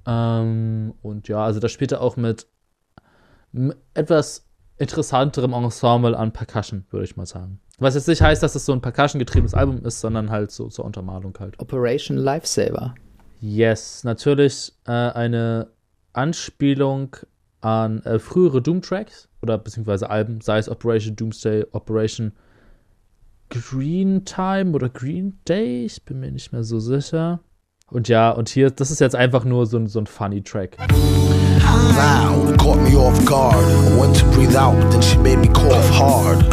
Ähm, 0.07 0.95
und 1.03 1.29
ja, 1.29 1.45
also 1.45 1.61
da 1.61 1.69
spielt 1.69 1.93
er 1.93 2.01
auch 2.01 2.17
mit 2.17 2.47
etwas 3.95 4.47
interessanterem 4.79 5.53
Ensemble 5.53 6.17
an 6.17 6.33
Percussion, 6.33 6.85
würde 6.91 7.05
ich 7.05 7.17
mal 7.17 7.27
sagen. 7.27 7.61
Was 7.79 7.95
jetzt 7.95 8.09
nicht 8.09 8.23
heißt, 8.23 8.43
dass 8.43 8.55
es 8.55 8.67
so 8.67 8.73
ein 8.73 8.81
Percussion-getriebenes 8.81 9.55
Album 9.55 9.85
ist, 9.85 10.01
sondern 10.01 10.31
halt 10.31 10.51
so 10.51 10.69
zur 10.69 10.85
Untermalung 10.85 11.35
halt. 11.39 11.59
Operation 11.61 12.17
Lifesaver. 12.17 12.95
Yes, 13.41 14.03
natürlich 14.03 14.73
äh, 14.87 14.93
eine 14.93 15.69
Anspielung 16.13 17.17
an 17.61 18.03
äh, 18.03 18.19
frühere 18.19 18.63
Doom-Tracks 18.63 19.29
oder 19.43 19.59
beziehungsweise 19.59 20.09
Alben, 20.09 20.41
sei 20.41 20.59
es 20.59 20.69
Operation 20.69 21.17
Doomsday, 21.17 21.67
Operation 21.73 22.33
Green 23.51 24.25
Time 24.25 24.73
oder 24.73 24.89
Green 24.89 25.39
Day, 25.49 25.85
ich 25.85 26.05
bin 26.05 26.21
mir 26.21 26.31
nicht 26.33 26.53
mehr 26.53 26.65
so 26.65 26.81
sicher. 26.81 27.41
Und 27.89 28.09
ja, 28.09 28.31
und 28.33 28.49
hier, 28.49 28.71
das 28.71 28.91
ist 28.91 29.01
jetzt 29.01 29.15
einfach 29.15 29.45
nur 29.45 29.67
so, 29.67 29.79
ein- 29.79 29.87
so 29.87 30.01
ein 30.01 30.07
funny 30.07 30.43
Track. 30.43 30.77
Loud, 30.81 32.51
it 32.51 32.59
caught 32.59 32.81
me 32.83 32.97
off 32.99 33.25
guard. 33.25 33.55
I 33.57 34.01
went 34.01 34.17
to 34.19 34.27
breathe 34.33 34.57
out, 34.57 34.75
then 34.91 35.01
she 35.03 35.17
made 35.19 35.39
me 35.39 35.49
cough 35.49 35.91
hard. 35.99 36.45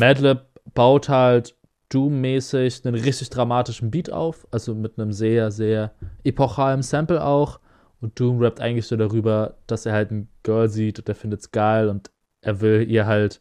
Madlib 0.00 0.40
baut 0.74 1.08
halt 1.08 1.54
Doom-mäßig 1.90 2.86
einen 2.86 2.94
richtig 2.94 3.30
dramatischen 3.30 3.90
Beat 3.90 4.10
auf, 4.10 4.46
also 4.50 4.74
mit 4.74 4.98
einem 4.98 5.12
sehr, 5.12 5.50
sehr 5.50 5.92
epochalen 6.24 6.82
Sample 6.82 7.22
auch. 7.22 7.60
Und 8.00 8.18
Doom 8.18 8.40
rappt 8.40 8.60
eigentlich 8.60 8.86
so 8.86 8.96
darüber, 8.96 9.56
dass 9.66 9.84
er 9.84 9.92
halt 9.92 10.10
ein 10.10 10.28
Girl 10.42 10.68
sieht 10.70 10.98
und 11.00 11.08
er 11.08 11.14
findet's 11.14 11.50
geil 11.50 11.88
und 11.90 12.10
er 12.40 12.60
will 12.62 12.86
ihr 12.88 13.06
halt, 13.06 13.40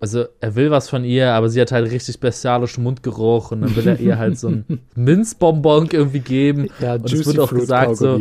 also 0.00 0.26
er 0.40 0.54
will 0.54 0.70
was 0.70 0.88
von 0.88 1.04
ihr, 1.04 1.32
aber 1.32 1.48
sie 1.48 1.60
hat 1.60 1.72
halt 1.72 1.90
richtig 1.90 2.20
bestialischen 2.20 2.84
Mundgeruch 2.84 3.50
und 3.50 3.62
dann 3.62 3.74
will 3.74 3.88
er 3.88 3.98
ihr 3.98 4.18
halt 4.18 4.38
so 4.38 4.48
ein 4.48 4.64
Minzbonbon 4.94 5.88
irgendwie 5.90 6.20
geben. 6.20 6.68
Ja, 6.80 6.94
und 6.94 7.12
es 7.12 7.26
wird 7.26 7.38
auch 7.38 7.48
Fruit 7.48 7.62
gesagt 7.62 7.96
so, 7.96 8.20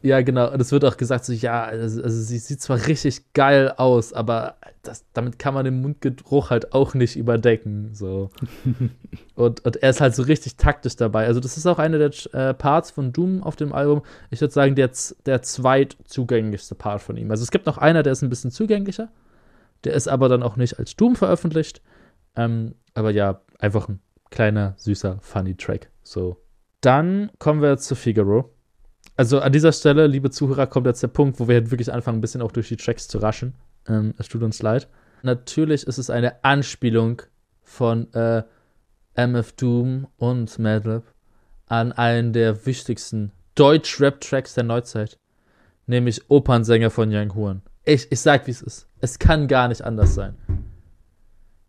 ja, 0.00 0.22
genau. 0.22 0.52
Und 0.52 0.60
es 0.60 0.70
wird 0.70 0.84
auch 0.84 0.96
gesagt, 0.96 1.24
so, 1.24 1.32
ja, 1.32 1.64
also, 1.64 2.02
also 2.02 2.22
sie 2.22 2.38
sieht 2.38 2.60
zwar 2.60 2.86
richtig 2.86 3.32
geil 3.32 3.74
aus, 3.76 4.12
aber 4.12 4.54
das, 4.82 5.04
damit 5.12 5.40
kann 5.40 5.54
man 5.54 5.64
den 5.64 5.82
Mundgeruch 5.82 6.50
halt 6.50 6.72
auch 6.72 6.94
nicht 6.94 7.16
überdecken. 7.16 7.90
So. 7.94 8.30
und, 9.34 9.64
und 9.64 9.76
er 9.76 9.90
ist 9.90 10.00
halt 10.00 10.14
so 10.14 10.22
richtig 10.22 10.56
taktisch 10.56 10.94
dabei. 10.94 11.26
Also, 11.26 11.40
das 11.40 11.56
ist 11.56 11.66
auch 11.66 11.80
einer 11.80 11.98
der 11.98 12.12
äh, 12.32 12.54
Parts 12.54 12.92
von 12.92 13.12
Doom 13.12 13.42
auf 13.42 13.56
dem 13.56 13.72
Album. 13.72 14.02
Ich 14.30 14.40
würde 14.40 14.54
sagen, 14.54 14.76
der, 14.76 14.90
der 15.26 15.42
zweitzugänglichste 15.42 16.76
Part 16.76 17.02
von 17.02 17.16
ihm. 17.16 17.30
Also, 17.32 17.42
es 17.42 17.50
gibt 17.50 17.66
noch 17.66 17.78
einer, 17.78 18.04
der 18.04 18.12
ist 18.12 18.22
ein 18.22 18.30
bisschen 18.30 18.52
zugänglicher. 18.52 19.08
Der 19.84 19.94
ist 19.94 20.08
aber 20.08 20.28
dann 20.28 20.42
auch 20.42 20.56
nicht 20.56 20.78
als 20.78 20.96
Doom 20.96 21.16
veröffentlicht. 21.16 21.82
Ähm, 22.36 22.74
aber 22.94 23.10
ja, 23.10 23.42
einfach 23.58 23.88
ein 23.88 24.00
kleiner, 24.30 24.74
süßer, 24.76 25.18
funny 25.20 25.56
Track. 25.56 25.90
So. 26.02 26.36
Dann 26.80 27.30
kommen 27.38 27.62
wir 27.62 27.76
zu 27.78 27.94
Figaro. 27.94 28.54
Also 29.16 29.40
an 29.40 29.52
dieser 29.52 29.72
Stelle, 29.72 30.06
liebe 30.06 30.30
Zuhörer, 30.30 30.66
kommt 30.66 30.86
jetzt 30.86 31.02
der 31.02 31.08
Punkt, 31.08 31.40
wo 31.40 31.48
wir 31.48 31.56
halt 31.56 31.70
wirklich 31.70 31.92
anfangen, 31.92 32.18
ein 32.18 32.20
bisschen 32.20 32.42
auch 32.42 32.52
durch 32.52 32.68
die 32.68 32.76
Tracks 32.76 33.08
zu 33.08 33.18
raschen. 33.18 33.54
Ähm, 33.88 34.14
es 34.18 34.28
tut 34.28 34.42
uns 34.42 34.62
leid. 34.62 34.88
Natürlich 35.22 35.86
ist 35.86 35.98
es 35.98 36.10
eine 36.10 36.44
Anspielung 36.44 37.22
von 37.62 38.12
äh, 38.14 38.44
MF 39.14 39.52
Doom 39.52 40.06
und 40.16 40.58
Madlib 40.58 41.02
an 41.66 41.92
einen 41.92 42.32
der 42.32 42.64
wichtigsten 42.66 43.32
Deutsch-Rap-Tracks 43.56 44.54
der 44.54 44.64
Neuzeit. 44.64 45.18
Nämlich 45.86 46.30
Opernsänger 46.30 46.90
von 46.90 47.12
Young 47.12 47.34
Horn. 47.34 47.62
Ich, 47.88 48.12
ich 48.12 48.20
sag, 48.20 48.46
wie 48.46 48.50
es 48.50 48.60
ist. 48.60 48.86
Es 49.00 49.18
kann 49.18 49.48
gar 49.48 49.68
nicht 49.68 49.82
anders 49.82 50.14
sein. 50.14 50.36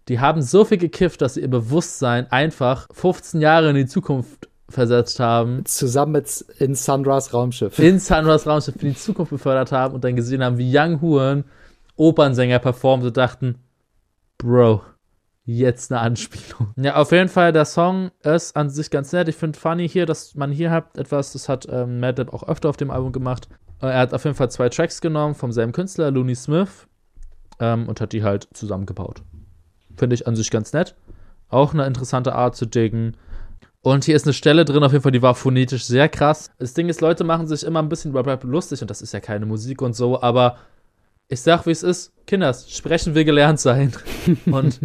Die 0.09 0.19
haben 0.19 0.41
so 0.41 0.65
viel 0.65 0.77
gekifft, 0.77 1.21
dass 1.21 1.35
sie 1.35 1.41
ihr 1.41 1.49
Bewusstsein 1.49 2.29
einfach 2.29 2.89
15 2.91 3.39
Jahre 3.39 3.69
in 3.69 3.77
die 3.77 3.85
Zukunft 3.85 4.49
versetzt 4.67 5.21
haben 5.21 5.63
Zusammen 5.65 6.11
mit 6.11 6.45
in 6.59 6.75
Sandras 6.75 7.33
Raumschiff. 7.33 7.79
in 7.79 7.99
Sunrise 7.99 8.49
Raumschiff 8.49 8.75
in 8.83 8.89
die 8.89 8.95
Zukunft 8.95 9.31
befördert 9.31 9.71
haben 9.71 9.95
und 9.95 10.03
dann 10.03 10.17
gesehen 10.17 10.43
haben, 10.43 10.57
wie 10.57 10.77
Young 10.77 10.99
Huren 10.99 11.45
Opernsänger 11.95 12.59
performt 12.59 13.05
und 13.05 13.15
dachten, 13.15 13.55
Bro, 14.37 14.81
jetzt 15.45 15.89
eine 15.89 16.01
Anspielung. 16.01 16.73
Ja, 16.75 16.97
auf 16.97 17.13
jeden 17.13 17.29
Fall, 17.29 17.53
der 17.53 17.65
Song 17.65 18.11
ist 18.23 18.57
an 18.57 18.69
sich 18.69 18.91
ganz 18.91 19.13
nett. 19.13 19.29
Ich 19.29 19.37
finde 19.37 19.57
funny 19.57 19.87
hier, 19.87 20.05
dass 20.05 20.35
man 20.35 20.51
hier 20.51 20.69
hat 20.69 20.97
etwas, 20.97 21.31
das 21.31 21.47
hat 21.47 21.65
ähm, 21.71 22.01
Madlib 22.01 22.33
auch 22.33 22.43
öfter 22.43 22.67
auf 22.67 22.77
dem 22.77 22.91
Album 22.91 23.13
gemacht. 23.13 23.47
Äh, 23.81 23.87
Er 23.87 23.99
hat 23.99 24.13
auf 24.13 24.23
jeden 24.23 24.35
Fall 24.35 24.51
zwei 24.51 24.69
Tracks 24.69 25.01
genommen 25.01 25.35
vom 25.35 25.51
selben 25.51 25.71
Künstler, 25.71 26.11
Looney 26.11 26.35
Smith, 26.35 26.87
ähm, 27.59 27.87
und 27.87 28.01
hat 28.01 28.13
die 28.13 28.23
halt 28.23 28.47
zusammengebaut. 28.53 29.21
Finde 29.97 30.13
ich 30.13 30.27
an 30.27 30.35
sich 30.35 30.49
ganz 30.49 30.73
nett. 30.73 30.95
Auch 31.49 31.73
eine 31.73 31.85
interessante 31.85 32.33
Art 32.35 32.55
zu 32.55 32.65
diggen. 32.65 33.17
Und 33.81 34.05
hier 34.05 34.15
ist 34.15 34.25
eine 34.25 34.33
Stelle 34.33 34.65
drin, 34.65 34.83
auf 34.83 34.91
jeden 34.91 35.03
Fall, 35.03 35.11
die 35.13 35.21
war 35.21 35.35
phonetisch 35.35 35.85
sehr 35.85 36.09
krass. 36.09 36.51
Das 36.57 36.73
Ding 36.73 36.89
ist, 36.89 36.99
Leute 37.01 37.23
machen 37.23 37.47
sich 37.47 37.63
immer 37.63 37.81
ein 37.81 37.89
bisschen 37.89 38.11
über 38.11 38.25
Rap 38.25 38.43
lustig 38.43 38.81
und 38.81 38.89
das 38.89 39.01
ist 39.01 39.13
ja 39.13 39.21
keine 39.21 39.45
Musik 39.45 39.81
und 39.81 39.95
so, 39.95 40.21
aber 40.21 40.57
ich 41.31 41.41
sag, 41.41 41.65
wie 41.67 41.71
es 41.71 41.83
ist. 41.83 42.11
Kinders, 42.25 42.69
sprechen 42.71 43.15
will 43.15 43.23
gelernt 43.23 43.59
sein. 43.59 43.91
Und 44.45 44.79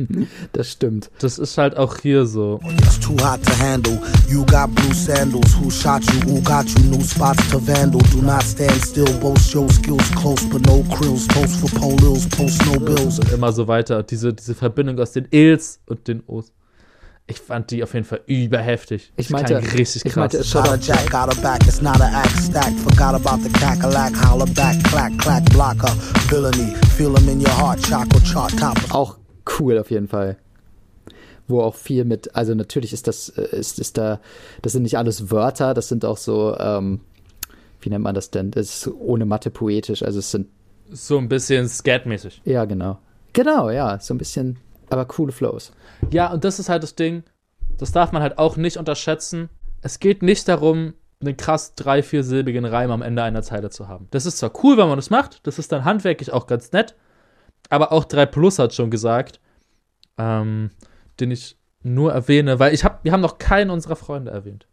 Das 0.53 0.71
stimmt. 0.73 1.11
das 1.19 1.39
ist 1.39 1.59
halt 1.59 1.77
auch 1.77 1.99
hier 1.99 2.25
so. 2.25 2.59
It's 2.79 2.99
too 3.01 3.17
hot 3.23 3.43
to 3.45 3.53
handle. 3.59 4.01
You 4.31 4.45
got 4.47 4.75
blue 4.75 4.95
sandals. 4.95 5.55
Who 5.61 5.71
shot 5.71 6.03
you? 6.05 6.21
Who 6.27 6.41
got 6.43 6.67
you? 6.71 6.81
New 6.91 7.03
spots 7.03 7.47
to 7.51 7.59
vandal. 7.67 8.01
Do 8.13 8.23
not 8.23 8.43
stand 8.43 8.83
still. 8.83 9.13
Boast 9.21 9.55
your 9.55 9.69
skills 9.71 10.11
close, 10.13 10.47
but 10.49 10.63
no 10.67 10.83
krills. 10.95 11.27
Post 11.29 11.57
for 11.57 11.71
polils. 11.81 12.27
Post 12.31 12.65
no 12.67 12.79
bills. 12.81 13.19
Und 13.19 13.33
immer 13.33 13.53
so 13.53 13.67
weiter. 13.69 14.03
Diese, 14.03 14.33
diese 14.33 14.55
Verbindung 14.55 14.99
aus 14.99 15.13
den 15.13 15.27
Ils 15.31 15.81
und 15.87 16.09
den 16.09 16.23
Os. 16.27 16.51
Ich 17.27 17.41
fand 17.41 17.70
die 17.70 17.83
auf 17.83 17.95
jeden 17.95 18.05
Fall 18.05 18.20
überheftig. 18.27 19.11
Ich 19.16 19.31
meinte, 19.31 19.57
richtig 19.72 20.05
ich 20.05 20.12
krass. 20.12 20.33
meinte, 20.35 20.45
schaut 20.45 20.68
a 20.68 20.77
jack, 20.77 21.11
got 21.11 21.35
her 21.35 21.43
back. 21.43 21.66
It's 21.66 21.81
not 21.81 21.99
a 22.01 22.05
act 22.22 22.37
stack. 22.39 22.72
Forgot 22.81 23.14
about 23.14 23.43
the 23.43 23.49
cackalack. 23.59 24.12
Holler 24.29 24.45
back, 24.53 24.77
clack, 24.85 25.16
clack, 25.18 25.43
blocker. 25.51 25.89
Villainy. 26.28 26.74
Feel 26.99 27.16
'em 27.16 27.28
in 27.31 27.40
your 27.40 27.57
heart. 27.57 27.81
Choco 27.82 28.20
chart 28.20 28.53
top. 28.59 28.77
auch 28.94 29.16
cool 29.59 29.78
auf 29.78 29.90
jeden 29.90 30.07
Fall. 30.09 30.36
Wo 31.49 31.62
auch 31.62 31.74
viel 31.74 32.05
mit, 32.05 32.35
also 32.35 32.55
natürlich 32.55 32.93
ist 32.93 33.07
das, 33.07 33.31
äh, 33.31 33.57
ist, 33.57 33.78
ist 33.78 33.97
da, 33.97 34.20
das 34.61 34.73
sind 34.73 34.82
nicht 34.82 34.97
alles 34.99 35.31
Wörter, 35.31 35.73
das 35.74 35.89
sind 35.89 36.05
auch 36.05 36.16
so, 36.19 36.57
ähm, 36.59 37.01
wie 37.81 37.90
nennt 37.90 38.05
man 38.05 38.15
das 38.15 38.31
denn? 38.31 38.51
Das 38.51 38.66
ist 38.86 38.89
ohne 38.99 39.27
Mathe 39.27 39.51
poetisch, 39.51 40.03
also 40.03 40.19
es 40.20 40.31
sind, 40.31 40.49
so 40.90 41.19
ein 41.19 41.28
bisschen 41.28 41.69
Scat-mäßig. 41.69 42.40
ja, 42.44 42.65
genau. 42.66 42.99
Genau, 43.35 43.69
ja, 43.70 43.99
so 44.01 44.15
ein 44.15 44.19
bisschen, 44.19 44.59
aber 44.95 45.05
coole 45.05 45.33
Flows. 45.33 45.73
Ja, 46.11 46.33
und 46.33 46.45
das 46.45 46.59
ist 46.59 46.69
halt 46.69 46.83
das 46.83 46.95
Ding, 46.95 47.23
das 47.79 47.93
darf 47.93 48.12
man 48.12 48.23
halt 48.23 48.39
auch 48.39 48.57
nicht 48.57 48.77
unterschätzen. 48.79 49.49
Es 49.83 49.99
geht 50.01 50.23
nicht 50.23 50.49
darum, 50.49 50.95
einen 51.21 51.37
krass 51.37 51.75
drei-, 51.75 52.03
viersilbigen 52.03 52.65
Reim 52.65 52.91
am 52.91 53.03
Ende 53.03 53.23
einer 53.23 53.43
Zeile 53.43 53.71
zu 53.71 53.89
haben. 53.89 54.09
Das 54.11 54.27
ist 54.27 54.39
zwar 54.39 54.53
cool, 54.62 54.77
wenn 54.79 54.89
man 54.89 54.97
das 54.97 55.11
macht, 55.11 55.47
das 55.47 55.59
ist 55.59 55.73
dann 55.73 55.85
handwerklich 55.85 56.33
auch 56.33 56.47
ganz 56.47 56.73
nett, 56.73 56.95
aber 57.71 57.93
auch 57.93 58.05
3 58.05 58.27
Plus 58.27 58.59
hat 58.59 58.75
schon 58.75 58.91
gesagt, 58.91 59.41
ähm, 60.19 60.71
den 61.21 61.31
ich 61.31 61.57
nur 61.83 62.12
erwähne, 62.12 62.59
weil 62.59 62.73
ich 62.75 62.85
hab, 62.85 63.05
wir 63.05 63.12
haben 63.12 63.21
noch 63.21 63.39
keinen 63.39 63.71
unserer 63.71 63.97
Freunde 63.97 64.31
erwähnt. 64.31 64.66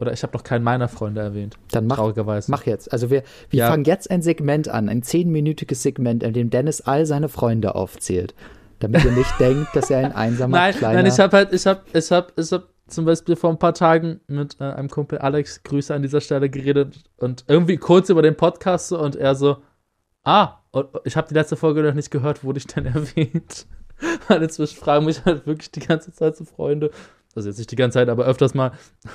Oder 0.00 0.12
ich 0.12 0.22
habe 0.22 0.32
noch 0.36 0.44
keinen 0.44 0.62
meiner 0.62 0.86
Freunde 0.86 1.20
erwähnt. 1.20 1.56
Dann 1.72 1.86
mach, 1.88 1.96
Traurigerweise. 1.96 2.50
mach 2.52 2.64
jetzt. 2.66 2.92
Also 2.92 3.10
wir, 3.10 3.24
wir 3.50 3.58
Ja. 3.60 3.68
fangen 3.68 3.84
jetzt 3.84 4.10
ein 4.10 4.22
Segment 4.22 4.68
an, 4.68 4.88
ein 4.88 5.02
zehnminütiges 5.02 5.82
Segment, 5.82 6.22
in 6.22 6.32
dem 6.34 6.50
Dennis 6.50 6.80
all 6.80 7.04
seine 7.04 7.28
Freunde 7.28 7.74
aufzählt. 7.74 8.32
Damit 8.80 9.04
ihr 9.04 9.12
nicht 9.12 9.38
denkt, 9.40 9.74
dass 9.74 9.90
er 9.90 9.98
ein 9.98 10.12
einsamer 10.12 10.56
Nein, 10.56 10.74
kleiner... 10.74 11.02
nein, 11.02 11.12
ich 11.12 11.18
habe 11.18 11.36
halt, 11.36 11.52
ich 11.52 11.66
habe, 11.66 11.80
ich 11.92 12.10
habe, 12.10 12.32
ich 12.36 12.52
habe 12.52 12.68
zum 12.86 13.04
Beispiel 13.04 13.36
vor 13.36 13.50
ein 13.50 13.58
paar 13.58 13.74
Tagen 13.74 14.20
mit 14.26 14.60
äh, 14.60 14.64
einem 14.64 14.88
Kumpel 14.88 15.18
Alex, 15.18 15.62
Grüße 15.62 15.94
an 15.94 16.02
dieser 16.02 16.20
Stelle, 16.20 16.48
geredet 16.48 17.04
und 17.16 17.44
irgendwie 17.48 17.76
kurz 17.76 18.08
über 18.08 18.22
den 18.22 18.36
Podcast 18.36 18.88
so 18.88 18.98
und 18.98 19.16
er 19.16 19.34
so, 19.34 19.58
ah, 20.24 20.58
und 20.70 20.88
ich 21.04 21.16
habe 21.16 21.28
die 21.28 21.34
letzte 21.34 21.56
Folge 21.56 21.82
noch 21.82 21.94
nicht 21.94 22.10
gehört, 22.10 22.44
wurde 22.44 22.58
ich 22.58 22.66
denn 22.66 22.86
erwähnt? 22.94 23.66
Weil 24.28 24.42
inzwischen 24.42 24.76
fragen 24.76 25.06
mich 25.06 25.24
halt 25.24 25.46
wirklich 25.46 25.70
die 25.70 25.80
ganze 25.80 26.12
Zeit 26.12 26.36
so 26.36 26.44
Freunde, 26.44 26.90
also 27.34 27.48
jetzt 27.48 27.58
nicht 27.58 27.70
die 27.70 27.76
ganze 27.76 27.98
Zeit, 27.98 28.08
aber 28.08 28.24
öfters 28.26 28.54
mal, 28.54 28.72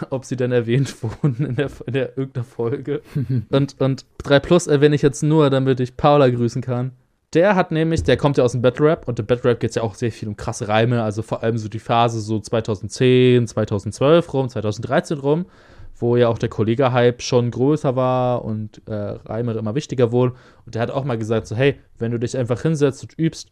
ob 0.10 0.26
sie 0.26 0.36
denn 0.36 0.52
erwähnt 0.52 0.96
wurden 1.22 1.46
in 1.46 1.56
der, 1.56 1.70
in 1.86 1.94
der 1.94 2.18
irgendeiner 2.18 2.46
Folge. 2.46 3.02
und, 3.50 3.80
und 3.80 4.06
3 4.20 4.40
Plus 4.40 4.68
erwähne 4.68 4.96
ich 4.96 5.02
jetzt 5.02 5.24
nur, 5.24 5.50
damit 5.50 5.80
ich 5.80 5.98
Paula 5.98 6.30
grüßen 6.30 6.62
kann. 6.62 6.92
Der 7.34 7.56
hat 7.56 7.72
nämlich, 7.72 8.04
der 8.04 8.18
kommt 8.18 8.38
ja 8.38 8.44
aus 8.44 8.52
dem 8.52 8.62
Battle 8.62 8.86
Rap 8.86 9.08
und 9.08 9.20
im 9.20 9.26
Battle 9.26 9.52
Rap 9.52 9.60
geht 9.60 9.72
es 9.72 9.76
ja 9.76 9.82
auch 9.82 9.96
sehr 9.96 10.12
viel 10.12 10.28
um 10.28 10.38
krasse 10.38 10.68
Reime, 10.68 11.02
also 11.04 11.22
vor 11.22 11.42
allem 11.42 11.58
so 11.58 11.68
die 11.68 11.80
Phase 11.80 12.20
so 12.22 12.40
2010, 12.40 13.48
2012 13.48 14.34
rum, 14.34 14.50
2013 14.50 15.18
rum, 15.18 15.46
wo 15.96 16.16
ja 16.16 16.28
auch 16.28 16.38
der 16.38 16.50
Kollege-Hype 16.50 17.22
schon 17.22 17.50
größer 17.50 17.96
war 17.96 18.46
und 18.46 18.82
äh, 18.88 18.94
Reime 18.94 19.54
immer 19.54 19.74
wichtiger 19.74 20.12
wurden. 20.12 20.36
Und 20.66 20.76
der 20.76 20.82
hat 20.84 20.92
auch 20.92 21.06
mal 21.06 21.18
gesagt, 21.18 21.48
so, 21.48 21.56
hey, 21.56 21.80
wenn 21.98 22.12
du 22.12 22.20
dich 22.20 22.38
einfach 22.38 22.62
hinsetzt 22.62 23.02
und 23.04 23.18
übst, 23.18 23.50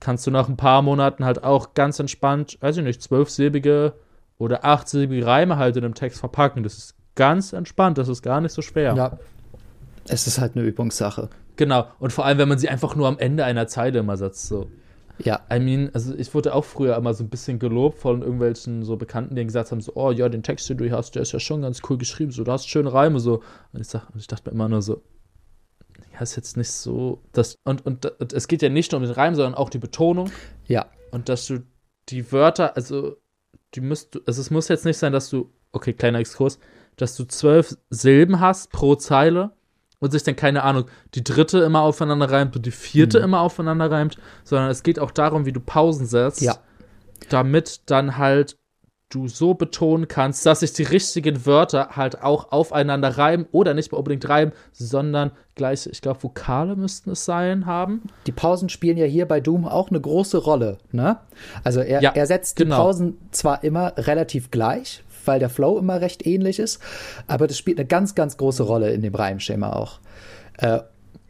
kannst 0.00 0.26
du 0.26 0.30
nach 0.30 0.48
ein 0.48 0.56
paar 0.56 0.82
Monaten 0.82 1.24
halt 1.24 1.44
auch 1.44 1.74
ganz 1.74 2.00
entspannt, 2.00 2.58
weiß 2.60 2.78
ich 2.78 2.84
nicht, 2.84 3.02
zwölfsilbige 3.02 3.92
oder 4.38 4.64
achtsilbige 4.64 5.26
Reime 5.26 5.56
halt 5.56 5.76
in 5.76 5.84
einem 5.84 5.94
Text 5.94 6.18
verpacken. 6.18 6.62
Das 6.62 6.78
ist 6.78 6.96
ganz 7.14 7.52
entspannt, 7.52 7.98
das 7.98 8.08
ist 8.08 8.22
gar 8.22 8.40
nicht 8.40 8.52
so 8.52 8.62
schwer. 8.62 8.94
Ja. 8.94 9.18
Es 10.08 10.26
ist 10.26 10.38
halt 10.38 10.56
eine 10.56 10.64
Übungssache. 10.64 11.28
Genau. 11.56 11.86
Und 11.98 12.12
vor 12.12 12.24
allem, 12.24 12.38
wenn 12.38 12.48
man 12.48 12.58
sie 12.58 12.68
einfach 12.68 12.96
nur 12.96 13.06
am 13.06 13.18
Ende 13.18 13.44
einer 13.44 13.66
Zeile 13.66 13.98
immer 13.98 14.16
setzt, 14.16 14.46
so. 14.46 14.68
Ja. 15.18 15.40
I 15.52 15.60
mean, 15.60 15.90
also 15.92 16.14
ich 16.14 16.34
wurde 16.34 16.54
auch 16.54 16.64
früher 16.64 16.96
immer 16.96 17.12
so 17.12 17.22
ein 17.22 17.28
bisschen 17.28 17.58
gelobt 17.58 17.98
von 17.98 18.22
irgendwelchen 18.22 18.82
so 18.82 18.96
Bekannten, 18.96 19.34
die 19.34 19.44
gesagt 19.44 19.70
haben, 19.70 19.80
so, 19.80 19.92
oh 19.94 20.10
ja, 20.10 20.28
den 20.28 20.42
Text, 20.42 20.70
den 20.70 20.78
du 20.78 20.86
hier 20.86 20.96
hast, 20.96 21.14
der 21.14 21.22
ist 21.22 21.32
ja 21.32 21.40
schon 21.40 21.62
ganz 21.62 21.82
cool 21.88 21.98
geschrieben, 21.98 22.30
so, 22.30 22.44
du 22.44 22.52
hast 22.52 22.68
schöne 22.68 22.92
Reime, 22.92 23.20
so. 23.20 23.42
Und 23.72 23.80
ich, 23.80 23.88
sag, 23.88 24.08
und 24.14 24.20
ich 24.20 24.26
dachte 24.26 24.48
mir 24.48 24.54
immer 24.54 24.68
nur 24.68 24.82
so, 24.82 25.02
ja, 26.12 26.20
ist 26.20 26.36
jetzt 26.36 26.56
nicht 26.56 26.70
so, 26.70 27.22
das, 27.32 27.56
und, 27.64 27.84
und, 27.84 28.06
und 28.06 28.32
es 28.32 28.48
geht 28.48 28.62
ja 28.62 28.68
nicht 28.68 28.92
nur 28.92 29.00
um 29.00 29.06
den 29.06 29.12
Reim, 29.12 29.34
sondern 29.34 29.54
auch 29.54 29.68
die 29.68 29.78
Betonung. 29.78 30.30
Ja. 30.66 30.86
Und 31.10 31.28
dass 31.28 31.46
du 31.46 31.60
die 32.08 32.32
Wörter, 32.32 32.76
also, 32.76 33.16
die 33.74 33.80
müsst 33.80 34.14
du, 34.14 34.20
also 34.26 34.40
es 34.40 34.50
muss 34.50 34.68
jetzt 34.68 34.84
nicht 34.84 34.98
sein, 34.98 35.12
dass 35.12 35.28
du, 35.28 35.52
okay, 35.72 35.92
kleiner 35.92 36.18
Exkurs, 36.18 36.58
dass 36.96 37.16
du 37.16 37.24
zwölf 37.24 37.76
Silben 37.90 38.40
hast 38.40 38.72
pro 38.72 38.94
Zeile 38.94 39.52
und 40.00 40.10
sich 40.10 40.22
dann, 40.24 40.34
keine 40.36 40.62
Ahnung, 40.64 40.84
die 41.14 41.22
dritte 41.22 41.58
immer 41.60 41.82
aufeinander 41.82 42.30
reimt 42.30 42.56
und 42.56 42.66
die 42.66 42.70
vierte 42.70 43.18
Mhm. 43.18 43.24
immer 43.24 43.40
aufeinander 43.40 43.90
reimt, 43.90 44.16
sondern 44.44 44.70
es 44.70 44.82
geht 44.82 44.98
auch 44.98 45.10
darum, 45.10 45.46
wie 45.46 45.52
du 45.52 45.60
Pausen 45.60 46.06
setzt, 46.06 46.40
Ja. 46.42 46.56
damit 47.28 47.82
dann 47.86 48.16
halt 48.18 48.56
du 49.12 49.26
so 49.26 49.54
betonen 49.54 50.06
kannst, 50.06 50.46
dass 50.46 50.60
sich 50.60 50.72
die 50.72 50.84
richtigen 50.84 51.44
Wörter 51.44 51.96
halt 51.96 52.22
auch 52.22 52.52
aufeinander 52.52 53.18
reimen 53.18 53.44
oder 53.50 53.74
nicht 53.74 53.90
mal 53.90 53.98
unbedingt 53.98 54.28
reimen, 54.28 54.54
sondern 54.72 55.32
gleich, 55.56 55.86
ich 55.86 56.00
glaube, 56.00 56.22
Vokale 56.22 56.76
müssten 56.76 57.10
es 57.10 57.24
sein, 57.24 57.66
haben. 57.66 58.02
Die 58.28 58.32
Pausen 58.32 58.68
spielen 58.68 58.96
ja 58.96 59.06
hier 59.06 59.26
bei 59.26 59.40
Doom 59.40 59.66
auch 59.66 59.90
eine 59.90 60.00
große 60.00 60.38
Rolle, 60.38 60.78
ne? 60.92 61.18
Also 61.64 61.80
er, 61.80 62.00
Ja, 62.02 62.12
er 62.14 62.26
setzt 62.26 62.54
genau. 62.54 62.76
die 62.76 62.82
Pausen 62.82 63.18
zwar 63.32 63.64
immer 63.64 63.94
relativ 63.96 64.52
gleich, 64.52 65.02
weil 65.26 65.38
der 65.38 65.50
Flow 65.50 65.78
immer 65.78 66.00
recht 66.00 66.26
ähnlich 66.26 66.58
ist, 66.58 66.80
aber 67.26 67.46
das 67.46 67.58
spielt 67.58 67.78
eine 67.78 67.86
ganz, 67.86 68.14
ganz 68.14 68.36
große 68.36 68.62
Rolle 68.62 68.92
in 68.92 69.02
dem 69.02 69.14
Reimschema 69.14 69.72
auch. 69.72 70.00
Äh, 70.58 70.80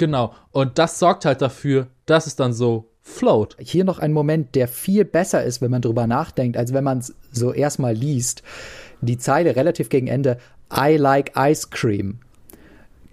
Genau. 0.00 0.32
Und 0.50 0.78
das 0.78 0.98
sorgt 0.98 1.26
halt 1.26 1.42
dafür, 1.42 1.88
dass 2.06 2.26
es 2.26 2.34
dann 2.34 2.54
so 2.54 2.88
float. 3.02 3.54
hier 3.60 3.84
noch 3.84 3.98
ein 3.98 4.14
Moment, 4.14 4.54
der 4.54 4.66
viel 4.66 5.04
besser 5.04 5.44
ist, 5.44 5.60
wenn 5.60 5.70
man 5.70 5.82
drüber 5.82 6.06
nachdenkt, 6.06 6.56
als 6.56 6.72
wenn 6.72 6.84
man 6.84 7.00
es 7.00 7.14
so 7.30 7.52
erstmal 7.52 7.92
liest. 7.92 8.42
Die 9.02 9.18
Zeile 9.18 9.56
relativ 9.56 9.90
gegen 9.90 10.06
Ende, 10.06 10.38
I 10.74 10.96
like 10.96 11.32
ice 11.36 11.68
cream. 11.68 12.20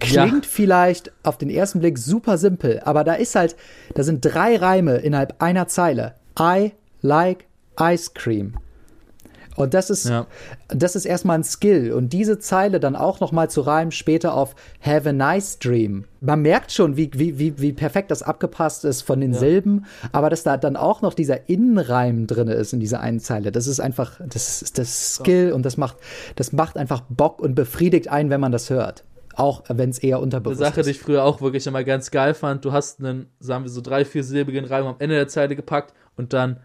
Klingt 0.00 0.46
vielleicht 0.46 1.12
auf 1.24 1.36
den 1.36 1.50
ersten 1.50 1.80
Blick 1.80 1.98
super 1.98 2.38
simpel, 2.38 2.80
aber 2.84 3.04
da 3.04 3.12
ist 3.12 3.34
halt, 3.34 3.54
da 3.94 4.02
sind 4.02 4.22
drei 4.22 4.56
Reime 4.56 4.96
innerhalb 4.96 5.42
einer 5.42 5.68
Zeile. 5.68 6.14
I 6.40 6.72
like 7.02 7.44
ice 7.78 8.14
cream. 8.14 8.54
Und 9.58 9.74
das 9.74 9.90
ist, 9.90 10.08
Ja. 10.08 10.26
das 10.68 10.96
ist 10.96 11.04
erstmal 11.04 11.38
ein 11.38 11.44
Skill. 11.44 11.92
Und 11.92 12.12
diese 12.12 12.38
Zeile 12.38 12.80
dann 12.80 12.96
auch 12.96 13.20
noch 13.20 13.32
mal 13.32 13.50
zu 13.50 13.60
reimen 13.60 13.90
später 13.92 14.34
auf 14.34 14.54
Have 14.80 15.08
a 15.08 15.12
nice 15.12 15.58
dream. 15.58 16.04
Man 16.20 16.42
merkt 16.42 16.72
schon, 16.72 16.96
wie, 16.96 17.10
wie, 17.14 17.38
wie, 17.38 17.60
wie 17.60 17.72
perfekt 17.72 18.10
das 18.10 18.22
abgepasst 18.22 18.84
ist 18.84 19.02
von 19.02 19.20
den 19.20 19.34
Silben, 19.34 19.86
aber 20.12 20.30
dass 20.30 20.42
da 20.42 20.56
dann 20.56 20.76
auch 20.76 21.02
noch 21.02 21.14
dieser 21.14 21.48
Innenreim 21.48 22.26
drin 22.26 22.48
ist 22.48 22.72
in 22.72 22.80
dieser 22.80 23.00
einen 23.00 23.20
Zeile. 23.20 23.52
Das 23.52 23.66
ist 23.66 23.80
einfach, 23.80 24.20
das 24.26 24.62
ist 24.62 24.78
das 24.78 25.14
Skill 25.16 25.52
und 25.52 25.64
das 25.64 25.76
macht, 25.76 25.96
das 26.36 26.52
macht 26.52 26.76
einfach 26.76 27.02
Bock 27.08 27.40
und 27.40 27.54
befriedigt 27.54 28.08
einen, 28.08 28.30
wenn 28.30 28.40
man 28.40 28.52
das 28.52 28.70
hört. 28.70 29.04
Auch 29.34 29.62
wenn 29.68 29.90
es 29.90 29.98
eher 30.00 30.16
Eine 30.16 30.24
unterbewusst 30.24 30.58
Sache, 30.58 30.82
die 30.82 30.90
ist. 30.90 30.96
ich 30.96 30.98
früher 31.00 31.22
auch 31.22 31.40
wirklich 31.40 31.64
immer 31.68 31.84
ganz 31.84 32.10
geil 32.10 32.34
fand. 32.34 32.64
Du 32.64 32.72
hast 32.72 32.98
einen, 32.98 33.26
sagen 33.38 33.62
wir 33.62 33.70
so 33.70 33.80
drei, 33.80 34.04
viersilbigen 34.04 34.64
Reim 34.64 34.86
am 34.86 34.96
Ende 34.98 35.14
der 35.14 35.28
Zeile 35.28 35.54
gepackt 35.54 35.94
und 36.16 36.32
dann, 36.32 36.56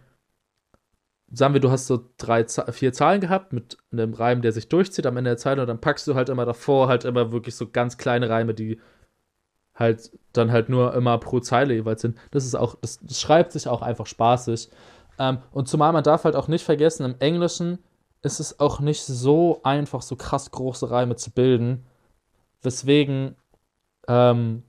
sagen 1.34 1.54
wir, 1.54 1.62
du 1.62 1.72
hast 1.72 1.88
so 1.88 2.00
drei, 2.18 2.46
vier 2.46 2.94
Zahlen 2.94 3.20
gehabt 3.20 3.54
mit 3.54 3.78
einem 3.92 4.14
Reim, 4.14 4.42
der 4.42 4.52
sich 4.52 4.70
durchzieht 4.70 5.06
am 5.06 5.18
Ende 5.18 5.32
der 5.32 5.38
Zeile 5.38 5.62
und 5.62 5.68
dann 5.68 5.82
packst 5.82 6.08
du 6.08 6.16
halt 6.16 6.30
immer 6.30 6.46
davor 6.46 6.88
halt 6.88 7.06
immer 7.06 7.32
wirklich 7.32 7.56
so 7.56 7.68
ganz 7.70 7.98
kleine 7.98 8.30
Reime, 8.30 8.54
die 8.54 8.80
halt 9.76 10.12
dann 10.34 10.52
halt 10.52 10.70
nur 10.70 10.94
immer 10.94 11.18
pro 11.18 11.40
Zeile 11.40 11.74
jeweils 11.74 12.02
sind. 12.02 12.18
Das 12.32 12.46
ist 12.46 12.56
auch, 12.56 12.76
das, 12.82 13.00
das 13.02 13.20
schreibt 13.20 13.52
sich 13.52 13.68
auch 13.68 13.82
einfach 13.82 14.06
spaßig. 14.06 14.70
Ähm, 15.18 15.40
und 15.52 15.68
zumal 15.68 15.92
man 15.92 16.04
darf 16.04 16.24
halt 16.24 16.36
auch 16.36 16.48
nicht 16.48 16.64
vergessen, 16.64 17.06
im 17.06 17.16
Englischen 17.20 17.80
ist 18.22 18.40
es 18.40 18.60
auch 18.60 18.80
nicht 18.80 19.04
so 19.04 19.62
einfach, 19.64 20.02
so 20.02 20.16
krass 20.16 20.52
große 20.52 20.90
Reime 20.90 21.16
zu 21.16 21.32
bilden, 21.32 21.86
weswegen 22.62 23.36
ähm, 24.08 24.64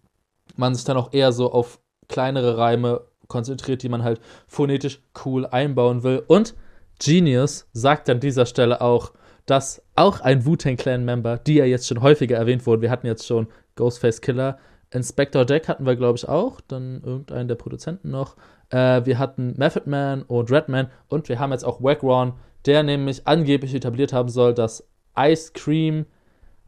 man 0.57 0.75
sich 0.75 0.85
dann 0.85 0.97
auch 0.97 1.13
eher 1.13 1.33
so 1.33 1.53
auf 1.53 1.79
kleinere 2.09 2.57
Reime 2.57 3.03
konzentriert, 3.29 3.83
die 3.83 3.89
man 3.89 4.03
halt 4.03 4.21
phonetisch 4.47 5.01
cool 5.25 5.47
einbauen 5.47 6.03
will. 6.03 6.23
Und 6.27 6.55
Genius 6.99 7.69
sagt 7.73 8.09
an 8.09 8.21
dieser 8.21 8.47
Stelle 8.47 8.81
auch, 8.81 9.13
dass 9.47 9.83
auch 9.95 10.21
ein 10.21 10.47
Wu-Tang 10.47 10.77
Clan-Member, 10.77 11.39
die 11.39 11.55
ja 11.55 11.65
jetzt 11.65 11.87
schon 11.87 12.01
häufiger 12.01 12.37
erwähnt 12.37 12.67
wurden, 12.67 12.83
wir 12.83 12.91
hatten 12.91 13.07
jetzt 13.07 13.27
schon 13.27 13.49
Ghostface 13.77 14.21
Killer, 14.21 14.59
Inspector 14.91 15.45
Deck 15.45 15.69
hatten 15.69 15.87
wir, 15.87 15.97
glaube 15.97 16.17
ich, 16.17 16.29
auch, 16.29 16.61
dann 16.61 17.03
irgendeinen 17.03 17.49
der 17.49 17.57
Produzenten 17.57 18.11
noch. 18.11 18.37
Äh, 18.71 19.05
wir 19.05 19.19
hatten 19.19 19.55
Method 19.57 19.91
Man 19.91 20.23
und 20.23 20.51
Redman 20.53 20.89
und 21.09 21.29
wir 21.29 21.41
haben 21.41 21.51
jetzt 21.51 21.65
auch 21.65 21.83
Wagron, 21.83 22.35
der 22.65 22.83
nämlich 22.85 23.27
angeblich 23.27 23.75
etabliert 23.75 24.13
haben 24.13 24.29
soll, 24.29 24.55
dass 24.55 24.89
Ice 25.19 25.53
Cream 25.53 26.07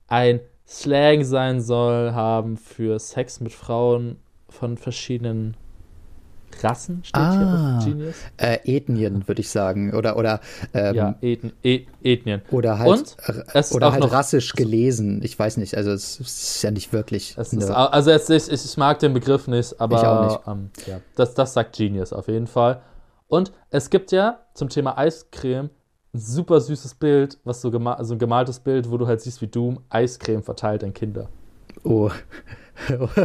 ein 0.08 0.40
Slang 0.66 1.22
sein 1.22 1.60
soll, 1.60 2.12
haben 2.12 2.56
für 2.56 2.98
Sex 2.98 3.40
mit 3.40 3.52
Frauen 3.52 4.18
von 4.48 4.76
verschiedenen 4.76 5.56
Rassen, 6.62 7.02
steht 7.04 7.16
Ah. 7.22 7.80
hier. 7.84 8.12
Äh, 8.36 8.58
Ethnien, 8.76 9.26
würde 9.28 9.40
ich 9.40 9.50
sagen. 9.50 9.94
Oder, 9.94 10.16
oder, 10.16 10.40
ähm, 10.74 10.94
Ja, 10.94 11.14
Eth 11.20 11.52
e 11.62 11.86
Ethnien. 12.02 12.42
oder 12.50 12.78
halt, 12.78 12.90
Und 12.90 13.16
äh, 13.54 13.62
oder 13.74 13.92
halt 13.92 14.12
rassisch 14.12 14.52
gelesen. 14.54 15.20
Ich 15.22 15.38
weiß 15.38 15.56
nicht, 15.58 15.76
also 15.76 15.90
es 15.92 16.20
ist 16.20 16.62
ja 16.62 16.70
nicht 16.70 16.92
wirklich. 16.92 17.36
Ist, 17.36 17.70
also 17.70 18.10
jetzt, 18.10 18.30
ich, 18.30 18.48
ich 18.52 18.76
mag 18.76 18.98
den 18.98 19.12
Begriff 19.14 19.48
nicht, 19.48 19.80
aber 19.80 19.96
Ich 19.96 20.06
auch 20.06 20.24
nicht. 20.28 20.40
Ähm, 20.46 20.70
ja, 20.86 21.00
das, 21.14 21.34
das 21.34 21.52
sagt 21.54 21.76
Genius 21.76 22.12
auf 22.12 22.28
jeden 22.28 22.46
Fall. 22.46 22.80
Und 23.28 23.52
es 23.70 23.90
gibt 23.90 24.12
ja 24.12 24.38
zum 24.54 24.68
Thema 24.68 24.96
Eiscreme 24.98 25.70
ein 26.14 26.18
super 26.20 26.60
süßes 26.60 26.94
Bild, 26.94 27.38
was 27.44 27.60
so, 27.60 27.70
gema 27.70 28.02
so 28.04 28.14
ein 28.14 28.18
gemaltes 28.18 28.60
Bild, 28.60 28.90
wo 28.90 28.96
du 28.96 29.06
halt 29.06 29.20
siehst, 29.20 29.42
wie 29.42 29.48
Doom 29.48 29.80
Eiscreme 29.90 30.42
verteilt 30.42 30.82
an 30.84 30.94
Kinder. 30.94 31.28
oh. 31.84 32.10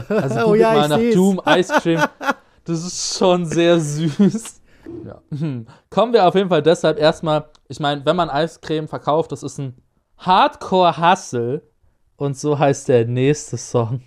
Also 0.10 0.40
Oh 0.48 0.56
ja, 0.56 0.74
mal 0.74 0.88
nach. 0.90 0.98
Doom 1.14 1.42
Ice 1.46 1.74
Cream. 1.82 2.00
Das 2.66 2.86
ist 2.86 3.18
schon 3.18 3.46
sehr 3.46 3.80
süß. 3.80 4.62
Ja. 5.06 5.22
Hm. 5.38 5.68
Kommen 5.90 6.14
wir 6.14 6.28
auf 6.28 6.36
jeden 6.36 6.50
Fall 6.50 6.64
deshalb 6.64 7.00
erstmal, 7.00 7.46
ich 7.68 7.80
meine, 7.80 8.06
wenn 8.06 8.16
man 8.16 8.30
Eiscreme 8.30 8.88
verkauft, 8.88 9.32
das 9.32 9.44
ist 9.44 9.58
ein 9.60 9.76
Hardcore-Hustle. 10.18 11.62
Und 12.18 12.38
so 12.38 12.60
heißt 12.60 12.88
der 12.88 13.08
nächste 13.08 13.58
Song. 13.58 14.02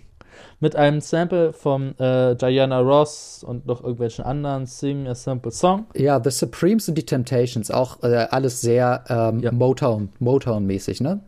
Mit 0.61 0.75
einem 0.75 1.01
Sample 1.01 1.51
von 1.51 1.97
äh, 1.99 2.35
Diana 2.35 2.79
Ross 2.79 3.43
und 3.43 3.65
noch 3.65 3.81
irgendwelchen 3.81 4.23
anderen 4.23 4.65
Sing 4.65 5.07
a 5.07 5.15
Simple 5.15 5.51
Song. 5.51 5.85
Ja, 5.95 6.21
The 6.23 6.29
Supremes 6.31 6.87
und 6.87 6.95
die 6.97 7.05
Temptations, 7.05 7.71
auch 7.71 8.03
äh, 8.03 8.27
alles 8.31 8.61
sehr 8.61 9.03
ähm, 9.09 9.39
Ja. 9.39 9.51
Motown, 9.51 10.09
Motown-mäßig, 10.19 11.03
ne? 11.03 11.21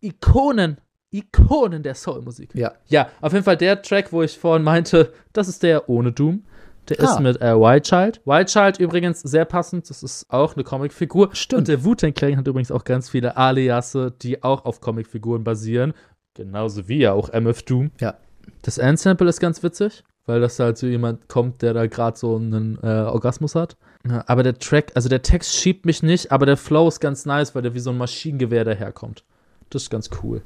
Ikonen, 0.00 0.78
Ikonen 1.12 1.82
der 1.82 1.94
Soulmusik. 1.94 2.54
Ja. 2.54 2.72
Ja, 2.86 3.08
auf 3.20 3.32
jeden 3.32 3.44
Fall 3.44 3.56
der 3.56 3.82
Track, 3.82 4.12
wo 4.12 4.22
ich 4.22 4.38
vorhin 4.38 4.62
meinte, 4.64 5.12
das 5.32 5.48
ist 5.48 5.62
der 5.62 5.88
ohne 5.88 6.12
Doom. 6.12 6.44
Der 6.88 7.00
Ah. 7.00 7.04
ist 7.04 7.20
mit 7.20 7.40
äh, 7.40 7.54
Wild 7.54 7.84
Child. 7.84 8.20
Wild 8.24 8.48
Child 8.48 8.78
übrigens 8.80 9.20
sehr 9.20 9.44
passend, 9.44 9.88
das 9.90 10.02
ist 10.02 10.26
auch 10.30 10.54
eine 10.54 10.64
Comicfigur. 10.64 11.30
Stimmt. 11.32 11.58
Und 11.60 11.68
der 11.68 11.84
Wu-Tang 11.84 12.14
Clan 12.14 12.36
hat 12.36 12.46
übrigens 12.48 12.70
auch 12.72 12.84
ganz 12.84 13.08
viele 13.10 13.36
Aliasse, 13.36 14.12
die 14.22 14.42
auch 14.42 14.64
auf 14.64 14.80
Comicfiguren 14.80 15.44
basieren. 15.44 15.92
Genauso 16.34 16.88
wie 16.88 16.98
ja 16.98 17.12
auch 17.12 17.28
MF 17.32 17.62
Doom. 17.64 17.90
Ja. 18.00 18.14
Das 18.62 18.78
Endsample 18.78 19.28
ist 19.28 19.40
ganz 19.40 19.62
witzig, 19.62 20.02
weil 20.26 20.40
das 20.40 20.58
halt 20.58 20.78
so 20.78 20.86
jemand 20.86 21.28
kommt, 21.28 21.62
der 21.62 21.74
da 21.74 21.86
gerade 21.86 22.16
so 22.18 22.36
einen 22.36 22.78
äh, 22.82 22.86
Orgasmus 22.86 23.54
hat. 23.54 23.76
Ja, 24.08 24.24
aber 24.26 24.42
der 24.42 24.58
Track, 24.58 24.92
also 24.94 25.08
der 25.08 25.22
Text 25.22 25.54
schiebt 25.54 25.84
mich 25.86 26.02
nicht, 26.02 26.32
aber 26.32 26.46
der 26.46 26.56
Flow 26.56 26.88
ist 26.88 27.00
ganz 27.00 27.26
nice, 27.26 27.54
weil 27.54 27.62
der 27.62 27.74
wie 27.74 27.80
so 27.80 27.90
ein 27.90 27.98
Maschinengewehr 27.98 28.64
daherkommt. 28.64 29.24
Das 29.68 29.82
ist 29.82 29.90
ganz 29.90 30.08
cool. 30.22 30.42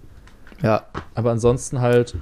Ja. 0.62 0.84
Aber 1.14 1.30
ansonsten 1.30 1.80
halt, 1.80 2.14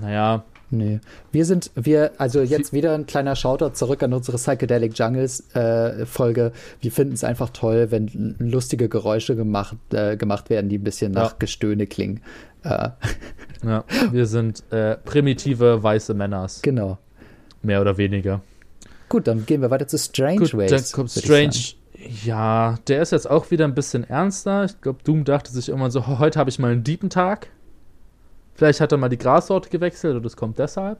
naja, 0.00 0.44
Nee. 0.68 0.98
Wir 1.30 1.44
sind, 1.44 1.70
wir, 1.76 2.10
also 2.18 2.42
jetzt 2.42 2.72
wieder 2.72 2.92
ein 2.94 3.06
kleiner 3.06 3.36
Shoutout 3.36 3.74
zurück 3.74 4.02
an 4.02 4.12
unsere 4.12 4.36
Psychedelic 4.36 4.98
Jungles 4.98 5.54
äh, 5.54 6.04
Folge. 6.06 6.50
Wir 6.80 6.90
finden 6.90 7.14
es 7.14 7.22
einfach 7.22 7.50
toll, 7.50 7.92
wenn 7.92 8.34
lustige 8.40 8.88
Geräusche 8.88 9.36
gemacht, 9.36 9.76
äh, 9.92 10.16
gemacht 10.16 10.50
werden, 10.50 10.68
die 10.68 10.78
ein 10.78 10.82
bisschen 10.82 11.12
nach 11.12 11.30
Ja. 11.30 11.36
Gestöhne 11.38 11.86
klingen. 11.86 12.20
Äh, 12.64 12.88
ja, 13.64 13.84
wir 14.10 14.26
sind 14.26 14.64
äh, 14.72 14.96
primitive 14.96 15.84
weiße 15.84 16.14
Männers, 16.14 16.62
genau. 16.62 16.98
mehr 17.62 17.80
oder 17.80 17.96
weniger. 17.96 18.40
Gut, 19.08 19.28
dann 19.28 19.46
gehen 19.46 19.62
wir 19.62 19.70
weiter 19.70 19.86
zu 19.86 19.98
Strange 19.98 20.38
Gut, 20.40 20.54
Ways. 20.54 20.70
dann 20.72 20.82
kommt. 20.92 21.12
Strange. 21.12 21.54
Ja, 22.24 22.74
der 22.88 23.02
ist 23.02 23.12
jetzt 23.12 23.30
auch 23.30 23.52
wieder 23.52 23.66
ein 23.66 23.74
bisschen 23.76 24.02
ernster. 24.02 24.64
Ich 24.64 24.80
glaube, 24.80 24.98
Doom 25.04 25.24
dachte 25.24 25.52
sich 25.52 25.68
irgendwann 25.68 25.92
so, 25.92 26.08
"Ho- 26.08 26.18
heute 26.18 26.40
habe 26.40 26.50
ich 26.50 26.58
mal 26.58 26.72
einen 26.72 26.82
diepen 26.82 27.08
Tag. 27.08 27.46
Vielleicht 28.56 28.80
hat 28.80 28.92
er 28.92 28.98
mal 28.98 29.08
die 29.08 29.18
Grassorte 29.18 29.68
gewechselt 29.68 30.14
oder 30.14 30.22
das 30.22 30.36
kommt 30.36 30.58
deshalb. 30.58 30.98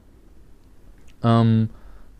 Ähm, 1.23 1.69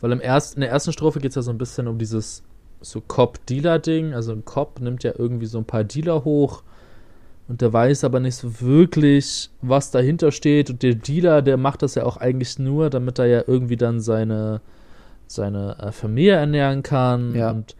weil 0.01 0.11
im 0.11 0.19
ersten, 0.19 0.57
in 0.57 0.61
der 0.61 0.71
ersten 0.71 0.91
Strophe 0.91 1.19
geht 1.19 1.29
es 1.29 1.35
ja 1.35 1.41
so 1.41 1.51
ein 1.51 1.57
bisschen 1.57 1.87
um 1.87 1.97
dieses 1.97 2.43
so 2.81 3.01
Cop-Dealer-Ding. 3.01 4.13
Also 4.13 4.31
ein 4.31 4.45
Cop 4.45 4.79
nimmt 4.81 5.03
ja 5.03 5.13
irgendwie 5.17 5.45
so 5.45 5.59
ein 5.59 5.65
paar 5.65 5.83
Dealer 5.83 6.23
hoch 6.23 6.63
und 7.47 7.61
der 7.61 7.71
weiß 7.71 8.03
aber 8.03 8.19
nicht 8.19 8.35
so 8.35 8.59
wirklich, 8.59 9.49
was 9.61 9.91
dahinter 9.91 10.31
steht. 10.31 10.69
Und 10.69 10.83
der 10.83 10.95
Dealer, 10.95 11.41
der 11.41 11.57
macht 11.57 11.81
das 11.81 11.95
ja 11.95 12.03
auch 12.03 12.17
eigentlich 12.17 12.59
nur, 12.59 12.89
damit 12.89 13.19
er 13.19 13.25
ja 13.27 13.43
irgendwie 13.45 13.77
dann 13.77 13.99
seine, 14.01 14.61
seine 15.27 15.77
äh, 15.79 15.91
Familie 15.91 16.33
ernähren 16.33 16.83
kann. 16.83 17.35
Ja. 17.35 17.51
Und 17.51 17.75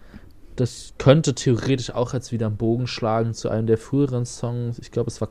das 0.55 0.93
könnte 0.97 1.35
theoretisch 1.35 1.91
auch 1.91 2.13
jetzt 2.13 2.31
wieder 2.31 2.47
einen 2.47 2.57
Bogen 2.57 2.87
schlagen 2.87 3.33
zu 3.33 3.49
einem 3.49 3.67
der 3.67 3.77
früheren 3.77 4.25
Songs. 4.25 4.79
Ich 4.79 4.91
glaube, 4.91 5.09
es 5.09 5.19
war 5.19 5.29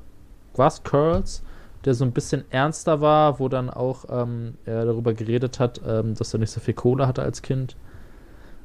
was 0.55 0.83
Curls, 0.83 1.43
der 1.87 1.95
so 1.95 2.05
ein 2.05 2.13
bisschen 2.13 2.45
ernster 2.51 3.01
war, 3.01 3.39
wo 3.39 3.49
dann 3.49 3.71
auch 3.71 4.05
ähm, 4.11 4.55
er 4.65 4.85
darüber 4.85 5.15
geredet 5.15 5.61
hat, 5.61 5.81
ähm, 5.87 6.15
dass 6.15 6.35
er 6.35 6.41
nicht 6.41 6.51
so 6.51 6.61
viel 6.61 6.75
Kohle 6.75 7.07
hatte 7.07 7.23
als 7.23 7.43
Kind. 7.43 7.77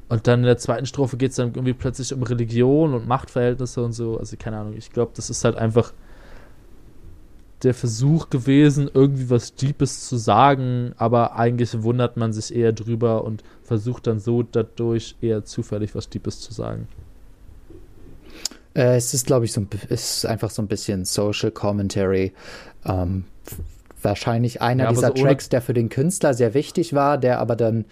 Und 0.08 0.26
dann 0.26 0.40
in 0.40 0.46
der 0.46 0.58
zweiten 0.58 0.84
Strophe 0.84 1.16
geht 1.16 1.30
es 1.30 1.36
dann 1.36 1.54
irgendwie 1.54 1.72
plötzlich 1.72 2.12
um 2.12 2.22
Religion 2.22 2.92
und 2.92 3.08
Machtverhältnisse 3.08 3.82
und 3.82 3.92
so. 3.92 4.18
Also 4.18 4.36
keine 4.36 4.58
Ahnung, 4.58 4.74
ich 4.76 4.90
glaube, 4.90 5.12
das 5.14 5.30
ist 5.30 5.44
halt 5.44 5.56
einfach 5.56 5.94
der 7.62 7.74
Versuch 7.74 8.28
gewesen, 8.28 8.90
irgendwie 8.92 9.30
was 9.30 9.54
Deepes 9.54 10.06
zu 10.08 10.16
sagen, 10.16 10.92
aber 10.96 11.36
eigentlich 11.36 11.82
wundert 11.82 12.16
man 12.16 12.32
sich 12.32 12.54
eher 12.54 12.72
drüber 12.72 13.24
und 13.24 13.44
versucht 13.62 14.08
dann 14.08 14.18
so 14.18 14.42
dadurch 14.42 15.16
eher 15.20 15.44
zufällig 15.44 15.94
was 15.94 16.08
Deepes 16.08 16.40
zu 16.40 16.52
sagen. 16.52 16.88
Äh, 18.74 18.96
es 18.96 19.14
ist, 19.14 19.26
glaube 19.26 19.44
ich, 19.44 19.52
so 19.52 19.62
ein, 19.62 19.68
es 19.88 20.18
ist 20.18 20.26
einfach 20.26 20.50
so 20.50 20.62
ein 20.62 20.68
bisschen 20.68 21.04
Social 21.04 21.50
Commentary. 21.50 22.32
Ähm, 22.84 23.24
wahrscheinlich 24.00 24.60
einer 24.60 24.84
Ja, 24.84 24.90
dieser 24.90 25.08
so 25.08 25.22
Tracks, 25.22 25.48
der 25.48 25.62
für 25.62 25.74
den 25.74 25.88
Künstler 25.88 26.34
sehr 26.34 26.54
wichtig 26.54 26.92
war, 26.94 27.18
der 27.18 27.38
aber 27.38 27.56
dann 27.56 27.84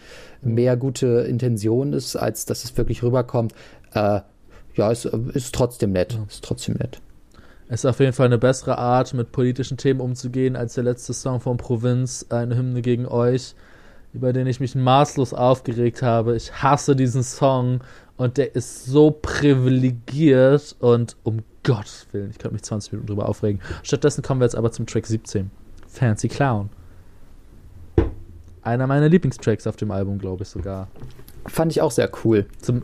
mehr 0.42 0.76
gute 0.76 1.06
Intention 1.28 1.92
ist, 1.92 2.16
als 2.16 2.46
dass 2.46 2.64
es 2.64 2.76
wirklich 2.76 3.02
rüberkommt. 3.02 3.54
Äh, 3.92 4.20
ja, 4.74 4.90
ist, 4.90 5.04
ist 5.04 5.54
trotzdem 5.54 5.92
nett. 5.92 6.18
Ist 6.28 6.44
trotzdem 6.44 6.76
nett. 6.76 7.00
Es 7.68 7.80
ist 7.80 7.86
auf 7.86 8.00
jeden 8.00 8.12
Fall 8.12 8.26
eine 8.26 8.38
bessere 8.38 8.78
Art, 8.78 9.14
mit 9.14 9.30
politischen 9.30 9.76
Themen 9.76 10.00
umzugehen, 10.00 10.56
als 10.56 10.74
der 10.74 10.84
letzte 10.84 11.12
Song 11.12 11.40
von 11.40 11.56
Provinz, 11.56 12.26
eine 12.28 12.56
Hymne 12.56 12.82
gegen 12.82 13.06
euch, 13.06 13.54
über 14.12 14.32
den 14.32 14.48
ich 14.48 14.58
mich 14.58 14.74
maßlos 14.74 15.34
aufgeregt 15.34 16.02
habe. 16.02 16.34
Ich 16.34 16.52
hasse 16.62 16.96
diesen 16.96 17.22
Song 17.22 17.80
und 18.20 18.36
der 18.36 18.54
ist 18.54 18.84
so 18.84 19.10
privilegiert 19.10 20.76
und 20.78 21.16
um 21.22 21.38
Gottes 21.62 22.06
Willen, 22.12 22.30
ich 22.30 22.38
könnte 22.38 22.52
mich 22.54 22.62
20 22.62 22.92
Minuten 22.92 23.06
drüber 23.08 23.28
aufregen. 23.28 23.60
Stattdessen 23.82 24.22
kommen 24.22 24.40
wir 24.40 24.44
jetzt 24.44 24.56
aber 24.56 24.70
zum 24.72 24.86
Track 24.86 25.06
17. 25.06 25.50
Fancy 25.88 26.28
Clown. 26.28 26.68
Einer 28.62 28.86
meiner 28.86 29.08
Lieblingstracks 29.08 29.66
auf 29.66 29.76
dem 29.76 29.90
Album, 29.90 30.18
glaube 30.18 30.42
ich 30.42 30.48
sogar. 30.50 30.88
Fand 31.46 31.72
ich 31.72 31.80
auch 31.80 31.90
sehr 31.90 32.10
cool. 32.24 32.44
Zum, 32.60 32.82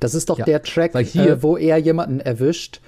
Das 0.00 0.14
ist 0.14 0.30
doch 0.30 0.38
Ja, 0.38 0.44
der 0.44 0.62
Track, 0.62 0.96
hier- 0.98 1.32
äh, 1.32 1.42
wo 1.42 1.56
er 1.56 1.76
jemanden 1.78 2.20
erwischt, 2.20 2.80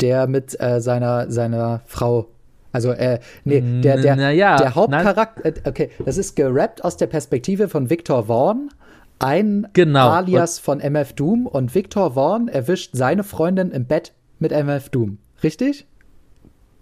der 0.00 0.26
mit 0.26 0.58
äh, 0.60 0.80
seiner, 0.80 1.30
seiner 1.30 1.82
Frau. 1.86 2.28
Also, 2.72 2.90
äh, 2.92 3.20
nee, 3.44 3.60
der, 3.82 3.98
der, 4.00 4.32
ja, 4.32 4.56
der 4.56 4.74
Hauptcharakter, 4.74 5.44
äh, 5.44 5.52
okay, 5.66 5.90
das 6.04 6.16
ist 6.18 6.36
gerappt 6.36 6.84
aus 6.84 6.96
der 6.96 7.06
Perspektive 7.06 7.68
von 7.68 7.88
Victor 7.90 8.24
Vaughn, 8.26 8.70
ein 9.18 9.68
Genau. 9.72 10.08
Alias 10.10 10.58
von 10.58 10.80
MF 10.80 11.12
Doom 11.14 11.46
und 11.46 11.74
Victor 11.74 12.14
Vaughn 12.14 12.48
erwischt 12.48 12.90
seine 12.94 13.24
Freundin 13.24 13.70
im 13.70 13.86
Bett 13.86 14.12
mit 14.38 14.52
MF 14.52 14.88
Doom. 14.90 15.18
Richtig? 15.42 15.86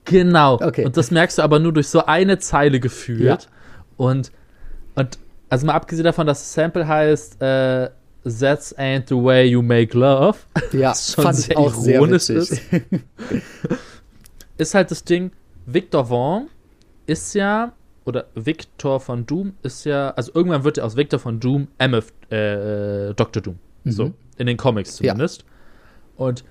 Genau. 0.04 0.54
Okay. 0.60 0.84
Und 0.84 0.96
das 0.96 1.10
merkst 1.10 1.38
du 1.38 1.42
aber 1.42 1.58
nur 1.58 1.72
durch 1.72 1.88
so 1.88 2.04
eine 2.04 2.38
Zeile 2.38 2.80
gefühlt. 2.80 3.22
Ja. 3.22 3.38
Und, 3.96 4.32
und 4.94 5.18
also 5.48 5.66
mal 5.66 5.74
abgesehen 5.74 6.04
davon, 6.04 6.26
dass 6.26 6.40
das 6.40 6.54
Sample 6.54 6.86
heißt 6.86 7.40
äh, 7.40 7.90
That's 8.24 8.76
ain't 8.78 9.04
the 9.08 9.16
way 9.16 9.44
you 9.46 9.60
make 9.60 9.96
love. 9.96 10.38
Ja, 10.72 10.90
was 10.92 11.12
schon 11.12 11.24
fand 11.24 11.38
ich 11.38 11.44
sehr 11.46 11.58
auch 11.58 11.74
sehr 11.74 11.96
ironisch 11.96 12.28
witzig. 12.30 12.60
ist. 12.72 12.82
Ist 14.56 14.74
halt 14.74 14.90
das 14.90 15.04
Ding, 15.04 15.32
Victor 15.66 16.06
Vaughn 16.06 16.48
ist 17.06 17.34
ja, 17.34 17.72
oder 18.04 18.26
Victor 18.34 19.00
von 19.00 19.24
Doom 19.26 19.54
ist 19.62 19.84
ja, 19.84 20.10
also 20.10 20.32
irgendwann 20.34 20.64
wird 20.64 20.78
er 20.78 20.84
aus 20.84 20.96
Victor 20.96 21.18
von 21.18 21.40
Doom 21.40 21.68
MF, 21.78 22.12
äh, 22.30 23.14
Dr. 23.14 23.42
Doom. 23.42 23.58
So, 23.86 24.12
in 24.38 24.46
den 24.46 24.56
Comics 24.56 25.00
Mhm. 25.00 25.06
Ja. 25.06 25.12
zumindest. 25.12 25.44
Und 26.16 26.44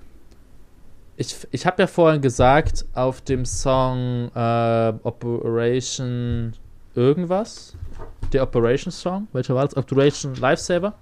ich, 1.16 1.36
ich 1.52 1.64
habe 1.66 1.82
ja 1.82 1.86
vorhin 1.86 2.20
gesagt, 2.20 2.84
auf 2.92 3.20
dem 3.20 3.44
Song 3.44 4.30
äh, 4.34 4.92
Operation 5.02 6.52
irgendwas, 6.94 7.76
der 8.32 8.42
Operation 8.42 8.90
Song, 8.92 9.28
welcher 9.32 9.54
war 9.54 9.64
das? 9.64 9.76
Operation 9.76 10.34
Lifesaver, 10.34 10.94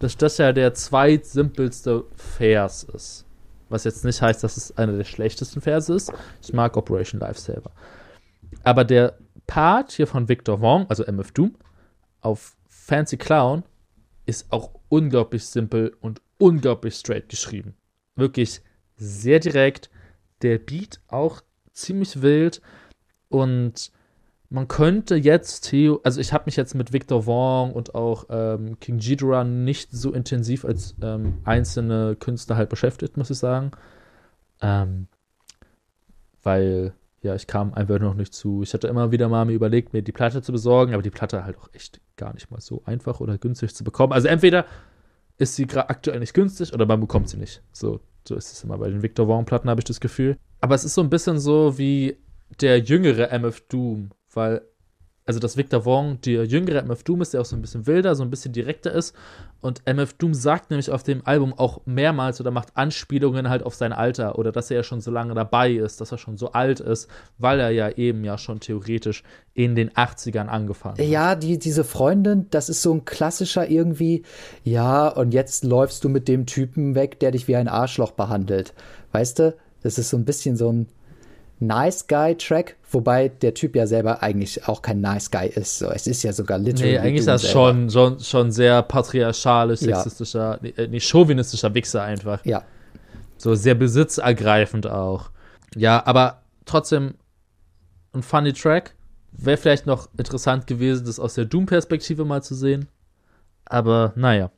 dass 0.00 0.16
das 0.16 0.38
ja 0.38 0.52
der 0.52 0.74
zweitsimpelste 0.74 2.04
Vers 2.16 2.84
ist. 2.84 3.24
Was 3.68 3.84
jetzt 3.84 4.04
nicht 4.04 4.20
heißt, 4.20 4.42
dass 4.44 4.56
es 4.56 4.76
einer 4.76 4.92
der 4.96 5.04
schlechtesten 5.04 5.60
Verse 5.60 5.92
ist. 5.94 6.12
Ich 6.42 6.52
mag 6.52 6.76
Operation 6.76 7.20
Lifesaver. 7.20 7.70
Aber 8.64 8.84
der 8.84 9.14
Part 9.46 9.92
hier 9.92 10.06
von 10.06 10.28
Victor 10.28 10.60
Wong, 10.60 10.86
also 10.88 11.04
MF 11.04 11.32
Doom, 11.32 11.56
auf 12.20 12.56
Fancy 12.68 13.16
Clown, 13.16 13.64
ist 14.26 14.52
auch 14.52 14.70
unglaublich 14.88 15.46
simpel 15.46 15.96
und 16.00 16.20
unglaublich 16.38 16.94
straight 16.94 17.28
geschrieben. 17.28 17.74
Wirklich 18.14 18.62
sehr 18.96 19.40
direkt. 19.40 19.90
Der 20.42 20.58
Beat 20.58 21.00
auch 21.08 21.42
ziemlich 21.72 22.22
wild. 22.22 22.60
Und 23.28 23.92
man 24.50 24.68
könnte 24.68 25.16
jetzt, 25.16 25.70
Theo, 25.70 26.00
also 26.04 26.20
ich 26.20 26.32
habe 26.32 26.44
mich 26.46 26.56
jetzt 26.56 26.74
mit 26.74 26.92
Victor 26.92 27.26
Wong 27.26 27.72
und 27.72 27.94
auch 27.94 28.26
ähm, 28.28 28.78
King 28.80 28.98
Ghidorah 28.98 29.44
nicht 29.44 29.90
so 29.92 30.12
intensiv 30.12 30.64
als 30.64 30.94
ähm, 31.00 31.38
einzelne 31.44 32.16
Künstler 32.16 32.56
halt 32.56 32.68
beschäftigt, 32.68 33.16
muss 33.16 33.30
ich 33.30 33.38
sagen. 33.38 33.70
Ähm, 34.60 35.06
weil, 36.42 36.92
ja, 37.22 37.34
ich 37.36 37.46
kam 37.46 37.72
einfach 37.72 38.00
noch 38.00 38.14
nicht 38.14 38.34
zu. 38.34 38.62
Ich 38.62 38.74
hatte 38.74 38.88
immer 38.88 39.12
wieder 39.12 39.28
mal 39.28 39.44
mir 39.44 39.52
überlegt, 39.52 39.92
mir 39.92 40.02
die 40.02 40.12
Platte 40.12 40.42
zu 40.42 40.52
besorgen, 40.52 40.92
aber 40.92 41.02
die 41.02 41.10
Platte 41.10 41.44
halt 41.44 41.56
auch 41.56 41.68
echt 41.72 42.00
gar 42.16 42.34
nicht 42.34 42.50
mal 42.50 42.60
so 42.60 42.82
einfach 42.84 43.20
oder 43.20 43.38
günstig 43.38 43.74
zu 43.74 43.84
bekommen. 43.84 44.12
Also 44.12 44.28
entweder 44.28 44.66
ist 45.38 45.54
sie 45.54 45.66
gerade 45.66 45.88
aktuell 45.88 46.18
nicht 46.18 46.34
günstig 46.34 46.72
oder 46.74 46.84
man 46.84 47.00
bekommt 47.00 47.28
sie 47.28 47.36
nicht. 47.36 47.62
So, 47.72 48.00
so 48.26 48.34
ist 48.34 48.52
es 48.52 48.64
immer 48.64 48.78
bei 48.78 48.90
den 48.90 49.02
Victor 49.02 49.26
Vaughn-Platten, 49.26 49.70
habe 49.70 49.80
ich 49.80 49.84
das 49.84 50.00
Gefühl. 50.00 50.36
Aber 50.60 50.74
es 50.74 50.84
ist 50.84 50.94
so 50.94 51.00
ein 51.00 51.10
bisschen 51.10 51.38
so 51.38 51.78
wie 51.78 52.16
der 52.60 52.80
jüngere 52.80 53.30
MF 53.30 53.60
Doom, 53.68 54.10
weil, 54.32 54.62
also 55.24 55.38
das 55.38 55.56
Victor 55.56 55.82
Vaughn, 55.82 56.18
der 56.24 56.44
jüngere 56.46 56.82
MF 56.82 57.04
Doom 57.04 57.22
ist, 57.22 57.32
der 57.32 57.40
auch 57.40 57.46
so 57.46 57.54
ein 57.54 57.62
bisschen 57.62 57.86
wilder, 57.86 58.16
so 58.16 58.24
ein 58.24 58.30
bisschen 58.30 58.52
direkter 58.52 58.92
ist. 58.92 59.14
Und 59.60 59.82
MF 59.86 60.14
Doom 60.14 60.34
sagt 60.34 60.70
nämlich 60.70 60.90
auf 60.90 61.04
dem 61.04 61.24
Album 61.24 61.54
auch 61.56 61.80
mehrmals 61.84 62.40
oder 62.40 62.50
macht 62.50 62.76
Anspielungen 62.76 63.48
halt 63.48 63.62
auf 63.62 63.76
sein 63.76 63.92
Alter 63.92 64.36
oder 64.36 64.50
dass 64.50 64.70
er 64.70 64.78
ja 64.78 64.82
schon 64.82 65.00
so 65.00 65.12
lange 65.12 65.34
dabei 65.34 65.70
ist, 65.70 66.00
dass 66.00 66.10
er 66.10 66.18
schon 66.18 66.36
so 66.36 66.50
alt 66.52 66.80
ist, 66.80 67.08
weil 67.38 67.60
er 67.60 67.70
ja 67.70 67.90
eben 67.90 68.24
ja 68.24 68.36
schon 68.36 68.58
theoretisch 68.58 69.22
in 69.54 69.76
den 69.76 69.90
80ern 69.90 70.46
angefangen 70.46 70.98
hat. 70.98 71.04
Ja, 71.06 71.36
die, 71.36 71.58
diese 71.58 71.84
Freundin, 71.84 72.46
das 72.50 72.68
ist 72.68 72.82
so 72.82 72.92
ein 72.92 73.04
klassischer 73.04 73.70
irgendwie, 73.70 74.24
ja, 74.64 75.06
und 75.06 75.32
jetzt 75.32 75.62
läufst 75.62 76.02
du 76.02 76.08
mit 76.08 76.26
dem 76.26 76.46
Typen 76.46 76.96
weg, 76.96 77.20
der 77.20 77.30
dich 77.30 77.46
wie 77.46 77.54
ein 77.54 77.68
Arschloch 77.68 78.12
behandelt. 78.12 78.74
Weißt 79.12 79.38
du? 79.38 79.54
Das 79.82 79.98
ist 79.98 80.10
so 80.10 80.16
ein 80.16 80.24
bisschen 80.24 80.56
so 80.56 80.72
ein 80.72 80.86
Nice 81.66 82.06
Guy-Track, 82.06 82.76
wobei 82.90 83.28
der 83.28 83.54
Typ 83.54 83.76
ja 83.76 83.86
selber 83.86 84.22
eigentlich 84.22 84.66
auch 84.68 84.82
kein 84.82 85.00
Nice 85.00 85.30
Guy 85.30 85.46
ist. 85.48 85.78
So, 85.78 85.88
es 85.90 86.06
ist 86.06 86.22
ja 86.22 86.32
sogar 86.32 86.58
literally. 86.58 86.92
Nee, 86.92 86.98
eigentlich 86.98 87.20
ist 87.20 87.28
das 87.28 87.48
schon, 87.50 87.88
schon, 87.90 88.18
schon 88.20 88.50
sehr 88.50 88.82
patriarchalisch, 88.82 89.80
Ja. 89.82 89.96
sexistischer, 89.96 90.58
nee, 90.60 90.74
äh, 90.76 90.88
nee, 90.88 91.00
chauvinistischer 91.00 91.72
Wichser 91.74 92.02
einfach. 92.02 92.44
Ja, 92.44 92.62
So 93.38 93.54
sehr 93.54 93.74
besitzergreifend 93.74 94.86
auch. 94.86 95.30
Ja, 95.74 96.04
aber 96.06 96.42
trotzdem 96.64 97.14
ein 98.12 98.22
funny 98.22 98.52
Track. 98.52 98.94
Wäre 99.32 99.56
vielleicht 99.56 99.86
noch 99.86 100.08
interessant 100.18 100.66
gewesen, 100.66 101.06
das 101.06 101.18
aus 101.18 101.34
der 101.34 101.46
Doom-Perspektive 101.46 102.24
mal 102.24 102.42
zu 102.42 102.54
sehen. 102.54 102.88
Aber 103.64 104.12
naja. 104.16 104.50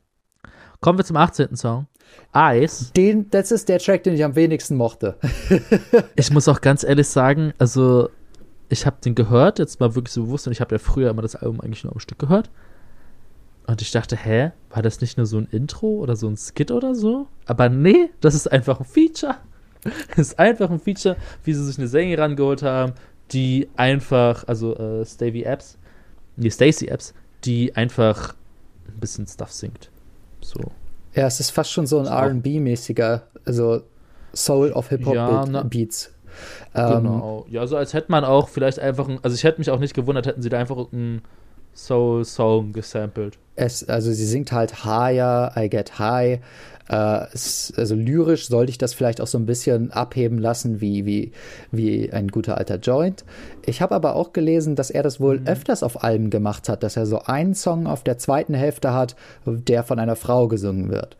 Kommen 0.81 0.99
wir 0.99 1.05
zum 1.05 1.15
18. 1.17 1.55
Song. 1.55 1.87
Ice. 2.35 2.91
Den, 2.95 3.29
das 3.29 3.51
ist 3.51 3.69
der 3.69 3.79
Track, 3.79 4.03
den 4.03 4.13
ich 4.13 4.23
am 4.23 4.35
wenigsten 4.35 4.75
mochte. 4.75 5.15
ich 6.15 6.31
muss 6.31 6.47
auch 6.47 6.61
ganz 6.61 6.83
ehrlich 6.83 7.07
sagen, 7.07 7.53
also 7.57 8.09
ich 8.69 8.85
habe 8.85 8.97
den 9.03 9.15
gehört, 9.15 9.59
jetzt 9.59 9.79
mal 9.79 9.95
wirklich 9.95 10.13
so 10.13 10.23
bewusst, 10.23 10.47
und 10.47 10.53
ich 10.53 10.61
habe 10.61 10.75
ja 10.75 10.79
früher 10.79 11.09
immer 11.09 11.21
das 11.21 11.35
Album 11.35 11.61
eigentlich 11.61 11.83
nur 11.83 11.93
am 11.93 11.99
Stück 11.99 12.19
gehört. 12.19 12.49
Und 13.67 13.81
ich 13.81 13.91
dachte, 13.91 14.15
hä, 14.15 14.51
war 14.69 14.83
das 14.83 15.01
nicht 15.01 15.17
nur 15.17 15.25
so 15.25 15.37
ein 15.37 15.47
Intro 15.49 15.87
oder 15.87 16.15
so 16.15 16.27
ein 16.27 16.37
Skit 16.37 16.71
oder 16.71 16.93
so? 16.93 17.27
Aber 17.45 17.69
nee, 17.69 18.09
das 18.21 18.35
ist 18.35 18.51
einfach 18.51 18.79
ein 18.79 18.85
Feature. 18.85 19.37
Das 19.83 20.17
ist 20.17 20.39
einfach 20.39 20.69
ein 20.69 20.79
Feature, 20.79 21.15
wie 21.43 21.53
sie 21.53 21.63
sich 21.63 21.77
eine 21.77 21.87
Sängerin 21.87 22.19
rangeholt 22.19 22.63
haben, 22.63 22.93
die 23.31 23.69
einfach, 23.75 24.47
also 24.47 24.75
äh, 24.75 25.05
Stevie 25.05 25.43
Apps, 25.43 25.77
nee, 26.35 26.49
Stacy 26.49 26.87
Apps, 26.87 27.13
die 27.43 27.75
einfach 27.75 28.35
ein 28.87 28.99
bisschen 28.99 29.25
Stuff 29.25 29.51
singt. 29.51 29.89
So. 30.41 30.59
Ja, 31.15 31.27
es 31.27 31.39
ist 31.39 31.51
fast 31.51 31.71
schon 31.71 31.87
so 31.87 31.99
ein 31.99 32.07
RB-mäßiger, 32.07 33.21
also 33.45 33.81
Soul 34.33 34.71
of 34.73 34.89
Hip-Hop-Beats. 34.89 36.11
Ja, 36.73 36.99
genau. 36.99 37.45
Ähm, 37.47 37.53
ja, 37.53 37.65
so 37.67 37.77
als 37.77 37.93
hätte 37.93 38.11
man 38.11 38.25
auch 38.25 38.49
vielleicht 38.49 38.79
einfach, 38.79 39.07
ein, 39.07 39.19
also 39.21 39.35
ich 39.35 39.43
hätte 39.43 39.59
mich 39.59 39.69
auch 39.69 39.79
nicht 39.79 39.93
gewundert, 39.93 40.27
hätten 40.27 40.41
sie 40.41 40.49
da 40.49 40.59
einfach 40.59 40.77
einen 40.91 41.21
Soul-Song 41.73 42.73
gesampelt. 42.73 43.37
Es, 43.55 43.87
also 43.87 44.11
sie 44.11 44.25
singt 44.25 44.51
halt 44.51 44.83
Higher, 44.83 45.53
I 45.55 45.69
Get 45.69 45.99
High. 45.99 46.39
Äh, 46.87 47.25
es, 47.33 47.73
also 47.75 47.95
lyrisch 47.95 48.47
sollte 48.47 48.69
ich 48.69 48.77
das 48.77 48.93
vielleicht 48.93 49.21
auch 49.21 49.27
so 49.27 49.37
ein 49.37 49.45
bisschen 49.45 49.91
abheben 49.91 50.37
lassen, 50.37 50.81
wie, 50.81 51.05
wie, 51.05 51.31
wie 51.71 52.11
ein 52.11 52.27
guter 52.27 52.57
alter 52.57 52.77
Joint. 52.77 53.25
Ich 53.65 53.81
habe 53.81 53.95
aber 53.95 54.15
auch 54.15 54.33
gelesen, 54.33 54.75
dass 54.75 54.91
er 54.91 55.03
das 55.03 55.19
wohl 55.19 55.39
mhm. 55.39 55.47
öfters 55.47 55.83
auf 55.83 56.03
Alben 56.03 56.29
gemacht 56.29 56.69
hat, 56.69 56.83
dass 56.83 56.97
er 56.97 57.05
so 57.05 57.21
einen 57.21 57.55
Song 57.55 57.87
auf 57.87 58.03
der 58.03 58.17
zweiten 58.17 58.53
Hälfte 58.53 58.93
hat, 58.93 59.15
der 59.45 59.83
von 59.83 59.99
einer 59.99 60.15
Frau 60.15 60.47
gesungen 60.47 60.89
wird. 60.91 61.17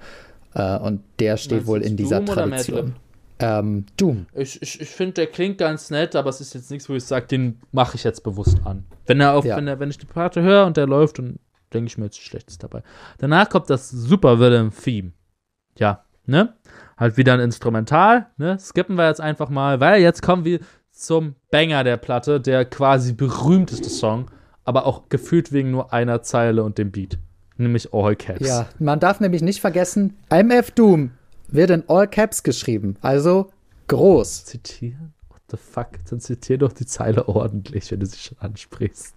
Äh, 0.54 0.78
und 0.78 1.02
der 1.20 1.38
steht 1.38 1.60
Meinst 1.60 1.68
wohl 1.68 1.82
in 1.82 1.98
dieser 1.98 2.22
Doom 2.22 2.36
Tradition. 2.36 2.96
Ähm, 3.38 3.86
Doom. 3.98 4.28
Ich, 4.34 4.62
ich, 4.62 4.80
ich 4.80 4.90
finde, 4.90 5.14
der 5.14 5.28
klingt 5.28 5.58
ganz 5.58 5.90
nett, 5.90 6.16
aber 6.16 6.30
es 6.30 6.40
ist 6.40 6.54
jetzt 6.54 6.72
nichts, 6.72 6.88
wo 6.88 6.94
ich 6.94 7.04
sage, 7.04 7.28
den 7.28 7.60
mache 7.74 7.98
ich 7.98 8.04
jetzt 8.06 8.24
bewusst 8.24 8.60
an. 8.64 8.86
Wenn 9.08 9.20
er 9.20 9.34
auf, 9.34 9.44
ja. 9.44 9.58
wenn, 9.58 9.68
er, 9.68 9.80
wenn 9.80 9.90
ich 9.90 9.98
die 9.98 10.06
Platte 10.06 10.42
höre 10.42 10.66
und 10.66 10.78
der 10.78 10.88
läuft, 10.88 11.20
dann 11.20 11.38
denke 11.74 11.88
ich 11.88 11.98
mir 11.98 12.06
jetzt 12.06 12.22
Schlechtes 12.22 12.58
dabei. 12.58 12.82
Danach 13.18 13.50
kommt 13.50 13.70
das 13.70 13.90
Super 13.90 14.40
Villain 14.40 14.72
Theme. 14.72 15.12
Ja, 15.78 16.04
ne? 16.26 16.54
Halt 16.98 17.18
wieder 17.18 17.34
ein 17.34 17.40
Instrumental, 17.40 18.28
ne? 18.38 18.58
Skippen 18.60 18.96
wir 18.96 19.08
jetzt 19.08 19.22
einfach 19.22 19.50
mal, 19.50 19.80
weil 19.80 20.02
jetzt 20.02 20.22
kommen 20.22 20.46
wir 20.46 20.60
zum 20.92 21.36
Banger 21.52 21.84
der 21.84 21.98
Platte, 21.98 22.40
der 22.40 22.66
quasi 22.66 23.14
berühmteste 23.14 23.90
Song, 23.90 24.32
aber 24.64 24.86
auch 24.86 25.10
gefühlt 25.10 25.52
wegen 25.52 25.72
nur 25.72 25.92
einer 25.94 26.22
Zeile 26.22 26.64
und 26.64 26.78
dem 26.78 26.92
Beat. 26.92 27.18
Nämlich 27.58 27.94
All 27.94 28.16
Caps. 28.16 28.48
Ja, 28.48 28.68
man 28.80 29.00
darf 29.00 29.20
nämlich 29.20 29.42
nicht 29.42 29.62
vergessen, 29.62 30.18
MF 30.30 30.72
Doom 30.72 31.12
wird 31.48 31.70
in 31.70 31.84
All 31.88 32.08
Caps 32.08 32.44
geschrieben, 32.44 32.98
also 33.02 33.52
groß. 33.88 34.46
Zitieren? 34.46 35.14
What 35.30 35.42
the 35.52 35.58
fuck? 35.58 35.90
Dann 36.10 36.20
zitier 36.20 36.58
doch 36.58 36.74
die 36.74 36.86
Zeile 36.86 37.28
ordentlich, 37.28 37.92
wenn 37.92 38.00
du 38.00 38.06
sie 38.06 38.18
schon 38.18 38.38
ansprichst. 38.40 39.16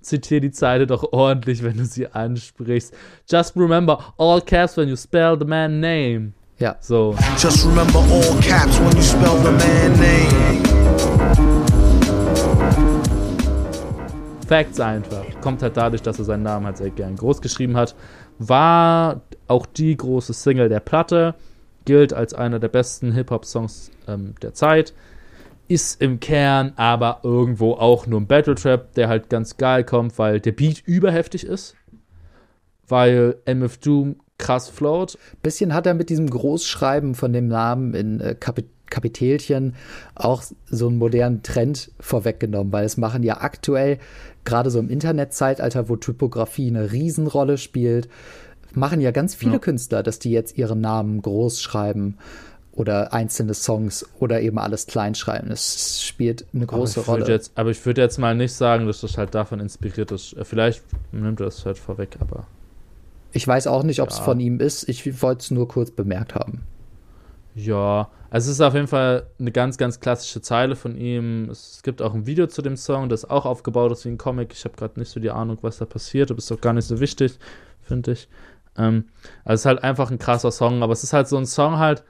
Zitier 0.00 0.40
die 0.40 0.52
Zeile 0.52 0.86
doch 0.86 1.12
ordentlich, 1.12 1.62
wenn 1.62 1.76
du 1.76 1.84
sie 1.84 2.06
ansprichst. 2.06 2.94
Just 3.28 3.56
remember 3.56 4.14
all 4.16 4.40
caps 4.40 4.76
when 4.76 4.88
you 4.88 4.96
spell 4.96 5.36
the 5.38 5.44
man 5.44 5.80
name. 5.80 6.32
Ja. 6.58 6.76
So. 6.80 7.14
Just 7.36 7.66
remember 7.66 7.98
all 7.98 8.40
caps 8.40 8.78
when 8.80 8.96
you 8.96 9.02
spell 9.02 9.36
the 9.38 9.50
man 9.50 9.92
name. 9.98 10.68
Facts 14.46 14.80
einfach. 14.80 15.24
Kommt 15.42 15.62
halt 15.62 15.76
dadurch, 15.76 16.02
dass 16.02 16.18
er 16.18 16.24
seinen 16.24 16.42
Namen 16.42 16.66
halt 16.66 16.78
sehr 16.78 16.90
gern 16.90 17.16
groß 17.16 17.42
geschrieben 17.42 17.76
hat. 17.76 17.94
War 18.38 19.20
auch 19.46 19.66
die 19.66 19.96
große 19.96 20.32
Single 20.32 20.68
der 20.68 20.80
Platte. 20.80 21.34
Gilt 21.84 22.14
als 22.14 22.34
einer 22.34 22.58
der 22.58 22.68
besten 22.68 23.12
Hip-Hop-Songs 23.12 23.90
ähm, 24.06 24.34
der 24.42 24.54
Zeit 24.54 24.94
ist 25.68 26.00
im 26.00 26.18
Kern 26.20 26.72
aber 26.76 27.20
irgendwo 27.22 27.72
auch 27.72 28.06
nur 28.06 28.20
ein 28.20 28.26
Battle 28.26 28.54
Trap, 28.54 28.94
der 28.94 29.08
halt 29.08 29.28
ganz 29.28 29.56
geil 29.56 29.84
kommt, 29.84 30.18
weil 30.18 30.40
der 30.40 30.52
Beat 30.52 30.82
überheftig 30.86 31.44
ist, 31.44 31.76
weil 32.88 33.36
MF 33.44 33.76
Doom 33.78 34.16
krass 34.38 34.68
float. 34.68 35.18
Bisschen 35.42 35.74
hat 35.74 35.86
er 35.86 35.94
mit 35.94 36.10
diesem 36.10 36.30
Großschreiben 36.30 37.14
von 37.14 37.32
dem 37.32 37.48
Namen 37.48 37.94
in 37.94 38.20
äh, 38.20 38.34
Kapit 38.34 38.66
Kapitelchen 38.90 39.74
auch 40.14 40.42
so 40.64 40.88
einen 40.88 40.96
modernen 40.96 41.42
Trend 41.42 41.92
vorweggenommen, 42.00 42.72
weil 42.72 42.86
es 42.86 42.96
machen 42.96 43.22
ja 43.22 43.42
aktuell, 43.42 43.98
gerade 44.46 44.70
so 44.70 44.78
im 44.78 44.88
Internetzeitalter, 44.88 45.90
wo 45.90 45.96
Typografie 45.96 46.68
eine 46.68 46.90
Riesenrolle 46.90 47.58
spielt, 47.58 48.08
machen 48.72 49.02
ja 49.02 49.10
ganz 49.10 49.34
viele 49.34 49.52
ja. 49.52 49.58
Künstler, 49.58 50.02
dass 50.02 50.20
die 50.20 50.30
jetzt 50.30 50.56
ihren 50.56 50.80
Namen 50.80 51.20
groß 51.20 51.60
schreiben 51.60 52.16
oder 52.78 53.12
einzelne 53.12 53.54
Songs 53.54 54.06
oder 54.20 54.40
eben 54.40 54.56
alles 54.56 54.86
kleinschreiben. 54.86 55.50
Es 55.50 56.00
spielt 56.04 56.46
eine 56.54 56.64
große 56.64 57.00
aber 57.00 57.12
Rolle. 57.12 57.26
Jetzt, 57.26 57.50
aber 57.56 57.70
ich 57.70 57.84
würde 57.84 58.00
jetzt 58.00 58.18
mal 58.18 58.36
nicht 58.36 58.52
sagen, 58.52 58.86
dass 58.86 59.00
das 59.00 59.18
halt 59.18 59.34
davon 59.34 59.58
inspiriert 59.58 60.12
ist. 60.12 60.36
Vielleicht 60.44 60.84
nimmt 61.10 61.40
er 61.40 61.48
es 61.48 61.66
halt 61.66 61.76
vorweg, 61.76 62.16
aber. 62.20 62.46
Ich 63.32 63.46
weiß 63.46 63.66
auch 63.66 63.82
nicht, 63.82 64.00
ob 64.00 64.10
es 64.10 64.18
ja. 64.18 64.22
von 64.22 64.38
ihm 64.38 64.60
ist. 64.60 64.88
Ich 64.88 65.20
wollte 65.22 65.40
es 65.40 65.50
nur 65.50 65.66
kurz 65.66 65.90
bemerkt 65.90 66.36
haben. 66.36 66.62
Ja, 67.56 68.10
also 68.30 68.48
es 68.48 68.58
ist 68.58 68.60
auf 68.60 68.74
jeden 68.74 68.86
Fall 68.86 69.26
eine 69.40 69.50
ganz, 69.50 69.76
ganz 69.76 69.98
klassische 69.98 70.40
Zeile 70.40 70.76
von 70.76 70.96
ihm. 70.96 71.50
Es 71.50 71.82
gibt 71.82 72.00
auch 72.00 72.14
ein 72.14 72.26
Video 72.26 72.46
zu 72.46 72.62
dem 72.62 72.76
Song, 72.76 73.08
das 73.08 73.28
auch 73.28 73.44
aufgebaut 73.44 73.90
ist 73.90 74.04
wie 74.04 74.10
ein 74.10 74.18
Comic. 74.18 74.52
Ich 74.52 74.64
habe 74.64 74.76
gerade 74.76 75.00
nicht 75.00 75.10
so 75.10 75.18
die 75.18 75.30
Ahnung, 75.30 75.58
was 75.62 75.78
da 75.78 75.84
passiert, 75.84 76.30
aber 76.30 76.38
ist 76.38 76.50
doch 76.50 76.60
gar 76.60 76.74
nicht 76.74 76.86
so 76.86 77.00
wichtig, 77.00 77.40
finde 77.82 78.12
ich. 78.12 78.28
Ähm, 78.76 79.06
also 79.44 79.54
es 79.54 79.60
ist 79.62 79.66
halt 79.66 79.82
einfach 79.82 80.12
ein 80.12 80.20
krasser 80.20 80.52
Song, 80.52 80.84
aber 80.84 80.92
es 80.92 81.02
ist 81.02 81.12
halt 81.12 81.26
so 81.26 81.36
ein 81.36 81.46
Song 81.46 81.78
halt, 81.78 82.04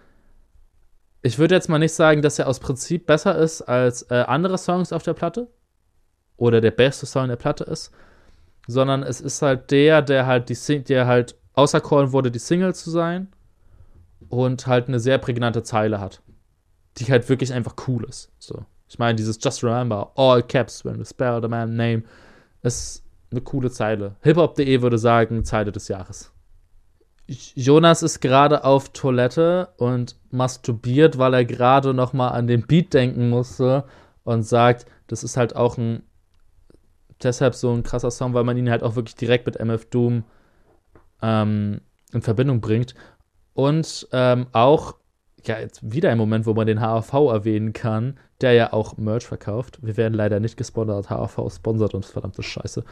ich 1.22 1.38
würde 1.38 1.54
jetzt 1.54 1.68
mal 1.68 1.78
nicht 1.78 1.92
sagen, 1.92 2.22
dass 2.22 2.38
er 2.38 2.46
aus 2.46 2.60
Prinzip 2.60 3.06
besser 3.06 3.36
ist 3.36 3.62
als 3.62 4.02
äh, 4.02 4.24
andere 4.26 4.58
Songs 4.58 4.92
auf 4.92 5.02
der 5.02 5.14
Platte 5.14 5.48
oder 6.36 6.60
der 6.60 6.70
beste 6.70 7.06
Song 7.06 7.28
der 7.28 7.36
Platte 7.36 7.64
ist, 7.64 7.90
sondern 8.66 9.02
es 9.02 9.20
ist 9.20 9.42
halt 9.42 9.70
der, 9.70 10.02
der 10.02 10.26
halt 10.26 10.48
die 10.48 10.54
Sing 10.54 10.84
der 10.84 11.06
halt 11.06 11.36
auserkoren 11.54 12.12
wurde, 12.12 12.30
die 12.30 12.38
Single 12.38 12.74
zu 12.74 12.90
sein 12.90 13.28
und 14.28 14.66
halt 14.66 14.88
eine 14.88 15.00
sehr 15.00 15.18
prägnante 15.18 15.62
Zeile 15.62 16.00
hat, 16.00 16.22
die 16.98 17.06
halt 17.06 17.28
wirklich 17.28 17.52
einfach 17.52 17.74
cool 17.88 18.04
ist. 18.04 18.30
So, 18.38 18.64
ich 18.88 18.98
meine 18.98 19.16
dieses 19.16 19.38
Just 19.42 19.64
Remember 19.64 20.12
all 20.14 20.42
caps 20.42 20.84
when 20.84 20.98
we 20.98 21.04
spell 21.04 21.40
the 21.42 21.48
man 21.48 21.74
name 21.74 22.04
ist 22.62 23.04
eine 23.30 23.40
coole 23.40 23.70
Zeile. 23.70 24.16
Hiphop.de 24.22 24.82
würde 24.82 24.98
sagen 24.98 25.44
Zeile 25.44 25.72
des 25.72 25.88
Jahres. 25.88 26.32
Jonas 27.28 28.02
ist 28.02 28.20
gerade 28.20 28.64
auf 28.64 28.88
Toilette 28.88 29.68
und 29.76 30.16
masturbiert, 30.30 31.18
weil 31.18 31.34
er 31.34 31.44
gerade 31.44 31.92
noch 31.92 32.14
mal 32.14 32.28
an 32.28 32.46
den 32.46 32.66
Beat 32.66 32.94
denken 32.94 33.28
musste 33.28 33.84
und 34.24 34.44
sagt, 34.44 34.86
das 35.08 35.22
ist 35.22 35.36
halt 35.36 35.54
auch 35.54 35.76
ein 35.76 36.02
deshalb 37.22 37.54
so 37.54 37.72
ein 37.72 37.82
krasser 37.82 38.10
Song, 38.10 38.34
weil 38.34 38.44
man 38.44 38.56
ihn 38.56 38.70
halt 38.70 38.82
auch 38.82 38.96
wirklich 38.96 39.16
direkt 39.16 39.46
mit 39.46 39.56
MF 39.56 39.86
Doom 39.86 40.24
ähm, 41.22 41.80
in 42.12 42.22
Verbindung 42.22 42.60
bringt 42.60 42.94
und 43.54 44.08
ähm, 44.12 44.46
auch 44.52 44.94
ja 45.44 45.58
jetzt 45.58 45.80
wieder 45.92 46.10
ein 46.10 46.18
Moment, 46.18 46.46
wo 46.46 46.54
man 46.54 46.66
den 46.66 46.80
HAV 46.80 47.12
erwähnen 47.12 47.72
kann, 47.72 48.18
der 48.40 48.52
ja 48.52 48.72
auch 48.72 48.96
Merch 48.96 49.26
verkauft. 49.26 49.78
Wir 49.82 49.96
werden 49.96 50.14
leider 50.14 50.40
nicht 50.40 50.56
gesponsert. 50.56 51.10
HAV 51.10 51.52
sponsert 51.52 51.94
uns 51.94 52.06
verdammte 52.06 52.42
Scheiße. 52.42 52.84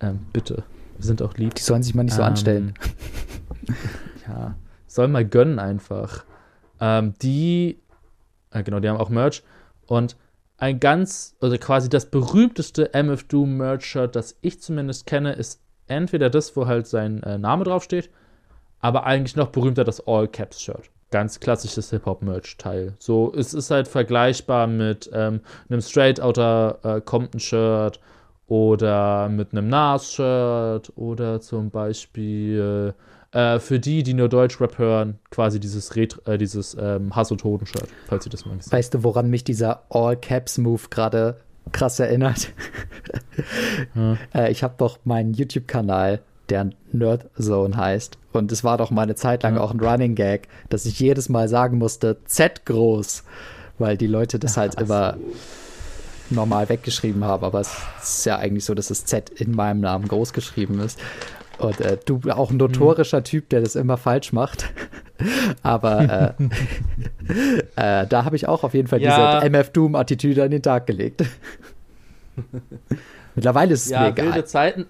Ähm, 0.00 0.20
bitte, 0.32 0.64
wir 0.96 1.04
sind 1.04 1.22
auch 1.22 1.34
lieb. 1.34 1.54
Die 1.54 1.62
sollen 1.62 1.82
sich 1.82 1.94
mal 1.94 2.04
nicht 2.04 2.14
so 2.14 2.22
ähm, 2.22 2.28
anstellen. 2.28 2.74
ja, 4.28 4.54
soll 4.86 5.08
mal 5.08 5.24
gönnen 5.24 5.58
einfach. 5.58 6.24
Ähm, 6.80 7.14
die, 7.22 7.80
äh, 8.50 8.62
genau, 8.62 8.80
die 8.80 8.88
haben 8.88 8.98
auch 8.98 9.10
Merch 9.10 9.42
und 9.86 10.16
ein 10.58 10.78
ganz, 10.78 11.34
also 11.40 11.56
quasi 11.58 11.88
das 11.88 12.06
berühmteste 12.06 12.94
MF 12.94 13.24
Doom 13.24 13.56
Merch-Shirt, 13.56 14.14
das 14.14 14.36
ich 14.42 14.60
zumindest 14.60 15.06
kenne, 15.06 15.32
ist 15.32 15.60
entweder 15.88 16.30
das, 16.30 16.56
wo 16.56 16.66
halt 16.66 16.86
sein 16.86 17.22
äh, 17.24 17.36
Name 17.36 17.64
draufsteht, 17.64 18.10
aber 18.78 19.04
eigentlich 19.04 19.36
noch 19.36 19.48
berühmter 19.48 19.84
das 19.84 20.06
All 20.06 20.28
Caps 20.28 20.60
Shirt. 20.62 20.90
Ganz 21.10 21.40
klassisches 21.40 21.90
Hip-Hop-Merch-Teil. 21.90 22.94
So, 22.98 23.32
es 23.36 23.54
ist 23.54 23.70
halt 23.70 23.88
vergleichbar 23.88 24.66
mit 24.66 25.10
ähm, 25.12 25.40
einem 25.68 25.80
Straight 25.80 26.20
Outer 26.20 26.78
äh, 26.82 27.00
Compton-Shirt 27.00 28.00
oder 28.46 29.28
mit 29.28 29.52
einem 29.52 29.68
Nas-Shirt 29.68 30.92
oder 30.96 31.40
zum 31.40 31.70
Beispiel 31.70 32.94
äh, 32.96 33.02
für 33.60 33.80
die, 33.80 34.02
die 34.02 34.14
nur 34.14 34.28
Deutschrap 34.28 34.78
hören, 34.78 35.18
quasi 35.30 35.58
dieses, 35.58 35.96
Ret 35.96 36.20
äh, 36.26 36.36
dieses 36.36 36.76
ähm, 36.78 37.14
Hass- 37.16 37.30
und 37.30 37.38
Toten-Shirt, 37.38 37.88
falls 38.06 38.26
ihr 38.26 38.30
das 38.30 38.44
mal 38.44 38.56
gesehen 38.56 38.72
Weißt 38.72 38.94
du, 38.94 39.04
woran 39.04 39.30
mich 39.30 39.44
dieser 39.44 39.82
All-Caps-Move 39.88 40.82
gerade 40.90 41.36
krass 41.72 41.98
erinnert? 41.98 42.50
ja. 43.94 44.16
äh, 44.34 44.52
ich 44.52 44.62
habe 44.62 44.74
doch 44.76 44.98
meinen 45.04 45.32
YouTube-Kanal, 45.32 46.20
der 46.48 46.70
Nerd 46.92 47.30
Zone 47.40 47.76
heißt. 47.76 48.18
Und 48.32 48.52
es 48.52 48.64
war 48.64 48.76
doch 48.76 48.90
mal 48.90 49.02
eine 49.02 49.14
Zeit 49.14 49.42
lang 49.42 49.56
ja. 49.56 49.60
auch 49.60 49.72
ein 49.72 49.80
Running 49.80 50.14
Gag, 50.14 50.48
dass 50.68 50.84
ich 50.84 51.00
jedes 51.00 51.28
Mal 51.28 51.48
sagen 51.48 51.78
musste, 51.78 52.18
Z 52.26 52.66
groß, 52.66 53.24
weil 53.78 53.96
die 53.96 54.06
Leute 54.06 54.38
das 54.38 54.56
halt 54.56 54.74
Ach, 54.76 54.82
immer 54.82 55.16
normal 56.30 56.68
weggeschrieben 56.68 57.24
habe, 57.24 57.46
aber 57.46 57.60
es 57.60 57.74
ist 58.02 58.26
ja 58.26 58.36
eigentlich 58.36 58.64
so, 58.64 58.74
dass 58.74 58.88
das 58.88 59.04
Z 59.04 59.30
in 59.30 59.52
meinem 59.52 59.80
Namen 59.80 60.08
groß 60.08 60.32
geschrieben 60.32 60.80
ist. 60.80 60.98
Und 61.64 61.80
äh, 61.80 61.98
du 62.04 62.20
auch 62.30 62.50
ein 62.50 62.56
notorischer 62.56 63.20
mhm. 63.20 63.24
Typ, 63.24 63.48
der 63.50 63.60
das 63.60 63.76
immer 63.76 63.96
falsch 63.96 64.32
macht. 64.32 64.72
aber 65.62 66.34
äh, 66.38 66.44
äh, 68.02 68.06
da 68.06 68.24
habe 68.24 68.36
ich 68.36 68.48
auch 68.48 68.64
auf 68.64 68.74
jeden 68.74 68.88
Fall 68.88 69.00
ja. 69.00 69.40
diese 69.40 69.50
MF 69.50 69.70
Doom-Attitüde 69.70 70.42
an 70.42 70.50
den 70.50 70.62
Tag 70.62 70.86
gelegt. 70.86 71.24
Mittlerweile 73.34 73.74
ist 73.74 73.86
es 73.86 73.90
ja, 73.90 74.02
mir 74.02 74.08
egal. 74.08 74.26
Wilde 74.26 74.44
Zeiten, 74.44 74.86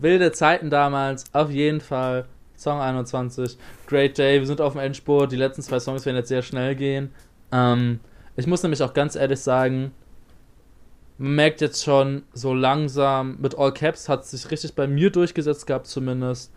wilde 0.00 0.32
Zeiten 0.32 0.70
damals, 0.70 1.24
auf 1.32 1.50
jeden 1.50 1.80
Fall. 1.80 2.26
Song 2.56 2.80
21, 2.80 3.58
Great 3.86 4.16
Day, 4.16 4.40
wir 4.40 4.46
sind 4.46 4.62
auf 4.62 4.72
dem 4.72 4.80
Endspurt, 4.80 5.30
die 5.30 5.36
letzten 5.36 5.60
zwei 5.60 5.78
Songs 5.78 6.06
werden 6.06 6.16
jetzt 6.16 6.28
sehr 6.28 6.40
schnell 6.40 6.74
gehen. 6.74 7.10
Ähm, 7.52 8.00
ich 8.34 8.46
muss 8.46 8.62
nämlich 8.62 8.82
auch 8.82 8.94
ganz 8.94 9.14
ehrlich 9.14 9.40
sagen, 9.40 9.92
man 11.18 11.34
merkt 11.34 11.60
jetzt 11.60 11.82
schon 11.82 12.24
so 12.32 12.52
langsam, 12.52 13.38
mit 13.40 13.58
All 13.58 13.72
Caps 13.72 14.08
hat 14.08 14.24
es 14.24 14.32
sich 14.32 14.50
richtig 14.50 14.74
bei 14.74 14.86
mir 14.86 15.10
durchgesetzt 15.10 15.66
gehabt 15.66 15.86
zumindest. 15.86 16.52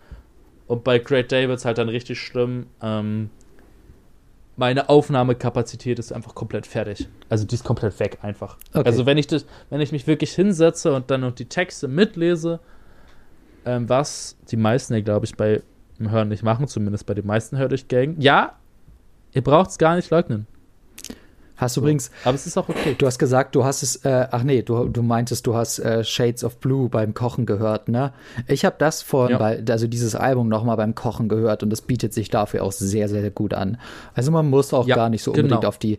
Und 0.66 0.84
bei 0.84 0.98
Great 0.98 1.32
es 1.32 1.64
halt 1.64 1.78
dann 1.78 1.88
richtig 1.88 2.20
schlimm. 2.20 2.66
Ähm, 2.80 3.30
meine 4.56 4.88
Aufnahmekapazität 4.88 5.98
ist 5.98 6.12
einfach 6.12 6.34
komplett 6.34 6.66
fertig. 6.66 7.08
Also 7.28 7.46
die 7.46 7.54
ist 7.54 7.64
komplett 7.64 7.98
weg 7.98 8.18
einfach. 8.22 8.58
Okay. 8.72 8.82
Also 8.84 9.06
wenn 9.06 9.16
ich 9.16 9.26
das, 9.26 9.46
wenn 9.70 9.80
ich 9.80 9.90
mich 9.90 10.06
wirklich 10.06 10.32
hinsetze 10.32 10.92
und 10.92 11.10
dann 11.10 11.22
noch 11.22 11.32
die 11.32 11.46
Texte 11.46 11.88
mitlese, 11.88 12.60
ähm, 13.64 13.88
was 13.88 14.36
die 14.50 14.56
meisten 14.56 14.94
ja, 14.94 15.00
glaube 15.00 15.24
ich, 15.26 15.34
bei 15.34 15.62
Hören 15.98 16.28
nicht 16.28 16.42
machen, 16.42 16.68
zumindest 16.68 17.06
bei 17.06 17.14
den 17.14 17.26
meisten 17.26 17.58
Hör-Dich-Gang. 17.58 18.16
Ja, 18.20 18.58
ihr 19.32 19.42
braucht 19.42 19.70
es 19.70 19.78
gar 19.78 19.96
nicht 19.96 20.10
leugnen. 20.10 20.46
Hast 21.60 21.76
du 21.76 21.80
so. 21.80 21.84
übrigens. 21.84 22.10
Aber 22.24 22.34
es 22.34 22.46
ist 22.46 22.56
auch 22.56 22.68
okay. 22.68 22.96
Du 22.98 23.06
hast 23.06 23.18
gesagt, 23.18 23.54
du 23.54 23.64
hast 23.64 23.82
es, 23.82 23.96
äh, 24.04 24.26
ach 24.30 24.42
nee, 24.42 24.62
du, 24.62 24.88
du 24.88 25.02
meintest, 25.02 25.46
du 25.46 25.54
hast 25.54 25.78
äh, 25.78 26.02
Shades 26.02 26.42
of 26.42 26.56
Blue 26.56 26.88
beim 26.88 27.12
Kochen 27.12 27.44
gehört, 27.44 27.88
ne? 27.88 28.12
Ich 28.46 28.64
habe 28.64 28.76
das 28.78 29.02
vorhin, 29.02 29.32
ja. 29.32 29.38
bei, 29.38 29.62
also 29.68 29.86
dieses 29.86 30.14
Album 30.14 30.48
nochmal 30.48 30.76
beim 30.76 30.94
Kochen 30.94 31.28
gehört 31.28 31.62
und 31.62 31.70
das 31.70 31.82
bietet 31.82 32.14
sich 32.14 32.30
dafür 32.30 32.64
auch 32.64 32.72
sehr, 32.72 33.08
sehr 33.08 33.30
gut 33.30 33.52
an. 33.52 33.78
Also 34.14 34.30
man 34.30 34.48
muss 34.48 34.72
auch 34.72 34.86
ja, 34.86 34.96
gar 34.96 35.10
nicht 35.10 35.22
so 35.22 35.32
unbedingt 35.32 35.60
genau. 35.60 35.68
auf 35.68 35.78
die, 35.78 35.98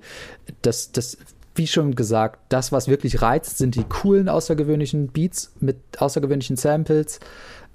das, 0.64 0.92
das, 0.92 1.18
wie 1.54 1.68
schon 1.68 1.96
gesagt, 1.96 2.40
das, 2.50 2.72
was 2.72 2.88
wirklich 2.88 3.22
reizt, 3.22 3.60
sind 3.60 3.76
die 3.76 3.84
coolen, 3.84 4.30
außergewöhnlichen 4.30 5.10
Beats 5.10 5.52
mit 5.60 5.78
außergewöhnlichen 6.00 6.58
Samples 6.58 7.20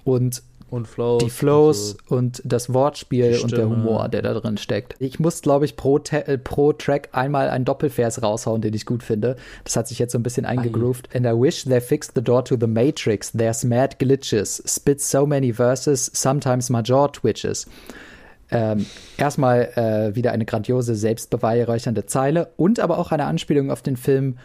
und 0.03 0.41
und 0.69 0.87
Flows. 0.87 1.23
Die 1.23 1.29
Flows 1.29 1.93
und, 1.93 1.99
so. 2.07 2.15
und 2.15 2.41
das 2.43 2.73
Wortspiel 2.73 3.39
und 3.41 3.51
der 3.51 3.69
Humor, 3.69 4.09
der 4.09 4.21
da 4.21 4.33
drin 4.33 4.57
steckt. 4.57 4.95
Ich 4.99 5.19
muss, 5.19 5.41
glaube 5.41 5.65
ich, 5.65 5.75
pro, 5.75 5.97
äh, 5.97 6.37
pro 6.37 6.73
Track 6.73 7.09
einmal 7.13 7.49
einen 7.49 7.65
Doppelvers 7.65 8.21
raushauen, 8.21 8.61
den 8.61 8.73
ich 8.73 8.85
gut 8.85 9.03
finde. 9.03 9.37
Das 9.63 9.75
hat 9.75 9.87
sich 9.87 9.99
jetzt 9.99 10.11
so 10.11 10.19
ein 10.19 10.23
bisschen 10.23 10.45
eingegroovt. 10.45 11.15
And 11.15 11.25
I 11.25 11.29
wish 11.29 11.63
they 11.63 11.79
fixed 11.79 12.13
the 12.15 12.21
door 12.21 12.43
to 12.45 12.57
the 12.59 12.67
Matrix. 12.67 13.31
There's 13.31 13.63
mad 13.63 13.97
glitches. 13.99 14.61
Spits 14.65 15.09
so 15.09 15.25
many 15.25 15.53
verses, 15.53 16.11
sometimes 16.13 16.69
my 16.69 16.81
jaw 16.81 17.07
twitches. 17.07 17.67
Ähm, 18.49 18.85
erstmal 19.17 19.71
äh, 19.75 20.15
wieder 20.15 20.31
eine 20.31 20.45
grandiose, 20.45 20.95
selbstbeweihräuchernde 20.95 22.05
Zeile 22.05 22.49
und 22.55 22.79
aber 22.79 22.97
auch 22.97 23.11
eine 23.11 23.25
Anspielung 23.25 23.71
auf 23.71 23.81
den 23.81 23.97
Film 23.97 24.37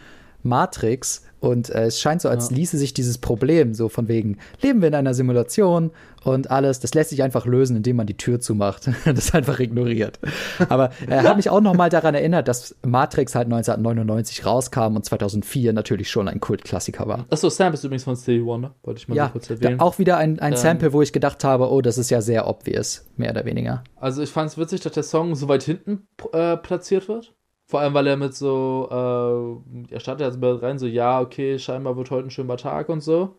Matrix. 0.43 1.23
Und 1.43 1.71
äh, 1.71 1.87
es 1.87 2.01
scheint 2.01 2.23
so, 2.23 2.29
als 2.29 2.51
ja. 2.51 2.57
ließe 2.57 2.79
sich 2.79 2.95
dieses 2.95 3.19
Problem 3.19 3.75
so 3.75 3.89
von 3.89 4.07
wegen, 4.07 4.39
leben 4.61 4.81
wir 4.81 4.87
in 4.87 4.95
einer 4.95 5.13
Simulation 5.13 5.91
und 6.23 6.53
alles, 6.53 6.79
das 6.79 6.95
lässt 6.95 7.11
sich 7.11 7.25
einfach 7.25 7.47
lösen, 7.47 7.75
indem 7.75 7.97
man 7.97 8.07
die 8.07 8.17
Tür 8.17 8.39
zumacht. 8.39 8.89
das 9.05 9.35
einfach 9.35 9.59
ignoriert. 9.59 10.21
Aber 10.69 10.91
er 11.05 11.25
äh, 11.25 11.27
hat 11.27 11.37
mich 11.37 11.51
auch 11.51 11.61
noch 11.61 11.75
mal 11.75 11.91
daran 11.91 12.15
erinnert, 12.15 12.47
dass 12.47 12.77
Matrix 12.87 13.35
halt 13.35 13.47
1999 13.47 14.47
rauskam 14.47 14.95
und 14.95 15.05
2004 15.05 15.73
natürlich 15.73 16.09
schon 16.09 16.29
ein 16.29 16.39
Kultklassiker 16.39 17.09
war. 17.09 17.27
Achso, 17.29 17.49
Sample 17.49 17.75
ist 17.75 17.83
übrigens 17.83 18.05
von 18.05 18.15
Stevie 18.15 18.45
Wonder, 18.45 18.77
wollte 18.85 19.01
ich 19.01 19.09
mal 19.09 19.17
ja, 19.17 19.29
kurz 19.29 19.51
erwähnen. 19.51 19.81
auch 19.81 19.99
wieder 19.99 20.19
ein, 20.19 20.39
ein 20.39 20.53
ähm, 20.53 20.57
Sample, 20.57 20.93
wo 20.93 21.03
ich 21.03 21.13
gedacht 21.13 21.43
habe, 21.43 21.73
oh, 21.73 21.81
das 21.81 21.99
ist 21.99 22.11
ja 22.11 22.21
sehr 22.21 22.47
obvious, 22.47 23.05
mehr 23.17 23.33
oder 23.33 23.45
weniger. 23.45 23.83
Also 23.97 24.23
ich 24.23 24.31
fand 24.31 24.49
es 24.49 24.59
witzig, 24.59 24.83
dass 24.83 24.93
der 24.93 25.03
Song 25.03 25.35
so 25.35 25.49
weit 25.49 25.65
hinten 25.65 26.07
äh, 26.33 26.57
platziert 26.57 27.09
wird. 27.09 27.35
Vor 27.73 27.81
allem, 27.81 27.95
weil 27.95 28.07
er 28.07 28.19
mit 28.19 28.35
so, 28.35 28.87
äh, 28.91 29.95
er 29.95 29.99
startet 29.99 30.27
also 30.27 30.57
rein, 30.57 30.79
so, 30.79 30.87
ja, 30.87 31.23
okay, 31.23 31.59
scheinbar 31.59 31.97
wird 31.97 32.11
heute 32.11 32.29
ein 32.29 32.31
schöner 32.31 32.59
Tag 32.59 32.91
und 32.91 33.01
so. 33.01 33.35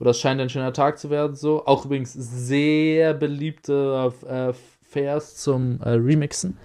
Oder 0.00 0.10
es 0.10 0.18
scheint 0.18 0.40
ein 0.40 0.48
schöner 0.48 0.72
Tag 0.72 0.98
zu 0.98 1.10
werden, 1.10 1.36
so. 1.36 1.64
Auch 1.64 1.84
übrigens 1.84 2.12
sehr 2.12 3.14
beliebte 3.14 4.12
äh, 4.26 4.52
Fairs 4.82 5.36
zum 5.36 5.80
äh, 5.80 5.90
Remixen. 5.90 6.58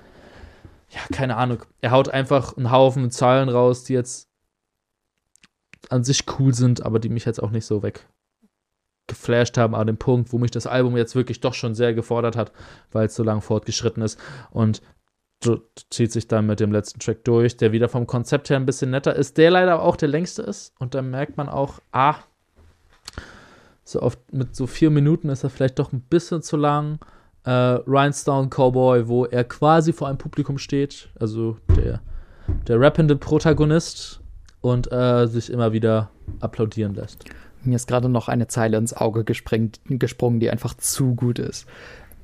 Ja, 0.89 1.01
keine 1.15 1.37
Ahnung. 1.37 1.59
Er 1.81 1.91
haut 1.91 2.09
einfach 2.09 2.57
einen 2.57 2.71
Haufen 2.71 3.11
Zahlen 3.11 3.49
raus, 3.49 3.83
die 3.83 3.93
jetzt 3.93 4.27
an 5.89 6.03
sich 6.03 6.25
cool 6.39 6.55
sind, 6.55 6.83
aber 6.83 6.97
die 6.97 7.09
mich 7.09 7.25
jetzt 7.25 7.43
auch 7.43 7.51
nicht 7.51 7.67
so 7.67 7.83
weg 7.83 8.07
geflasht 9.05 9.55
haben 9.59 9.75
an 9.75 9.85
dem 9.85 9.97
Punkt, 9.97 10.33
wo 10.33 10.39
mich 10.39 10.51
das 10.51 10.65
Album 10.65 10.97
jetzt 10.97 11.15
wirklich 11.15 11.41
doch 11.41 11.53
schon 11.53 11.75
sehr 11.75 11.93
gefordert 11.93 12.35
hat, 12.35 12.51
weil 12.91 13.05
es 13.05 13.15
so 13.15 13.21
lang 13.23 13.41
fortgeschritten 13.41 14.01
ist. 14.01 14.19
Und 14.49 14.81
zieht 15.89 16.11
sich 16.11 16.27
dann 16.27 16.47
mit 16.47 16.59
dem 16.59 16.71
letzten 16.71 16.99
Track 16.99 17.23
durch, 17.23 17.57
der 17.57 17.71
wieder 17.71 17.89
vom 17.89 18.07
Konzept 18.07 18.49
her 18.49 18.57
ein 18.57 18.65
bisschen 18.65 18.91
netter 18.91 19.15
ist, 19.15 19.37
der 19.37 19.51
leider 19.51 19.81
auch 19.81 19.95
der 19.95 20.09
längste 20.09 20.41
ist. 20.41 20.73
Und 20.79 20.95
dann 20.95 21.09
merkt 21.09 21.37
man 21.37 21.49
auch, 21.49 21.79
ah, 21.91 22.15
so 23.83 24.01
oft 24.01 24.19
mit 24.33 24.55
so 24.55 24.67
vier 24.67 24.89
Minuten 24.89 25.29
ist 25.29 25.43
er 25.43 25.49
vielleicht 25.49 25.79
doch 25.79 25.93
ein 25.93 26.01
bisschen 26.01 26.41
zu 26.41 26.57
lang. 26.57 26.99
Äh, 27.45 27.51
Rhinestone 27.51 28.49
Cowboy, 28.49 29.07
wo 29.07 29.25
er 29.25 29.45
quasi 29.45 29.93
vor 29.93 30.09
einem 30.09 30.17
Publikum 30.17 30.57
steht, 30.57 31.09
also 31.19 31.57
der, 31.75 32.01
der 32.67 32.79
rappende 32.81 33.15
Protagonist 33.15 34.19
und 34.59 34.91
äh, 34.91 35.27
sich 35.27 35.49
immer 35.49 35.71
wieder 35.71 36.09
applaudieren 36.41 36.95
lässt. 36.95 37.23
Mir 37.63 37.75
ist 37.75 37.87
gerade 37.87 38.09
noch 38.09 38.27
eine 38.27 38.47
Zeile 38.47 38.77
ins 38.77 38.93
Auge 38.93 39.23
gesprungen, 39.23 40.39
die 40.39 40.49
einfach 40.49 40.73
zu 40.73 41.15
gut 41.15 41.39
ist. 41.39 41.65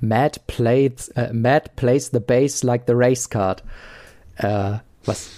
Matt 0.03 0.45
plays, 0.47 1.09
äh, 1.15 1.31
Matt 1.31 1.75
plays 1.75 2.09
the 2.11 2.19
bass 2.19 2.61
like 2.63 2.83
the 2.87 2.93
race 2.93 3.29
card. 3.29 3.63
Äh, 4.35 4.79
was 5.05 5.29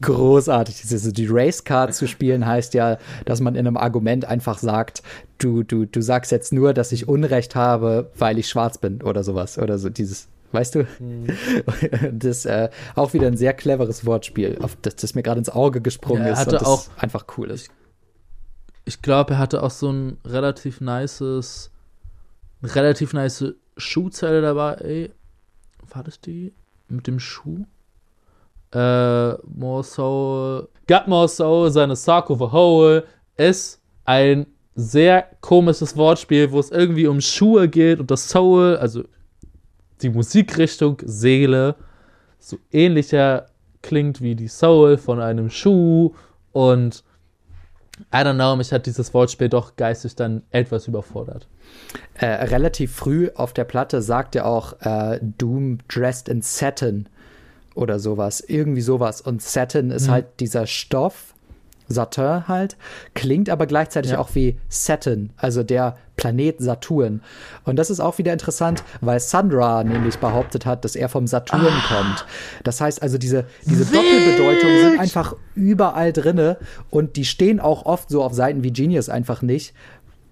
großartig 0.00 0.84
ist. 0.84 0.92
Also 0.92 1.10
die 1.10 1.26
Race 1.28 1.64
Card 1.64 1.94
zu 1.94 2.06
spielen 2.06 2.46
heißt 2.46 2.74
ja, 2.74 2.98
dass 3.24 3.40
man 3.40 3.54
in 3.54 3.66
einem 3.66 3.76
Argument 3.76 4.24
einfach 4.24 4.58
sagt, 4.58 5.02
du, 5.38 5.62
du, 5.62 5.84
du 5.84 6.00
sagst 6.00 6.30
jetzt 6.30 6.52
nur, 6.52 6.74
dass 6.74 6.92
ich 6.92 7.08
Unrecht 7.08 7.56
habe, 7.56 8.10
weil 8.16 8.38
ich 8.38 8.48
schwarz 8.48 8.78
bin 8.78 9.02
oder 9.02 9.24
sowas. 9.24 9.58
Oder 9.58 9.78
so 9.78 9.90
dieses, 9.90 10.28
weißt 10.52 10.76
du? 10.76 10.86
Mhm. 10.98 11.26
Das 12.12 12.46
äh, 12.46 12.68
auch 12.94 13.12
wieder 13.12 13.26
ein 13.26 13.36
sehr 13.36 13.52
cleveres 13.52 14.06
Wortspiel, 14.06 14.58
auf 14.62 14.76
das, 14.80 14.96
das 14.96 15.14
mir 15.14 15.22
gerade 15.22 15.38
ins 15.38 15.50
Auge 15.50 15.80
gesprungen 15.80 16.26
ja, 16.26 16.32
ist 16.32 16.46
und 16.46 16.52
das 16.52 16.64
auch, 16.64 16.86
einfach 16.96 17.26
cool 17.36 17.50
ist. 17.50 17.66
Ich, 18.84 18.94
ich 18.94 19.02
glaube, 19.02 19.34
er 19.34 19.38
hatte 19.38 19.62
auch 19.62 19.70
so 19.70 19.90
ein 19.90 20.18
relativ 20.24 20.80
nices, 20.80 21.70
relativ 22.62 23.12
nice 23.12 23.54
Schuhzelle 23.76 24.42
dabei. 24.42 24.74
Ey, 24.74 25.10
war 25.90 26.04
das 26.04 26.20
die? 26.20 26.52
Mit 26.88 27.06
dem 27.06 27.18
Schuh? 27.18 27.64
Äh, 28.72 29.32
more 29.46 29.82
soul. 29.82 30.68
Got 30.86 31.08
more 31.08 31.28
soul, 31.28 31.70
seine 31.70 31.96
Sock 31.96 32.30
of 32.30 32.40
a 32.42 32.52
hole 32.52 33.04
ist 33.36 33.80
ein 34.04 34.46
sehr 34.74 35.26
komisches 35.40 35.96
Wortspiel, 35.96 36.52
wo 36.52 36.60
es 36.60 36.70
irgendwie 36.70 37.06
um 37.06 37.20
Schuhe 37.20 37.68
geht 37.68 38.00
und 38.00 38.10
das 38.10 38.28
Soul, 38.28 38.76
also 38.76 39.04
die 40.02 40.10
Musikrichtung 40.10 40.98
Seele, 41.04 41.74
so 42.38 42.58
ähnlicher 42.70 43.46
klingt 43.82 44.20
wie 44.20 44.34
die 44.34 44.48
Soul 44.48 44.98
von 44.98 45.20
einem 45.20 45.50
Schuh 45.50 46.14
und 46.52 47.04
I 48.12 48.18
don't 48.18 48.34
know, 48.34 48.56
mich 48.56 48.72
hat 48.72 48.86
dieses 48.86 49.12
Wortspiel 49.14 49.48
doch 49.48 49.76
geistig 49.76 50.16
dann 50.16 50.42
etwas 50.50 50.86
überfordert. 50.88 51.46
Äh, 52.14 52.26
relativ 52.26 52.94
früh 52.94 53.30
auf 53.34 53.52
der 53.52 53.64
Platte 53.64 54.02
sagt 54.02 54.36
er 54.36 54.46
auch 54.46 54.74
äh, 54.80 55.18
Doom 55.20 55.78
dressed 55.88 56.28
in 56.28 56.42
satin 56.42 57.06
oder 57.74 57.98
sowas, 57.98 58.40
irgendwie 58.40 58.80
sowas. 58.80 59.20
Und 59.20 59.42
Satin 59.42 59.90
ist 59.90 60.08
mhm. 60.08 60.12
halt 60.12 60.26
dieser 60.40 60.66
Stoff, 60.66 61.34
Saturn 61.88 62.46
halt, 62.46 62.76
klingt 63.14 63.50
aber 63.50 63.66
gleichzeitig 63.66 64.12
ja. 64.12 64.18
auch 64.18 64.34
wie 64.34 64.58
Saturn, 64.68 65.30
also 65.36 65.62
der 65.62 65.96
Planet 66.20 66.60
Saturn. 66.60 67.22
Und 67.64 67.76
das 67.76 67.88
ist 67.88 67.98
auch 67.98 68.18
wieder 68.18 68.32
interessant, 68.32 68.84
weil 69.00 69.18
Sandra 69.20 69.82
nämlich 69.82 70.18
behauptet 70.18 70.66
hat, 70.66 70.84
dass 70.84 70.94
er 70.94 71.08
vom 71.08 71.26
Saturn 71.26 71.66
ah. 71.66 71.82
kommt. 71.88 72.26
Das 72.62 72.80
heißt 72.80 73.02
also, 73.02 73.16
diese, 73.16 73.46
diese 73.64 73.86
Doppelbedeutungen 73.86 74.80
sind 74.82 75.00
einfach 75.00 75.34
überall 75.54 76.12
drinne 76.12 76.58
und 76.90 77.16
die 77.16 77.24
stehen 77.24 77.58
auch 77.58 77.86
oft 77.86 78.10
so 78.10 78.22
auf 78.22 78.34
Seiten 78.34 78.62
wie 78.62 78.70
Genius 78.70 79.08
einfach 79.08 79.40
nicht, 79.40 79.72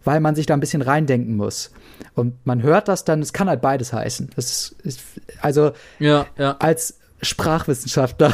weil 0.04 0.20
man 0.20 0.34
sich 0.34 0.44
da 0.44 0.54
ein 0.54 0.60
bisschen 0.60 0.82
reindenken 0.82 1.36
muss. 1.36 1.70
Und 2.14 2.34
man 2.44 2.62
hört 2.62 2.88
das 2.88 3.04
dann, 3.04 3.22
es 3.22 3.32
kann 3.32 3.48
halt 3.48 3.62
beides 3.62 3.94
heißen. 3.94 4.30
Das 4.36 4.74
ist, 4.82 5.00
also 5.40 5.72
ja, 5.98 6.26
ja. 6.36 6.56
als 6.60 6.98
Sprachwissenschaftler 7.22 8.32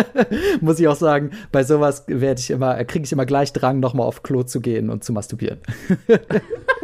muss 0.60 0.78
ich 0.78 0.88
auch 0.88 0.96
sagen, 0.96 1.30
bei 1.52 1.64
sowas 1.64 2.04
werde 2.06 2.40
ich 2.40 2.50
immer, 2.50 2.82
kriege 2.84 3.04
ich 3.04 3.12
immer 3.12 3.24
gleich 3.24 3.52
Drang, 3.52 3.80
nochmal 3.80 4.06
auf 4.06 4.22
Klo 4.22 4.42
zu 4.42 4.60
gehen 4.60 4.90
und 4.90 5.04
zu 5.04 5.12
masturbieren. 5.12 5.60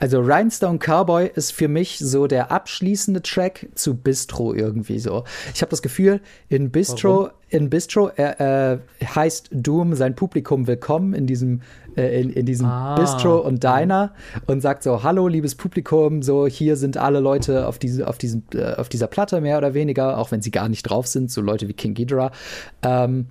Also 0.00 0.20
Rhinestone 0.20 0.78
Cowboy 0.78 1.30
ist 1.34 1.52
für 1.52 1.68
mich 1.68 1.98
so 1.98 2.26
der 2.26 2.50
abschließende 2.50 3.20
Track 3.20 3.68
zu 3.74 3.94
Bistro 3.94 4.54
irgendwie 4.54 4.98
so. 4.98 5.24
Ich 5.54 5.60
habe 5.60 5.68
das 5.68 5.82
Gefühl, 5.82 6.22
in 6.48 6.70
Bistro, 6.70 7.24
Warum? 7.24 7.30
in 7.50 7.68
Bistro 7.68 8.08
äh, 8.16 8.72
äh, 8.72 8.78
heißt 9.04 9.50
Doom 9.52 9.94
sein 9.94 10.16
Publikum 10.16 10.66
willkommen 10.66 11.12
in 11.12 11.26
diesem 11.26 11.60
äh, 11.96 12.20
in, 12.20 12.30
in 12.30 12.46
diesem 12.46 12.66
ah. 12.66 12.94
Bistro 12.94 13.38
und 13.40 13.62
Diner 13.62 14.14
und 14.46 14.60
sagt 14.60 14.84
so, 14.84 15.02
hallo, 15.02 15.28
liebes 15.28 15.54
Publikum, 15.54 16.22
so 16.22 16.46
hier 16.46 16.76
sind 16.76 16.96
alle 16.96 17.20
Leute 17.20 17.66
auf, 17.66 17.78
diese, 17.78 18.08
auf, 18.08 18.16
diesem, 18.16 18.44
äh, 18.54 18.74
auf 18.74 18.88
dieser 18.88 19.06
Platte 19.06 19.40
mehr 19.40 19.58
oder 19.58 19.74
weniger, 19.74 20.16
auch 20.16 20.30
wenn 20.30 20.40
sie 20.40 20.50
gar 20.50 20.68
nicht 20.68 20.84
drauf 20.84 21.06
sind, 21.06 21.30
so 21.30 21.40
Leute 21.40 21.68
wie 21.68 21.74
King 21.74 21.94
Ghidorah. 21.94 22.30
Ähm, 22.82 23.26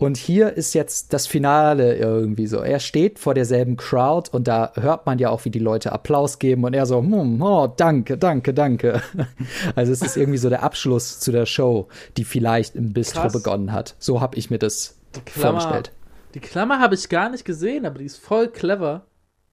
und 0.00 0.16
hier 0.16 0.54
ist 0.54 0.72
jetzt 0.72 1.12
das 1.12 1.26
Finale 1.26 1.94
irgendwie 1.94 2.46
so. 2.46 2.60
Er 2.60 2.80
steht 2.80 3.18
vor 3.18 3.34
derselben 3.34 3.76
Crowd 3.76 4.30
und 4.32 4.48
da 4.48 4.72
hört 4.74 5.04
man 5.04 5.18
ja 5.18 5.28
auch, 5.28 5.44
wie 5.44 5.50
die 5.50 5.58
Leute 5.58 5.92
Applaus 5.92 6.38
geben 6.38 6.64
und 6.64 6.72
er 6.72 6.86
so, 6.86 7.00
hm, 7.00 7.42
oh, 7.42 7.66
danke, 7.66 8.16
danke, 8.16 8.54
danke. 8.54 9.02
Also 9.76 9.92
es 9.92 10.00
ist 10.00 10.16
irgendwie 10.16 10.38
so 10.38 10.48
der 10.48 10.62
Abschluss 10.62 11.20
zu 11.20 11.32
der 11.32 11.44
Show, 11.44 11.88
die 12.16 12.24
vielleicht 12.24 12.76
im 12.76 12.94
Bistro 12.94 13.20
Krass. 13.20 13.32
begonnen 13.34 13.72
hat. 13.72 13.94
So 13.98 14.22
habe 14.22 14.38
ich 14.38 14.48
mir 14.48 14.58
das 14.58 14.98
Klammer, 15.26 15.60
vorgestellt. 15.60 15.92
Die 16.32 16.40
Klammer 16.40 16.80
habe 16.80 16.94
ich 16.94 17.10
gar 17.10 17.28
nicht 17.28 17.44
gesehen, 17.44 17.84
aber 17.84 17.98
die 17.98 18.06
ist 18.06 18.16
voll 18.16 18.48
clever. 18.48 19.04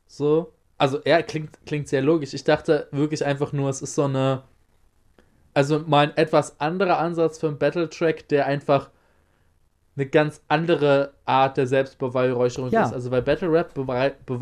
So. 0.08 0.54
Also, 0.78 1.00
er 1.04 1.24
klingt, 1.24 1.58
klingt 1.66 1.90
sehr 1.90 2.02
logisch. 2.02 2.34
Ich 2.34 2.46
dachte 2.46 2.88
wirklich 2.92 3.26
einfach 3.26 3.52
nur, 3.52 3.70
es 3.70 3.82
ist 3.82 3.96
so 3.96 4.06
eine. 4.06 4.44
Also, 5.54 5.80
mal 5.80 6.06
ein 6.08 6.16
etwas 6.16 6.62
anderer 6.62 7.00
Ansatz 7.00 7.38
für 7.38 7.48
einen 7.48 7.58
Battle-Track, 7.58 8.30
der 8.30 8.46
einfach 8.46 8.92
eine 9.98 10.06
ganz 10.06 10.42
andere 10.48 11.12
Art 11.26 11.58
der 11.58 11.68
Selbstbeweihräucherung 11.68 12.72
ja. 12.72 12.86
ist. 12.86 12.94
Also, 12.94 13.10
bei 13.10 13.22
Battle 13.22 13.52
Rap 13.52 13.74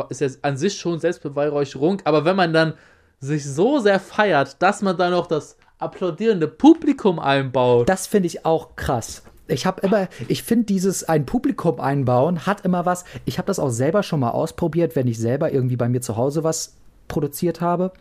ist 0.10 0.22
ja 0.22 0.28
an 0.42 0.58
sich 0.58 0.78
schon 0.78 1.00
Selbstbeweihräucherung, 1.00 2.02
aber 2.04 2.26
wenn 2.26 2.36
man 2.36 2.54
dann 2.54 2.74
sich 3.20 3.46
so 3.46 3.80
sehr 3.80 4.00
feiert, 4.00 4.62
dass 4.62 4.82
man 4.82 4.98
dann 4.98 5.12
noch 5.12 5.28
das 5.28 5.58
applaudierende 5.80 6.48
Publikum 6.48 7.20
einbaut. 7.20 7.90
Das 7.90 8.08
finde 8.08 8.28
ich 8.28 8.46
auch 8.46 8.76
krass 8.76 9.24
ich 9.48 9.66
habe 9.66 9.82
immer, 9.82 10.08
ich 10.28 10.44
finde 10.44 10.66
dieses 10.66 11.04
ein 11.04 11.26
Publikum 11.26 11.80
einbauen 11.80 12.46
hat 12.46 12.66
immer 12.66 12.86
was. 12.86 13.06
Ich 13.26 13.38
habe 13.38 13.48
das 13.48 13.60
auch 13.60 13.70
selber 13.70 14.04
schon 14.04 14.20
mal 14.20 14.32
ausprobiert, 14.32 14.96
wenn 14.96 15.08
ich 15.08 15.20
selber 15.20 15.52
irgendwie 15.52 15.76
bei 15.76 15.90
mir 15.90 16.02
zu 16.02 16.18
Hause 16.18 16.44
was 16.44 16.76
produziert 17.08 17.62
habe. 17.62 17.92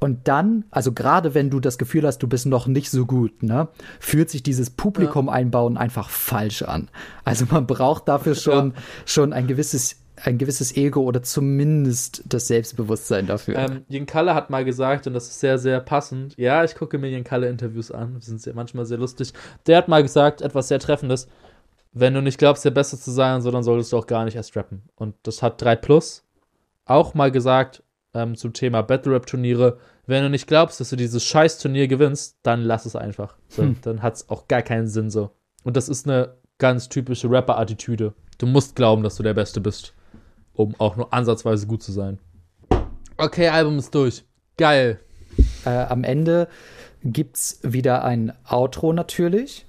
Und 0.00 0.28
dann, 0.28 0.64
also 0.70 0.92
gerade 0.92 1.34
wenn 1.34 1.50
du 1.50 1.60
das 1.60 1.78
Gefühl 1.78 2.06
hast, 2.06 2.18
du 2.18 2.28
bist 2.28 2.46
noch 2.46 2.66
nicht 2.66 2.90
so 2.90 3.06
gut, 3.06 3.42
ne, 3.42 3.68
fühlt 4.00 4.30
sich 4.30 4.42
dieses 4.42 4.70
Publikum 4.70 5.28
einbauen 5.28 5.76
einfach 5.76 6.10
falsch 6.10 6.62
an. 6.62 6.88
Also 7.24 7.46
man 7.50 7.66
braucht 7.66 8.08
dafür 8.08 8.34
schon, 8.34 8.70
ja. 8.70 8.82
schon 9.06 9.32
ein 9.32 9.46
gewisses 9.46 9.96
ein 10.22 10.38
gewisses 10.38 10.76
Ego 10.76 11.02
oder 11.02 11.22
zumindest 11.22 12.22
das 12.26 12.46
Selbstbewusstsein 12.46 13.26
dafür. 13.26 13.56
Ähm, 13.56 13.84
Jen 13.88 14.06
Kalle 14.06 14.34
hat 14.34 14.48
mal 14.48 14.64
gesagt, 14.64 15.08
und 15.08 15.12
das 15.12 15.26
ist 15.26 15.40
sehr, 15.40 15.58
sehr 15.58 15.80
passend, 15.80 16.34
ja, 16.38 16.62
ich 16.62 16.76
gucke 16.76 16.98
mir 16.98 17.10
Jen 17.10 17.24
Kalle 17.24 17.48
Interviews 17.48 17.90
an, 17.90 18.20
die 18.20 18.24
sind 18.24 18.40
sehr, 18.40 18.54
manchmal 18.54 18.86
sehr 18.86 18.98
lustig. 18.98 19.32
Der 19.66 19.76
hat 19.76 19.88
mal 19.88 20.02
gesagt, 20.02 20.40
etwas 20.40 20.68
sehr 20.68 20.78
Treffendes, 20.78 21.28
wenn 21.92 22.14
du 22.14 22.22
nicht 22.22 22.38
glaubst, 22.38 22.64
der 22.64 22.70
Beste 22.70 22.98
zu 22.98 23.10
sein, 23.10 23.40
so, 23.40 23.50
dann 23.50 23.62
solltest 23.62 23.92
du 23.92 23.98
auch 23.98 24.06
gar 24.06 24.24
nicht 24.24 24.36
erst 24.36 24.56
rappen. 24.56 24.82
Und 24.96 25.14
das 25.22 25.42
hat 25.42 25.60
3 25.62 25.76
Plus 25.76 26.24
auch 26.84 27.14
mal 27.14 27.30
gesagt 27.30 27.82
ähm, 28.14 28.36
zum 28.36 28.52
Thema 28.52 28.82
Battle 28.82 29.12
Rap 29.12 29.26
Turniere. 29.26 29.78
Wenn 30.06 30.22
du 30.22 30.30
nicht 30.30 30.46
glaubst, 30.46 30.80
dass 30.80 30.90
du 30.90 30.96
dieses 30.96 31.24
scheiß 31.24 31.58
Turnier 31.58 31.88
gewinnst, 31.88 32.38
dann 32.42 32.62
lass 32.62 32.86
es 32.86 32.96
einfach. 32.96 33.36
So, 33.48 33.62
hm. 33.62 33.76
Dann 33.82 34.02
hat 34.02 34.14
es 34.14 34.28
auch 34.28 34.48
gar 34.48 34.62
keinen 34.62 34.88
Sinn 34.88 35.10
so. 35.10 35.30
Und 35.62 35.76
das 35.76 35.88
ist 35.88 36.06
eine 36.06 36.36
ganz 36.58 36.88
typische 36.88 37.30
Rapper-Attitüde. 37.30 38.14
Du 38.38 38.46
musst 38.46 38.76
glauben, 38.76 39.02
dass 39.02 39.16
du 39.16 39.22
der 39.22 39.34
Beste 39.34 39.60
bist 39.60 39.94
um 40.54 40.74
auch 40.78 40.96
nur 40.96 41.12
ansatzweise 41.12 41.66
gut 41.66 41.82
zu 41.82 41.92
sein. 41.92 42.18
Okay, 43.16 43.48
Album 43.48 43.78
ist 43.78 43.94
durch. 43.94 44.24
Geil. 44.56 45.00
Äh, 45.64 45.70
am 45.70 46.04
Ende 46.04 46.48
gibt's 47.02 47.58
wieder 47.62 48.04
ein 48.04 48.32
Outro 48.48 48.92
natürlich. 48.92 49.66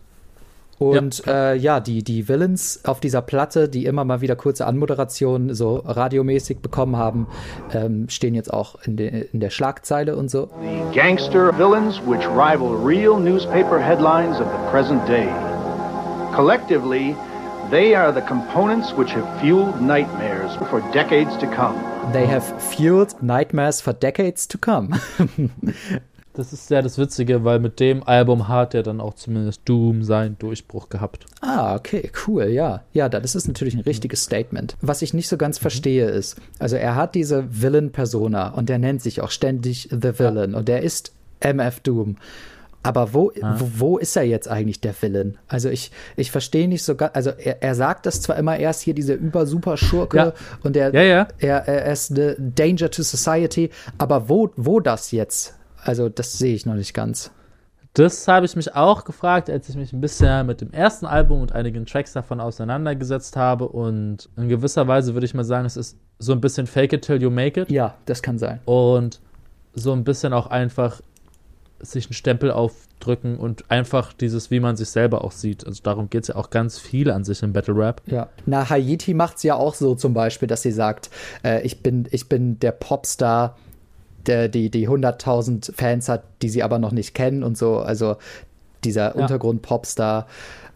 Und 0.77 1.25
ja, 1.25 1.51
äh, 1.51 1.57
ja, 1.57 1.79
die, 1.79 2.03
die 2.03 2.27
Villains 2.27 2.81
auf 2.83 2.99
dieser 2.99 3.21
Platte, 3.21 3.69
die 3.69 3.85
immer 3.85 4.03
mal 4.03 4.21
wieder 4.21 4.35
kurze 4.35 4.67
Anmoderationen 4.67 5.53
so 5.53 5.77
radiomäßig 5.85 6.59
bekommen 6.59 6.97
haben, 6.97 7.27
ähm, 7.73 8.09
stehen 8.09 8.35
jetzt 8.35 8.53
auch 8.53 8.75
in, 8.83 8.97
de, 8.97 9.27
in 9.31 9.39
der 9.39 9.49
Schlagzeile 9.49 10.15
und 10.15 10.29
so. 10.29 10.49
The 10.61 10.99
gangster 10.99 11.57
villains 11.57 12.01
which 12.05 12.27
rival 12.27 12.75
real 12.83 13.19
newspaper 13.19 13.79
headlines 13.79 14.39
of 14.39 14.47
the 14.47 14.71
present 14.71 15.07
day. 15.07 15.27
Collectively, 16.33 17.15
They 17.71 17.95
are 17.95 18.11
the 18.11 18.21
components 18.21 18.93
which 18.93 19.11
have 19.13 19.41
fueled 19.41 19.81
nightmares 19.81 20.55
for 20.69 20.81
decades 20.93 21.35
to 21.37 21.47
come. 21.47 21.75
They 22.13 22.27
have 22.27 22.43
fueled 22.61 23.19
nightmares 23.23 23.81
for 23.81 23.91
decades 23.91 24.45
to 24.47 24.59
come. 24.59 24.93
das 26.35 26.53
ist 26.53 26.69
ja 26.69 26.81
das 26.81 26.97
Witzige, 26.97 27.43
weil 27.43 27.59
mit 27.59 27.79
dem 27.79 28.03
Album 28.03 28.47
hat 28.47 28.73
er 28.73 28.83
dann 28.83 29.01
auch 29.01 29.13
zumindest 29.13 29.61
Doom 29.65 30.03
seinen 30.03 30.37
Durchbruch 30.37 30.89
gehabt. 30.89 31.25
Ah, 31.41 31.75
okay, 31.75 32.11
cool, 32.27 32.45
ja. 32.45 32.83
Ja, 32.93 33.09
das 33.09 33.35
ist 33.35 33.47
natürlich 33.47 33.75
ein 33.75 33.81
richtiges 33.81 34.23
Statement. 34.23 34.75
Was 34.81 35.01
ich 35.01 35.13
nicht 35.13 35.27
so 35.27 35.37
ganz 35.37 35.59
mhm. 35.59 35.61
verstehe 35.61 36.09
ist, 36.09 36.37
also 36.59 36.75
er 36.75 36.95
hat 36.95 37.15
diese 37.15 37.45
Villain-Persona 37.49 38.49
und 38.49 38.69
er 38.69 38.79
nennt 38.79 39.01
sich 39.01 39.21
auch 39.21 39.31
ständig 39.31 39.89
The 39.91 40.19
Villain 40.19 40.51
ja. 40.51 40.57
und 40.57 40.69
er 40.69 40.81
ist 40.81 41.13
MF 41.39 41.79
Doom. 41.81 42.17
Aber 42.83 43.13
wo, 43.15 43.31
ah. 43.41 43.55
wo, 43.57 43.69
wo, 43.77 43.97
ist 43.97 44.15
er 44.15 44.23
jetzt 44.23 44.47
eigentlich 44.47 44.79
der 44.79 44.93
Villain? 44.93 45.39
Also 45.47 45.69
ich, 45.69 45.91
ich 46.15 46.29
verstehe 46.29 46.67
nicht 46.67 46.83
so 46.83 46.95
ganz, 46.95 47.15
also 47.15 47.31
er, 47.31 47.63
er 47.63 47.73
sagt 47.73 48.05
das 48.05 48.21
zwar 48.21 48.35
immer 48.35 48.57
erst 48.57 48.81
hier, 48.81 48.93
dieser 48.93 49.15
über-super-Schurke 49.15 50.17
ja. 50.17 50.33
und 50.61 50.77
er, 50.77 50.93
ja, 50.93 51.01
ja. 51.01 51.27
Er, 51.39 51.67
er 51.67 51.91
ist 51.91 52.11
eine 52.11 52.35
Danger 52.37 52.91
to 52.91 53.01
Society, 53.01 53.71
aber 53.97 54.29
wo, 54.29 54.51
wo 54.55 54.79
das 54.79 55.11
jetzt? 55.11 55.55
Also 55.85 56.09
das 56.09 56.37
sehe 56.37 56.55
ich 56.55 56.65
noch 56.65 56.75
nicht 56.75 56.93
ganz. 56.93 57.31
Das 57.93 58.27
habe 58.27 58.45
ich 58.45 58.57
mich 58.57 58.75
auch 58.75 59.05
gefragt, 59.05 59.49
als 59.49 59.69
ich 59.69 59.77
mich 59.77 59.93
ein 59.93 60.01
bisschen 60.01 60.45
mit 60.47 60.59
dem 60.59 60.73
ersten 60.73 61.05
Album 61.05 61.41
und 61.41 61.53
einigen 61.53 61.85
Tracks 61.85 62.11
davon 62.11 62.41
auseinandergesetzt 62.41 63.37
habe. 63.37 63.69
Und 63.69 64.27
in 64.35 64.49
gewisser 64.49 64.85
Weise 64.87 65.13
würde 65.13 65.25
ich 65.25 65.33
mal 65.33 65.45
sagen, 65.45 65.65
es 65.65 65.77
ist 65.77 65.97
so 66.19 66.33
ein 66.33 66.41
bisschen 66.41 66.67
Fake 66.67 66.91
it 66.91 67.03
till 67.03 67.21
you 67.21 67.29
make 67.29 67.61
it. 67.61 67.71
Ja, 67.71 67.95
das 68.05 68.21
kann 68.21 68.37
sein. 68.37 68.59
Und 68.65 69.21
so 69.75 69.93
ein 69.93 70.03
bisschen 70.03 70.33
auch 70.33 70.47
einfach 70.47 71.01
sich 71.79 72.07
einen 72.07 72.13
Stempel 72.13 72.51
aufdrücken 72.51 73.37
und 73.37 73.69
einfach 73.71 74.11
dieses, 74.11 74.51
wie 74.51 74.59
man 74.59 74.75
sich 74.75 74.89
selber 74.89 75.23
auch 75.23 75.31
sieht. 75.31 75.65
Also 75.65 75.81
darum 75.83 76.09
geht 76.09 76.23
es 76.23 76.27
ja 76.29 76.35
auch 76.35 76.49
ganz 76.49 76.79
viel 76.79 77.09
an 77.11 77.23
sich 77.23 77.43
im 77.43 77.53
Battle 77.53 77.75
Rap. 77.75 78.01
Ja. 78.07 78.27
Na, 78.45 78.69
Haiti 78.69 79.13
macht 79.13 79.37
es 79.37 79.43
ja 79.43 79.55
auch 79.55 79.73
so 79.73 79.95
zum 79.95 80.13
Beispiel, 80.13 80.47
dass 80.47 80.63
sie 80.63 80.71
sagt, 80.71 81.09
äh, 81.43 81.61
ich, 81.61 81.81
bin, 81.81 82.07
ich 82.11 82.27
bin 82.27 82.59
der 82.59 82.71
Popstar, 82.71 83.55
der 84.27 84.49
die, 84.49 84.69
die 84.69 84.87
100.000 84.87 85.73
Fans 85.73 86.09
hat, 86.09 86.23
die 86.41 86.49
sie 86.49 86.63
aber 86.63 86.79
noch 86.79 86.91
nicht 86.91 87.13
kennen 87.13 87.43
und 87.43 87.57
so. 87.57 87.79
Also 87.79 88.17
dieser 88.83 89.15
ja. 89.15 89.21
Untergrund-Popstar. 89.21 90.27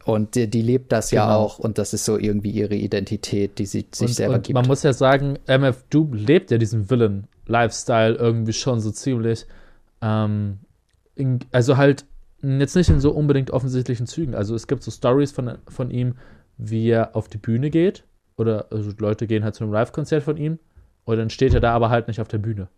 Und 0.05 0.35
die, 0.35 0.49
die, 0.49 0.61
lebt 0.61 0.91
das 0.91 1.11
genau. 1.11 1.21
ja 1.21 1.35
auch 1.35 1.59
und 1.59 1.77
das 1.77 1.93
ist 1.93 2.05
so 2.05 2.17
irgendwie 2.17 2.49
ihre 2.49 2.73
Identität, 2.73 3.59
die 3.59 3.65
sie 3.65 3.85
sich 3.93 4.07
und, 4.07 4.13
selber 4.13 4.35
und 4.35 4.43
gibt. 4.45 4.55
Man 4.55 4.65
muss 4.65 4.81
ja 4.81 4.93
sagen, 4.93 5.37
MF 5.45 5.83
Doom 5.89 6.13
lebt 6.13 6.49
ja 6.49 6.57
diesen 6.57 6.89
Villain-Lifestyle 6.89 8.15
irgendwie 8.15 8.53
schon 8.53 8.79
so 8.79 8.91
ziemlich. 8.91 9.45
Ähm, 10.01 10.59
in, 11.15 11.39
also 11.51 11.77
halt 11.77 12.05
jetzt 12.41 12.75
nicht 12.75 12.89
in 12.89 12.99
so 12.99 13.11
unbedingt 13.11 13.51
offensichtlichen 13.51 14.07
Zügen. 14.07 14.33
Also 14.33 14.55
es 14.55 14.67
gibt 14.67 14.83
so 14.83 14.91
Stories 14.91 15.31
von, 15.31 15.57
von 15.67 15.91
ihm, 15.91 16.15
wie 16.57 16.89
er 16.89 17.15
auf 17.15 17.27
die 17.27 17.37
Bühne 17.37 17.69
geht. 17.69 18.03
Oder 18.37 18.67
also 18.71 18.91
Leute 18.97 19.27
gehen 19.27 19.43
halt 19.43 19.55
zu 19.55 19.63
einem 19.63 19.73
Live-Konzert 19.73 20.23
von 20.23 20.37
ihm. 20.37 20.59
Und 21.03 21.17
dann 21.17 21.29
steht 21.29 21.53
er 21.53 21.59
da 21.59 21.73
aber 21.73 21.89
halt 21.89 22.07
nicht 22.07 22.21
auf 22.21 22.27
der 22.27 22.37
Bühne. 22.37 22.69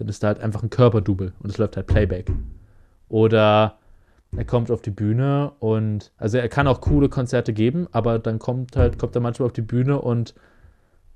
Dann 0.00 0.08
ist 0.08 0.22
da 0.22 0.28
halt 0.28 0.40
einfach 0.40 0.62
ein 0.62 0.70
Körperdouble 0.70 1.34
und 1.40 1.50
es 1.50 1.58
läuft 1.58 1.76
halt 1.76 1.86
Playback. 1.86 2.32
Oder 3.10 3.76
er 4.34 4.44
kommt 4.46 4.70
auf 4.70 4.80
die 4.80 4.90
Bühne 4.90 5.52
und 5.58 6.10
also 6.16 6.38
er 6.38 6.48
kann 6.48 6.66
auch 6.66 6.80
coole 6.80 7.10
Konzerte 7.10 7.52
geben, 7.52 7.86
aber 7.92 8.18
dann 8.18 8.38
kommt 8.38 8.76
halt, 8.76 8.98
kommt 8.98 9.14
er 9.14 9.20
manchmal 9.20 9.46
auf 9.46 9.52
die 9.52 9.60
Bühne 9.60 10.00
und 10.00 10.34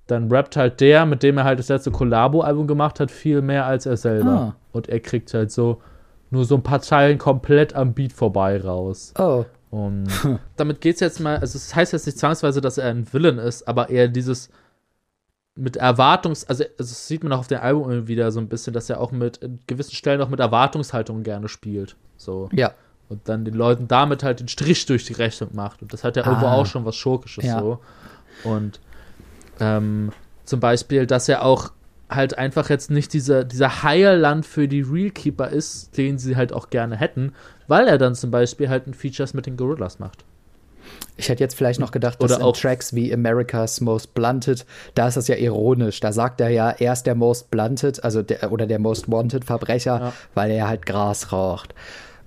dann 0.07 0.31
rappt 0.31 0.57
halt 0.57 0.83
der, 0.83 1.07
mit 1.07 1.23
dem 1.23 1.39
er 1.39 1.45
halt 1.45 1.59
das 1.59 1.69
letzte 1.69 1.93
Collabo-Album 1.93 2.67
gemacht 2.67 3.01
hat, 3.01 3.11
viel 3.11 3.41
mehr 3.41 3.65
als 3.65 3.87
er 3.87 3.97
selber. 3.97 4.31
Ah. 4.31 4.57
Und 4.73 4.91
er 4.91 5.01
kriegt 5.01 5.33
halt 5.33 5.51
so 5.51 5.81
nur 6.29 6.45
so 6.45 6.57
ein 6.57 6.63
paar 6.63 6.83
Zeilen 6.83 7.17
komplett 7.17 7.75
am 7.75 7.95
Beat 7.95 8.13
vorbei 8.13 8.61
raus. 8.61 9.15
Oh. 9.19 9.47
Und 9.71 10.09
damit 10.57 10.83
geht's 10.83 11.01
jetzt 11.01 11.21
mal, 11.21 11.39
also 11.39 11.57
es 11.57 11.69
das 11.69 11.75
heißt 11.75 11.93
jetzt 11.95 12.05
nicht 12.05 12.19
zwangsweise, 12.19 12.61
dass 12.61 12.77
er 12.77 12.91
ein 12.91 13.11
Villain 13.11 13.39
ist, 13.39 13.67
aber 13.67 13.89
eher 13.89 14.09
dieses 14.09 14.51
mit 15.57 15.77
Erwartungs, 15.77 16.45
also, 16.45 16.65
also 16.65 16.75
das 16.79 17.07
sieht 17.07 17.23
man 17.23 17.33
auch 17.33 17.41
auf 17.41 17.47
dem 17.47 17.61
Album 17.61 18.09
wieder 18.09 18.33
so 18.33 18.41
ein 18.41 18.49
bisschen, 18.49 18.73
dass 18.73 18.91
er 18.91 19.01
auch 19.01 19.13
mit 19.13 19.41
gewissen 19.67 19.95
Stellen 19.95 20.21
auch 20.21 20.29
mit 20.29 20.41
Erwartungshaltung 20.41 21.23
gerne 21.23 21.49
spielt. 21.49 21.97
So. 22.17 22.49
Ja. 22.53 22.73
Und 23.09 23.29
dann 23.29 23.45
den 23.45 23.55
Leuten 23.55 23.87
damit 23.87 24.23
halt 24.23 24.41
den 24.41 24.49
Strich 24.49 24.87
durch 24.87 25.05
die 25.05 25.13
Rechnung 25.13 25.51
macht. 25.53 25.83
Und 25.83 25.93
das 25.93 26.03
hat 26.03 26.17
ja 26.17 26.25
ah. 26.25 26.27
irgendwo 26.27 26.47
auch 26.47 26.67
schon 26.67 26.85
was 26.85 26.97
Schurkisches 26.97 27.45
ja. 27.45 27.61
so. 27.61 27.79
Und 28.43 28.81
ähm, 29.61 30.11
zum 30.45 30.61
Beispiel, 30.61 31.07
dass 31.07 31.29
er 31.29 31.45
auch 31.45 31.71
halt 32.11 32.37
einfach 32.37 32.69
jetzt 32.69 32.91
nicht 32.91 33.13
dieser, 33.13 33.45
dieser 33.45 33.83
Heilland 33.83 34.47
für 34.47 34.69
die 34.69 34.83
Realkeeper 34.83 35.49
ist, 35.49 35.97
den 35.97 36.19
sie 36.19 36.37
halt 36.37 36.53
auch 36.53 36.71
gerne 36.71 36.97
hätten, 36.97 37.33
weil 37.69 37.87
er 37.87 37.99
dann 37.99 38.15
zum 38.15 38.31
Beispiel 38.31 38.69
halt 38.69 38.87
ein 38.87 38.95
Features 38.95 39.35
mit 39.35 39.47
den 39.47 39.57
Gorillas 39.57 39.99
macht. 39.99 40.25
Ich 41.17 41.29
hätte 41.29 41.43
jetzt 41.45 41.55
vielleicht 41.55 41.79
noch 41.81 41.93
gedacht, 41.93 42.21
dass 42.23 42.33
Oder 42.33 42.41
in 42.41 42.47
auch- 42.47 42.57
Tracks 42.57 42.95
wie 42.95 43.13
America's 43.13 43.81
Most 43.81 44.15
Blunted, 44.15 44.67
da 44.95 45.09
ist 45.09 45.17
das 45.17 45.29
ja 45.29 45.37
ironisch. 45.37 46.01
Da 46.01 46.13
sagt 46.13 46.41
er 46.41 46.49
ja, 46.51 46.71
er 46.71 46.93
ist 46.93 47.05
der 47.05 47.15
Most 47.15 47.51
Blunted, 47.51 48.03
also 48.03 48.23
der, 48.23 48.51
oder 48.53 48.67
der 48.67 48.79
Most 48.81 49.11
Wanted 49.11 49.45
Verbrecher, 49.45 50.13
weil 50.35 50.51
er 50.51 50.69
halt 50.69 50.87
Gras 50.87 51.31
raucht. 51.33 51.75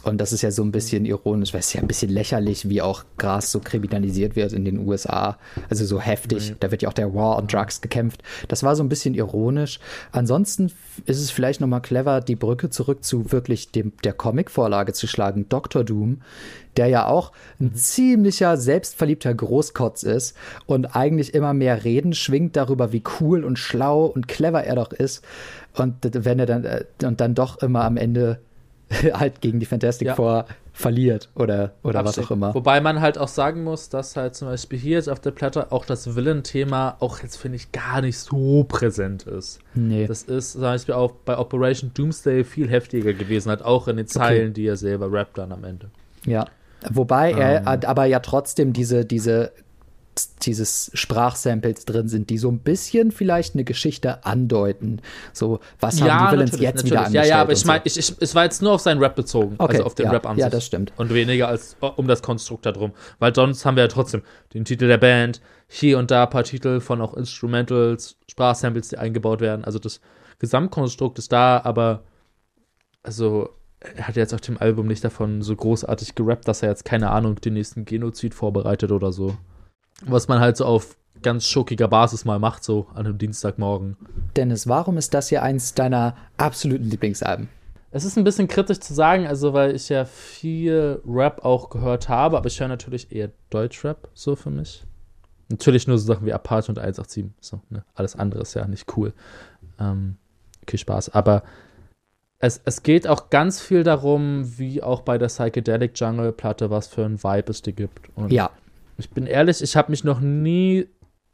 Und 0.03 0.19
das 0.21 0.31
ist 0.31 0.41
ja 0.41 0.51
so 0.51 0.63
ein 0.63 0.71
bisschen 0.71 1.05
ironisch, 1.05 1.51
weil 1.53 1.59
es 1.59 1.67
ist 1.67 1.73
ja 1.73 1.81
ein 1.81 1.87
bisschen 1.87 2.09
lächerlich, 2.09 2.69
wie 2.69 2.81
auch 2.81 3.03
Gras 3.17 3.51
so 3.51 3.59
kriminalisiert 3.59 4.37
wird 4.37 4.53
in 4.53 4.63
den 4.63 4.87
USA. 4.87 5.37
Also 5.69 5.83
so 5.85 5.99
heftig. 5.99 6.53
Da 6.61 6.71
wird 6.71 6.81
ja 6.81 6.87
auch 6.87 6.93
der 6.93 7.13
War 7.13 7.37
on 7.37 7.47
Drugs 7.47 7.81
gekämpft. 7.81 8.23
Das 8.47 8.63
war 8.63 8.77
so 8.77 8.83
ein 8.83 8.89
bisschen 8.89 9.15
ironisch. 9.15 9.81
Ansonsten 10.13 10.71
ist 11.07 11.19
es 11.19 11.29
vielleicht 11.29 11.59
nochmal 11.59 11.81
clever, 11.81 12.21
die 12.21 12.37
Brücke 12.37 12.69
zurück 12.69 13.03
zu 13.03 13.33
wirklich 13.33 13.71
dem, 13.71 13.91
der 14.05 14.13
Comic-Vorlage 14.13 14.93
zu 14.93 15.07
schlagen. 15.07 15.49
Dr. 15.49 15.83
Doom, 15.83 16.21
der 16.77 16.87
ja 16.87 17.07
auch 17.07 17.31
ein 17.59 17.73
ziemlicher 17.75 18.57
selbstverliebter 18.57 19.33
Großkotz 19.33 20.03
ist 20.03 20.37
und 20.65 20.95
eigentlich 20.95 21.33
immer 21.33 21.53
mehr 21.53 21.83
Reden 21.83 22.13
schwingt 22.13 22.55
darüber, 22.55 22.91
wie 22.93 23.03
cool 23.19 23.43
und 23.43 23.57
schlau 23.57 24.05
und 24.05 24.27
clever 24.27 24.63
er 24.63 24.75
doch 24.75 24.91
ist. 24.91 25.23
Und 25.75 25.95
wenn 26.01 26.39
er 26.39 26.45
dann, 26.45 26.65
äh, 26.65 26.85
und 27.03 27.21
dann 27.21 27.35
doch 27.35 27.61
immer 27.61 27.83
am 27.83 27.97
Ende 27.97 28.39
halt 29.13 29.41
gegen 29.41 29.59
die 29.59 29.65
Fantastic 29.65 30.07
Ja. 30.07 30.15
Four 30.15 30.45
verliert 30.77 31.29
oder, 31.33 31.73
oder 31.81 32.05
was 32.05 32.19
auch 32.19 32.29
immer. 32.29 32.53
Wobei 32.53 32.81
man 32.81 33.01
halt 33.01 33.17
auch 33.17 33.27
sagen 33.27 33.63
muss, 33.63 33.89
dass 33.89 34.15
halt 34.15 34.35
zum 34.35 34.47
Beispiel 34.47 34.77
hier 34.77 34.97
jetzt 34.97 35.09
auf 35.09 35.19
der 35.19 35.31
Platte 35.31 35.71
auch 35.71 35.85
das 35.85 36.15
Villain-Thema 36.15 36.97
auch 36.99 37.19
jetzt, 37.23 37.37
finde 37.37 37.55
ich, 37.55 37.71
gar 37.71 38.01
nicht 38.01 38.19
so 38.19 38.63
präsent 38.63 39.23
ist. 39.23 39.59
Nee. 39.73 40.05
Das 40.05 40.21
ist 40.21 40.51
zum 40.51 40.61
Beispiel 40.61 40.93
auch 40.93 41.13
bei 41.25 41.35
Operation 41.35 41.91
Doomsday 41.95 42.43
viel 42.43 42.69
heftiger 42.69 43.13
gewesen, 43.13 43.49
halt 43.49 43.63
auch 43.63 43.87
in 43.87 43.97
den 43.97 44.05
Zeilen, 44.05 44.53
die 44.53 44.67
er 44.67 44.77
selber 44.77 45.11
rappt 45.11 45.39
dann 45.39 45.51
am 45.51 45.63
Ende. 45.63 45.89
Ja. 46.25 46.45
Wobei 46.89 47.31
er 47.31 47.61
Ähm. 47.61 47.67
aber 47.85 48.05
ja 48.05 48.19
trotzdem 48.19 48.73
diese, 48.73 49.05
diese, 49.05 49.51
dieses 50.43 50.89
Sprachsamples 50.93 51.85
drin 51.85 52.07
sind, 52.07 52.29
die 52.29 52.37
so 52.37 52.49
ein 52.49 52.59
bisschen 52.59 53.11
vielleicht 53.11 53.53
eine 53.55 53.63
Geschichte 53.63 54.25
andeuten. 54.25 55.01
So, 55.33 55.59
was 55.79 56.01
haben 56.01 56.25
die 56.25 56.31
Villains 56.31 56.59
jetzt 56.59 56.85
wieder 56.85 56.95
Ja, 56.95 57.01
angestellt? 57.03 57.29
ja, 57.29 57.41
aber 57.41 57.51
ich 57.51 57.59
und 57.59 57.61
so. 57.65 57.67
meine, 57.67 57.81
ich, 57.85 57.97
ich, 57.97 58.15
es 58.19 58.33
war 58.35 58.43
jetzt 58.43 58.61
nur 58.61 58.71
auf 58.73 58.81
seinen 58.81 58.99
Rap 58.99 59.15
bezogen, 59.15 59.55
Okay, 59.57 59.73
also 59.73 59.83
auf 59.85 59.95
den 59.95 60.05
ja, 60.05 60.11
Rap 60.11 60.25
an 60.25 60.37
ja, 60.37 60.45
sich. 60.45 60.53
das 60.53 60.65
stimmt. 60.65 60.91
Und 60.97 61.13
weniger 61.13 61.47
als 61.47 61.77
um 61.97 62.07
das 62.07 62.21
Konstrukt 62.21 62.65
da 62.65 62.71
drum. 62.71 62.93
Weil 63.19 63.33
sonst 63.35 63.65
haben 63.65 63.75
wir 63.75 63.83
ja 63.83 63.87
trotzdem 63.89 64.23
den 64.53 64.65
Titel 64.65 64.87
der 64.87 64.97
Band, 64.97 65.41
hier 65.67 65.99
und 65.99 66.09
da 66.11 66.23
ein 66.23 66.29
paar 66.29 66.43
Titel 66.45 66.79
von 66.79 67.01
auch 67.01 67.13
Instrumentals, 67.13 68.17
Sprachsamples, 68.29 68.89
die 68.89 68.97
eingebaut 68.97 69.41
werden. 69.41 69.65
Also 69.65 69.77
das 69.79 69.99
Gesamtkonstrukt 70.39 71.19
ist 71.19 71.31
da, 71.31 71.61
aber 71.63 72.03
also 73.03 73.49
er 73.79 74.07
hat 74.07 74.15
jetzt 74.15 74.33
auf 74.33 74.41
dem 74.41 74.57
Album 74.57 74.87
nicht 74.87 75.03
davon 75.03 75.41
so 75.41 75.55
großartig 75.55 76.15
gerappt, 76.15 76.47
dass 76.47 76.63
er 76.63 76.69
jetzt, 76.69 76.85
keine 76.85 77.11
Ahnung, 77.11 77.35
den 77.35 77.53
nächsten 77.53 77.85
Genozid 77.85 78.33
vorbereitet 78.33 78.91
oder 78.91 79.11
so. 79.11 79.37
Was 80.01 80.27
man 80.27 80.39
halt 80.39 80.57
so 80.57 80.65
auf 80.65 80.97
ganz 81.21 81.47
schockiger 81.47 81.87
Basis 81.87 82.25
mal 82.25 82.39
macht, 82.39 82.63
so 82.63 82.87
an 82.93 83.05
einem 83.05 83.17
Dienstagmorgen. 83.17 83.97
Dennis, 84.35 84.67
warum 84.67 84.97
ist 84.97 85.13
das 85.13 85.29
hier 85.29 85.43
eins 85.43 85.73
deiner 85.73 86.15
absoluten 86.37 86.89
Lieblingsalben? 86.89 87.49
Es 87.91 88.03
ist 88.03 88.17
ein 88.17 88.23
bisschen 88.23 88.47
kritisch 88.47 88.79
zu 88.79 88.93
sagen, 88.93 89.25
also 89.25 89.53
weil 89.53 89.75
ich 89.75 89.89
ja 89.89 90.05
viel 90.05 91.01
Rap 91.07 91.43
auch 91.43 91.69
gehört 91.69 92.09
habe, 92.09 92.37
aber 92.37 92.47
ich 92.47 92.59
höre 92.59 92.67
natürlich 92.67 93.11
eher 93.11 93.31
Deutschrap 93.49 94.09
so 94.13 94.35
für 94.35 94.51
mich. 94.51 94.83
Natürlich 95.49 95.87
nur 95.87 95.97
so 95.97 96.05
Sachen 96.05 96.25
wie 96.25 96.33
Apache 96.33 96.69
und 96.69 96.77
187. 96.77 97.31
So, 97.39 97.61
ne? 97.69 97.83
Alles 97.95 98.15
andere 98.15 98.41
ist 98.41 98.53
ja 98.53 98.67
nicht 98.67 98.97
cool. 98.97 99.13
Ähm, 99.79 100.17
okay, 100.61 100.77
Spaß. 100.77 101.09
Aber 101.09 101.43
es, 102.39 102.61
es 102.65 102.83
geht 102.83 103.07
auch 103.07 103.29
ganz 103.29 103.59
viel 103.61 103.83
darum, 103.83 104.57
wie 104.59 104.83
auch 104.83 105.01
bei 105.01 105.17
der 105.17 105.27
Psychedelic 105.27 105.91
Jungle 105.99 106.31
Platte, 106.31 106.69
was 106.69 106.87
für 106.87 107.03
ein 107.03 107.21
Vibe 107.23 107.49
es 107.51 107.61
dir 107.61 107.73
gibt. 107.73 108.09
Und 108.15 108.31
Ja, 108.31 108.51
ich 108.97 109.09
bin 109.09 109.25
ehrlich, 109.25 109.61
ich 109.61 109.75
habe 109.75 109.91
mich 109.91 110.03
noch 110.03 110.19
nie 110.19 110.87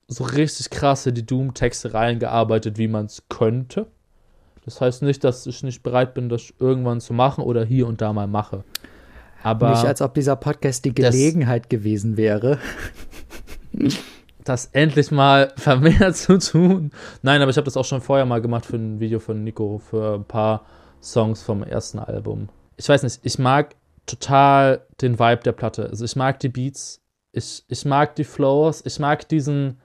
so 0.07 0.23
richtig 0.23 0.69
krass 0.69 1.05
in 1.05 1.15
die 1.15 1.25
Doom-Texte 1.25 1.93
reingearbeitet, 1.93 2.77
wie 2.77 2.87
man 2.87 3.05
es 3.07 3.23
könnte. 3.29 3.87
Das 4.65 4.79
heißt 4.79 5.01
nicht, 5.03 5.23
dass 5.25 5.45
ich 5.45 5.61
nicht 5.63 5.83
bereit 5.83 6.13
bin, 6.13 6.29
das 6.29 6.53
irgendwann 6.59 7.01
zu 7.01 7.13
machen 7.13 7.43
oder 7.43 7.65
hier 7.65 7.87
und 7.87 7.99
da 8.01 8.13
mal 8.13 8.27
mache. 8.27 8.63
Aber 9.41 9.71
nicht 9.71 9.83
als 9.85 10.01
ob 10.01 10.13
dieser 10.13 10.37
Podcast 10.37 10.85
die 10.85 10.93
Das- 10.93 11.11
Gelegenheit 11.13 11.69
gewesen 11.69 12.15
wäre. 12.15 12.59
das 14.43 14.67
endlich 14.73 15.11
mal 15.11 15.51
vermehrt 15.57 16.15
zu 16.15 16.37
tun. 16.39 16.91
Nein, 17.21 17.41
aber 17.41 17.51
ich 17.51 17.57
habe 17.57 17.65
das 17.65 17.77
auch 17.77 17.85
schon 17.85 18.01
vorher 18.01 18.25
mal 18.25 18.41
gemacht 18.41 18.65
für 18.65 18.77
ein 18.77 18.99
Video 18.99 19.19
von 19.19 19.43
Nico, 19.43 19.79
für 19.79 20.15
ein 20.15 20.25
paar 20.25 20.65
Songs 21.03 21.43
vom 21.43 21.63
ersten 21.63 21.99
Album. 21.99 22.49
Ich 22.77 22.87
weiß 22.87 23.03
nicht, 23.03 23.19
ich 23.23 23.37
mag 23.37 23.75
total 24.05 24.85
den 25.01 25.19
Vibe 25.19 25.43
der 25.43 25.51
Platte. 25.51 25.89
Also 25.89 26.05
ich 26.05 26.15
mag 26.15 26.39
die 26.39 26.49
Beats, 26.49 27.01
ich, 27.31 27.63
ich 27.67 27.85
mag 27.85 28.15
die 28.15 28.23
Flows, 28.23 28.83
ich 28.85 28.99
mag 28.99 29.27
diesen, 29.27 29.79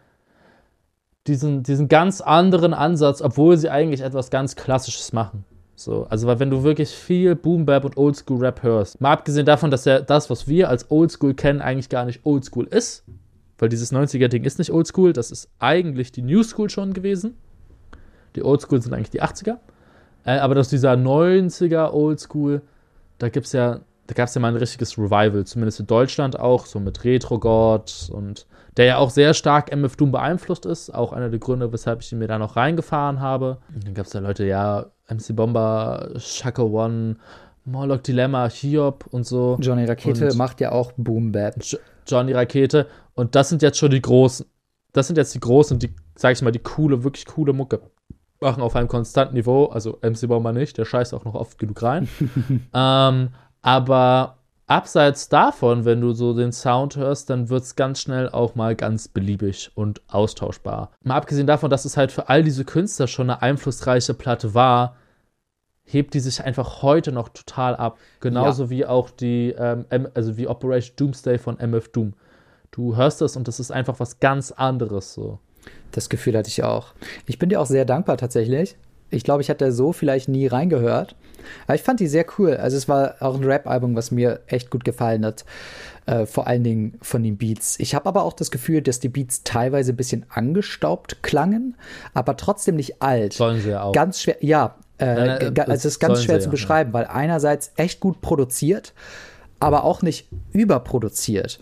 diesen, 1.26 1.62
diesen 1.62 1.88
ganz 1.88 2.20
anderen 2.20 2.74
Ansatz, 2.74 3.20
obwohl 3.20 3.56
sie 3.56 3.70
eigentlich 3.70 4.00
etwas 4.00 4.30
ganz 4.30 4.56
Klassisches 4.56 5.12
machen. 5.12 5.44
So, 5.76 6.06
also 6.08 6.26
weil 6.26 6.40
wenn 6.40 6.50
du 6.50 6.64
wirklich 6.64 6.90
viel 6.90 7.36
Boom 7.36 7.64
Bap 7.64 7.84
und 7.84 7.96
Oldschool 7.96 8.44
Rap 8.44 8.62
hörst, 8.64 9.00
mal 9.00 9.12
abgesehen 9.12 9.46
davon, 9.46 9.70
dass 9.70 9.84
ja 9.84 10.00
das, 10.00 10.28
was 10.28 10.48
wir 10.48 10.68
als 10.68 10.90
Oldschool 10.90 11.34
kennen, 11.34 11.60
eigentlich 11.60 11.88
gar 11.88 12.04
nicht 12.04 12.26
Oldschool 12.26 12.66
ist, 12.66 13.04
weil 13.58 13.68
dieses 13.68 13.92
90er-Ding 13.92 14.42
ist 14.44 14.58
nicht 14.58 14.72
Oldschool, 14.72 15.12
das 15.12 15.30
ist 15.30 15.50
eigentlich 15.60 16.10
die 16.10 16.22
New 16.22 16.42
School 16.42 16.68
schon 16.68 16.94
gewesen. 16.94 17.36
Die 18.34 18.42
Oldschool 18.42 18.82
sind 18.82 18.92
eigentlich 18.92 19.10
die 19.10 19.22
80er. 19.22 19.58
Äh, 20.24 20.38
aber 20.38 20.54
dass 20.54 20.68
dieser 20.68 20.92
90er 20.92 21.92
Oldschool, 21.92 22.62
da 23.18 23.28
gibt's 23.28 23.52
ja, 23.52 23.80
da 24.06 24.14
gab 24.14 24.28
es 24.28 24.34
ja 24.34 24.40
mal 24.40 24.48
ein 24.48 24.56
richtiges 24.56 24.96
Revival, 24.98 25.44
zumindest 25.44 25.80
in 25.80 25.86
Deutschland 25.86 26.38
auch, 26.38 26.66
so 26.66 26.80
mit 26.80 27.04
Retro 27.04 27.38
God 27.38 28.08
und 28.12 28.46
der 28.76 28.84
ja 28.86 28.96
auch 28.98 29.10
sehr 29.10 29.34
stark 29.34 29.70
MF 29.72 29.96
Doom 29.96 30.12
beeinflusst 30.12 30.64
ist, 30.64 30.94
auch 30.94 31.12
einer 31.12 31.28
der 31.30 31.38
Gründe, 31.40 31.72
weshalb 31.72 32.00
ich 32.00 32.12
ihn 32.12 32.18
mir 32.18 32.28
da 32.28 32.38
noch 32.38 32.56
reingefahren 32.56 33.20
habe. 33.20 33.58
Und 33.74 33.86
dann 33.86 33.94
gab 33.94 34.06
es 34.06 34.12
ja 34.12 34.20
Leute, 34.20 34.44
ja, 34.44 34.86
MC 35.08 35.34
Bomber, 35.34 36.10
Shaka 36.16 36.62
One, 36.62 37.16
Morlock 37.64 38.02
Dilemma, 38.04 38.48
Hiob 38.48 39.06
und 39.10 39.26
so. 39.26 39.58
Johnny 39.60 39.84
Rakete 39.84 40.26
Und- 40.28 40.36
macht 40.36 40.60
ja 40.60 40.72
auch 40.72 40.92
Boom 40.96 41.32
Bap. 41.32 41.56
Jo- 41.62 41.78
Johnny 42.06 42.32
Rakete. 42.32 42.86
Und 43.14 43.34
das 43.34 43.48
sind 43.48 43.62
jetzt 43.62 43.78
schon 43.78 43.90
die 43.90 44.00
großen. 44.00 44.46
Das 44.92 45.06
sind 45.08 45.16
jetzt 45.18 45.34
die 45.34 45.40
großen, 45.40 45.78
die, 45.78 45.94
sag 46.16 46.32
ich 46.32 46.40
mal, 46.42 46.50
die 46.52 46.60
coole, 46.60 47.04
wirklich 47.04 47.26
coole 47.26 47.52
Mucke 47.52 47.80
machen 48.40 48.62
auf 48.62 48.76
einem 48.76 48.88
konstanten 48.88 49.34
Niveau. 49.34 49.66
Also 49.66 49.98
MC 50.02 50.28
Bomber 50.28 50.52
nicht, 50.52 50.78
der 50.78 50.84
scheißt 50.84 51.14
auch 51.14 51.24
noch 51.24 51.34
oft 51.34 51.58
genug 51.58 51.82
rein. 51.82 52.08
ähm, 52.74 53.30
aber 53.62 54.38
abseits 54.66 55.28
davon, 55.28 55.84
wenn 55.84 56.00
du 56.00 56.12
so 56.12 56.34
den 56.34 56.52
Sound 56.52 56.96
hörst, 56.96 57.30
dann 57.30 57.48
wird 57.48 57.64
es 57.64 57.76
ganz 57.76 58.00
schnell 58.00 58.28
auch 58.28 58.54
mal 58.54 58.76
ganz 58.76 59.08
beliebig 59.08 59.70
und 59.74 60.02
austauschbar. 60.08 60.90
Mal 61.02 61.16
abgesehen 61.16 61.46
davon, 61.46 61.70
dass 61.70 61.84
es 61.84 61.96
halt 61.96 62.12
für 62.12 62.28
all 62.28 62.42
diese 62.42 62.64
Künstler 62.64 63.06
schon 63.06 63.30
eine 63.30 63.42
einflussreiche 63.42 64.14
Platte 64.14 64.54
war, 64.54 64.96
hebt 65.84 66.12
die 66.14 66.20
sich 66.20 66.44
einfach 66.44 66.82
heute 66.82 67.12
noch 67.12 67.30
total 67.30 67.74
ab. 67.74 67.98
Genauso 68.20 68.68
wie 68.70 68.84
auch 68.84 69.10
die, 69.10 69.54
ähm, 69.58 69.86
also 70.14 70.36
wie 70.36 70.46
Operation 70.46 70.94
Doomsday 70.96 71.38
von 71.38 71.58
MF 71.58 71.88
Doom. 71.88 72.12
Du 72.70 72.94
hörst 72.96 73.22
das 73.22 73.36
und 73.36 73.48
das 73.48 73.58
ist 73.58 73.70
einfach 73.70 73.98
was 73.98 74.20
ganz 74.20 74.52
anderes 74.52 75.14
so. 75.14 75.38
Das 75.92 76.08
Gefühl 76.08 76.36
hatte 76.36 76.48
ich 76.48 76.62
auch. 76.62 76.92
Ich 77.26 77.38
bin 77.38 77.48
dir 77.48 77.60
auch 77.60 77.66
sehr 77.66 77.84
dankbar 77.84 78.16
tatsächlich. 78.16 78.76
Ich 79.10 79.24
glaube, 79.24 79.42
ich 79.42 79.48
hatte 79.50 79.72
so 79.72 79.92
vielleicht 79.92 80.28
nie 80.28 80.46
reingehört. 80.46 81.16
Aber 81.66 81.74
ich 81.74 81.82
fand 81.82 82.00
die 82.00 82.08
sehr 82.08 82.26
cool. 82.38 82.56
Also 82.56 82.76
es 82.76 82.88
war 82.88 83.16
auch 83.20 83.36
ein 83.36 83.44
Rap-Album, 83.44 83.96
was 83.96 84.10
mir 84.10 84.40
echt 84.48 84.70
gut 84.70 84.84
gefallen 84.84 85.24
hat. 85.24 85.44
Äh, 86.06 86.26
vor 86.26 86.46
allen 86.46 86.64
Dingen 86.64 86.98
von 87.02 87.22
den 87.22 87.36
Beats. 87.36 87.78
Ich 87.80 87.94
habe 87.94 88.06
aber 88.06 88.24
auch 88.24 88.32
das 88.32 88.50
Gefühl, 88.50 88.82
dass 88.82 89.00
die 89.00 89.08
Beats 89.08 89.44
teilweise 89.44 89.92
ein 89.92 89.96
bisschen 89.96 90.26
angestaubt 90.30 91.22
klangen, 91.22 91.76
aber 92.14 92.36
trotzdem 92.36 92.76
nicht 92.76 93.02
alt. 93.02 93.34
Sollen 93.34 93.60
sie 93.60 93.70
ja 93.70 93.82
auch. 93.82 93.92
Ganz 93.92 94.22
schwer, 94.22 94.36
ja. 94.40 94.76
Äh, 94.98 95.14
Nein, 95.14 95.54
das 95.54 95.68
also 95.68 95.72
es 95.74 95.84
ist 95.84 95.98
ganz 96.00 96.24
schwer 96.24 96.40
zu 96.40 96.46
ja, 96.46 96.50
beschreiben, 96.50 96.92
weil 96.92 97.06
einerseits 97.06 97.72
echt 97.76 98.00
gut 98.00 98.20
produziert, 98.20 98.94
aber 99.60 99.84
auch 99.84 100.02
nicht 100.02 100.28
überproduziert. 100.52 101.60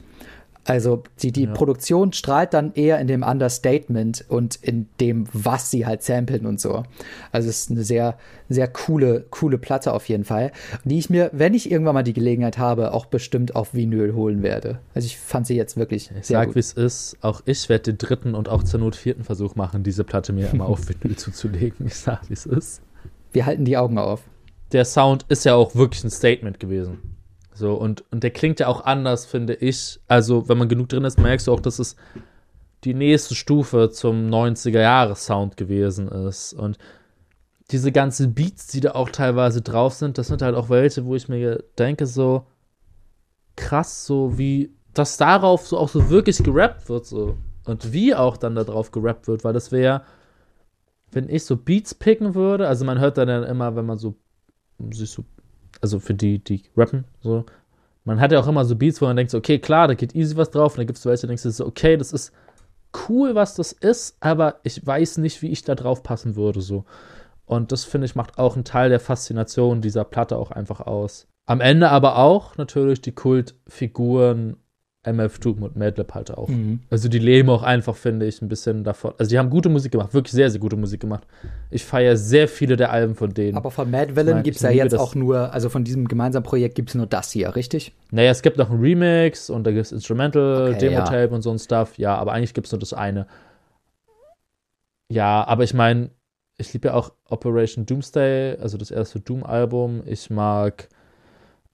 Also 0.66 1.05
die, 1.22 1.30
die 1.30 1.47
Produktion 1.47 2.12
strahlt 2.12 2.52
dann 2.52 2.72
eher 2.74 2.98
in 2.98 3.06
dem 3.06 3.22
Understatement 3.22 4.24
und 4.28 4.56
in 4.56 4.88
dem, 5.01 5.26
was 5.32 5.70
sie 5.70 5.86
halt 5.86 6.02
samplen 6.02 6.44
und 6.44 6.60
so. 6.60 6.82
Also 7.30 7.48
es 7.48 7.60
ist 7.60 7.70
eine 7.70 7.84
sehr, 7.84 8.18
sehr 8.48 8.66
coole, 8.66 9.24
coole 9.30 9.59
Platte 9.59 9.93
auf 9.93 10.09
jeden 10.09 10.24
Fall, 10.24 10.51
die 10.84 10.98
ich 10.98 11.09
mir, 11.09 11.30
wenn 11.32 11.55
ich 11.55 11.70
irgendwann 11.70 11.94
mal 11.94 12.02
die 12.02 12.12
Gelegenheit 12.12 12.59
habe, 12.59 12.93
auch 12.93 13.06
bestimmt 13.06 13.55
auf 13.55 13.74
Vinyl 13.74 14.14
holen 14.14 14.43
werde. 14.43 14.80
Also 14.94 15.06
ich 15.06 15.16
fand 15.18 15.47
sie 15.47 15.55
jetzt 15.56 15.76
wirklich 15.76 16.10
Ich 16.18 16.26
sehr 16.26 16.38
sag, 16.40 16.47
gut. 16.48 16.56
wie 16.56 16.60
es 16.60 16.72
ist. 16.72 17.16
Auch 17.20 17.43
ich 17.44 17.68
werde 17.68 17.93
den 17.93 17.98
dritten 17.98 18.34
und 18.34 18.48
auch 18.48 18.64
zur 18.64 18.80
Not 18.80 18.97
vierten 18.97 19.22
Versuch 19.24 19.55
machen, 19.55 19.84
diese 19.84 20.02
Platte 20.02 20.32
mir 20.32 20.51
immer 20.52 20.66
auf 20.66 20.88
Vinyl 20.88 21.16
zuzulegen. 21.16 21.86
Ich 21.86 21.94
sag, 21.94 22.28
wie 22.28 22.34
es 22.34 22.44
ist. 22.44 22.82
Wir 23.32 23.47
halten 23.47 23.64
die 23.64 23.76
Augen 23.76 23.98
auf. 23.98 24.22
der 24.72 24.84
Sound 24.84 25.26
ist 25.28 25.44
ja 25.44 25.55
auch 25.55 25.76
wirklich 25.76 26.02
ein 26.02 26.10
Statement 26.10 26.59
gewesen. 26.59 27.15
So, 27.57 27.74
und, 27.74 28.05
und 28.11 28.23
der 28.23 28.31
klingt 28.31 28.61
ja 28.61 28.69
auch 28.69 28.85
anders, 28.85 29.27
finde 29.27 29.55
ich. 29.55 29.99
Also, 30.09 30.49
wenn 30.49 30.59
man 30.59 30.69
genug 30.69 30.89
drin 30.89 31.05
ist, 31.05 31.19
merkst 31.19 31.47
du 31.47 31.53
auch, 31.53 31.61
dass 31.61 31.78
es 31.78 31.97
die 32.85 32.95
nächste 32.95 33.35
Stufe 33.35 33.91
zum 33.91 34.28
90er-Jahres-Sound 34.28 35.57
gewesen 35.57 36.09
ist. 36.09 36.53
Und 36.53 36.78
diese 37.70 37.93
ganzen 37.93 38.35
Beats, 38.35 38.66
die 38.69 38.81
da 38.81 38.93
auch 38.93 39.11
teilweise 39.11 39.62
drauf 39.62 39.95
sind, 39.95 40.19
das 40.19 40.28
sind 40.28 40.43
halt 40.43 40.55
auch 40.55 40.69
welche, 40.69 41.05
wo 41.05 41.15
ich 41.16 41.28
mir 41.28 41.65
denke, 41.78 42.07
so 42.07 42.47
krass, 43.57 44.07
so 44.07 44.39
wie 44.39 44.77
dass 44.97 45.19
darauf 45.19 45.66
so 45.66 45.78
auch 45.78 45.89
so 45.89 46.09
wirklich 46.11 46.43
gerappt 46.43 46.89
wird, 46.89 47.07
so. 47.07 47.37
Und 47.65 47.93
wie 47.93 48.15
auch 48.15 48.37
dann 48.37 48.55
darauf 48.55 48.93
gerappt 48.93 49.28
wird, 49.28 49.45
weil 49.45 49.53
das 49.53 49.73
wäre, 49.73 50.03
wenn 51.11 51.28
ich 51.28 51.45
so 51.45 51.57
Beats 51.57 51.95
picken 51.95 52.35
würde, 52.35 52.69
also 52.69 52.85
man 52.85 53.01
hört 53.01 53.19
dann 53.19 53.28
ja 53.28 53.43
immer, 53.45 53.77
wenn 53.77 53.87
man 53.87 53.99
so 53.99 54.15
sich 54.91 55.11
so, 55.11 55.24
also 55.81 55.98
für 55.98 56.15
die, 56.15 56.39
die 56.39 56.62
rappen, 56.77 57.05
so, 57.20 57.44
man 58.05 58.20
hat 58.20 58.32
ja 58.32 58.40
auch 58.40 58.47
immer 58.47 58.65
so 58.65 58.77
Beats, 58.77 59.01
wo 59.01 59.07
man 59.07 59.16
denkt, 59.16 59.31
so, 59.31 59.39
okay, 59.39 59.59
klar, 59.59 59.89
da 59.89 59.94
geht 59.94 60.15
easy 60.15 60.36
was 60.36 60.51
drauf, 60.51 60.73
und 60.73 60.78
dann 60.78 60.86
gibt 60.86 60.98
es 60.98 61.07
welche, 61.07 61.23
da 61.23 61.28
denkst 61.28 61.43
du 61.43 61.51
so, 61.51 61.66
okay, 61.66 61.97
das 61.97 62.12
ist 62.12 62.32
cool, 63.09 63.35
was 63.35 63.55
das 63.55 63.73
ist, 63.73 64.16
aber 64.20 64.61
ich 64.62 64.85
weiß 64.86 65.19
nicht, 65.19 65.43
wie 65.43 65.51
ich 65.51 65.62
da 65.65 65.74
drauf 65.74 66.03
passen 66.03 66.36
würde, 66.36 66.61
so. 66.61 66.85
Und 67.44 67.73
das, 67.73 67.85
finde 67.85 68.07
ich, 68.07 68.15
macht 68.15 68.39
auch 68.39 68.55
einen 68.55 68.65
Teil 68.65 68.90
der 68.90 69.01
Faszination 69.01 69.81
dieser 69.81 70.05
Platte 70.05 70.36
auch 70.36 70.51
einfach 70.51 70.81
aus. 70.81 71.28
Am 71.47 71.61
Ende 71.61 71.90
aber 71.90 72.19
auch 72.19 72.57
natürlich 72.57 73.01
die 73.01 73.12
Kultfiguren 73.12 74.57
MF 75.07 75.39
Doom 75.39 75.62
und 75.62 75.77
Madlib 75.77 76.15
halt 76.15 76.31
auch. 76.31 76.49
Mhm. 76.49 76.81
Also 76.91 77.09
die 77.09 77.19
leben 77.19 77.49
auch 77.49 77.62
einfach, 77.62 77.97
finde 77.97 78.27
ich, 78.27 78.43
ein 78.43 78.49
bisschen 78.49 78.85
davon. 78.85 79.15
Also 79.19 79.31
die 79.31 79.39
haben 79.39 79.49
gute 79.49 79.69
Musik 79.69 79.93
gemacht, 79.93 80.12
wirklich 80.12 80.33
sehr, 80.33 80.51
sehr 80.51 80.61
gute 80.61 80.77
Musik 80.77 81.01
gemacht. 81.01 81.27
Ich 81.70 81.85
feiere 81.85 82.16
sehr 82.16 82.49
viele 82.49 82.77
der 82.77 82.91
Alben 82.91 83.15
von 83.15 83.33
denen. 83.33 83.57
Aber 83.57 83.70
von 83.70 83.91
Mad 83.91 84.16
Villain 84.16 84.43
gibt 84.43 84.57
es 84.57 84.62
ja 84.62 84.70
jetzt 84.70 84.95
auch 84.95 85.15
nur, 85.15 85.53
also 85.53 85.69
von 85.69 85.85
diesem 85.85 86.09
gemeinsamen 86.09 86.45
Projekt 86.45 86.74
gibt 86.74 86.91
es 86.91 86.95
nur 86.95 87.07
das 87.07 87.31
hier, 87.33 87.55
richtig? 87.57 87.93
Naja, 88.11 88.31
es 88.31 88.43
gibt 88.43 88.59
noch 88.59 88.70
ein 88.70 88.81
Remix 88.81 89.49
und 89.49 89.65
da 89.65 89.70
gibt 89.70 89.87
es 89.87 89.93
Instrumental, 89.93 90.70
okay, 90.70 90.78
Demo-Tape 90.78 91.28
ja. 91.28 91.35
und 91.35 91.43
so 91.43 91.51
ein 91.51 91.59
Stuff. 91.59 91.97
Ja, 91.99 92.16
aber 92.16 92.33
eigentlich 92.33 92.55
gibt 92.55 92.66
es 92.66 92.73
nur 92.73 92.81
das 92.81 92.93
eine. 92.93 93.27
Ja, 95.09 95.47
aber 95.47 95.65
ich 95.65 95.73
meine, 95.73 96.11
ich 96.59 96.73
liebe 96.73 96.89
ja 96.89 96.95
auch 96.95 97.12
Operation 97.28 97.87
Doomsday, 97.87 98.57
also 98.61 98.78
das 98.78 98.91
erste 98.91 99.20
Doom-Album. 99.20 100.03
Ich 100.07 100.31
mag 100.31 100.89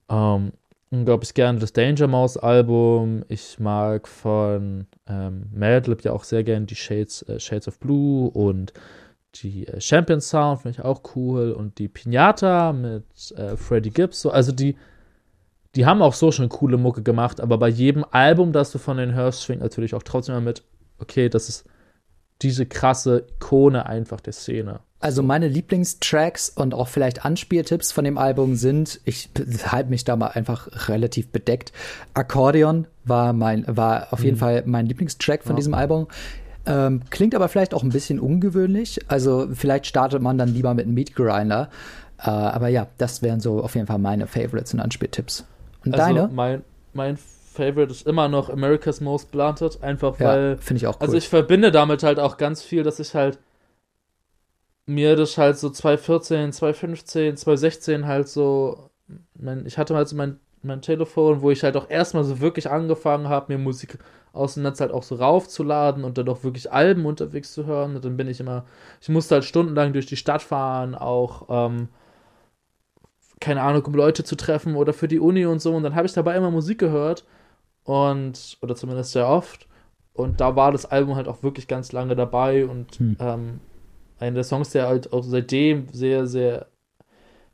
ähm, 0.09 0.53
unglaublich 0.93 1.33
gerne 1.35 1.59
das 1.59 1.73
Danger 1.73 2.07
Mouse 2.07 2.37
Album. 2.37 3.25
Ich 3.29 3.59
mag 3.59 4.07
von 4.07 4.87
ähm, 5.09 5.47
Madlib 5.53 6.05
ja 6.05 6.13
auch 6.13 6.25
sehr 6.25 6.45
gerne 6.45 6.67
die 6.67 6.77
Shades, 6.77 7.23
äh, 7.23 7.41
Shades 7.41 7.67
of 7.67 7.81
Blue 7.81 8.31
und 8.31 8.73
die 9.37 9.67
äh, 9.67 9.81
Champion 9.81 10.21
Sound 10.21 10.61
finde 10.61 10.79
ich 10.79 10.85
auch 10.85 11.03
cool 11.17 11.53
und 11.53 11.79
die 11.79 11.89
Pinata 11.89 12.73
mit 12.73 13.05
äh, 13.37 13.57
Freddie 13.57 13.91
Gibbs. 13.91 14.21
So, 14.21 14.31
also 14.31 14.53
die, 14.53 14.77
die 15.75 15.87
haben 15.87 16.03
auch 16.03 16.13
so 16.13 16.31
schon 16.31 16.51
coole 16.51 16.77
Mucke 16.77 17.03
gemacht, 17.03 17.41
aber 17.41 17.57
bei 17.57 17.69
jedem 17.69 18.05
Album, 18.11 18.53
das 18.53 18.71
du 18.71 18.79
von 18.79 18.99
den 18.99 19.15
hörst, 19.15 19.43
schwingt 19.43 19.63
natürlich 19.63 19.95
auch 19.95 20.03
trotzdem 20.03 20.35
immer 20.35 20.45
mit, 20.45 20.63
okay, 20.99 21.31
das 21.31 21.49
ist 21.49 21.65
diese 22.43 22.67
krasse 22.67 23.25
Ikone 23.37 23.87
einfach 23.87 24.21
der 24.21 24.33
Szene. 24.33 24.81
Also 25.01 25.23
meine 25.23 25.49
Lieblingstracks 25.49 26.49
und 26.49 26.75
auch 26.75 26.87
vielleicht 26.87 27.25
Anspieltipps 27.25 27.91
von 27.91 28.05
dem 28.05 28.19
Album 28.19 28.55
sind, 28.55 29.01
ich 29.05 29.31
halte 29.67 29.91
mich 29.91 30.05
da 30.05 30.15
mal 30.15 30.29
einfach 30.29 30.89
relativ 30.89 31.29
bedeckt. 31.31 31.73
Akkordeon 32.15 32.87
war 33.05 33.33
mein, 33.33 33.65
war 33.67 34.13
auf 34.13 34.23
jeden 34.23 34.37
mhm. 34.37 34.41
Fall 34.41 34.63
mein 34.65 34.87
Lieblingstrack 34.87 35.43
von 35.43 35.55
ja. 35.55 35.57
diesem 35.57 35.75
Album. 35.75 36.07
Ähm, 36.67 37.03
klingt 37.11 37.35
aber 37.35 37.49
vielleicht 37.49 37.75
auch 37.75 37.83
ein 37.83 37.91
bisschen 37.91 38.21
ungewöhnlich. 38.21 39.01
Also 39.09 39.49
vielleicht 39.53 39.87
startet 39.87 40.23
man 40.23 40.39
dann 40.39 40.49
lieber 40.55 40.73
mit 40.75 40.87
einem 40.87 40.95
Meat 40.95 41.17
Grinder. 41.17 41.69
Äh, 42.19 42.31
aber 42.31 42.69
ja, 42.69 42.87
das 42.99 43.23
wären 43.23 43.41
so 43.41 43.61
auf 43.61 43.75
jeden 43.75 43.89
Fall 43.89 43.99
meine 43.99 44.29
Favorites 44.29 44.73
und 44.73 44.79
Anspieltipps. 44.79 45.45
Und 45.85 45.95
also 45.95 46.07
deine? 46.07 46.31
Mein, 46.33 46.63
mein 46.93 47.19
Favorite 47.53 47.93
ist 47.93 48.07
immer 48.07 48.29
noch 48.29 48.49
America's 48.49 49.01
Most 49.01 49.31
Blunted, 49.31 49.83
einfach 49.83 50.19
weil. 50.19 50.53
Ja, 50.53 50.57
finde 50.57 50.79
ich 50.79 50.87
auch 50.87 50.97
cool. 50.97 51.03
Also 51.03 51.17
ich 51.17 51.29
verbinde 51.29 51.71
damit 51.71 52.03
halt 52.03 52.19
auch 52.19 52.37
ganz 52.37 52.63
viel, 52.63 52.83
dass 52.83 52.99
ich 52.99 53.15
halt 53.15 53.39
mir 54.87 55.17
das 55.17 55.39
halt 55.39 55.59
so 55.59 55.71
2014, 55.71 56.53
2015, 56.53 57.37
2016 57.37 58.07
halt 58.07 58.29
so, 58.29 58.91
mein, 59.39 59.67
ich 59.67 59.79
hatte 59.79 59.95
halt 59.95 60.09
so 60.09 60.17
mein, 60.17 60.41
mein 60.63 60.83
Telefon, 60.83 61.43
wo 61.43 61.51
ich 61.51 61.63
halt 61.63 61.77
auch 61.77 61.89
erstmal 61.91 62.25
so 62.25 62.41
wirklich 62.41 62.71
angefangen 62.71 63.29
habe, 63.29 63.53
mir 63.53 63.59
Musik 63.59 63.99
aus 64.33 64.55
dem 64.55 64.63
Netz 64.63 64.81
halt 64.81 64.93
auch 64.93 65.03
so 65.03 65.17
raufzuladen 65.17 66.05
und 66.05 66.17
dann 66.19 66.29
auch 66.29 66.43
wirklich 66.43 66.73
Alben 66.73 67.05
unterwegs 67.05 67.53
zu 67.53 67.67
hören. 67.67 67.97
Und 67.97 68.05
dann 68.05 68.17
bin 68.17 68.29
ich 68.29 68.41
immer, 68.41 68.65
ich 69.01 69.09
musste 69.09 69.35
halt 69.35 69.45
stundenlang 69.45 69.93
durch 69.93 70.07
die 70.07 70.17
Stadt 70.17 70.43
fahren, 70.43 70.95
auch, 70.95 71.47
ähm, 71.51 71.89
keine 73.41 73.63
Ahnung, 73.63 73.85
um 73.85 73.95
Leute 73.95 74.25
zu 74.25 74.37
treffen 74.37 74.77
oder 74.77 74.93
für 74.93 75.09
die 75.09 75.19
Uni 75.19 75.45
und 75.47 75.61
so. 75.61 75.75
Und 75.75 75.83
dann 75.83 75.95
habe 75.95 76.07
ich 76.07 76.13
dabei 76.13 76.37
immer 76.37 76.51
Musik 76.51 76.79
gehört 76.79 77.25
und, 77.85 78.59
oder 78.61 78.75
zumindest 78.77 79.13
sehr 79.13 79.29
oft. 79.29 79.67
Und 80.15 80.41
da 80.41 80.57
war 80.57 80.73
das 80.73 80.87
Album 80.87 81.17
halt 81.17 81.29
auch 81.29 81.43
wirklich 81.43 81.69
ganz 81.69 81.93
lange 81.93 82.15
dabei 82.15 82.67
und 82.67 82.99
hm. 82.99 83.17
ähm, 83.19 83.61
einer 84.19 84.35
der 84.35 84.45
Songs, 84.45 84.71
der 84.71 84.87
halt 84.87 85.13
auch 85.13 85.25
seitdem 85.25 85.89
sehr, 85.93 86.27
sehr 86.27 86.67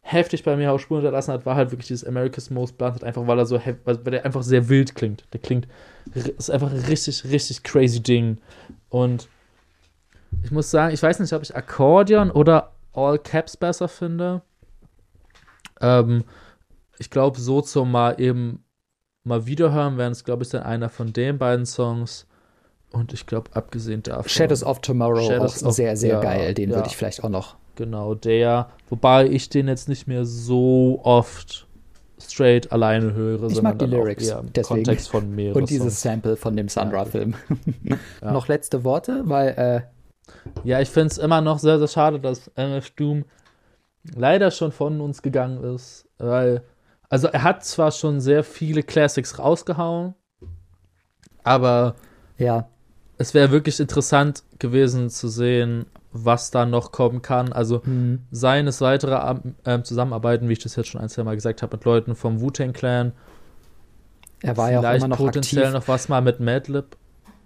heftig 0.01 0.43
bei 0.43 0.57
mir 0.57 0.73
auch 0.73 0.79
Spuren 0.79 1.01
hinterlassen 1.01 1.33
hat, 1.33 1.47
war 1.47 1.55
halt 1.55 1.71
wirklich 1.71 1.89
dieses 1.89 2.07
America's 2.07 2.51
Most 2.51 2.79
Blunted, 2.79 3.05
einfach 3.05 3.27
weil 3.27 3.39
er 3.39 3.47
so, 3.47 3.61
weil 3.85 3.97
der 3.97 4.25
einfach 4.25 4.43
sehr 4.43 4.69
wild 4.69 4.95
klingt. 4.95 5.25
Der 5.33 5.41
klingt, 5.41 5.69
ist 6.15 6.51
einfach 6.51 6.71
ein 6.73 6.79
richtig, 6.79 7.25
richtig 7.25 7.63
crazy 7.63 8.03
Ding. 8.03 8.39
Und 8.89 9.29
ich 10.43 10.51
muss 10.51 10.71
sagen, 10.71 10.95
ich 10.95 11.03
weiß 11.03 11.21
nicht, 11.21 11.33
ob 11.33 11.43
ich 11.43 11.55
Akkordeon 11.55 12.31
oder 12.31 12.73
All 12.95 13.19
Caps 13.19 13.57
besser 13.57 13.89
finde. 13.89 14.43
Ähm, 15.81 16.25
ich 16.99 17.11
glaube, 17.11 17.39
so 17.39 17.61
zum 17.61 17.93
mal 17.93 18.21
eben 18.21 18.65
mal 19.29 19.47
wiederhören 19.47 19.99
wären 19.99 20.13
es, 20.13 20.25
glaube 20.25 20.43
ich, 20.43 20.49
dann 20.49 20.63
einer 20.63 20.89
von 20.89 21.13
den 21.13 21.39
beiden 21.39 21.67
Songs. 21.67 22.27
Und 22.91 23.13
ich 23.13 23.27
glaube, 23.27 23.51
abgesehen 23.55 24.03
davon. 24.03 24.29
Shadows 24.29 24.65
of 24.65 24.81
Tomorrow 24.81 25.21
Shadows 25.21 25.63
auch 25.63 25.69
of, 25.69 25.75
sehr, 25.75 25.97
sehr 25.97 26.15
ja, 26.15 26.21
geil. 26.21 26.55
Den 26.55 26.71
ja. 26.71 26.77
würde 26.77 26.89
ich 26.89 26.97
vielleicht 26.97 27.23
auch 27.23 27.29
noch. 27.29 27.57
Genau, 27.77 28.15
der. 28.15 28.71
Wobei 28.89 29.27
ich 29.27 29.51
den 29.51 29.69
jetzt 29.69 29.89
nicht 29.89 30.09
mehr 30.09 30.25
so 30.25 31.01
oft 31.05 31.69
straight 32.21 32.73
alleine 32.73 33.15
höre, 33.15 33.45
ich 33.45 33.55
sondern 33.55 33.65
mag 33.65 33.79
die 33.79 33.87
Lyrics, 33.87 34.35
deswegen. 34.55 34.63
Kontext 34.63 35.09
von 35.09 35.35
mehreren 35.35 35.63
Und 35.63 35.71
dieses 35.71 36.03
Sample 36.03 36.37
von 36.37 36.57
dem 36.57 36.69
Sandra-Film. 36.69 37.35
Ja. 37.85 37.97
noch 38.33 38.49
letzte 38.49 38.85
Worte, 38.85 39.23
weil. 39.25 39.49
Äh 39.51 39.81
ja, 40.65 40.81
ich 40.81 40.91
finde 40.91 41.09
es 41.09 41.19
immer 41.19 41.41
noch 41.41 41.59
sehr, 41.59 41.79
sehr 41.79 41.89
schade, 41.89 42.21
dass 42.21 42.51
MF 42.57 42.91
Doom 42.91 43.25
leider 44.15 44.51
schon 44.51 44.73
von 44.73 45.01
uns 45.01 45.23
gegangen 45.23 45.63
ist, 45.75 46.09
weil. 46.19 46.63
Also, 47.09 47.29
er 47.29 47.43
hat 47.43 47.65
zwar 47.65 47.91
schon 47.91 48.21
sehr 48.21 48.45
viele 48.45 48.83
Classics 48.83 49.39
rausgehauen, 49.39 50.15
aber. 51.43 51.95
Ja 52.37 52.69
es 53.19 53.35
wäre 53.35 53.51
wirklich 53.51 53.79
interessant 53.81 54.45
gewesen 54.59 55.11
zu 55.11 55.29
sehen, 55.29 55.87
was 56.13 56.51
da 56.51 56.65
noch 56.65 56.93
kommen 56.93 57.21
kann. 57.21 57.53
Also 57.53 57.83
mhm. 57.85 58.21
seien 58.31 58.67
es 58.69 58.81
weitere 58.81 59.37
äh, 59.65 59.83
Zusammenarbeiten, 59.83 60.49
wie 60.49 60.55
ich 60.55 60.61
das 60.61 60.77
jetzt 60.77 60.89
schon 60.89 61.01
ein, 61.01 61.09
zwei 61.09 61.25
Mal 61.25 61.35
gesagt 61.35 61.63
habe, 61.63 61.77
mit 61.77 61.85
Leuten 61.85 62.15
vom 62.15 62.41
Wu-Tang 62.41 62.73
Clan. 62.73 63.13
Er 64.41 64.57
war 64.57 64.71
ja 64.71 64.79
auch 64.79 64.95
immer 64.95 65.09
noch 65.09 65.17
potenziell 65.19 65.65
aktiv. 65.65 65.81
noch 65.81 65.89
was 65.89 66.09
mal 66.09 66.23
mit 66.23 66.39
Madlib. 66.39 66.97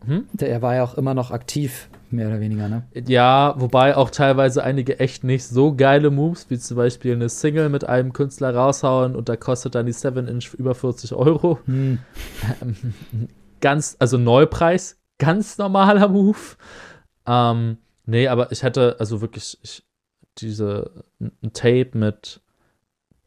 Hm? 0.04 0.26
Er 0.38 0.62
war 0.62 0.74
ja 0.74 0.84
auch 0.84 0.94
immer 0.94 1.14
noch 1.14 1.30
aktiv, 1.30 1.88
mehr 2.10 2.28
oder 2.28 2.40
weniger, 2.40 2.68
ne? 2.68 2.82
Ja, 3.06 3.54
wobei 3.58 3.96
auch 3.96 4.10
teilweise 4.10 4.62
einige 4.62 5.00
echt 5.00 5.24
nicht 5.24 5.44
so 5.44 5.74
geile 5.74 6.10
Moves, 6.10 6.50
wie 6.50 6.58
zum 6.58 6.76
Beispiel 6.76 7.14
eine 7.14 7.28
Single 7.28 7.68
mit 7.68 7.84
einem 7.84 8.12
Künstler 8.12 8.54
raushauen 8.54 9.16
und 9.16 9.28
da 9.28 9.36
kostet 9.36 9.74
dann 9.74 9.86
die 9.86 9.94
7-Inch 9.94 10.54
über 10.54 10.74
40 10.74 11.14
Euro. 11.14 11.58
Hm. 11.66 11.98
Ganz, 13.60 13.96
also 14.00 14.18
Neupreis, 14.18 14.98
ganz 15.18 15.56
normaler 15.56 16.08
Move. 16.08 16.56
Ähm, 17.26 17.78
nee, 18.06 18.26
aber 18.26 18.50
ich 18.50 18.64
hätte 18.64 18.96
also 18.98 19.20
wirklich 19.20 19.56
ich, 19.62 19.84
diese 20.38 21.04
ein 21.20 21.52
Tape 21.52 21.90
mit 21.94 22.40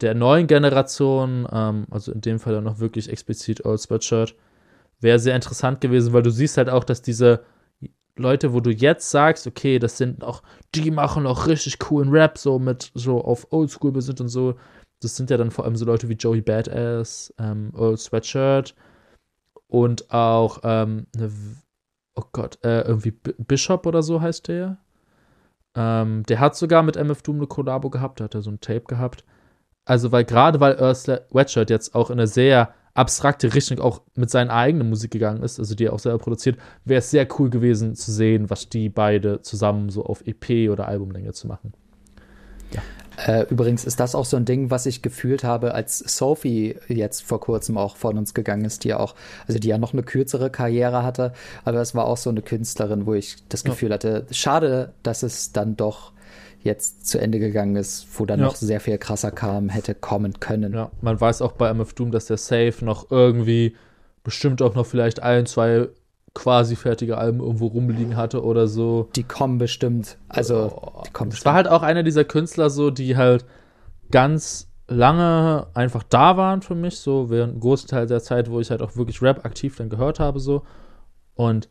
der 0.02 0.14
neuen 0.14 0.46
Generation, 0.46 1.48
ähm, 1.50 1.86
also 1.90 2.12
in 2.12 2.20
dem 2.20 2.38
Fall 2.38 2.52
dann 2.52 2.64
noch 2.64 2.80
wirklich 2.80 3.08
explizit 3.08 3.64
Old 3.64 3.80
Sweatshirt, 3.80 4.34
wäre 5.00 5.18
sehr 5.18 5.36
interessant 5.36 5.80
gewesen, 5.80 6.12
weil 6.12 6.22
du 6.22 6.30
siehst 6.30 6.56
halt 6.56 6.70
auch, 6.70 6.84
dass 6.84 7.02
diese 7.02 7.44
Leute, 8.16 8.52
wo 8.52 8.60
du 8.60 8.70
jetzt 8.70 9.10
sagst, 9.10 9.46
okay, 9.46 9.78
das 9.78 9.98
sind 9.98 10.24
auch, 10.24 10.42
die 10.74 10.90
machen 10.90 11.26
auch 11.26 11.46
richtig 11.46 11.78
coolen 11.78 12.10
Rap, 12.10 12.38
so 12.38 12.58
mit 12.58 12.90
so 12.94 13.22
auf 13.22 13.52
Oldschool 13.52 13.92
besinnt 13.92 14.20
und 14.20 14.28
so. 14.28 14.54
Das 15.00 15.16
sind 15.16 15.28
ja 15.30 15.36
dann 15.36 15.50
vor 15.50 15.66
allem 15.66 15.76
so 15.76 15.84
Leute 15.84 16.08
wie 16.08 16.14
Joey 16.14 16.40
Badass, 16.40 17.34
ähm, 17.38 17.72
Old 17.74 18.00
Sweatshirt 18.00 18.74
und 19.68 20.10
auch 20.10 20.60
ähm, 20.64 21.06
eine 21.14 21.30
oh 22.16 22.24
Gott, 22.32 22.58
äh, 22.64 22.80
irgendwie 22.80 23.12
B 23.12 23.32
Bishop 23.38 23.86
oder 23.86 24.02
so 24.02 24.20
heißt 24.20 24.48
der. 24.48 24.78
Ähm, 25.74 26.24
der 26.24 26.40
hat 26.40 26.56
sogar 26.56 26.82
mit 26.82 26.96
MF 26.96 27.22
Doom 27.22 27.36
eine 27.36 27.46
Kollabo 27.46 27.90
gehabt, 27.90 28.20
da 28.20 28.24
hat 28.24 28.34
er 28.34 28.42
so 28.42 28.50
ein 28.50 28.60
Tape 28.60 28.84
gehabt. 28.88 29.24
Also, 29.84 30.10
weil 30.10 30.24
gerade 30.24 30.58
weil 30.58 30.80
Ursula 30.80 31.20
Wetshot 31.30 31.70
jetzt 31.70 31.94
auch 31.94 32.10
in 32.10 32.18
eine 32.18 32.26
sehr 32.26 32.74
abstrakte 32.96 33.54
Richtung 33.54 33.80
auch 33.80 34.02
mit 34.14 34.30
seiner 34.30 34.52
eigenen 34.52 34.88
Musik 34.88 35.10
gegangen 35.10 35.42
ist, 35.42 35.58
also 35.58 35.74
die 35.74 35.86
er 35.86 35.92
auch 35.92 35.98
selber 35.98 36.18
produziert, 36.18 36.58
wäre 36.84 36.98
es 36.98 37.10
sehr 37.10 37.28
cool 37.38 37.50
gewesen 37.50 37.94
zu 37.94 38.10
sehen, 38.10 38.50
was 38.50 38.68
die 38.68 38.88
beide 38.88 39.42
zusammen 39.42 39.90
so 39.90 40.04
auf 40.04 40.26
EP 40.26 40.70
oder 40.70 40.88
Albumlänge 40.88 41.32
zu 41.32 41.46
machen. 41.46 41.72
Ja. 42.72 42.82
Äh, 43.26 43.46
übrigens 43.48 43.84
ist 43.84 44.00
das 44.00 44.14
auch 44.14 44.24
so 44.24 44.36
ein 44.36 44.44
Ding, 44.44 44.70
was 44.70 44.86
ich 44.86 45.00
gefühlt 45.00 45.44
habe, 45.44 45.74
als 45.74 45.98
Sophie 45.98 46.76
jetzt 46.88 47.22
vor 47.22 47.40
kurzem 47.40 47.78
auch 47.78 47.96
von 47.96 48.18
uns 48.18 48.34
gegangen 48.34 48.64
ist, 48.64 48.84
die 48.84 48.88
ja 48.88 48.98
auch, 48.98 49.14
also 49.46 49.58
die 49.58 49.68
ja 49.68 49.78
noch 49.78 49.92
eine 49.92 50.02
kürzere 50.02 50.50
Karriere 50.50 51.02
hatte, 51.02 51.32
aber 51.64 51.80
es 51.80 51.94
war 51.94 52.06
auch 52.06 52.18
so 52.18 52.30
eine 52.30 52.42
Künstlerin, 52.42 53.06
wo 53.06 53.14
ich 53.14 53.36
das 53.48 53.64
Gefühl 53.64 53.90
ja. 53.90 53.94
hatte, 53.94 54.26
schade, 54.30 54.92
dass 55.02 55.22
es 55.22 55.52
dann 55.52 55.76
doch 55.76 56.12
jetzt 56.66 57.08
zu 57.08 57.18
Ende 57.18 57.38
gegangen 57.38 57.76
ist, 57.76 58.06
wo 58.18 58.26
dann 58.26 58.40
ja. 58.40 58.46
noch 58.46 58.56
sehr 58.56 58.80
viel 58.80 58.98
krasser 58.98 59.30
kam, 59.30 59.70
hätte 59.70 59.94
kommen 59.94 60.38
können. 60.40 60.74
Ja, 60.74 60.90
man 61.00 61.20
weiß 61.20 61.40
auch 61.40 61.52
bei 61.52 61.70
MF 61.70 61.94
Doom, 61.94 62.10
dass 62.10 62.26
der 62.26 62.36
Safe 62.36 62.74
noch 62.82 63.10
irgendwie 63.10 63.74
bestimmt 64.22 64.60
auch 64.60 64.74
noch 64.74 64.84
vielleicht 64.84 65.22
ein, 65.22 65.46
zwei 65.46 65.88
quasi 66.34 66.76
fertige 66.76 67.16
Alben 67.16 67.40
irgendwo 67.40 67.68
rumliegen 67.68 68.16
hatte 68.16 68.44
oder 68.44 68.68
so. 68.68 69.08
Die 69.16 69.22
kommen 69.22 69.56
bestimmt. 69.56 70.18
Also, 70.28 70.70
oh, 70.74 71.02
die 71.06 71.10
kommen 71.12 71.30
bestimmt. 71.30 71.40
Es 71.40 71.46
war 71.46 71.54
halt 71.54 71.68
auch 71.68 71.82
einer 71.82 72.02
dieser 72.02 72.24
Künstler 72.24 72.68
so, 72.68 72.90
die 72.90 73.16
halt 73.16 73.46
ganz 74.10 74.68
lange 74.88 75.66
einfach 75.74 76.02
da 76.02 76.36
waren 76.36 76.62
für 76.62 76.74
mich, 76.74 76.98
so 76.98 77.30
während 77.30 77.52
einem 77.52 77.60
großen 77.60 77.88
Teil 77.88 78.06
der 78.06 78.20
Zeit, 78.20 78.50
wo 78.50 78.60
ich 78.60 78.70
halt 78.70 78.82
auch 78.82 78.96
wirklich 78.96 79.22
Rap 79.22 79.44
aktiv 79.44 79.76
dann 79.76 79.88
gehört 79.88 80.20
habe, 80.20 80.38
so. 80.38 80.62
Und 81.34 81.68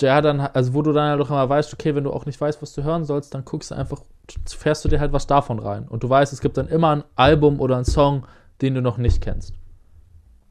der 0.00 0.22
dann, 0.22 0.40
also 0.40 0.74
wo 0.74 0.82
du 0.82 0.92
dann 0.92 1.10
halt 1.10 1.20
auch 1.20 1.30
immer 1.30 1.48
weißt, 1.48 1.72
okay, 1.72 1.94
wenn 1.94 2.04
du 2.04 2.12
auch 2.12 2.26
nicht 2.26 2.40
weißt, 2.40 2.62
was 2.62 2.72
du 2.72 2.82
hören 2.82 3.04
sollst, 3.04 3.34
dann 3.34 3.44
guckst 3.44 3.70
du 3.70 3.74
einfach, 3.74 4.02
fährst 4.46 4.84
du 4.84 4.88
dir 4.88 5.00
halt 5.00 5.12
was 5.12 5.26
davon 5.26 5.58
rein. 5.58 5.86
Und 5.88 6.02
du 6.02 6.08
weißt, 6.08 6.32
es 6.32 6.40
gibt 6.40 6.56
dann 6.56 6.68
immer 6.68 6.96
ein 6.96 7.04
Album 7.14 7.60
oder 7.60 7.76
einen 7.76 7.84
Song, 7.84 8.26
den 8.62 8.74
du 8.74 8.80
noch 8.80 8.98
nicht 8.98 9.20
kennst. 9.20 9.54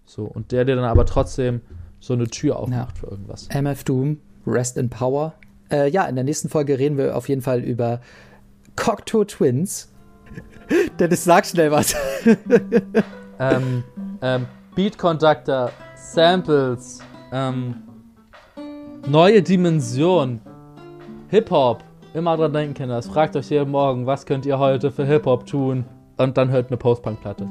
So, 0.05 0.25
und 0.25 0.51
der 0.51 0.65
dir 0.65 0.75
dann 0.75 0.85
aber 0.85 1.05
trotzdem 1.05 1.61
so 1.99 2.13
eine 2.13 2.27
Tür 2.27 2.57
aufmacht 2.57 2.97
ja. 2.97 2.99
für 2.99 3.07
irgendwas. 3.07 3.47
MF 3.49 3.83
Doom, 3.83 4.17
Rest 4.45 4.77
in 4.77 4.89
Power. 4.89 5.33
Äh, 5.71 5.89
ja, 5.89 6.05
in 6.05 6.15
der 6.15 6.23
nächsten 6.23 6.49
Folge 6.49 6.77
reden 6.77 6.97
wir 6.97 7.15
auf 7.15 7.29
jeden 7.29 7.41
Fall 7.41 7.61
über 7.61 8.01
Cocteau 8.75 9.23
Twins. 9.23 9.89
Dennis, 10.99 11.23
sag 11.23 11.45
schnell 11.45 11.71
was. 11.71 11.95
ähm, 13.39 13.83
ähm, 14.21 14.47
Beat 14.75 14.97
Conductor, 14.97 15.71
Samples, 15.95 16.99
ähm, 17.31 17.83
neue 19.07 19.41
Dimension, 19.41 20.41
Hip-Hop. 21.29 21.83
Immer 22.13 22.37
dran 22.37 22.53
denken, 22.53 22.73
Kinder. 22.73 23.01
Fragt 23.01 23.35
euch 23.35 23.49
jeden 23.49 23.71
Morgen, 23.71 24.05
was 24.05 24.25
könnt 24.25 24.45
ihr 24.45 24.59
heute 24.59 24.91
für 24.91 25.05
Hip-Hop 25.05 25.45
tun? 25.45 25.85
Und 26.17 26.37
dann 26.37 26.51
hört 26.51 26.67
eine 26.67 26.77
Post-Punk-Platte. 26.77 27.47